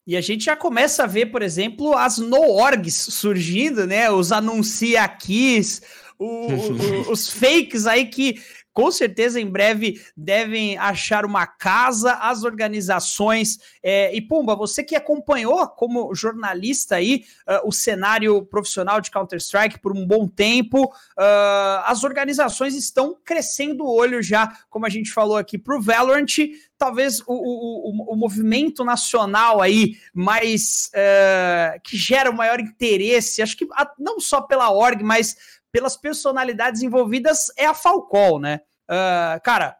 E 0.07 0.15
a 0.15 0.21
gente 0.21 0.45
já 0.45 0.55
começa 0.55 1.03
a 1.03 1.07
ver, 1.07 1.27
por 1.27 1.41
exemplo, 1.41 1.97
as 1.97 2.19
no-orgs 2.19 2.93
surgindo, 2.93 3.87
né? 3.87 4.11
Os 4.11 4.31
anuncia-aquis, 4.31 5.81
os 6.19 7.29
fakes 7.31 7.87
aí 7.87 8.05
que 8.05 8.39
com 8.75 8.91
certeza 8.91 9.39
em 9.39 9.49
breve 9.49 10.01
devem 10.17 10.77
achar 10.77 11.23
uma 11.23 11.47
casa, 11.47 12.11
as 12.15 12.43
organizações. 12.43 13.57
É, 13.81 14.13
e 14.13 14.21
Pumba, 14.21 14.53
você 14.53 14.83
que 14.83 14.97
acompanhou 14.97 15.65
como 15.69 16.13
jornalista 16.13 16.97
aí 16.97 17.23
uh, 17.47 17.65
o 17.65 17.71
cenário 17.71 18.45
profissional 18.45 18.99
de 18.99 19.09
Counter-Strike 19.09 19.79
por 19.79 19.95
um 19.95 20.05
bom 20.05 20.27
tempo, 20.27 20.83
uh, 20.83 21.85
as 21.85 22.03
organizações 22.03 22.75
estão 22.75 23.17
crescendo 23.23 23.85
o 23.85 23.95
olho 23.95 24.21
já, 24.21 24.51
como 24.69 24.85
a 24.85 24.89
gente 24.89 25.09
falou 25.09 25.37
aqui, 25.37 25.57
para 25.57 25.77
o 25.77 25.81
Valorant. 25.81 26.35
Talvez 26.77 27.21
o, 27.21 27.23
o, 27.27 28.13
o, 28.13 28.15
movimento 28.17 28.83
nacional 28.83 29.61
aí 29.61 29.95
mais 30.13 30.91
uh, 30.93 31.79
que 31.81 31.95
gera 31.95 32.29
o 32.29 32.35
maior 32.35 32.59
interesse, 32.59 33.41
acho 33.41 33.55
que 33.55 33.65
não 33.97 34.19
só 34.19 34.41
pela 34.41 34.69
org, 34.69 35.01
mas 35.01 35.37
pelas 35.75 35.97
personalidades 35.97 36.81
envolvidas 36.81 37.51
é 37.57 37.65
a 37.65 37.73
Falcol, 37.73 38.39
né? 38.39 38.61
Uh, 38.89 39.41
cara, 39.43 39.75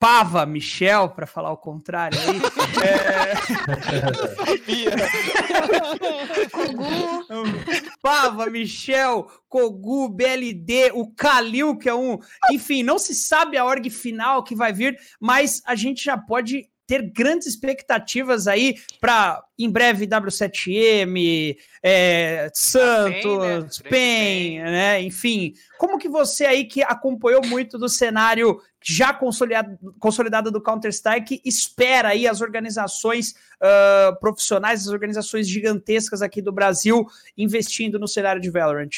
Pava 0.00 0.44
Michel, 0.44 1.10
para 1.10 1.28
falar 1.28 1.52
o 1.52 1.56
contrário 1.56 2.18
aí. 2.18 2.40
é... 2.82 3.34
Pava, 8.02 8.46
Michel, 8.46 9.30
Kogu, 9.48 10.08
BLD, 10.08 10.90
o 10.92 11.14
Kalil, 11.14 11.78
que 11.78 11.88
é 11.88 11.94
um. 11.94 12.18
Enfim, 12.50 12.82
não 12.82 12.98
se 12.98 13.14
sabe 13.14 13.56
a 13.56 13.64
org 13.64 13.88
final 13.90 14.42
que 14.42 14.56
vai 14.56 14.72
vir, 14.72 14.98
mas 15.20 15.62
a 15.64 15.76
gente 15.76 16.02
já 16.02 16.18
pode 16.18 16.68
ter 16.90 17.02
grandes 17.02 17.46
expectativas 17.46 18.48
aí 18.48 18.74
para 19.00 19.40
em 19.56 19.70
breve 19.70 20.08
W7M, 20.08 21.56
é, 21.80 22.50
Santos, 22.52 23.80
né? 23.80 23.88
PEN, 23.88 24.62
né? 24.64 25.00
Enfim, 25.00 25.54
como 25.78 25.98
que 25.98 26.08
você 26.08 26.44
aí 26.46 26.64
que 26.64 26.82
acompanhou 26.82 27.46
muito 27.46 27.78
do 27.78 27.88
cenário 27.88 28.60
já 28.82 29.14
consolidado, 29.14 29.78
consolidado 30.00 30.50
do 30.50 30.60
Counter-Strike 30.60 31.40
espera 31.44 32.08
aí 32.08 32.26
as 32.26 32.40
organizações 32.40 33.36
uh, 33.62 34.18
profissionais, 34.18 34.80
as 34.80 34.88
organizações 34.88 35.46
gigantescas 35.46 36.22
aqui 36.22 36.42
do 36.42 36.50
Brasil 36.50 37.06
investindo 37.38 38.00
no 38.00 38.08
cenário 38.08 38.42
de 38.42 38.50
Valorant? 38.50 38.90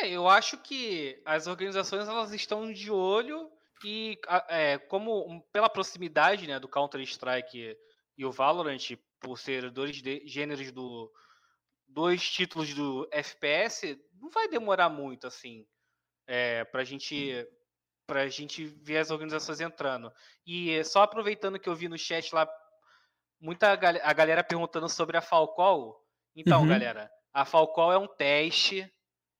É, 0.00 0.08
eu 0.08 0.26
acho 0.26 0.56
que 0.56 1.20
as 1.24 1.46
organizações 1.46 2.08
elas 2.08 2.32
estão 2.32 2.72
de 2.72 2.90
olho 2.90 3.48
e 3.84 4.18
é, 4.48 4.78
como 4.78 5.42
pela 5.52 5.68
proximidade 5.68 6.46
né, 6.46 6.58
do 6.58 6.68
Counter-Strike 6.68 7.76
e 8.16 8.24
o 8.24 8.32
Valorant, 8.32 8.96
por 9.20 9.38
ser 9.38 9.70
dois 9.70 9.96
gêneros 10.24 10.70
do 10.72 11.12
dois 11.86 12.28
títulos 12.28 12.72
do 12.72 13.06
FPS, 13.10 13.98
não 14.14 14.30
vai 14.30 14.48
demorar 14.48 14.88
muito 14.88 15.26
assim 15.26 15.66
é, 16.26 16.64
para 16.64 16.84
gente 16.84 17.46
para 18.06 18.28
gente 18.28 18.66
ver 18.66 18.98
as 18.98 19.10
organizações 19.10 19.60
entrando. 19.60 20.12
E 20.46 20.82
só 20.84 21.02
aproveitando 21.02 21.58
que 21.58 21.68
eu 21.68 21.74
vi 21.74 21.88
no 21.88 21.96
chat 21.96 22.34
lá 22.34 22.48
muita 23.40 23.72
a 23.72 24.12
galera 24.12 24.44
perguntando 24.44 24.88
sobre 24.88 25.16
a 25.16 25.22
Falcol. 25.22 26.00
Então, 26.34 26.62
uhum. 26.62 26.68
galera, 26.68 27.10
a 27.32 27.44
Falcol 27.44 27.92
é 27.92 27.98
um 27.98 28.08
teste. 28.08 28.90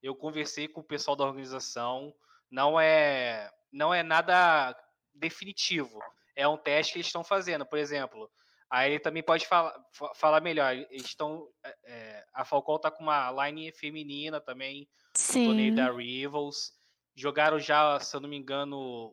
Eu 0.02 0.14
conversei 0.14 0.68
com 0.68 0.80
o 0.80 0.84
pessoal 0.84 1.16
da 1.16 1.24
organização. 1.24 2.14
Não 2.50 2.80
é 2.80 3.50
não 3.72 3.92
é 3.92 4.02
nada 4.02 4.76
definitivo. 5.14 5.98
É 6.36 6.46
um 6.46 6.56
teste 6.56 6.92
que 6.92 6.98
eles 6.98 7.06
estão 7.06 7.24
fazendo, 7.24 7.64
por 7.66 7.78
exemplo. 7.78 8.30
Aí 8.70 8.92
ele 8.92 9.00
também 9.00 9.22
pode 9.22 9.46
falar, 9.46 9.74
falar 10.14 10.40
melhor. 10.40 10.74
Eles 10.74 11.06
estão. 11.06 11.48
É, 11.64 11.76
é 11.84 12.24
a 12.32 12.44
Falcão 12.44 12.78
tá 12.78 12.90
com 12.90 13.02
uma 13.02 13.30
line 13.46 13.72
feminina 13.72 14.40
também. 14.40 14.88
Sim. 15.14 15.40
No 15.40 15.46
torneio 15.48 15.74
da 15.74 15.90
Rivals. 15.90 16.72
Jogaram 17.14 17.58
já, 17.58 18.00
se 18.00 18.16
eu 18.16 18.20
não 18.20 18.28
me 18.28 18.36
engano. 18.36 19.12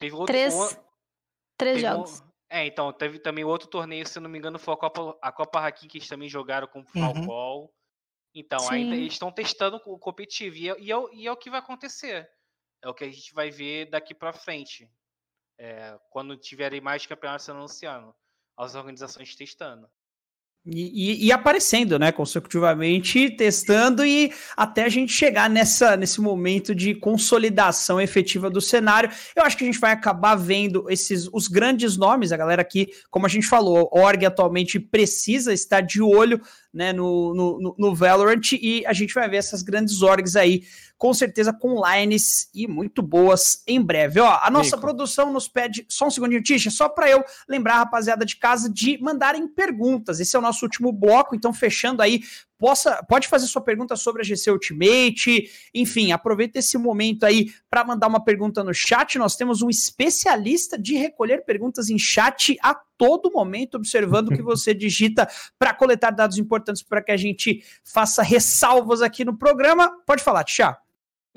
Teve 0.00 0.14
outro. 0.14 0.26
Três, 0.26 0.54
um, 0.54 0.68
três 1.56 1.80
jogos. 1.80 2.20
Um, 2.20 2.28
é, 2.50 2.66
então, 2.66 2.92
teve 2.92 3.18
também 3.18 3.44
outro 3.44 3.68
torneio, 3.68 4.06
se 4.06 4.18
eu 4.18 4.22
não 4.22 4.30
me 4.30 4.38
engano, 4.38 4.58
foi 4.58 4.72
a 4.72 4.76
Copa, 4.76 5.18
a 5.20 5.30
Copa 5.30 5.60
Haki, 5.60 5.86
que 5.86 5.98
eles 5.98 6.08
também 6.08 6.28
jogaram 6.28 6.66
com 6.66 6.80
o 6.80 6.86
Falcão. 6.86 7.60
Uhum. 7.60 7.68
Então, 8.34 8.58
Sim. 8.60 8.74
ainda 8.74 8.96
eles 8.96 9.12
estão 9.12 9.30
testando 9.30 9.80
o 9.84 9.98
competitivo. 9.98 10.56
E 10.56 10.70
é, 10.70 10.80
e, 10.80 10.92
é, 10.92 10.96
e 11.12 11.26
é 11.26 11.32
o 11.32 11.36
que 11.36 11.50
vai 11.50 11.60
acontecer 11.60 12.28
é 12.82 12.88
o 12.88 12.94
que 12.94 13.04
a 13.04 13.10
gente 13.10 13.32
vai 13.34 13.50
ver 13.50 13.90
daqui 13.90 14.14
para 14.14 14.32
frente. 14.32 14.90
É, 15.58 15.98
quando 16.10 16.36
tiverem 16.36 16.80
mais 16.80 17.04
campeonatos 17.04 17.48
anunciando, 17.48 18.14
as 18.56 18.74
organizações 18.74 19.34
testando. 19.34 19.88
E, 20.70 21.22
e, 21.24 21.26
e, 21.26 21.32
aparecendo, 21.32 21.98
né, 21.98 22.12
consecutivamente, 22.12 23.30
testando 23.30 24.04
e 24.04 24.30
até 24.54 24.84
a 24.84 24.88
gente 24.88 25.12
chegar 25.12 25.48
nessa, 25.48 25.96
nesse 25.96 26.20
momento 26.20 26.74
de 26.74 26.94
consolidação 26.94 27.98
efetiva 27.98 28.50
do 28.50 28.60
cenário. 28.60 29.10
Eu 29.34 29.44
acho 29.44 29.56
que 29.56 29.64
a 29.64 29.66
gente 29.66 29.78
vai 29.78 29.92
acabar 29.92 30.34
vendo 30.34 30.84
esses 30.90 31.26
os 31.32 31.48
grandes 31.48 31.96
nomes, 31.96 32.32
a 32.32 32.36
galera 32.36 32.60
aqui, 32.60 32.88
como 33.10 33.24
a 33.24 33.30
gente 33.30 33.46
falou, 33.46 33.88
a 33.92 33.98
org 33.98 34.26
atualmente 34.26 34.78
precisa 34.78 35.54
estar 35.54 35.80
de 35.80 36.02
olho 36.02 36.40
né, 36.72 36.92
no, 36.92 37.34
no, 37.34 37.74
no 37.78 37.94
Valorant 37.94 38.52
e 38.52 38.84
a 38.86 38.92
gente 38.92 39.14
vai 39.14 39.28
ver 39.28 39.38
essas 39.38 39.62
grandes 39.62 40.02
orgs 40.02 40.36
aí 40.36 40.62
com 40.98 41.14
certeza 41.14 41.52
com 41.52 41.80
lines 41.80 42.50
e 42.52 42.66
muito 42.66 43.00
boas 43.00 43.62
em 43.66 43.80
breve. 43.80 44.18
Ó, 44.20 44.38
a 44.42 44.50
nossa 44.50 44.76
Rico. 44.76 44.80
produção 44.80 45.32
nos 45.32 45.46
pede 45.46 45.86
só 45.88 46.08
um 46.08 46.10
segundinho, 46.10 46.42
Tisha, 46.42 46.70
só 46.70 46.88
para 46.88 47.08
eu 47.08 47.24
lembrar 47.48 47.74
a 47.74 47.78
rapaziada 47.78 48.26
de 48.26 48.36
casa 48.36 48.68
de 48.68 48.98
mandarem 49.00 49.46
perguntas. 49.46 50.18
Esse 50.18 50.34
é 50.34 50.38
o 50.38 50.42
nosso 50.42 50.64
último 50.64 50.92
bloco, 50.92 51.36
então 51.36 51.52
fechando 51.52 52.02
aí 52.02 52.22
possa, 52.58 53.02
pode 53.04 53.28
fazer 53.28 53.46
sua 53.46 53.62
pergunta 53.62 53.94
sobre 53.96 54.22
a 54.22 54.24
GC 54.24 54.50
Ultimate, 54.50 55.50
enfim, 55.72 56.12
aproveita 56.12 56.58
esse 56.58 56.76
momento 56.76 57.24
aí 57.24 57.52
para 57.70 57.84
mandar 57.84 58.08
uma 58.08 58.22
pergunta 58.22 58.64
no 58.64 58.74
chat. 58.74 59.16
Nós 59.18 59.36
temos 59.36 59.62
um 59.62 59.70
especialista 59.70 60.76
de 60.76 60.96
recolher 60.96 61.44
perguntas 61.44 61.88
em 61.88 61.98
chat 61.98 62.56
a 62.62 62.74
todo 62.74 63.30
momento, 63.30 63.76
observando 63.76 64.28
o 64.28 64.36
que 64.36 64.42
você 64.42 64.74
digita 64.74 65.28
para 65.58 65.72
coletar 65.72 66.10
dados 66.10 66.36
importantes 66.36 66.82
para 66.82 67.00
que 67.00 67.12
a 67.12 67.16
gente 67.16 67.62
faça 67.84 68.22
ressalvas 68.22 69.00
aqui 69.00 69.24
no 69.24 69.38
programa. 69.38 69.90
Pode 70.04 70.22
falar, 70.22 70.42
Tia. 70.42 70.76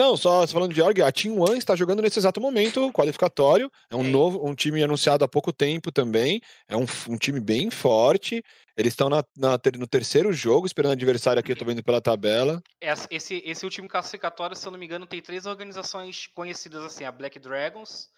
Não, 0.02 0.18
só 0.18 0.48
falando 0.48 0.74
de 0.74 0.82
org, 0.82 1.00
a 1.00 1.12
Team 1.12 1.40
One 1.40 1.60
está 1.60 1.76
jogando 1.76 2.02
nesse 2.02 2.18
exato 2.18 2.42
momento, 2.42 2.92
qualificatório. 2.92 3.72
É 3.88 3.96
um 3.96 4.02
novo, 4.02 4.44
um 4.44 4.56
time 4.56 4.82
anunciado 4.82 5.24
há 5.24 5.28
pouco 5.28 5.54
tempo 5.54 5.92
também. 5.92 6.42
É 6.68 6.76
um, 6.76 6.88
um 7.08 7.18
time 7.20 7.40
bem 7.40 7.70
forte. 7.70 8.44
Eles 8.76 8.94
estão 8.94 9.10
na, 9.10 9.24
na, 9.38 9.60
no 9.78 9.86
terceiro 9.86 10.34
jogo, 10.34 10.66
esperando 10.66 10.94
adversário 10.94 11.40
aqui, 11.40 11.52
eu 11.52 11.56
tô 11.56 11.66
vendo 11.66 11.84
pela 11.84 12.02
tabela. 12.02 12.64
Esse, 13.12 13.44
esse 13.46 13.64
último 13.64 13.88
classificatório, 13.88 14.56
se 14.56 14.66
eu 14.66 14.72
não 14.72 14.80
me 14.80 14.88
engano, 14.88 15.06
tem 15.06 15.22
três 15.22 15.46
organizações 15.46 16.26
conhecidas 16.34 16.84
assim: 16.84 17.04
a 17.04 17.12
Black 17.12 17.38
Dragons, 17.38 18.10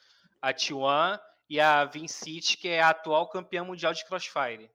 a 0.42 0.54
T1 0.54 1.20
e 1.50 1.60
a 1.60 1.84
Vincit, 1.84 2.60
que 2.60 2.70
é 2.70 2.82
a 2.82 2.92
atual 2.92 3.28
campeã 3.28 3.66
mundial 3.66 3.94
de 3.94 4.06
Crossfire. 4.06 4.70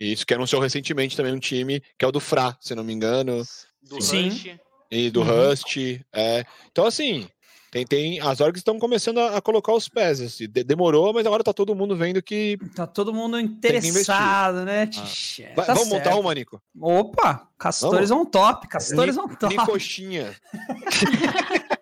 Isso, 0.00 0.26
que 0.26 0.34
anunciou 0.34 0.60
recentemente 0.60 1.16
também 1.16 1.32
um 1.32 1.38
time, 1.38 1.80
que 1.96 2.04
é 2.04 2.08
o 2.08 2.10
do 2.10 2.18
Fra, 2.18 2.58
se 2.60 2.74
não 2.74 2.82
me 2.82 2.92
engano. 2.92 3.44
Do 3.80 4.02
Sim. 4.02 4.28
Rush. 4.28 4.71
E 4.94 5.10
do 5.10 5.22
Uhum. 5.22 5.48
Rust. 5.48 5.74
É. 6.12 6.44
Então, 6.70 6.84
assim, 6.84 7.26
tem, 7.70 7.86
tem, 7.86 8.20
as 8.20 8.42
orgs 8.42 8.60
estão 8.60 8.78
começando 8.78 9.18
a, 9.18 9.38
a 9.38 9.40
colocar 9.40 9.72
os 9.72 9.88
pés. 9.88 10.20
assim, 10.20 10.46
de- 10.46 10.62
demorou, 10.62 11.14
mas 11.14 11.24
agora 11.26 11.42
tá 11.42 11.54
todo 11.54 11.74
mundo 11.74 11.96
vendo 11.96 12.22
que. 12.22 12.58
Tá 12.76 12.86
todo 12.86 13.14
mundo 13.14 13.40
interessado, 13.40 14.66
né? 14.66 14.86
Tch, 14.86 15.40
Vai- 15.56 15.64
tá 15.66 15.72
vamos 15.72 15.88
montar 15.88 16.04
certo. 16.10 16.20
uma, 16.20 16.34
Nico? 16.34 16.60
Opa, 16.78 17.48
Castores 17.58 18.10
on 18.10 18.26
top, 18.26 18.68
Castores 18.68 19.16
on 19.16 19.28
top. 19.28 19.56
Nicoxinha. 19.56 20.36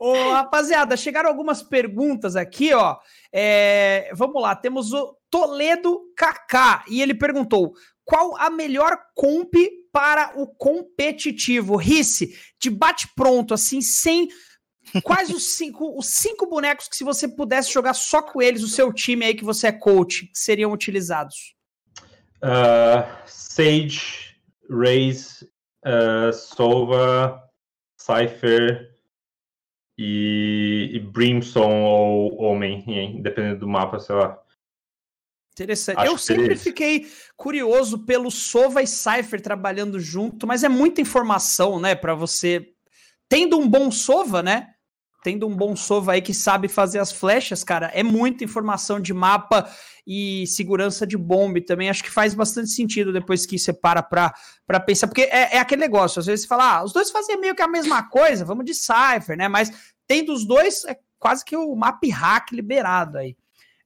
Ô, 0.00 0.30
rapaziada, 0.30 0.96
chegaram 0.96 1.28
algumas 1.28 1.62
perguntas 1.62 2.36
aqui, 2.36 2.72
ó. 2.72 2.96
É, 3.32 4.10
vamos 4.14 4.40
lá, 4.40 4.54
temos 4.54 4.92
o 4.92 5.16
Toledo 5.30 6.00
Kaká 6.16 6.84
e 6.88 7.02
ele 7.02 7.14
perguntou: 7.14 7.72
qual 8.04 8.36
a 8.38 8.50
melhor 8.50 8.96
comp 9.14 9.54
para 9.96 10.38
o 10.38 10.46
competitivo? 10.46 11.74
Risse, 11.74 12.38
de 12.60 12.68
bate 12.68 13.08
pronto, 13.16 13.54
assim, 13.54 13.80
sem 13.80 14.28
quais 15.02 15.30
os 15.30 15.54
cinco, 15.54 15.98
os 15.98 16.08
cinco 16.08 16.46
bonecos 16.46 16.86
que 16.86 16.94
se 16.94 17.02
você 17.02 17.26
pudesse 17.26 17.72
jogar 17.72 17.94
só 17.94 18.20
com 18.20 18.42
eles, 18.42 18.62
o 18.62 18.68
seu 18.68 18.92
time 18.92 19.24
aí 19.24 19.34
que 19.34 19.42
você 19.42 19.68
é 19.68 19.72
coach, 19.72 20.26
que 20.26 20.38
seriam 20.38 20.70
utilizados? 20.70 21.54
Uh, 22.44 23.08
Sage, 23.24 24.36
Raze, 24.68 25.48
uh, 25.86 26.30
Sova, 26.30 27.42
Cypher 27.98 28.90
e, 29.96 30.90
e 30.92 31.58
ou 31.58 32.42
Homem, 32.42 33.22
dependendo 33.22 33.60
do 33.60 33.66
mapa, 33.66 33.98
sei 33.98 34.14
lá. 34.14 34.38
Interessante. 35.56 35.98
Acho 35.98 36.12
Eu 36.12 36.18
sempre 36.18 36.54
isso. 36.54 36.64
fiquei 36.64 37.10
curioso 37.34 38.00
pelo 38.00 38.30
Sova 38.30 38.82
e 38.82 38.86
Cypher 38.86 39.40
trabalhando 39.40 39.98
junto, 39.98 40.46
mas 40.46 40.62
é 40.62 40.68
muita 40.68 41.00
informação, 41.00 41.80
né, 41.80 41.94
Pra 41.94 42.14
você 42.14 42.68
tendo 43.26 43.58
um 43.58 43.66
bom 43.66 43.90
Sova, 43.90 44.42
né? 44.42 44.68
Tendo 45.24 45.48
um 45.48 45.56
bom 45.56 45.74
Sova 45.74 46.12
aí 46.12 46.20
que 46.20 46.34
sabe 46.34 46.68
fazer 46.68 46.98
as 46.98 47.10
flechas, 47.10 47.64
cara, 47.64 47.90
é 47.94 48.02
muita 48.02 48.44
informação 48.44 49.00
de 49.00 49.14
mapa 49.14 49.68
e 50.06 50.46
segurança 50.46 51.06
de 51.06 51.16
bomba. 51.16 51.58
Também 51.64 51.88
acho 51.88 52.04
que 52.04 52.10
faz 52.10 52.34
bastante 52.34 52.68
sentido 52.68 53.12
depois 53.12 53.46
que 53.46 53.58
você 53.58 53.72
para 53.72 54.02
pra, 54.02 54.34
pra 54.66 54.78
pensar, 54.78 55.08
porque 55.08 55.22
é, 55.22 55.56
é 55.56 55.58
aquele 55.58 55.80
negócio, 55.80 56.20
às 56.20 56.26
vezes 56.26 56.42
você 56.42 56.48
fala, 56.48 56.76
ah, 56.76 56.84
os 56.84 56.92
dois 56.92 57.10
fazem 57.10 57.40
meio 57.40 57.56
que 57.56 57.62
a 57.62 57.66
mesma 57.66 58.02
coisa, 58.08 58.44
vamos 58.44 58.66
de 58.66 58.74
Cypher, 58.74 59.36
né? 59.38 59.48
Mas 59.48 59.72
tendo 60.06 60.32
os 60.32 60.46
dois, 60.46 60.84
é 60.84 60.96
quase 61.18 61.44
que 61.44 61.56
o 61.56 61.74
map 61.74 62.04
hack 62.04 62.52
liberado 62.52 63.18
aí. 63.18 63.36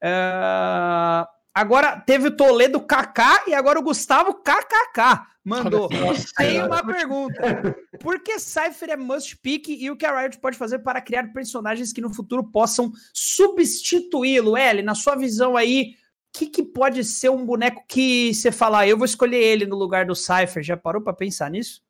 Ah, 0.03 1.27
agora 1.55 2.01
teve 2.01 2.29
o 2.29 2.37
Toledo 2.37 2.81
KK 2.81 3.49
e 3.49 3.55
agora 3.55 3.79
o 3.79 3.83
Gustavo 3.83 4.35
KKK 4.35 5.27
mandou. 5.45 5.89
Tem 6.37 6.63
uma 6.63 6.85
pergunta. 6.85 7.77
Por 8.01 8.21
que 8.21 8.39
Cypher 8.39 8.91
é 8.91 8.97
must 8.97 9.37
pick 9.39 9.69
e 9.69 9.91
o 9.91 9.97
que 9.97 10.07
a 10.07 10.21
Riot 10.21 10.39
pode 10.39 10.57
fazer 10.57 10.81
para 10.81 11.01
criar 11.01 11.33
personagens 11.33 11.93
que 11.93 12.01
no 12.01 12.13
futuro 12.13 12.45
possam 12.45 12.93
substituí-lo? 13.13 14.57
L, 14.57 14.83
na 14.83 14.95
sua 14.95 15.17
visão 15.17 15.57
aí, 15.57 15.95
o 16.35 16.39
que, 16.39 16.47
que 16.47 16.63
pode 16.63 17.05
ser 17.05 17.31
um 17.31 17.45
boneco 17.45 17.85
que 17.89 18.33
você 18.33 18.53
fala, 18.53 18.81
"Ah, 18.81 18.89
eu 18.89 18.97
vou 18.97 19.05
escolher 19.05 19.43
ele 19.43 19.67
no 19.67 19.77
lugar 19.77 20.07
do 20.07 20.15
Cypher? 20.15 20.63
Já 20.63 20.77
parou 20.77 21.03
para 21.03 21.13
pensar 21.13 21.51
nisso? 21.51 21.83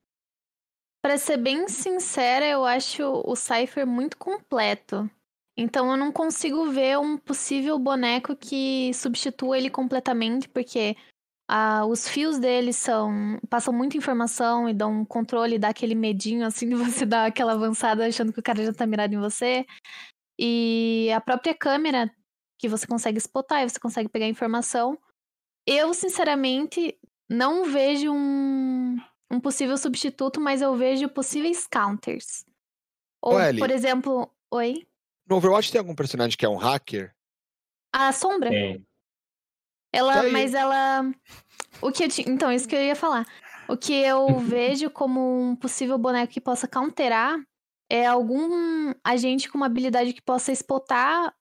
Pra 1.02 1.16
ser 1.16 1.38
bem 1.38 1.66
sincera, 1.66 2.46
eu 2.46 2.64
acho 2.64 3.22
o 3.24 3.34
Cypher 3.34 3.86
muito 3.86 4.18
completo. 4.18 5.11
Então 5.61 5.90
eu 5.90 5.96
não 5.98 6.11
consigo 6.11 6.70
ver 6.70 6.98
um 6.98 7.18
possível 7.18 7.78
boneco 7.78 8.34
que 8.34 8.94
substitua 8.94 9.58
ele 9.58 9.68
completamente, 9.68 10.48
porque 10.48 10.96
ah, 11.46 11.84
os 11.84 12.08
fios 12.08 12.38
dele 12.38 12.72
são. 12.72 13.38
passam 13.50 13.74
muita 13.74 13.98
informação 13.98 14.70
e 14.70 14.72
dão 14.72 15.00
um 15.02 15.04
controle, 15.04 15.58
dá 15.58 15.68
aquele 15.68 15.94
medinho 15.94 16.46
assim 16.46 16.66
de 16.66 16.74
você 16.74 17.04
dar 17.04 17.26
aquela 17.26 17.52
avançada 17.52 18.06
achando 18.06 18.32
que 18.32 18.40
o 18.40 18.42
cara 18.42 18.64
já 18.64 18.72
tá 18.72 18.86
mirado 18.86 19.12
em 19.12 19.20
você. 19.20 19.66
E 20.38 21.11
a 21.14 21.20
própria 21.20 21.54
câmera 21.54 22.11
que 22.58 22.66
você 22.66 22.86
consegue 22.86 23.18
spotar 23.18 23.61
e 23.61 23.68
você 23.68 23.78
consegue 23.78 24.08
pegar 24.08 24.26
informação. 24.26 24.98
Eu, 25.66 25.92
sinceramente, 25.92 26.98
não 27.28 27.64
vejo 27.66 28.11
um, 28.11 28.96
um 29.30 29.38
possível 29.38 29.76
substituto, 29.76 30.40
mas 30.40 30.62
eu 30.62 30.74
vejo 30.74 31.06
possíveis 31.11 31.66
counters. 31.66 32.46
Ou, 33.20 33.38
Ellie. 33.38 33.61
por 33.61 33.70
exemplo, 33.70 34.34
oi? 34.50 34.86
No 35.31 35.37
Overwatch 35.37 35.70
tem 35.70 35.78
algum 35.78 35.95
personagem 35.95 36.37
que 36.37 36.45
é 36.45 36.49
um 36.49 36.57
hacker? 36.57 37.14
A 37.95 38.12
sombra. 38.12 38.51
Tem. 38.51 38.85
Ela, 39.93 40.14
Tá 40.14 40.20
aí. 40.22 40.33
mas 40.33 40.55
ela. 40.55 41.09
O 41.81 41.93
que 41.93 42.03
eu 42.03 42.09
ti- 42.09 42.24
Então, 42.28 42.51
isso 42.51 42.66
que 42.68 42.74
eu 42.74 42.83
ia 42.83 42.97
falar. 42.97 43.24
O 43.68 43.76
que 43.76 43.93
eu 43.93 44.39
vejo 44.43 44.91
como 44.91 45.20
um 45.41 45.55
possível 45.55 45.97
boneco 45.97 46.33
que 46.33 46.41
possa 46.41 46.66
counterar 46.66 47.41
é 47.89 48.07
algum 48.07 48.93
agente 49.05 49.49
com 49.49 49.57
uma 49.57 49.66
habilidade 49.66 50.12
que 50.12 50.20
possa 50.22 50.51
spotar 50.53 51.33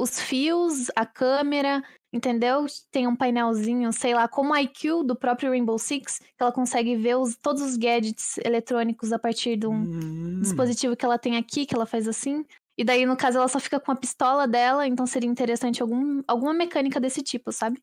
os 0.00 0.18
fios, 0.20 0.88
a 0.96 1.04
câmera, 1.06 1.82
entendeu? 2.12 2.66
Tem 2.90 3.06
um 3.06 3.16
painelzinho, 3.16 3.92
sei 3.92 4.14
lá, 4.14 4.26
como 4.28 4.52
a 4.54 4.62
IQ 4.62 5.04
do 5.04 5.14
próprio 5.16 5.50
Rainbow 5.50 5.78
Six, 5.78 6.18
que 6.18 6.26
ela 6.40 6.52
consegue 6.52 6.96
ver 6.96 7.16
os- 7.16 7.36
todos 7.36 7.62
os 7.62 7.76
gadgets 7.76 8.38
eletrônicos 8.38 9.12
a 9.12 9.18
partir 9.18 9.56
de 9.56 9.66
um 9.68 9.82
Hum. 9.84 10.40
dispositivo 10.40 10.96
que 10.96 11.04
ela 11.04 11.18
tem 11.18 11.36
aqui, 11.36 11.66
que 11.66 11.74
ela 11.74 11.86
faz 11.86 12.06
assim. 12.08 12.44
E 12.78 12.84
daí, 12.84 13.04
no 13.04 13.16
caso, 13.16 13.38
ela 13.38 13.48
só 13.48 13.58
fica 13.58 13.80
com 13.80 13.90
a 13.90 13.96
pistola 13.96 14.46
dela, 14.46 14.86
então 14.86 15.04
seria 15.04 15.28
interessante 15.28 15.82
algum, 15.82 16.22
alguma 16.28 16.54
mecânica 16.54 17.00
desse 17.00 17.20
tipo, 17.22 17.50
sabe? 17.50 17.82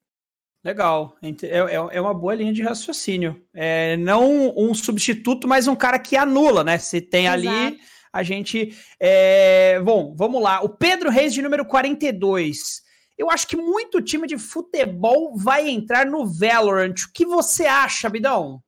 Legal, 0.63 1.15
é, 1.21 1.29
é- 1.47 1.97
é 1.97 2.01
uma 2.01 2.13
boa 2.13 2.33
linha 2.33 2.53
de 2.53 2.63
raciocínio. 2.63 3.39
É, 3.53 3.97
não 3.97 4.53
um 4.57 4.73
substituto, 4.73 5.47
mas 5.47 5.67
um 5.67 5.75
cara 5.75 5.99
que 5.99 6.15
anula, 6.15 6.63
né? 6.63 6.77
Se 6.77 7.01
tem 7.01 7.27
ali, 7.27 7.47
Exato. 7.47 7.77
a 8.11 8.23
gente. 8.23 8.75
é, 8.99 9.79
Bom, 9.81 10.15
vamos 10.17 10.41
lá. 10.41 10.61
O 10.61 10.69
Pedro 10.69 11.09
Reis, 11.11 11.33
de 11.33 11.41
número 11.41 11.65
42. 11.65 12.81
Eu 13.17 13.29
acho 13.29 13.47
que 13.47 13.55
muito 13.55 14.01
time 14.01 14.25
de 14.27 14.37
futebol 14.37 15.37
vai 15.37 15.69
entrar 15.69 16.05
no 16.05 16.25
Valorant. 16.25 16.95
O 17.03 17.11
que 17.13 17.25
você 17.25 17.65
acha, 17.65 18.09
Bidão? 18.09 18.59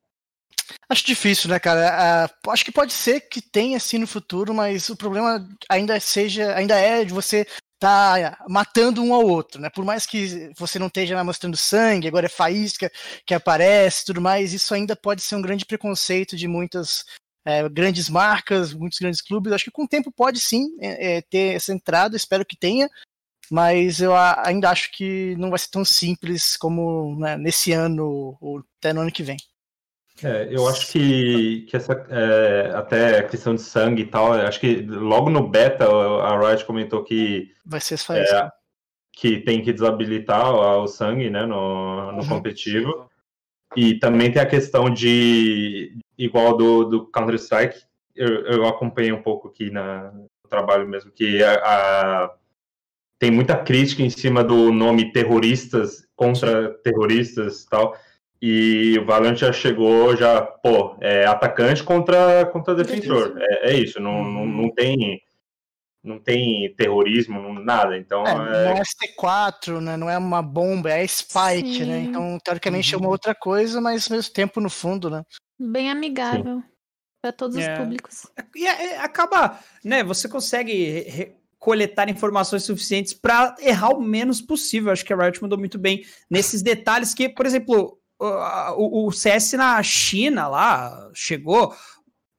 Acho 0.89 1.05
difícil, 1.05 1.49
né, 1.49 1.59
cara? 1.59 2.26
Ah, 2.26 2.51
acho 2.51 2.65
que 2.65 2.72
pode 2.72 2.93
ser 2.93 3.22
que 3.22 3.41
tenha 3.41 3.78
assim 3.78 3.97
no 3.97 4.07
futuro, 4.07 4.53
mas 4.53 4.89
o 4.89 4.95
problema 4.95 5.47
ainda 5.70 5.99
seja, 5.99 6.55
ainda 6.55 6.76
é 6.76 7.03
de 7.03 7.13
você 7.13 7.45
tá 7.80 8.43
matando 8.49 9.03
um 9.03 9.13
ao 9.13 9.26
outro, 9.26 9.61
né? 9.61 9.70
Por 9.70 9.86
mais 9.86 10.05
que 10.05 10.51
você 10.57 10.80
não 10.80 10.88
esteja 10.88 11.24
mostrando 11.24 11.55
sangue, 11.55 12.07
agora 12.07 12.26
é 12.26 12.30
faísca 12.30 12.91
que 13.26 13.34
aparece, 13.34 14.05
tudo 14.05 14.22
mais, 14.22 14.53
isso 14.53 14.74
ainda 14.74 14.95
pode 14.95 15.22
ser 15.22 15.36
um 15.36 15.41
grande 15.41 15.65
preconceito 15.65 16.36
de 16.36 16.47
muitas 16.47 17.05
é, 17.45 17.68
grandes 17.70 18.09
marcas, 18.09 18.74
muitos 18.74 18.99
grandes 18.99 19.22
clubes. 19.22 19.53
Acho 19.53 19.65
que 19.65 19.72
com 19.72 19.84
o 19.84 19.88
tempo 19.88 20.11
pode 20.11 20.39
sim 20.39 20.76
é, 20.80 21.18
é, 21.18 21.22
ter 21.22 21.55
essa 21.55 21.74
entrada, 21.74 22.15
espero 22.18 22.45
que 22.45 22.57
tenha. 22.57 22.89
Mas 23.49 24.01
eu 24.01 24.13
ainda 24.15 24.70
acho 24.70 24.91
que 24.91 25.36
não 25.38 25.49
vai 25.49 25.59
ser 25.59 25.70
tão 25.70 25.86
simples 25.86 26.57
como 26.57 27.18
né, 27.18 27.38
nesse 27.38 27.72
ano 27.72 28.38
ou 28.41 28.61
até 28.80 28.91
no 28.91 29.01
ano 29.01 29.11
que 29.11 29.24
vem. 29.24 29.38
É, 30.24 30.47
eu 30.51 30.68
acho 30.68 30.91
que, 30.91 31.61
que 31.70 31.78
essa 31.78 31.93
é, 32.09 32.72
até 32.74 33.20
a 33.20 33.24
questão 33.24 33.53
de 33.53 33.61
sangue 33.61 34.01
e 34.03 34.07
tal, 34.07 34.34
acho 34.34 34.59
que 34.59 34.82
logo 34.82 35.30
no 35.30 35.47
beta 35.47 35.86
a 35.88 36.39
Riot 36.39 36.65
comentou 36.65 37.03
que, 37.03 37.51
Vai 37.65 37.80
ser 37.80 37.93
essa 37.95 38.05
faísca. 38.05 38.53
que 39.13 39.39
tem 39.41 39.61
que 39.61 39.72
desabilitar 39.72 40.51
o, 40.53 40.84
o 40.84 40.88
sangue 40.88 41.30
né, 41.30 41.45
no, 41.45 42.11
no 42.11 42.22
Uhum. 42.22 42.28
competitivo. 42.28 43.07
E 43.76 43.95
também 43.99 44.32
tem 44.32 44.41
a 44.41 44.45
questão 44.45 44.89
de, 44.89 45.93
igual 46.18 46.55
do, 46.57 46.86
do 46.86 47.05
Counter-Strike, 47.11 47.78
eu, 48.15 48.28
eu 48.45 48.65
acompanhei 48.68 49.11
um 49.11 49.22
pouco 49.22 49.49
aqui 49.49 49.70
na, 49.70 50.11
no 50.11 50.28
trabalho 50.49 50.88
mesmo, 50.88 51.11
que 51.11 51.43
a, 51.43 51.53
a- 51.53 52.34
tem 53.20 53.30
muita 53.30 53.55
crítica 53.57 54.01
em 54.01 54.09
cima 54.09 54.43
do 54.43 54.72
nome 54.72 55.11
terroristas 55.11 56.07
contra 56.15 56.74
terroristas 56.84 57.63
e 57.63 57.70
tal. 57.70 57.95
E 58.42 58.98
o 59.00 59.06
Valorant 59.06 59.36
já 59.36 59.52
chegou, 59.52 60.16
já, 60.16 60.42
pô, 60.42 60.96
é 61.02 61.26
atacante 61.26 61.84
contra, 61.84 62.46
contra 62.48 62.76
defensor. 62.76 63.36
É, 63.40 63.72
é 63.72 63.78
isso, 63.78 64.00
não, 64.00 64.24
não, 64.24 64.46
não 64.46 64.70
tem 64.74 65.22
não 66.04 66.20
tem 66.20 66.74
terrorismo, 66.78 67.42
não- 67.42 67.54
nada. 67.56 67.98
Então, 67.98 68.26
É, 68.26 68.32
é, 68.32 68.34
não 68.66 68.78
é 68.78 68.82
ST4, 68.82 69.82
né? 69.82 69.98
Não 69.98 70.10
é 70.10 70.18
uma 70.18 70.42
bomba, 70.42 70.90
é 70.90 71.06
Spike, 71.06 71.84
né? 71.84 72.02
Sim. 72.04 72.10
Então, 72.10 72.38
teoricamente 72.42 72.94
é 72.96 72.98
uma 72.98 73.10
outra 73.10 73.36
coisa, 73.36 73.82
mas 73.82 74.10
ao 74.10 74.16
mesmo 74.16 74.32
tempo, 74.34 74.62
no 74.62 74.70
fundo, 74.70 75.10
né? 75.10 75.24
Bem 75.60 75.90
amigável 75.92 76.64
para 77.22 77.34
todos 77.34 77.58
É. 77.58 77.74
os 77.74 77.80
públicos. 77.80 78.28
E 78.56 78.66
é- 78.66 78.86
é- 78.94 78.98
acaba, 79.00 79.60
né? 79.84 80.02
Você 80.04 80.30
consegue 80.30 81.36
coletar 81.60 82.08
informações 82.08 82.64
suficientes 82.64 83.14
para 83.14 83.56
errar 83.60 83.90
o 83.90 84.00
menos 84.00 84.40
possível. 84.40 84.92
Acho 84.94 85.04
que 85.04 85.12
a 85.12 85.18
Riot 85.18 85.42
mandou 85.42 85.58
muito 85.60 85.78
bem 85.78 86.06
nesses 86.30 86.62
detalhes 86.62 87.14
que, 87.14 87.28
por 87.28 87.46
exemplo, 87.46 88.00
o, 88.20 89.07
o- 89.07 89.11
CS 89.11 89.53
na 89.53 89.82
China 89.84 90.47
lá 90.47 91.09
chegou 91.13 91.76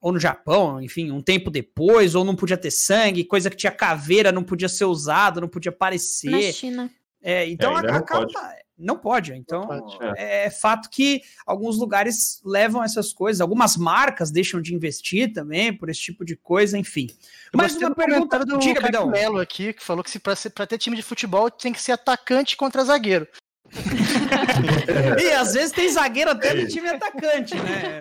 ou 0.01 0.13
no 0.13 0.21
Japão, 0.21 0.81
enfim, 0.81 1.11
um 1.11 1.21
tempo 1.21 1.51
depois, 1.51 2.15
ou 2.15 2.25
não 2.25 2.37
podia 2.37 2.57
ter 2.57 2.71
sangue, 2.71 3.25
coisa 3.25 3.51
que 3.51 3.57
tinha 3.57 3.73
caveira 3.73 4.31
não 4.31 4.45
podia 4.45 4.69
ser 4.69 4.85
usada, 4.85 5.41
não 5.41 5.49
podia 5.49 5.71
Na 5.71 5.75
aparecer. 5.77 6.53
China. 6.53 6.89
É, 7.21 7.49
então 7.49 7.77
É, 7.77 7.83
não 7.83 8.03
pode. 8.05 8.35
Não 8.81 8.97
pode. 8.97 9.33
Então, 9.33 9.67
pode, 9.67 9.99
é. 10.17 10.47
é. 10.47 10.51
fato 10.51 10.89
que 10.89 11.21
alguns 11.45 11.77
lugares 11.77 12.41
levam 12.45 12.81
essas 12.85 13.13
coisas, 13.13 13.41
algumas 13.41 13.77
marcas 13.77 14.31
deixam 14.31 14.63
de 14.63 14.73
investir 14.73 15.33
também 15.33 15.77
por 15.77 15.91
esse 15.91 16.01
tipo 16.01 16.25
de 16.25 16.37
coisa, 16.37 16.79
enfim. 16.79 17.09
Eu 17.53 17.57
Mas 17.57 17.75
uma 17.77 17.93
pergunta 17.93 18.39
do 18.45 18.57
Diga, 18.57 19.05
Melo 19.05 19.41
aqui, 19.41 19.73
que 19.73 19.83
falou 19.83 20.05
que 20.05 20.11
se 20.13 20.21
para 20.21 20.37
ter 20.67 20.79
time 20.79 20.95
de 20.95 21.03
futebol 21.03 21.51
tem 21.51 21.73
que 21.73 21.83
ser 21.83 21.91
atacante 21.91 22.57
contra 22.57 22.85
zagueiro. 22.85 23.27
e 25.23 25.31
às 25.33 25.55
vezes 25.55 25.73
tem 25.73 25.89
zagueiro 25.89 26.31
até 26.31 26.55
no 26.55 26.67
time 26.67 26.89
atacante, 26.89 27.55
né? 27.55 28.01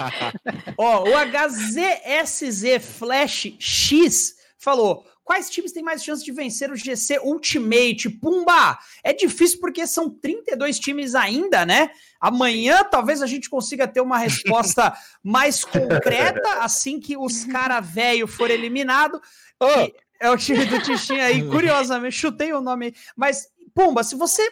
Ó, 0.76 1.04
o 1.04 1.12
HZSZ 1.14 2.80
Flash 2.80 3.54
X 3.58 4.34
falou: 4.58 5.04
Quais 5.26 5.50
times 5.50 5.72
têm 5.72 5.82
mais 5.82 6.04
chance 6.04 6.24
de 6.24 6.30
vencer 6.30 6.70
o 6.70 6.76
GC 6.76 7.18
Ultimate? 7.18 8.08
Pumba! 8.08 8.78
É 9.02 9.12
difícil 9.12 9.58
porque 9.58 9.84
são 9.84 10.08
32 10.08 10.78
times 10.78 11.16
ainda, 11.16 11.66
né? 11.66 11.90
Amanhã 12.20 12.84
talvez 12.84 13.20
a 13.20 13.26
gente 13.26 13.50
consiga 13.50 13.88
ter 13.88 14.00
uma 14.00 14.18
resposta 14.18 14.96
mais 15.24 15.64
concreta 15.64 16.62
assim 16.62 17.00
que 17.00 17.16
os 17.16 17.44
cara 17.44 17.80
velho 17.80 18.28
for 18.28 18.52
eliminado. 18.52 19.20
Oh. 19.60 19.90
É 20.18 20.30
o 20.30 20.36
time 20.36 20.64
do 20.64 20.80
Tichinho 20.80 21.22
aí, 21.22 21.46
curiosamente, 21.46 22.16
chutei 22.16 22.52
o 22.52 22.60
nome, 22.62 22.94
mas 23.14 23.48
Pumba, 23.74 24.02
se 24.02 24.14
você 24.14 24.48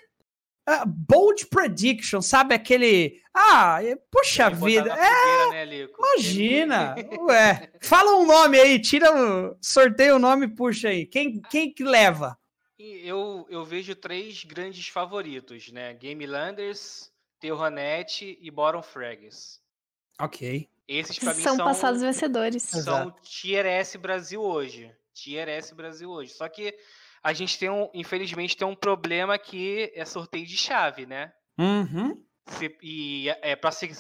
Uh, 0.66 0.86
bold 0.86 1.46
prediction, 1.46 2.22
sabe 2.22 2.54
aquele. 2.54 3.22
Ah, 3.34 3.80
puxa 4.10 4.48
vida. 4.48 4.90
É, 4.92 5.50
né, 5.66 5.88
imagina. 5.98 6.94
Ué, 7.20 7.70
fala 7.82 8.16
um 8.16 8.26
nome 8.26 8.58
aí, 8.58 8.78
tira 8.78 9.12
o. 9.14 9.56
Sorteia 9.60 10.16
o 10.16 10.18
nome 10.18 10.48
puxa 10.48 10.88
aí. 10.88 11.04
Quem, 11.04 11.40
quem 11.50 11.72
que 11.72 11.84
leva? 11.84 12.38
Eu, 12.78 13.46
eu 13.50 13.64
vejo 13.64 13.94
três 13.94 14.44
grandes 14.44 14.88
favoritos, 14.88 15.70
né? 15.70 15.92
Game 15.94 16.26
Landers, 16.26 17.12
Terranet 17.38 18.38
e 18.40 18.50
Bottom 18.50 18.82
Frags. 18.82 19.60
Ok. 20.18 20.68
Esses 20.88 21.18
pra 21.18 21.34
mim 21.34 21.42
são, 21.42 21.56
são 21.56 21.64
passados 21.66 22.00
vencedores. 22.00 22.62
São 22.62 22.80
Exato. 22.80 23.20
Tier 23.22 23.66
S 23.66 23.98
Brasil 23.98 24.40
hoje. 24.40 24.90
Tier 25.12 25.48
S 25.48 25.74
Brasil 25.74 26.10
hoje. 26.10 26.32
Só 26.32 26.48
que 26.48 26.74
a 27.24 27.32
gente 27.32 27.58
tem 27.58 27.70
um, 27.70 27.88
infelizmente, 27.94 28.54
tem 28.54 28.68
um 28.68 28.76
problema 28.76 29.38
que 29.38 29.90
é 29.94 30.04
sorteio 30.04 30.44
de 30.44 30.58
chave, 30.58 31.06
né? 31.06 31.32
Uhum. 31.58 32.22
Se, 32.50 32.76
e 32.82 33.30
é, 33.40 33.56
para 33.56 33.70
se, 33.70 33.90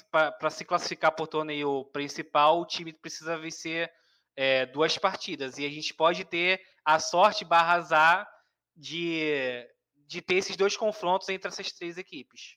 se 0.50 0.64
classificar 0.66 1.10
para 1.10 1.22
o 1.22 1.26
torneio 1.26 1.86
principal, 1.86 2.60
o 2.60 2.66
time 2.66 2.92
precisa 2.92 3.38
vencer 3.38 3.90
é, 4.36 4.66
duas 4.66 4.98
partidas. 4.98 5.56
E 5.56 5.64
a 5.64 5.70
gente 5.70 5.94
pode 5.94 6.26
ter 6.26 6.60
a 6.84 6.98
sorte 6.98 7.46
barra 7.46 7.76
azar 7.76 8.28
de, 8.76 9.66
de 10.06 10.20
ter 10.20 10.34
esses 10.34 10.54
dois 10.54 10.76
confrontos 10.76 11.26
entre 11.30 11.48
essas 11.48 11.72
três 11.72 11.96
equipes. 11.96 12.56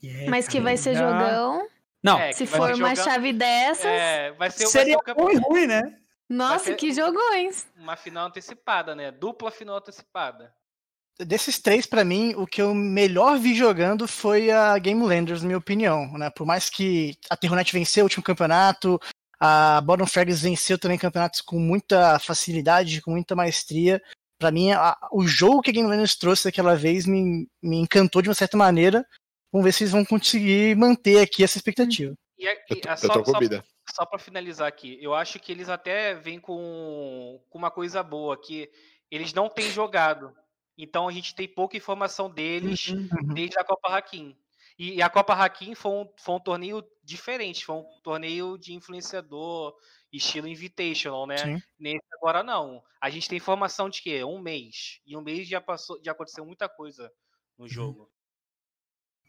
Yeah, 0.00 0.30
Mas 0.30 0.46
que 0.46 0.60
vai 0.60 0.76
ser 0.76 0.94
jogão. 0.94 1.68
Não, 2.00 2.20
é, 2.20 2.30
se 2.30 2.46
for 2.46 2.72
uma 2.72 2.94
chave 2.94 3.32
dessas. 3.32 3.84
É, 3.84 4.30
vai 4.30 4.48
ser, 4.52 4.68
seria 4.68 4.96
vai 5.04 5.34
ser 5.34 5.42
ruim, 5.42 5.66
né? 5.66 5.82
Nossa, 6.28 6.74
que 6.74 6.92
jogões! 6.92 7.66
Uma 7.76 7.96
final 7.96 8.26
antecipada, 8.26 8.94
né? 8.94 9.10
Dupla 9.10 9.50
final 9.50 9.78
antecipada. 9.78 10.54
Desses 11.18 11.58
três, 11.58 11.84
para 11.84 12.04
mim, 12.04 12.34
o 12.36 12.46
que 12.46 12.62
eu 12.62 12.72
melhor 12.72 13.38
vi 13.38 13.54
jogando 13.54 14.06
foi 14.06 14.50
a 14.50 14.78
Game 14.78 15.02
Landers, 15.02 15.42
na 15.42 15.48
minha 15.48 15.58
opinião. 15.58 16.06
Né? 16.16 16.30
Por 16.30 16.46
mais 16.46 16.70
que 16.70 17.16
a 17.28 17.36
Terronet 17.36 17.72
venceu 17.72 18.04
o 18.04 18.06
último 18.06 18.22
campeonato, 18.22 19.00
a 19.40 19.80
Bottom 19.80 20.06
Frags 20.06 20.42
venceu 20.42 20.78
também 20.78 20.98
campeonatos 20.98 21.40
com 21.40 21.58
muita 21.58 22.18
facilidade, 22.20 23.00
com 23.00 23.12
muita 23.12 23.34
maestria. 23.34 24.00
Para 24.38 24.52
mim, 24.52 24.70
a, 24.70 24.96
o 25.10 25.26
jogo 25.26 25.62
que 25.62 25.70
a 25.70 25.72
Game 25.72 25.88
Landers 25.88 26.14
trouxe 26.14 26.44
daquela 26.44 26.76
vez 26.76 27.04
me, 27.04 27.48
me 27.60 27.78
encantou 27.78 28.22
de 28.22 28.28
uma 28.28 28.34
certa 28.34 28.56
maneira. 28.56 29.04
Vamos 29.52 29.64
ver 29.64 29.72
se 29.72 29.82
eles 29.82 29.92
vão 29.92 30.04
conseguir 30.04 30.76
manter 30.76 31.20
aqui 31.20 31.42
essa 31.42 31.58
expectativa. 31.58 32.14
E, 32.38 32.46
a, 32.46 32.52
e 32.52 32.82
a, 32.86 32.96
só, 32.96 33.24
só, 33.24 33.40
só 33.98 34.06
para 34.06 34.20
finalizar 34.20 34.68
aqui, 34.68 34.96
eu 35.00 35.12
acho 35.12 35.40
que 35.40 35.50
eles 35.50 35.68
até 35.68 36.14
vêm 36.14 36.38
com, 36.38 37.42
com 37.50 37.58
uma 37.58 37.70
coisa 37.70 38.00
boa, 38.00 38.40
que 38.40 38.70
eles 39.10 39.32
não 39.32 39.48
têm 39.48 39.68
jogado. 39.72 40.32
Então 40.76 41.08
a 41.08 41.12
gente 41.12 41.34
tem 41.34 41.48
pouca 41.48 41.76
informação 41.76 42.30
deles 42.30 42.90
uhum, 42.90 43.08
uhum. 43.10 43.34
desde 43.34 43.58
a 43.58 43.64
Copa 43.64 43.88
Hakim. 43.88 44.38
E 44.78 45.02
a 45.02 45.10
Copa 45.10 45.32
Hakim 45.32 45.74
foi 45.74 45.90
um, 45.90 46.08
foi 46.16 46.34
um 46.36 46.40
torneio 46.40 46.84
diferente, 47.02 47.64
foi 47.64 47.74
um 47.74 47.84
torneio 48.04 48.56
de 48.56 48.72
influenciador, 48.72 49.74
estilo 50.12 50.46
Invitational, 50.46 51.26
né? 51.26 51.38
Sim. 51.38 51.62
Nesse 51.76 52.06
agora 52.12 52.44
não. 52.44 52.80
A 53.00 53.10
gente 53.10 53.28
tem 53.28 53.38
informação 53.38 53.90
de 53.90 54.00
que 54.00 54.22
um 54.22 54.38
mês. 54.38 55.00
E 55.04 55.16
um 55.16 55.20
mês 55.20 55.48
já 55.48 55.60
passou, 55.60 56.00
já 56.04 56.12
aconteceu 56.12 56.46
muita 56.46 56.68
coisa 56.68 57.12
no 57.58 57.64
uhum. 57.64 57.68
jogo. 57.68 58.12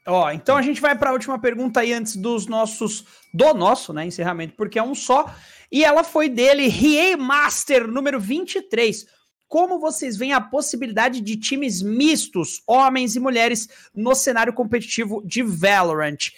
Ó, 0.09 0.31
então 0.31 0.57
a 0.57 0.61
gente 0.61 0.81
vai 0.81 0.97
para 0.97 1.11
a 1.11 1.13
última 1.13 1.39
pergunta 1.39 1.81
aí 1.81 1.93
antes 1.93 2.15
dos 2.15 2.47
nossos 2.47 3.05
do 3.33 3.53
nosso, 3.53 3.93
né, 3.93 4.05
encerramento, 4.05 4.55
porque 4.57 4.79
é 4.79 4.83
um 4.83 4.95
só, 4.95 5.31
e 5.71 5.83
ela 5.83 6.03
foi 6.03 6.27
dele, 6.27 6.67
Rie 6.67 7.15
Master 7.15 7.87
número 7.87 8.19
23. 8.19 9.05
Como 9.47 9.79
vocês 9.79 10.17
veem 10.17 10.33
a 10.33 10.41
possibilidade 10.41 11.21
de 11.21 11.35
times 11.35 11.81
mistos, 11.81 12.61
homens 12.67 13.15
e 13.15 13.19
mulheres, 13.19 13.67
no 13.95 14.15
cenário 14.15 14.53
competitivo 14.53 15.23
de 15.25 15.43
Valorant? 15.43 16.29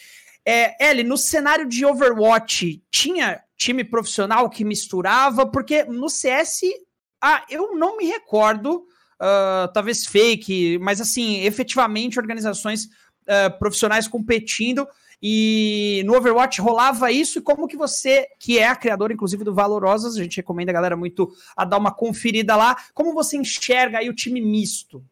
É, 0.46 0.90
Ellie, 0.90 1.04
no 1.04 1.18
cenário 1.18 1.68
de 1.68 1.86
Overwatch, 1.86 2.84
tinha 2.90 3.42
time 3.58 3.84
profissional 3.84 4.50
que 4.50 4.66
misturava? 4.66 5.46
Porque 5.46 5.84
no 5.84 6.10
CS, 6.10 6.62
ah, 7.22 7.46
eu 7.50 7.76
não 7.76 7.98
me 7.98 8.06
recordo, 8.06 8.86
uh, 9.22 9.72
talvez 9.74 10.06
fake, 10.06 10.80
mas 10.80 11.00
assim, 11.00 11.42
efetivamente 11.42 12.18
organizações 12.18 12.90
uh, 13.32 13.58
profissionais 13.58 14.08
competindo 14.08 14.88
e 15.22 16.02
no 16.06 16.16
Overwatch 16.16 16.60
rolava 16.60 17.12
isso, 17.12 17.38
e 17.38 17.42
como 17.42 17.68
que 17.68 17.78
você, 17.78 18.28
que 18.40 18.58
é 18.58 18.68
a 18.68 18.76
criadora, 18.76 19.14
inclusive, 19.14 19.44
do 19.44 19.54
Valorosas, 19.54 20.18
a 20.18 20.24
gente 20.24 20.38
recomenda 20.38 20.72
a 20.72 20.74
galera 20.74 20.98
muito 20.98 21.32
a 21.56 21.64
dar 21.64 21.78
uma 21.78 21.94
conferida 21.94 22.56
lá, 22.56 22.76
como 22.94 23.14
você 23.14 23.38
enxerga 23.38 24.00
aí 24.00 24.10
o 24.10 24.16
time 24.16 24.42
misto? 24.42 25.06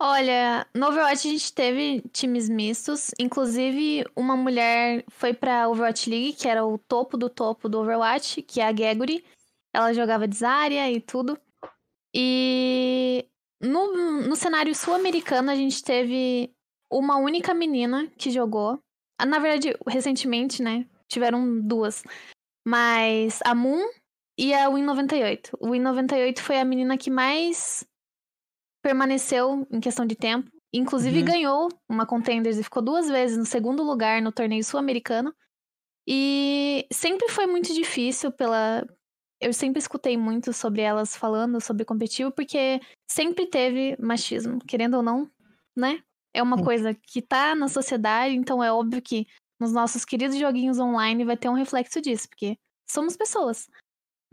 Olha, 0.00 0.66
no 0.74 0.88
Overwatch 0.88 1.28
a 1.28 1.30
gente 1.30 1.52
teve 1.52 2.02
times 2.12 2.48
mistos, 2.48 3.12
inclusive 3.20 4.04
uma 4.16 4.36
mulher 4.36 5.04
foi 5.08 5.32
pra 5.32 5.68
Overwatch 5.68 6.10
League, 6.10 6.32
que 6.32 6.48
era 6.48 6.64
o 6.64 6.76
topo 6.76 7.16
do 7.16 7.28
topo 7.28 7.68
do 7.68 7.78
Overwatch, 7.78 8.42
que 8.42 8.60
é 8.60 8.66
a 8.66 8.72
Gregory. 8.72 9.24
Ela 9.72 9.92
jogava 9.92 10.26
de 10.26 10.36
Zarya 10.36 10.90
e 10.90 11.00
tudo. 11.00 11.38
E 12.12 13.24
no, 13.60 14.22
no 14.22 14.34
cenário 14.34 14.74
sul-americano 14.74 15.52
a 15.52 15.54
gente 15.54 15.84
teve 15.84 16.52
uma 16.98 17.16
única 17.16 17.54
menina 17.54 18.06
que 18.18 18.30
jogou. 18.30 18.78
Ah, 19.18 19.26
na 19.26 19.38
verdade, 19.38 19.76
recentemente, 19.86 20.62
né? 20.62 20.86
Tiveram 21.08 21.60
duas. 21.60 22.02
Mas 22.66 23.40
a 23.44 23.54
Moon 23.54 23.84
e 24.38 24.54
a 24.54 24.68
Win98. 24.68 25.50
O 25.60 25.68
Win98 25.68 26.38
foi 26.40 26.58
a 26.58 26.64
menina 26.64 26.96
que 26.96 27.10
mais 27.10 27.86
permaneceu 28.82 29.66
em 29.70 29.80
questão 29.80 30.06
de 30.06 30.16
tempo. 30.16 30.50
Inclusive 30.72 31.18
uhum. 31.18 31.24
ganhou 31.24 31.68
uma 31.88 32.06
Contenders 32.06 32.58
e 32.58 32.62
ficou 32.62 32.82
duas 32.82 33.08
vezes 33.08 33.36
no 33.36 33.44
segundo 33.44 33.82
lugar 33.82 34.22
no 34.22 34.32
torneio 34.32 34.64
sul-americano. 34.64 35.34
E 36.06 36.86
sempre 36.92 37.28
foi 37.28 37.46
muito 37.46 37.72
difícil 37.72 38.32
pela. 38.32 38.84
Eu 39.40 39.52
sempre 39.52 39.80
escutei 39.80 40.16
muito 40.16 40.52
sobre 40.52 40.82
elas 40.82 41.16
falando 41.16 41.60
sobre 41.60 41.84
competitivo, 41.84 42.30
porque 42.30 42.80
sempre 43.10 43.46
teve 43.46 43.96
machismo, 44.00 44.58
querendo 44.66 44.94
ou 44.94 45.02
não, 45.02 45.30
né? 45.76 46.02
É 46.34 46.42
uma 46.42 46.56
hum. 46.56 46.64
coisa 46.64 46.94
que 46.94 47.20
tá 47.20 47.54
na 47.54 47.68
sociedade, 47.68 48.34
então 48.34 48.62
é 48.62 48.72
óbvio 48.72 49.02
que 49.02 49.26
nos 49.60 49.72
nossos 49.72 50.04
queridos 50.04 50.36
joguinhos 50.36 50.78
online 50.78 51.24
vai 51.24 51.36
ter 51.36 51.48
um 51.48 51.54
reflexo 51.54 52.00
disso, 52.00 52.28
porque 52.28 52.58
somos 52.88 53.16
pessoas. 53.16 53.68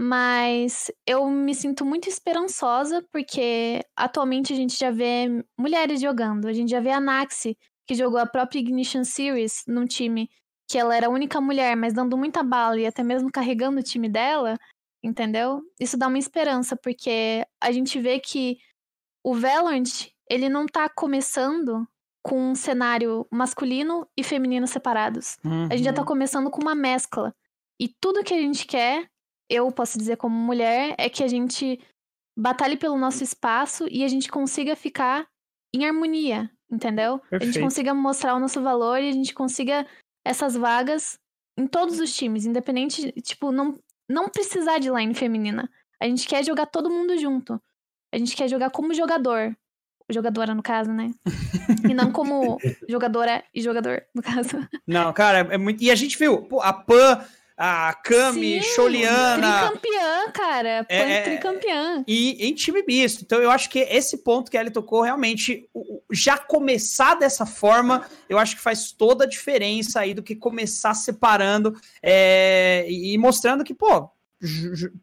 Mas 0.02 0.90
eu 1.06 1.30
me 1.30 1.54
sinto 1.54 1.86
muito 1.86 2.08
esperançosa, 2.08 3.06
porque 3.12 3.84
atualmente 3.96 4.54
a 4.54 4.56
gente 4.56 4.78
já 4.78 4.92
vê 4.92 5.28
mulheres 5.58 6.00
jogando. 6.00 6.48
A 6.48 6.54
gente 6.54 6.70
já 6.72 6.80
vê 6.80 6.92
a 6.92 7.02
Naxi, 7.02 7.58
que 7.86 7.94
jogou 7.94 8.18
a 8.18 8.26
própria 8.26 8.60
Ignition 8.60 9.04
Series 9.04 9.64
num 9.68 9.86
time 9.86 10.30
que 10.70 10.78
ela 10.78 10.96
era 10.96 11.08
a 11.08 11.10
única 11.10 11.42
mulher, 11.42 11.76
mas 11.76 11.94
dando 11.94 12.18
muita 12.18 12.44
bala 12.44 12.80
e 12.80 12.86
até 12.86 13.04
mesmo 13.04 13.32
carregando 13.32 13.80
o 13.80 13.84
time 13.84 14.08
dela, 14.08 14.56
entendeu? 15.04 15.62
Isso 15.80 15.98
dá 15.98 16.08
uma 16.08 16.20
esperança, 16.20 16.78
porque 16.78 17.46
a 17.60 17.72
gente 17.72 18.00
vê 18.00 18.20
que 18.20 18.58
o 19.24 19.34
Valorant 19.34 20.10
ele 20.30 20.48
não 20.48 20.66
tá 20.66 20.88
começando 20.88 21.88
com 22.22 22.52
um 22.52 22.56
cenário 22.56 23.26
masculino 23.32 24.08
e 24.16 24.24
feminino 24.24 24.68
separados. 24.68 25.38
Uhum. 25.44 25.66
A 25.66 25.76
gente 25.76 25.86
já 25.86 25.94
tá 25.94 26.02
uhum. 26.02 26.08
começando 26.08 26.50
com 26.50 26.62
uma 26.62 26.76
mescla. 26.76 27.34
E 27.80 27.88
tudo 27.88 28.24
que 28.24 28.34
a 28.34 28.42
gente 28.42 28.68
quer, 28.68 29.10
eu 29.50 29.72
posso 29.72 29.98
dizer 29.98 30.18
como 30.18 30.36
mulher, 30.36 30.96
é 30.98 31.10
que 31.10 31.24
a 31.24 31.28
gente 31.28 31.80
batalhe 32.38 32.78
pelo 32.78 32.98
nosso 32.98 33.24
espaço 33.24 33.86
e 33.90 34.04
a 34.04 34.08
gente 34.08 34.30
consiga 34.30 34.76
ficar 34.76 35.28
em 35.74 35.86
harmonia, 35.86 36.50
entendeu? 36.72 37.20
Perfeito. 37.20 37.44
A 37.44 37.46
gente 37.46 37.60
consiga 37.60 37.94
mostrar 37.94 38.36
o 38.36 38.40
nosso 38.40 38.62
valor 38.62 39.00
e 39.02 39.10
a 39.10 39.12
gente 39.12 39.34
consiga 39.34 39.86
essas 40.26 40.56
vagas 40.56 41.20
em 41.58 41.68
todos 41.68 42.00
os 42.00 42.16
times, 42.16 42.46
independente, 42.46 43.12
tipo, 43.22 43.52
não, 43.52 43.78
não 44.10 44.30
precisar 44.30 44.80
de 44.80 44.90
line 44.90 45.14
feminina. 45.14 45.70
A 46.02 46.06
gente 46.06 46.28
quer 46.28 46.44
jogar 46.44 46.66
todo 46.68 46.90
mundo 46.90 47.18
junto. 47.18 47.62
A 48.14 48.18
gente 48.18 48.36
quer 48.36 48.48
jogar 48.48 48.72
como 48.72 48.94
jogador, 48.94 49.56
jogadora, 50.10 50.54
no 50.56 50.64
caso, 50.64 50.92
né? 50.92 51.12
e 51.88 51.94
não 51.94 52.12
como 52.12 52.58
jogadora 52.90 53.44
e 53.54 53.62
jogador, 53.62 54.04
no 54.14 54.22
caso. 54.22 54.58
Não, 54.88 55.12
cara, 55.14 55.48
é 55.52 55.58
muito. 55.58 55.84
E 55.84 55.92
a 55.92 55.96
gente 55.96 56.18
viu, 56.18 56.44
pô, 56.44 56.62
a 56.62 56.74
Pan 56.74 57.24
a 57.62 57.94
Cami, 57.94 58.64
Choliana. 58.64 59.68
Tricampeã, 59.68 60.32
cara. 60.32 60.86
É, 60.88 60.98
é, 60.98 61.22
tricampeã. 61.24 62.06
E 62.08 62.48
em 62.48 62.54
time 62.54 62.82
misto. 62.88 63.22
Então 63.22 63.42
eu 63.42 63.52
acho 63.52 63.70
que 63.70 63.80
esse 63.80 64.20
ponto 64.20 64.50
que 64.50 64.58
ele 64.58 64.72
tocou 64.72 65.02
realmente, 65.02 65.70
já 66.10 66.38
começar 66.38 67.16
dessa 67.16 67.46
forma, 67.46 68.08
eu 68.30 68.40
acho 68.40 68.56
que 68.56 68.62
faz 68.62 68.94
toda 68.94 69.26
a 69.26 69.28
diferença 69.28 70.00
aí 70.00 70.14
do 70.14 70.24
que 70.24 70.38
começar 70.38 70.94
separando 70.94 71.78
é, 72.02 72.86
e 72.90 73.18
mostrando 73.18 73.66
que, 73.66 73.74
pô, 73.74 74.10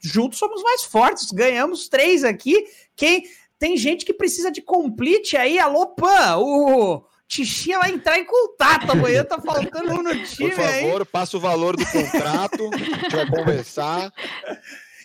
juntos 0.02 0.38
somos 0.38 0.62
mais 0.62 0.82
fortes. 0.84 1.30
Ganhamos 1.30 1.88
três 1.88 2.24
aqui. 2.24 2.64
Quem. 2.96 3.24
Tem 3.58 3.76
gente 3.76 4.04
que 4.04 4.12
precisa 4.12 4.50
de 4.50 4.60
complete 4.60 5.36
aí, 5.36 5.58
alô, 5.58 5.86
Pan, 5.86 6.36
o 6.38 7.04
Tichinha 7.26 7.78
vai 7.78 7.90
entrar 7.90 8.18
em 8.18 8.24
contato 8.24 8.90
amanhã, 8.92 9.24
tá 9.24 9.40
faltando 9.40 9.94
um 9.94 10.02
no 10.02 10.24
time. 10.24 10.50
Por 10.50 10.62
favor, 10.62 11.00
aí. 11.00 11.04
passa 11.06 11.36
o 11.36 11.40
valor 11.40 11.76
do 11.76 11.84
contrato, 11.86 12.70
a 12.72 12.78
gente 12.78 13.16
vai 13.16 13.26
conversar. 13.28 14.12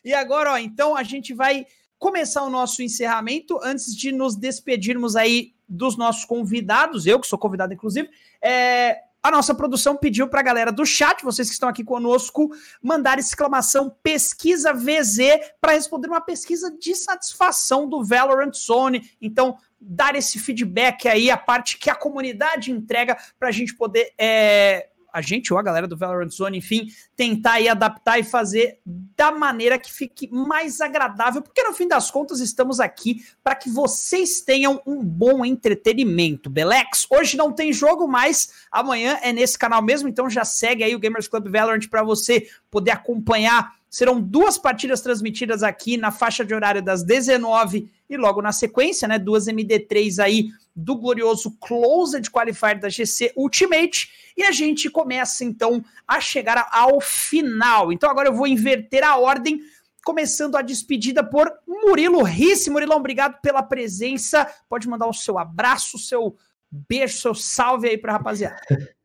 E 0.04 0.14
agora, 0.14 0.54
ó, 0.54 0.58
então 0.58 0.96
a 0.96 1.04
gente 1.04 1.34
vai 1.34 1.66
começar 1.98 2.44
o 2.44 2.50
nosso 2.50 2.82
encerramento. 2.82 3.60
Antes 3.64 3.96
de 3.96 4.12
nos 4.12 4.36
despedirmos 4.36 5.16
aí 5.16 5.54
dos 5.68 5.96
nossos 5.96 6.26
convidados, 6.26 7.06
eu 7.06 7.20
que 7.20 7.28
sou 7.28 7.40
convidado, 7.40 7.74
inclusive, 7.74 8.10
é, 8.42 9.00
a 9.24 9.30
nossa 9.30 9.54
produção 9.54 9.96
pediu 9.96 10.28
para 10.28 10.40
a 10.40 10.44
galera 10.44 10.72
do 10.72 10.86
chat, 10.86 11.24
vocês 11.24 11.48
que 11.48 11.54
estão 11.54 11.70
aqui 11.70 11.84
conosco, 11.84 12.50
mandar 12.82 13.20
exclamação 13.20 13.96
pesquisa 14.02 14.74
VZ 14.74 15.40
para 15.60 15.74
responder 15.74 16.08
uma 16.08 16.22
pesquisa 16.22 16.72
de 16.72 16.96
satisfação 16.96 17.88
do 17.88 18.04
Valorant 18.04 18.54
Zone. 18.54 19.12
Então, 19.22 19.58
dar 19.80 20.16
esse 20.16 20.40
feedback 20.40 21.08
aí, 21.08 21.30
a 21.30 21.38
parte 21.38 21.78
que 21.78 21.90
a 21.90 21.96
comunidade 21.96 22.72
entrega 22.72 23.18
para 23.40 23.50
a 23.50 23.52
gente 23.52 23.76
poder, 23.76 24.14
é, 24.18 24.90
a 25.12 25.22
gente 25.22 25.52
ou 25.54 25.60
a 25.60 25.64
galera 25.64 25.88
do 25.88 25.98
Valorant 25.98 26.30
Zone, 26.30 26.58
enfim, 26.58 26.88
tentar 27.16 27.54
aí 27.54 27.68
adaptar 27.68 28.20
e 28.20 28.24
fazer 28.24 28.80
da 28.86 29.32
maneira 29.32 29.78
que 29.78 29.92
fique 29.92 30.32
mais 30.32 30.82
agradável, 30.82 31.42
porque 31.42 31.64
no 31.64 31.74
fim 31.74 31.88
das 31.88 32.10
contas 32.10 32.40
estamos 32.40 32.80
aqui 32.80 33.26
para 33.44 33.56
que 33.56 33.70
vocês 33.70 34.42
tenham 34.42 34.82
um 34.86 35.04
bom 35.04 35.46
entretenimento, 35.46 36.50
Belex. 36.50 37.08
Hoje 37.10 37.38
não 37.38 37.52
tem 37.52 37.74
jogo 37.74 38.08
mais, 38.08 38.66
amanhã 38.72 39.20
é 39.22 39.34
nesse 39.34 39.58
canal 39.58 39.82
mesmo, 39.82 40.08
então 40.08 40.30
já 40.30 40.46
segue 40.46 40.84
aí 40.84 40.96
o 40.96 41.00
Gamers 41.00 41.28
Club 41.28 41.48
Valorant 41.50 41.88
para 41.90 42.04
você 42.04 42.48
poder 42.70 42.92
acompanhar 42.92 43.82
Serão 43.92 44.22
duas 44.22 44.58
partidas 44.58 45.02
transmitidas 45.02 45.64
aqui 45.64 45.98
na 45.98 46.12
faixa 46.12 46.46
de 46.46 46.56
horário 46.56 46.82
das 46.82 47.04
19 47.04 47.92
e 48.10 48.16
logo 48.16 48.42
na 48.42 48.54
sequência, 48.54 49.06
né, 49.06 49.20
duas 49.20 49.48
MD3 49.48 50.24
aí 50.24 50.50
do 50.76 50.96
glorioso 50.96 51.58
Closed 51.60 52.30
Qualifier 52.30 52.80
da 52.80 52.90
GC 52.90 53.34
Ultimate. 53.36 54.34
E 54.38 54.44
a 54.44 54.52
gente 54.52 54.90
começa 54.90 55.44
então 55.44 55.84
a 56.08 56.20
chegar 56.20 56.68
ao 56.72 57.00
final. 57.02 57.92
Então 57.92 58.10
agora 58.10 58.30
eu 58.30 58.34
vou 58.34 58.48
inverter 58.48 59.04
a 59.04 59.18
ordem, 59.18 59.60
começando 60.04 60.56
a 60.56 60.62
despedida 60.62 61.24
por 61.24 61.52
Murilo 61.68 62.24
Risse. 62.24 62.70
Murilão, 62.70 62.98
obrigado 62.98 63.40
pela 63.42 63.62
presença. 63.62 64.48
Pode 64.70 64.88
mandar 64.88 65.08
o 65.08 65.14
seu 65.14 65.38
abraço, 65.38 65.98
o 65.98 66.00
seu 66.00 66.36
beijo, 66.72 67.18
seu 67.18 67.36
salve 67.36 67.90
aí 67.90 67.98
para 67.98 68.14
rapaziada. 68.14 68.60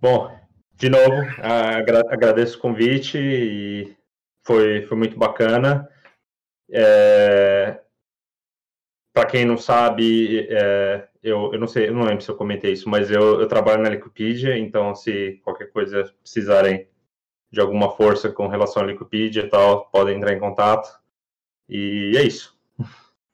Bom, 0.00 0.30
de 0.74 0.90
novo, 0.90 1.14
agradeço 2.10 2.58
o 2.58 2.60
convite 2.60 3.16
e 3.18 3.96
foi, 4.42 4.82
foi 4.82 4.96
muito 4.96 5.16
bacana. 5.16 5.88
É, 6.70 7.80
Para 9.16 9.24
quem 9.24 9.46
não 9.46 9.56
sabe, 9.56 10.46
é, 10.50 11.08
eu, 11.22 11.50
eu 11.50 11.58
não 11.58 11.66
sei, 11.66 11.88
eu 11.88 11.94
não 11.94 12.02
lembro 12.02 12.22
se 12.22 12.30
eu 12.30 12.36
comentei 12.36 12.74
isso, 12.74 12.86
mas 12.86 13.10
eu, 13.10 13.40
eu 13.40 13.48
trabalho 13.48 13.82
na 13.82 13.88
Liquipedia, 13.88 14.58
então 14.58 14.94
se 14.94 15.40
qualquer 15.42 15.72
coisa 15.72 16.12
precisarem 16.22 16.86
de 17.50 17.58
alguma 17.58 17.96
força 17.96 18.28
com 18.28 18.46
relação 18.46 18.82
à 18.82 18.84
Liquipedia 18.84 19.44
e 19.44 19.48
tal, 19.48 19.86
podem 19.86 20.18
entrar 20.18 20.34
em 20.34 20.38
contato. 20.38 21.00
E 21.66 22.12
é 22.14 22.24
isso. 22.24 22.54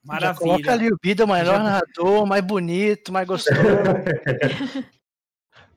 Maravilha. 0.05 0.29
Já 0.29 0.35
coloca 0.39 0.73
ali 0.73 0.89
o 0.89 0.97
Bida, 1.03 1.25
o 1.25 1.29
melhor 1.29 1.59
narrador, 1.59 2.27
mais 2.27 2.45
bonito, 2.45 3.13
mais 3.13 3.27
gostoso. 3.27 3.59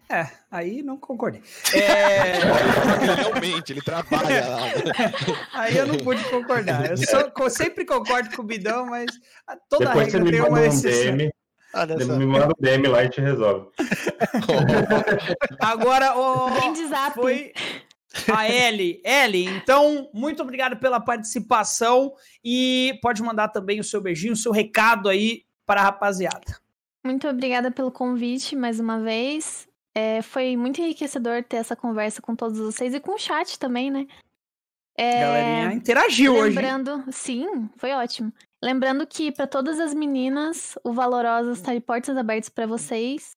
É, 0.09 0.27
aí 0.51 0.83
não 0.83 0.97
concordei. 0.97 1.41
É... 1.73 2.33
Realmente, 3.21 3.73
ele 3.73 3.81
trabalha 3.81 4.47
lá. 4.47 4.59
aí 5.53 5.77
eu 5.77 5.87
não 5.87 5.97
pude 5.97 6.23
concordar. 6.25 6.91
Eu 6.91 6.97
sou, 6.97 7.49
sempre 7.49 7.85
concordo 7.85 8.35
com 8.35 8.43
o 8.43 8.45
Bidão, 8.45 8.85
mas 8.85 9.07
toda 9.67 9.87
Depois 9.87 10.13
regra 10.13 10.31
tem 10.31 10.41
uma 10.41 10.65
exceção. 10.65 11.13
Um 11.13 12.17
me 12.17 12.25
manda 12.25 12.49
o 12.49 12.61
DM 12.61 12.87
lá 12.87 13.03
e 13.03 13.09
te 13.09 13.19
resolve. 13.19 13.67
Agora, 15.59 16.17
o 16.17 16.49
foi 17.13 17.51
a 18.33 18.49
Ellie. 18.49 19.01
Ellie, 19.03 19.45
então, 19.45 20.09
muito 20.13 20.41
obrigado 20.41 20.77
pela 20.77 21.01
participação 21.01 22.13
e 22.43 22.97
pode 23.01 23.21
mandar 23.21 23.49
também 23.49 23.79
o 23.79 23.83
seu 23.83 23.99
beijinho, 23.99 24.33
o 24.33 24.37
seu 24.37 24.53
recado 24.53 25.09
aí 25.09 25.43
para 25.65 25.81
a 25.81 25.85
rapaziada. 25.85 26.57
Muito 27.03 27.27
obrigada 27.27 27.69
pelo 27.69 27.91
convite 27.91 28.55
mais 28.55 28.79
uma 28.79 28.99
vez. 28.99 29.67
É, 29.95 30.21
foi 30.21 30.57
muito 30.57 30.81
enriquecedor 30.81 31.43
ter 31.43 31.57
essa 31.57 31.75
conversa 31.75 32.21
com 32.21 32.35
todos 32.35 32.59
vocês 32.59 32.93
e 32.93 32.99
com 32.99 33.13
o 33.13 33.17
chat 33.17 33.57
também, 33.57 33.89
né? 33.89 34.05
É, 34.97 35.21
Galerinha 35.21 35.73
interagiu 35.73 36.41
lembrando, 36.41 36.95
hoje. 36.95 37.13
Sim, 37.13 37.69
foi 37.77 37.91
ótimo. 37.93 38.33
Lembrando 38.63 39.05
que 39.05 39.31
para 39.31 39.47
todas 39.47 39.79
as 39.79 39.93
meninas, 39.93 40.77
o 40.83 40.91
Valorosa 40.91 41.51
está 41.51 41.73
de 41.73 41.81
portas 41.81 42.17
abertas 42.17 42.49
para 42.49 42.65
vocês. 42.65 43.31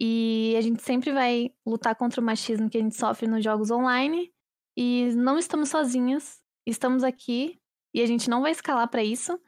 E 0.00 0.54
a 0.56 0.60
gente 0.60 0.82
sempre 0.82 1.12
vai 1.12 1.52
lutar 1.64 1.94
contra 1.94 2.20
o 2.20 2.24
machismo 2.24 2.68
que 2.68 2.78
a 2.78 2.80
gente 2.80 2.96
sofre 2.96 3.28
nos 3.28 3.42
jogos 3.42 3.70
online. 3.70 4.32
E 4.76 5.14
não 5.14 5.38
estamos 5.38 5.68
sozinhas. 5.68 6.40
Estamos 6.66 7.04
aqui 7.04 7.60
e 7.94 8.00
a 8.00 8.06
gente 8.06 8.28
não 8.28 8.42
vai 8.42 8.52
escalar 8.52 8.88
para 8.88 9.02
isso. 9.02 9.38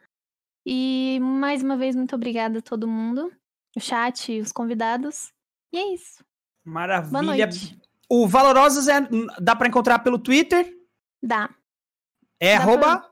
E 0.65 1.19
mais 1.21 1.61
uma 1.61 1.77
vez, 1.77 1.95
muito 1.95 2.15
obrigada 2.15 2.59
a 2.59 2.61
todo 2.61 2.87
mundo, 2.87 3.31
o 3.75 3.79
chat, 3.79 4.39
os 4.39 4.51
convidados. 4.51 5.34
E 5.75 5.77
é 5.77 5.93
isso. 5.93 6.23
Maravilha. 6.63 7.49
O 8.09 8.27
Valorosas 8.27 8.87
é, 8.87 9.01
dá 9.41 9.55
para 9.55 9.67
encontrar 9.67 9.99
pelo 9.99 10.17
Twitter? 10.17 10.73
Dá. 11.21 11.49
É 12.39 12.55
dá 12.55 12.61
arroba. 12.63 12.97
Pra... 12.99 13.11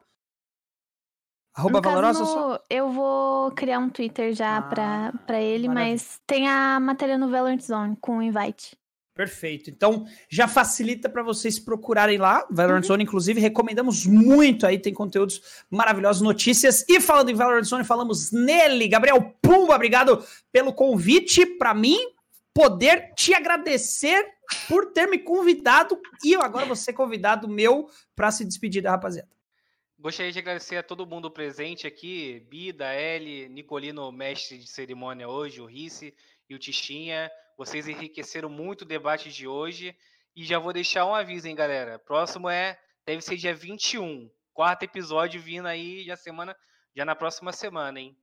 Arroba 1.56 1.81
Valorosas? 1.81 2.27
No... 2.27 2.60
Eu 2.69 2.90
vou 2.90 3.52
criar 3.52 3.80
um 3.80 3.90
Twitter 3.90 4.34
já 4.34 4.57
ah, 4.57 4.61
pra, 4.61 5.14
pra 5.27 5.41
ele, 5.41 5.68
maravilha. 5.68 5.94
mas 5.94 6.22
tem 6.26 6.48
a 6.48 6.80
matéria 6.80 7.18
no 7.18 7.30
Valorant 7.30 7.60
Zone 7.60 7.98
com 7.99 8.19
o 8.19 8.22
invite. 8.23 8.77
Perfeito. 9.14 9.69
Então, 9.69 10.07
já 10.27 10.48
facilita 10.48 11.07
para 11.07 11.22
vocês 11.22 11.60
procurarem 11.60 12.18
lá. 12.18 12.48
Valorant 12.49 12.81
uhum. 12.81 12.88
Zone, 12.88 13.03
inclusive, 13.03 13.40
recomendamos 13.40 14.06
muito 14.07 14.65
aí, 14.65 14.80
tem 14.80 14.94
conteúdos 14.94 15.41
maravilhosos, 15.69 16.22
notícias. 16.22 16.84
E 16.90 16.99
falando 16.99 17.30
em 17.30 17.35
Valorant 17.35 17.65
Zone, 17.65 17.84
falamos 17.84 18.31
nele. 18.31 18.88
Gabriel 18.88 19.35
Pumba, 19.41 19.76
obrigado 19.76 20.23
pelo 20.52 20.73
convite 20.73 21.45
para 21.45 21.76
mim, 21.76 22.12
poder 22.53 23.13
te 23.15 23.34
agradecer 23.34 24.25
por 24.67 24.93
ter 24.93 25.07
me 25.07 25.17
convidado 25.17 25.99
e 26.23 26.34
eu 26.34 26.41
agora 26.41 26.65
vou 26.65 26.75
ser 26.75 26.93
convidado 26.93 27.47
meu 27.47 27.89
para 28.15 28.31
se 28.31 28.45
despedir 28.45 28.81
da 28.81 28.91
rapaziada. 28.91 29.30
Gostaria 29.97 30.31
de 30.31 30.39
agradecer 30.39 30.75
a 30.75 30.84
todo 30.84 31.05
mundo 31.05 31.31
presente 31.31 31.88
aqui, 31.88 32.45
Bida, 32.49 32.93
L, 32.93 33.47
Nicolino, 33.49 34.11
mestre 34.11 34.57
de 34.57 34.67
cerimônia 34.67 35.30
hoje, 35.30 35.61
o 35.61 35.65
Risse 35.65 36.13
e 36.49 36.53
o 36.53 36.59
Tichinha. 36.59 37.31
Vocês 37.57 37.88
enriqueceram 37.88 38.49
muito 38.49 38.81
o 38.81 38.85
debate 38.85 39.31
de 39.31 39.47
hoje. 39.47 39.95
E 40.35 40.43
já 40.43 40.59
vou 40.59 40.73
deixar 40.73 41.05
um 41.05 41.15
aviso, 41.15 41.47
hein, 41.47 41.55
galera. 41.55 41.99
Próximo 41.99 42.49
é, 42.49 42.77
deve 43.05 43.21
ser 43.21 43.38
dia 43.38 43.53
21. 43.53 44.30
Quarto 44.51 44.84
episódio 44.84 45.41
vindo 45.41 45.67
aí 45.67 46.03
já 46.03 46.17
semana, 46.17 46.55
já 46.95 47.05
na 47.05 47.15
próxima 47.15 47.53
semana, 47.53 47.99
hein? 47.99 48.17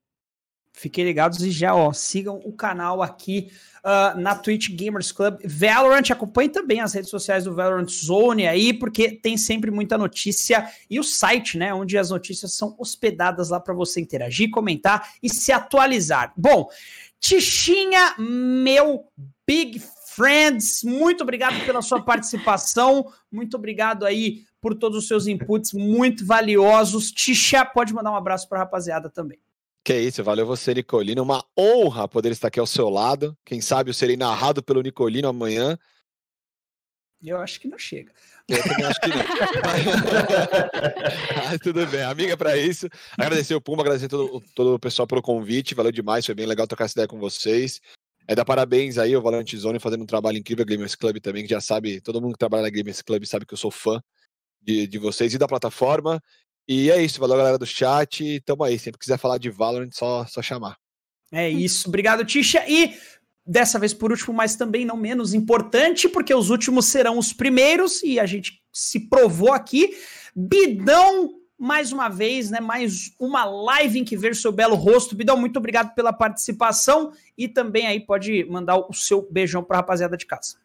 Fiquem 0.72 1.04
ligados 1.04 1.42
e 1.42 1.50
já, 1.50 1.74
ó, 1.74 1.92
sigam 1.92 2.40
o 2.44 2.52
canal 2.52 3.02
aqui 3.02 3.50
uh, 3.84 4.18
na 4.18 4.34
Twitch 4.34 4.70
Gamers 4.70 5.12
Club. 5.12 5.38
Valorant, 5.44 6.10
acompanhe 6.10 6.48
também 6.48 6.80
as 6.80 6.94
redes 6.94 7.10
sociais 7.10 7.44
do 7.44 7.54
Valorant 7.54 7.88
Zone 7.88 8.46
aí, 8.46 8.72
porque 8.72 9.10
tem 9.10 9.36
sempre 9.36 9.70
muita 9.70 9.98
notícia. 9.98 10.70
E 10.88 10.98
o 10.98 11.04
site, 11.04 11.58
né, 11.58 11.74
onde 11.74 11.98
as 11.98 12.10
notícias 12.10 12.54
são 12.54 12.74
hospedadas 12.78 13.50
lá 13.50 13.58
para 13.60 13.74
você 13.74 14.00
interagir, 14.00 14.50
comentar 14.50 15.12
e 15.22 15.28
se 15.28 15.52
atualizar. 15.52 16.32
Bom, 16.36 16.68
Tichinha, 17.18 18.14
meu 18.18 19.04
Big 19.46 19.82
Friends, 20.14 20.82
muito 20.84 21.22
obrigado 21.22 21.64
pela 21.66 21.82
sua 21.82 22.00
participação. 22.02 23.12
Muito 23.30 23.56
obrigado 23.56 24.06
aí 24.06 24.44
por 24.60 24.74
todos 24.74 24.98
os 24.98 25.08
seus 25.08 25.26
inputs 25.26 25.72
muito 25.72 26.24
valiosos. 26.24 27.10
Ticha, 27.10 27.64
pode 27.64 27.92
mandar 27.92 28.12
um 28.12 28.16
abraço 28.16 28.48
para 28.48 28.58
a 28.58 28.62
rapaziada 28.62 29.10
também. 29.10 29.38
Que 29.90 29.98
isso, 29.98 30.22
valeu 30.22 30.46
você, 30.46 30.72
Nicolino. 30.72 31.20
Uma 31.20 31.44
honra 31.58 32.06
poder 32.06 32.30
estar 32.30 32.46
aqui 32.46 32.60
ao 32.60 32.66
seu 32.66 32.88
lado. 32.88 33.36
Quem 33.44 33.60
sabe 33.60 33.90
eu 33.90 33.94
serei 33.94 34.16
narrado 34.16 34.62
pelo 34.62 34.82
Nicolino 34.82 35.26
amanhã. 35.26 35.76
Eu 37.20 37.38
acho 37.38 37.58
que 37.58 37.66
não 37.66 37.76
chega. 37.76 38.12
Eu 38.48 38.62
também 38.62 38.86
acho 38.86 39.00
que 39.00 39.08
não. 39.08 39.16
Mas 41.44 41.58
tudo 41.58 41.84
bem, 41.88 42.04
amiga, 42.04 42.36
para 42.36 42.56
isso. 42.56 42.88
Agradecer 43.18 43.56
o 43.56 43.60
Pumba, 43.60 43.82
agradecer 43.82 44.06
todo, 44.06 44.40
todo 44.54 44.76
o 44.76 44.78
pessoal 44.78 45.08
pelo 45.08 45.20
convite, 45.20 45.74
valeu 45.74 45.90
demais, 45.90 46.24
foi 46.24 46.36
bem 46.36 46.46
legal 46.46 46.68
trocar 46.68 46.84
essa 46.84 46.94
ideia 46.94 47.08
com 47.08 47.18
vocês. 47.18 47.80
É 48.28 48.34
dar 48.36 48.44
parabéns 48.44 48.96
aí 48.96 49.12
ao 49.12 49.20
Valorant 49.20 49.56
Zone 49.56 49.80
fazendo 49.80 50.04
um 50.04 50.06
trabalho 50.06 50.38
incrível, 50.38 50.62
a 50.62 50.68
Gamers 50.68 50.94
Club 50.94 51.18
também, 51.18 51.42
que 51.42 51.50
já 51.50 51.60
sabe, 51.60 52.00
todo 52.00 52.22
mundo 52.22 52.34
que 52.34 52.38
trabalha 52.38 52.62
na 52.62 52.70
Gamers 52.70 53.02
Club 53.02 53.24
sabe 53.24 53.44
que 53.44 53.54
eu 53.54 53.58
sou 53.58 53.72
fã 53.72 54.00
de, 54.62 54.86
de 54.86 54.98
vocês 54.98 55.34
e 55.34 55.38
da 55.38 55.48
plataforma. 55.48 56.22
E 56.68 56.90
é 56.90 57.02
isso, 57.02 57.20
valeu 57.20 57.36
galera 57.36 57.58
do 57.58 57.66
chat, 57.66 58.40
tamo 58.46 58.64
aí, 58.64 58.78
sempre 58.78 58.98
quiser 58.98 59.18
falar 59.18 59.38
de 59.38 59.50
Valorant, 59.50 59.90
só, 59.92 60.24
só 60.26 60.40
chamar. 60.40 60.76
É 61.32 61.48
isso, 61.48 61.88
obrigado 61.88 62.24
Tisha, 62.24 62.64
e 62.68 62.96
dessa 63.46 63.78
vez 63.78 63.92
por 63.92 64.10
último, 64.10 64.32
mas 64.32 64.56
também 64.56 64.84
não 64.84 64.96
menos 64.96 65.34
importante, 65.34 66.08
porque 66.08 66.34
os 66.34 66.50
últimos 66.50 66.86
serão 66.86 67.18
os 67.18 67.32
primeiros, 67.32 68.02
e 68.02 68.20
a 68.20 68.26
gente 68.26 68.62
se 68.72 69.00
provou 69.08 69.52
aqui, 69.52 69.96
Bidão 70.34 71.40
mais 71.60 71.92
uma 71.92 72.08
vez, 72.08 72.50
né? 72.50 72.58
Mais 72.58 73.12
uma 73.20 73.44
live 73.44 73.98
em 73.98 74.04
que 74.04 74.16
ver 74.16 74.34
seu 74.34 74.50
belo 74.50 74.74
rosto. 74.74 75.14
Bidão, 75.14 75.36
muito 75.36 75.58
obrigado 75.58 75.94
pela 75.94 76.10
participação 76.10 77.12
e 77.36 77.46
também 77.46 77.86
aí 77.86 78.00
pode 78.00 78.44
mandar 78.44 78.78
o 78.78 78.94
seu 78.94 79.28
beijão 79.30 79.62
para 79.62 79.76
a 79.76 79.80
rapaziada 79.80 80.16
de 80.16 80.24
casa. 80.24 80.56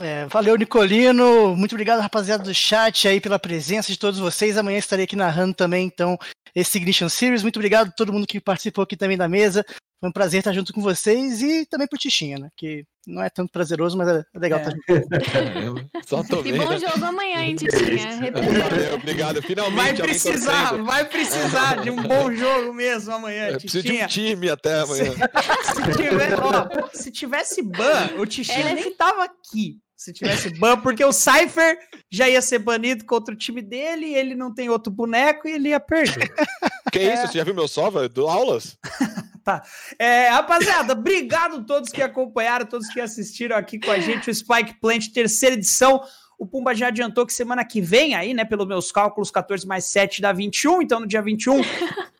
É, 0.00 0.26
valeu, 0.26 0.56
Nicolino. 0.56 1.54
Muito 1.56 1.72
obrigado, 1.72 2.00
rapaziada 2.00 2.42
do 2.42 2.54
chat 2.54 3.06
aí 3.06 3.20
pela 3.20 3.38
presença 3.38 3.92
de 3.92 3.98
todos 3.98 4.18
vocês. 4.18 4.58
Amanhã 4.58 4.78
estarei 4.78 5.04
aqui 5.04 5.14
narrando 5.14 5.54
também, 5.54 5.86
então, 5.86 6.18
esse 6.54 6.78
Ignition 6.78 7.08
Series. 7.08 7.42
Muito 7.42 7.56
obrigado 7.56 7.88
a 7.88 7.92
todo 7.92 8.12
mundo 8.12 8.26
que 8.26 8.40
participou 8.40 8.82
aqui 8.82 8.96
também 8.96 9.16
da 9.16 9.28
mesa. 9.28 9.64
Foi 10.00 10.10
um 10.10 10.12
prazer 10.12 10.40
estar 10.40 10.52
junto 10.52 10.72
com 10.72 10.82
vocês 10.82 11.40
e 11.40 11.64
também 11.64 11.86
pro 11.86 11.98
Tichinha, 11.98 12.38
né? 12.38 12.48
Que 12.56 12.84
não 13.06 13.22
é 13.22 13.30
tanto 13.30 13.50
prazeroso, 13.50 13.96
mas 13.96 14.08
é 14.08 14.24
legal 14.34 14.58
é. 14.58 14.62
estar 14.62 14.76
junto. 14.76 15.90
Só 16.06 16.22
tô 16.24 16.42
vendo. 16.42 16.56
E 16.56 16.58
bom 16.58 16.76
jogo 16.76 17.04
amanhã, 17.04 17.38
hein, 17.38 17.56
Tichinha? 17.56 18.32
Valeu, 18.32 18.94
obrigado. 18.96 19.42
Finalmente. 19.42 19.76
Vai 19.76 19.94
precisar, 19.94 20.76
vai 20.82 21.04
precisar 21.04 21.82
de 21.82 21.90
um 21.90 22.02
bom 22.02 22.34
jogo 22.34 22.74
mesmo 22.74 23.14
amanhã, 23.14 23.48
Eu 23.50 23.60
preciso 23.60 23.82
de 23.82 23.92
um 23.92 24.06
time 24.08 24.50
até 24.50 24.80
amanhã. 24.80 25.12
Se, 25.12 25.74
se, 25.74 25.92
tiver, 25.96 26.40
ó, 26.40 26.88
se 26.92 27.10
tivesse 27.10 27.62
ban, 27.62 28.10
o 28.18 28.26
Tichinha 28.26 28.70
é. 28.70 28.74
nem 28.74 28.94
tava 28.94 29.24
aqui 29.24 29.83
se 30.04 30.12
tivesse 30.12 30.50
ban, 30.58 30.78
porque 30.80 31.02
o 31.02 31.14
Cypher 31.14 31.78
já 32.10 32.28
ia 32.28 32.42
ser 32.42 32.58
banido 32.58 33.06
contra 33.06 33.34
o 33.34 33.38
time 33.38 33.62
dele, 33.62 34.14
ele 34.14 34.34
não 34.34 34.52
tem 34.52 34.68
outro 34.68 34.92
boneco 34.92 35.48
e 35.48 35.52
ele 35.52 35.70
ia 35.70 35.80
perder. 35.80 36.30
Que 36.92 37.00
é... 37.00 37.14
isso? 37.14 37.26
Você 37.26 37.38
já 37.38 37.44
viu 37.44 37.54
meu 37.54 37.66
sova? 37.66 38.08
Do 38.08 38.28
aulas? 38.28 38.78
tá. 39.42 39.64
É, 39.98 40.28
rapaziada, 40.28 40.92
obrigado 40.92 41.56
a 41.56 41.64
todos 41.64 41.90
que 41.90 42.00
acompanharam, 42.00 42.66
todos 42.66 42.86
que 42.88 43.00
assistiram 43.00 43.56
aqui 43.56 43.80
com 43.80 43.90
a 43.90 43.98
gente 43.98 44.30
o 44.30 44.34
Spike 44.34 44.78
Plant, 44.78 45.08
terceira 45.08 45.56
edição. 45.56 46.00
O 46.38 46.46
Pumba 46.46 46.72
já 46.72 46.88
adiantou 46.88 47.26
que 47.26 47.32
semana 47.32 47.64
que 47.64 47.80
vem, 47.80 48.14
aí, 48.14 48.32
né, 48.32 48.44
pelos 48.44 48.68
meus 48.68 48.92
cálculos, 48.92 49.30
14 49.30 49.66
mais 49.66 49.86
7 49.86 50.20
dá 50.20 50.32
21. 50.32 50.82
Então, 50.82 51.00
no 51.00 51.06
dia 51.06 51.22
21, 51.22 51.62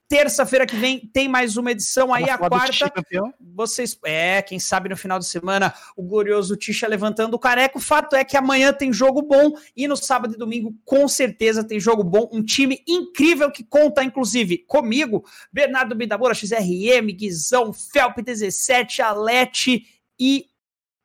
terça-feira 0.08 0.66
que 0.66 0.76
vem, 0.76 1.00
tem 1.12 1.28
mais 1.28 1.56
uma 1.56 1.72
edição. 1.72 2.12
Aí, 2.12 2.28
a 2.28 2.38
quarta. 2.38 2.92
Vocês. 3.40 3.98
É, 4.04 4.42
quem 4.42 4.58
sabe 4.58 4.88
no 4.88 4.96
final 4.96 5.18
de 5.18 5.26
semana, 5.26 5.74
o 5.96 6.02
glorioso 6.02 6.56
Tisha 6.56 6.86
levantando 6.86 7.34
o 7.34 7.38
careco. 7.38 7.78
O 7.78 7.82
fato 7.82 8.16
é 8.16 8.24
que 8.24 8.36
amanhã 8.36 8.72
tem 8.72 8.92
jogo 8.92 9.22
bom 9.22 9.52
e 9.76 9.88
no 9.88 9.96
sábado 9.96 10.34
e 10.34 10.38
domingo, 10.38 10.74
com 10.84 11.06
certeza, 11.08 11.64
tem 11.64 11.80
jogo 11.80 12.04
bom. 12.04 12.28
Um 12.32 12.42
time 12.42 12.82
incrível 12.86 13.50
que 13.50 13.64
conta, 13.64 14.02
inclusive, 14.02 14.58
comigo, 14.58 15.24
Bernardo 15.52 15.94
Bidabora, 15.94 16.34
XRM, 16.34 17.06
Guizão, 17.12 17.72
Felp 17.72 18.18
17, 18.18 19.02
Alete 19.02 19.86
e 20.18 20.46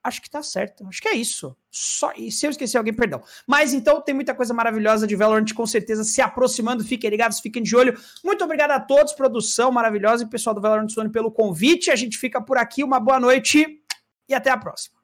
acho 0.03 0.21
que 0.21 0.29
tá 0.29 0.41
certo. 0.41 0.85
Acho 0.87 1.01
que 1.01 1.07
é 1.07 1.15
isso. 1.15 1.55
Só, 1.71 2.11
e 2.17 2.31
se 2.31 2.45
eu 2.45 2.49
esqueci 2.49 2.77
alguém, 2.77 2.93
perdão. 2.93 3.21
Mas 3.45 3.73
então 3.73 4.01
tem 4.01 4.15
muita 4.15 4.33
coisa 4.33 4.53
maravilhosa 4.53 5.05
de 5.05 5.15
Valorant 5.15 5.53
com 5.53 5.65
certeza 5.65 6.03
se 6.03 6.21
aproximando. 6.21 6.83
Fiquem 6.83 7.09
ligados, 7.09 7.39
fiquem 7.39 7.61
de 7.61 7.75
olho. 7.75 7.97
Muito 8.23 8.43
obrigado 8.43 8.71
a 8.71 8.79
todos, 8.79 9.13
produção 9.13 9.71
maravilhosa 9.71 10.23
e 10.23 10.29
pessoal 10.29 10.53
do 10.53 10.61
Valorant 10.61 10.89
Zone 10.89 11.09
pelo 11.09 11.31
convite. 11.31 11.91
A 11.91 11.95
gente 11.95 12.17
fica 12.17 12.41
por 12.41 12.57
aqui. 12.57 12.83
Uma 12.83 12.99
boa 12.99 13.19
noite 13.19 13.81
e 14.27 14.33
até 14.33 14.49
a 14.49 14.57
próxima. 14.57 14.98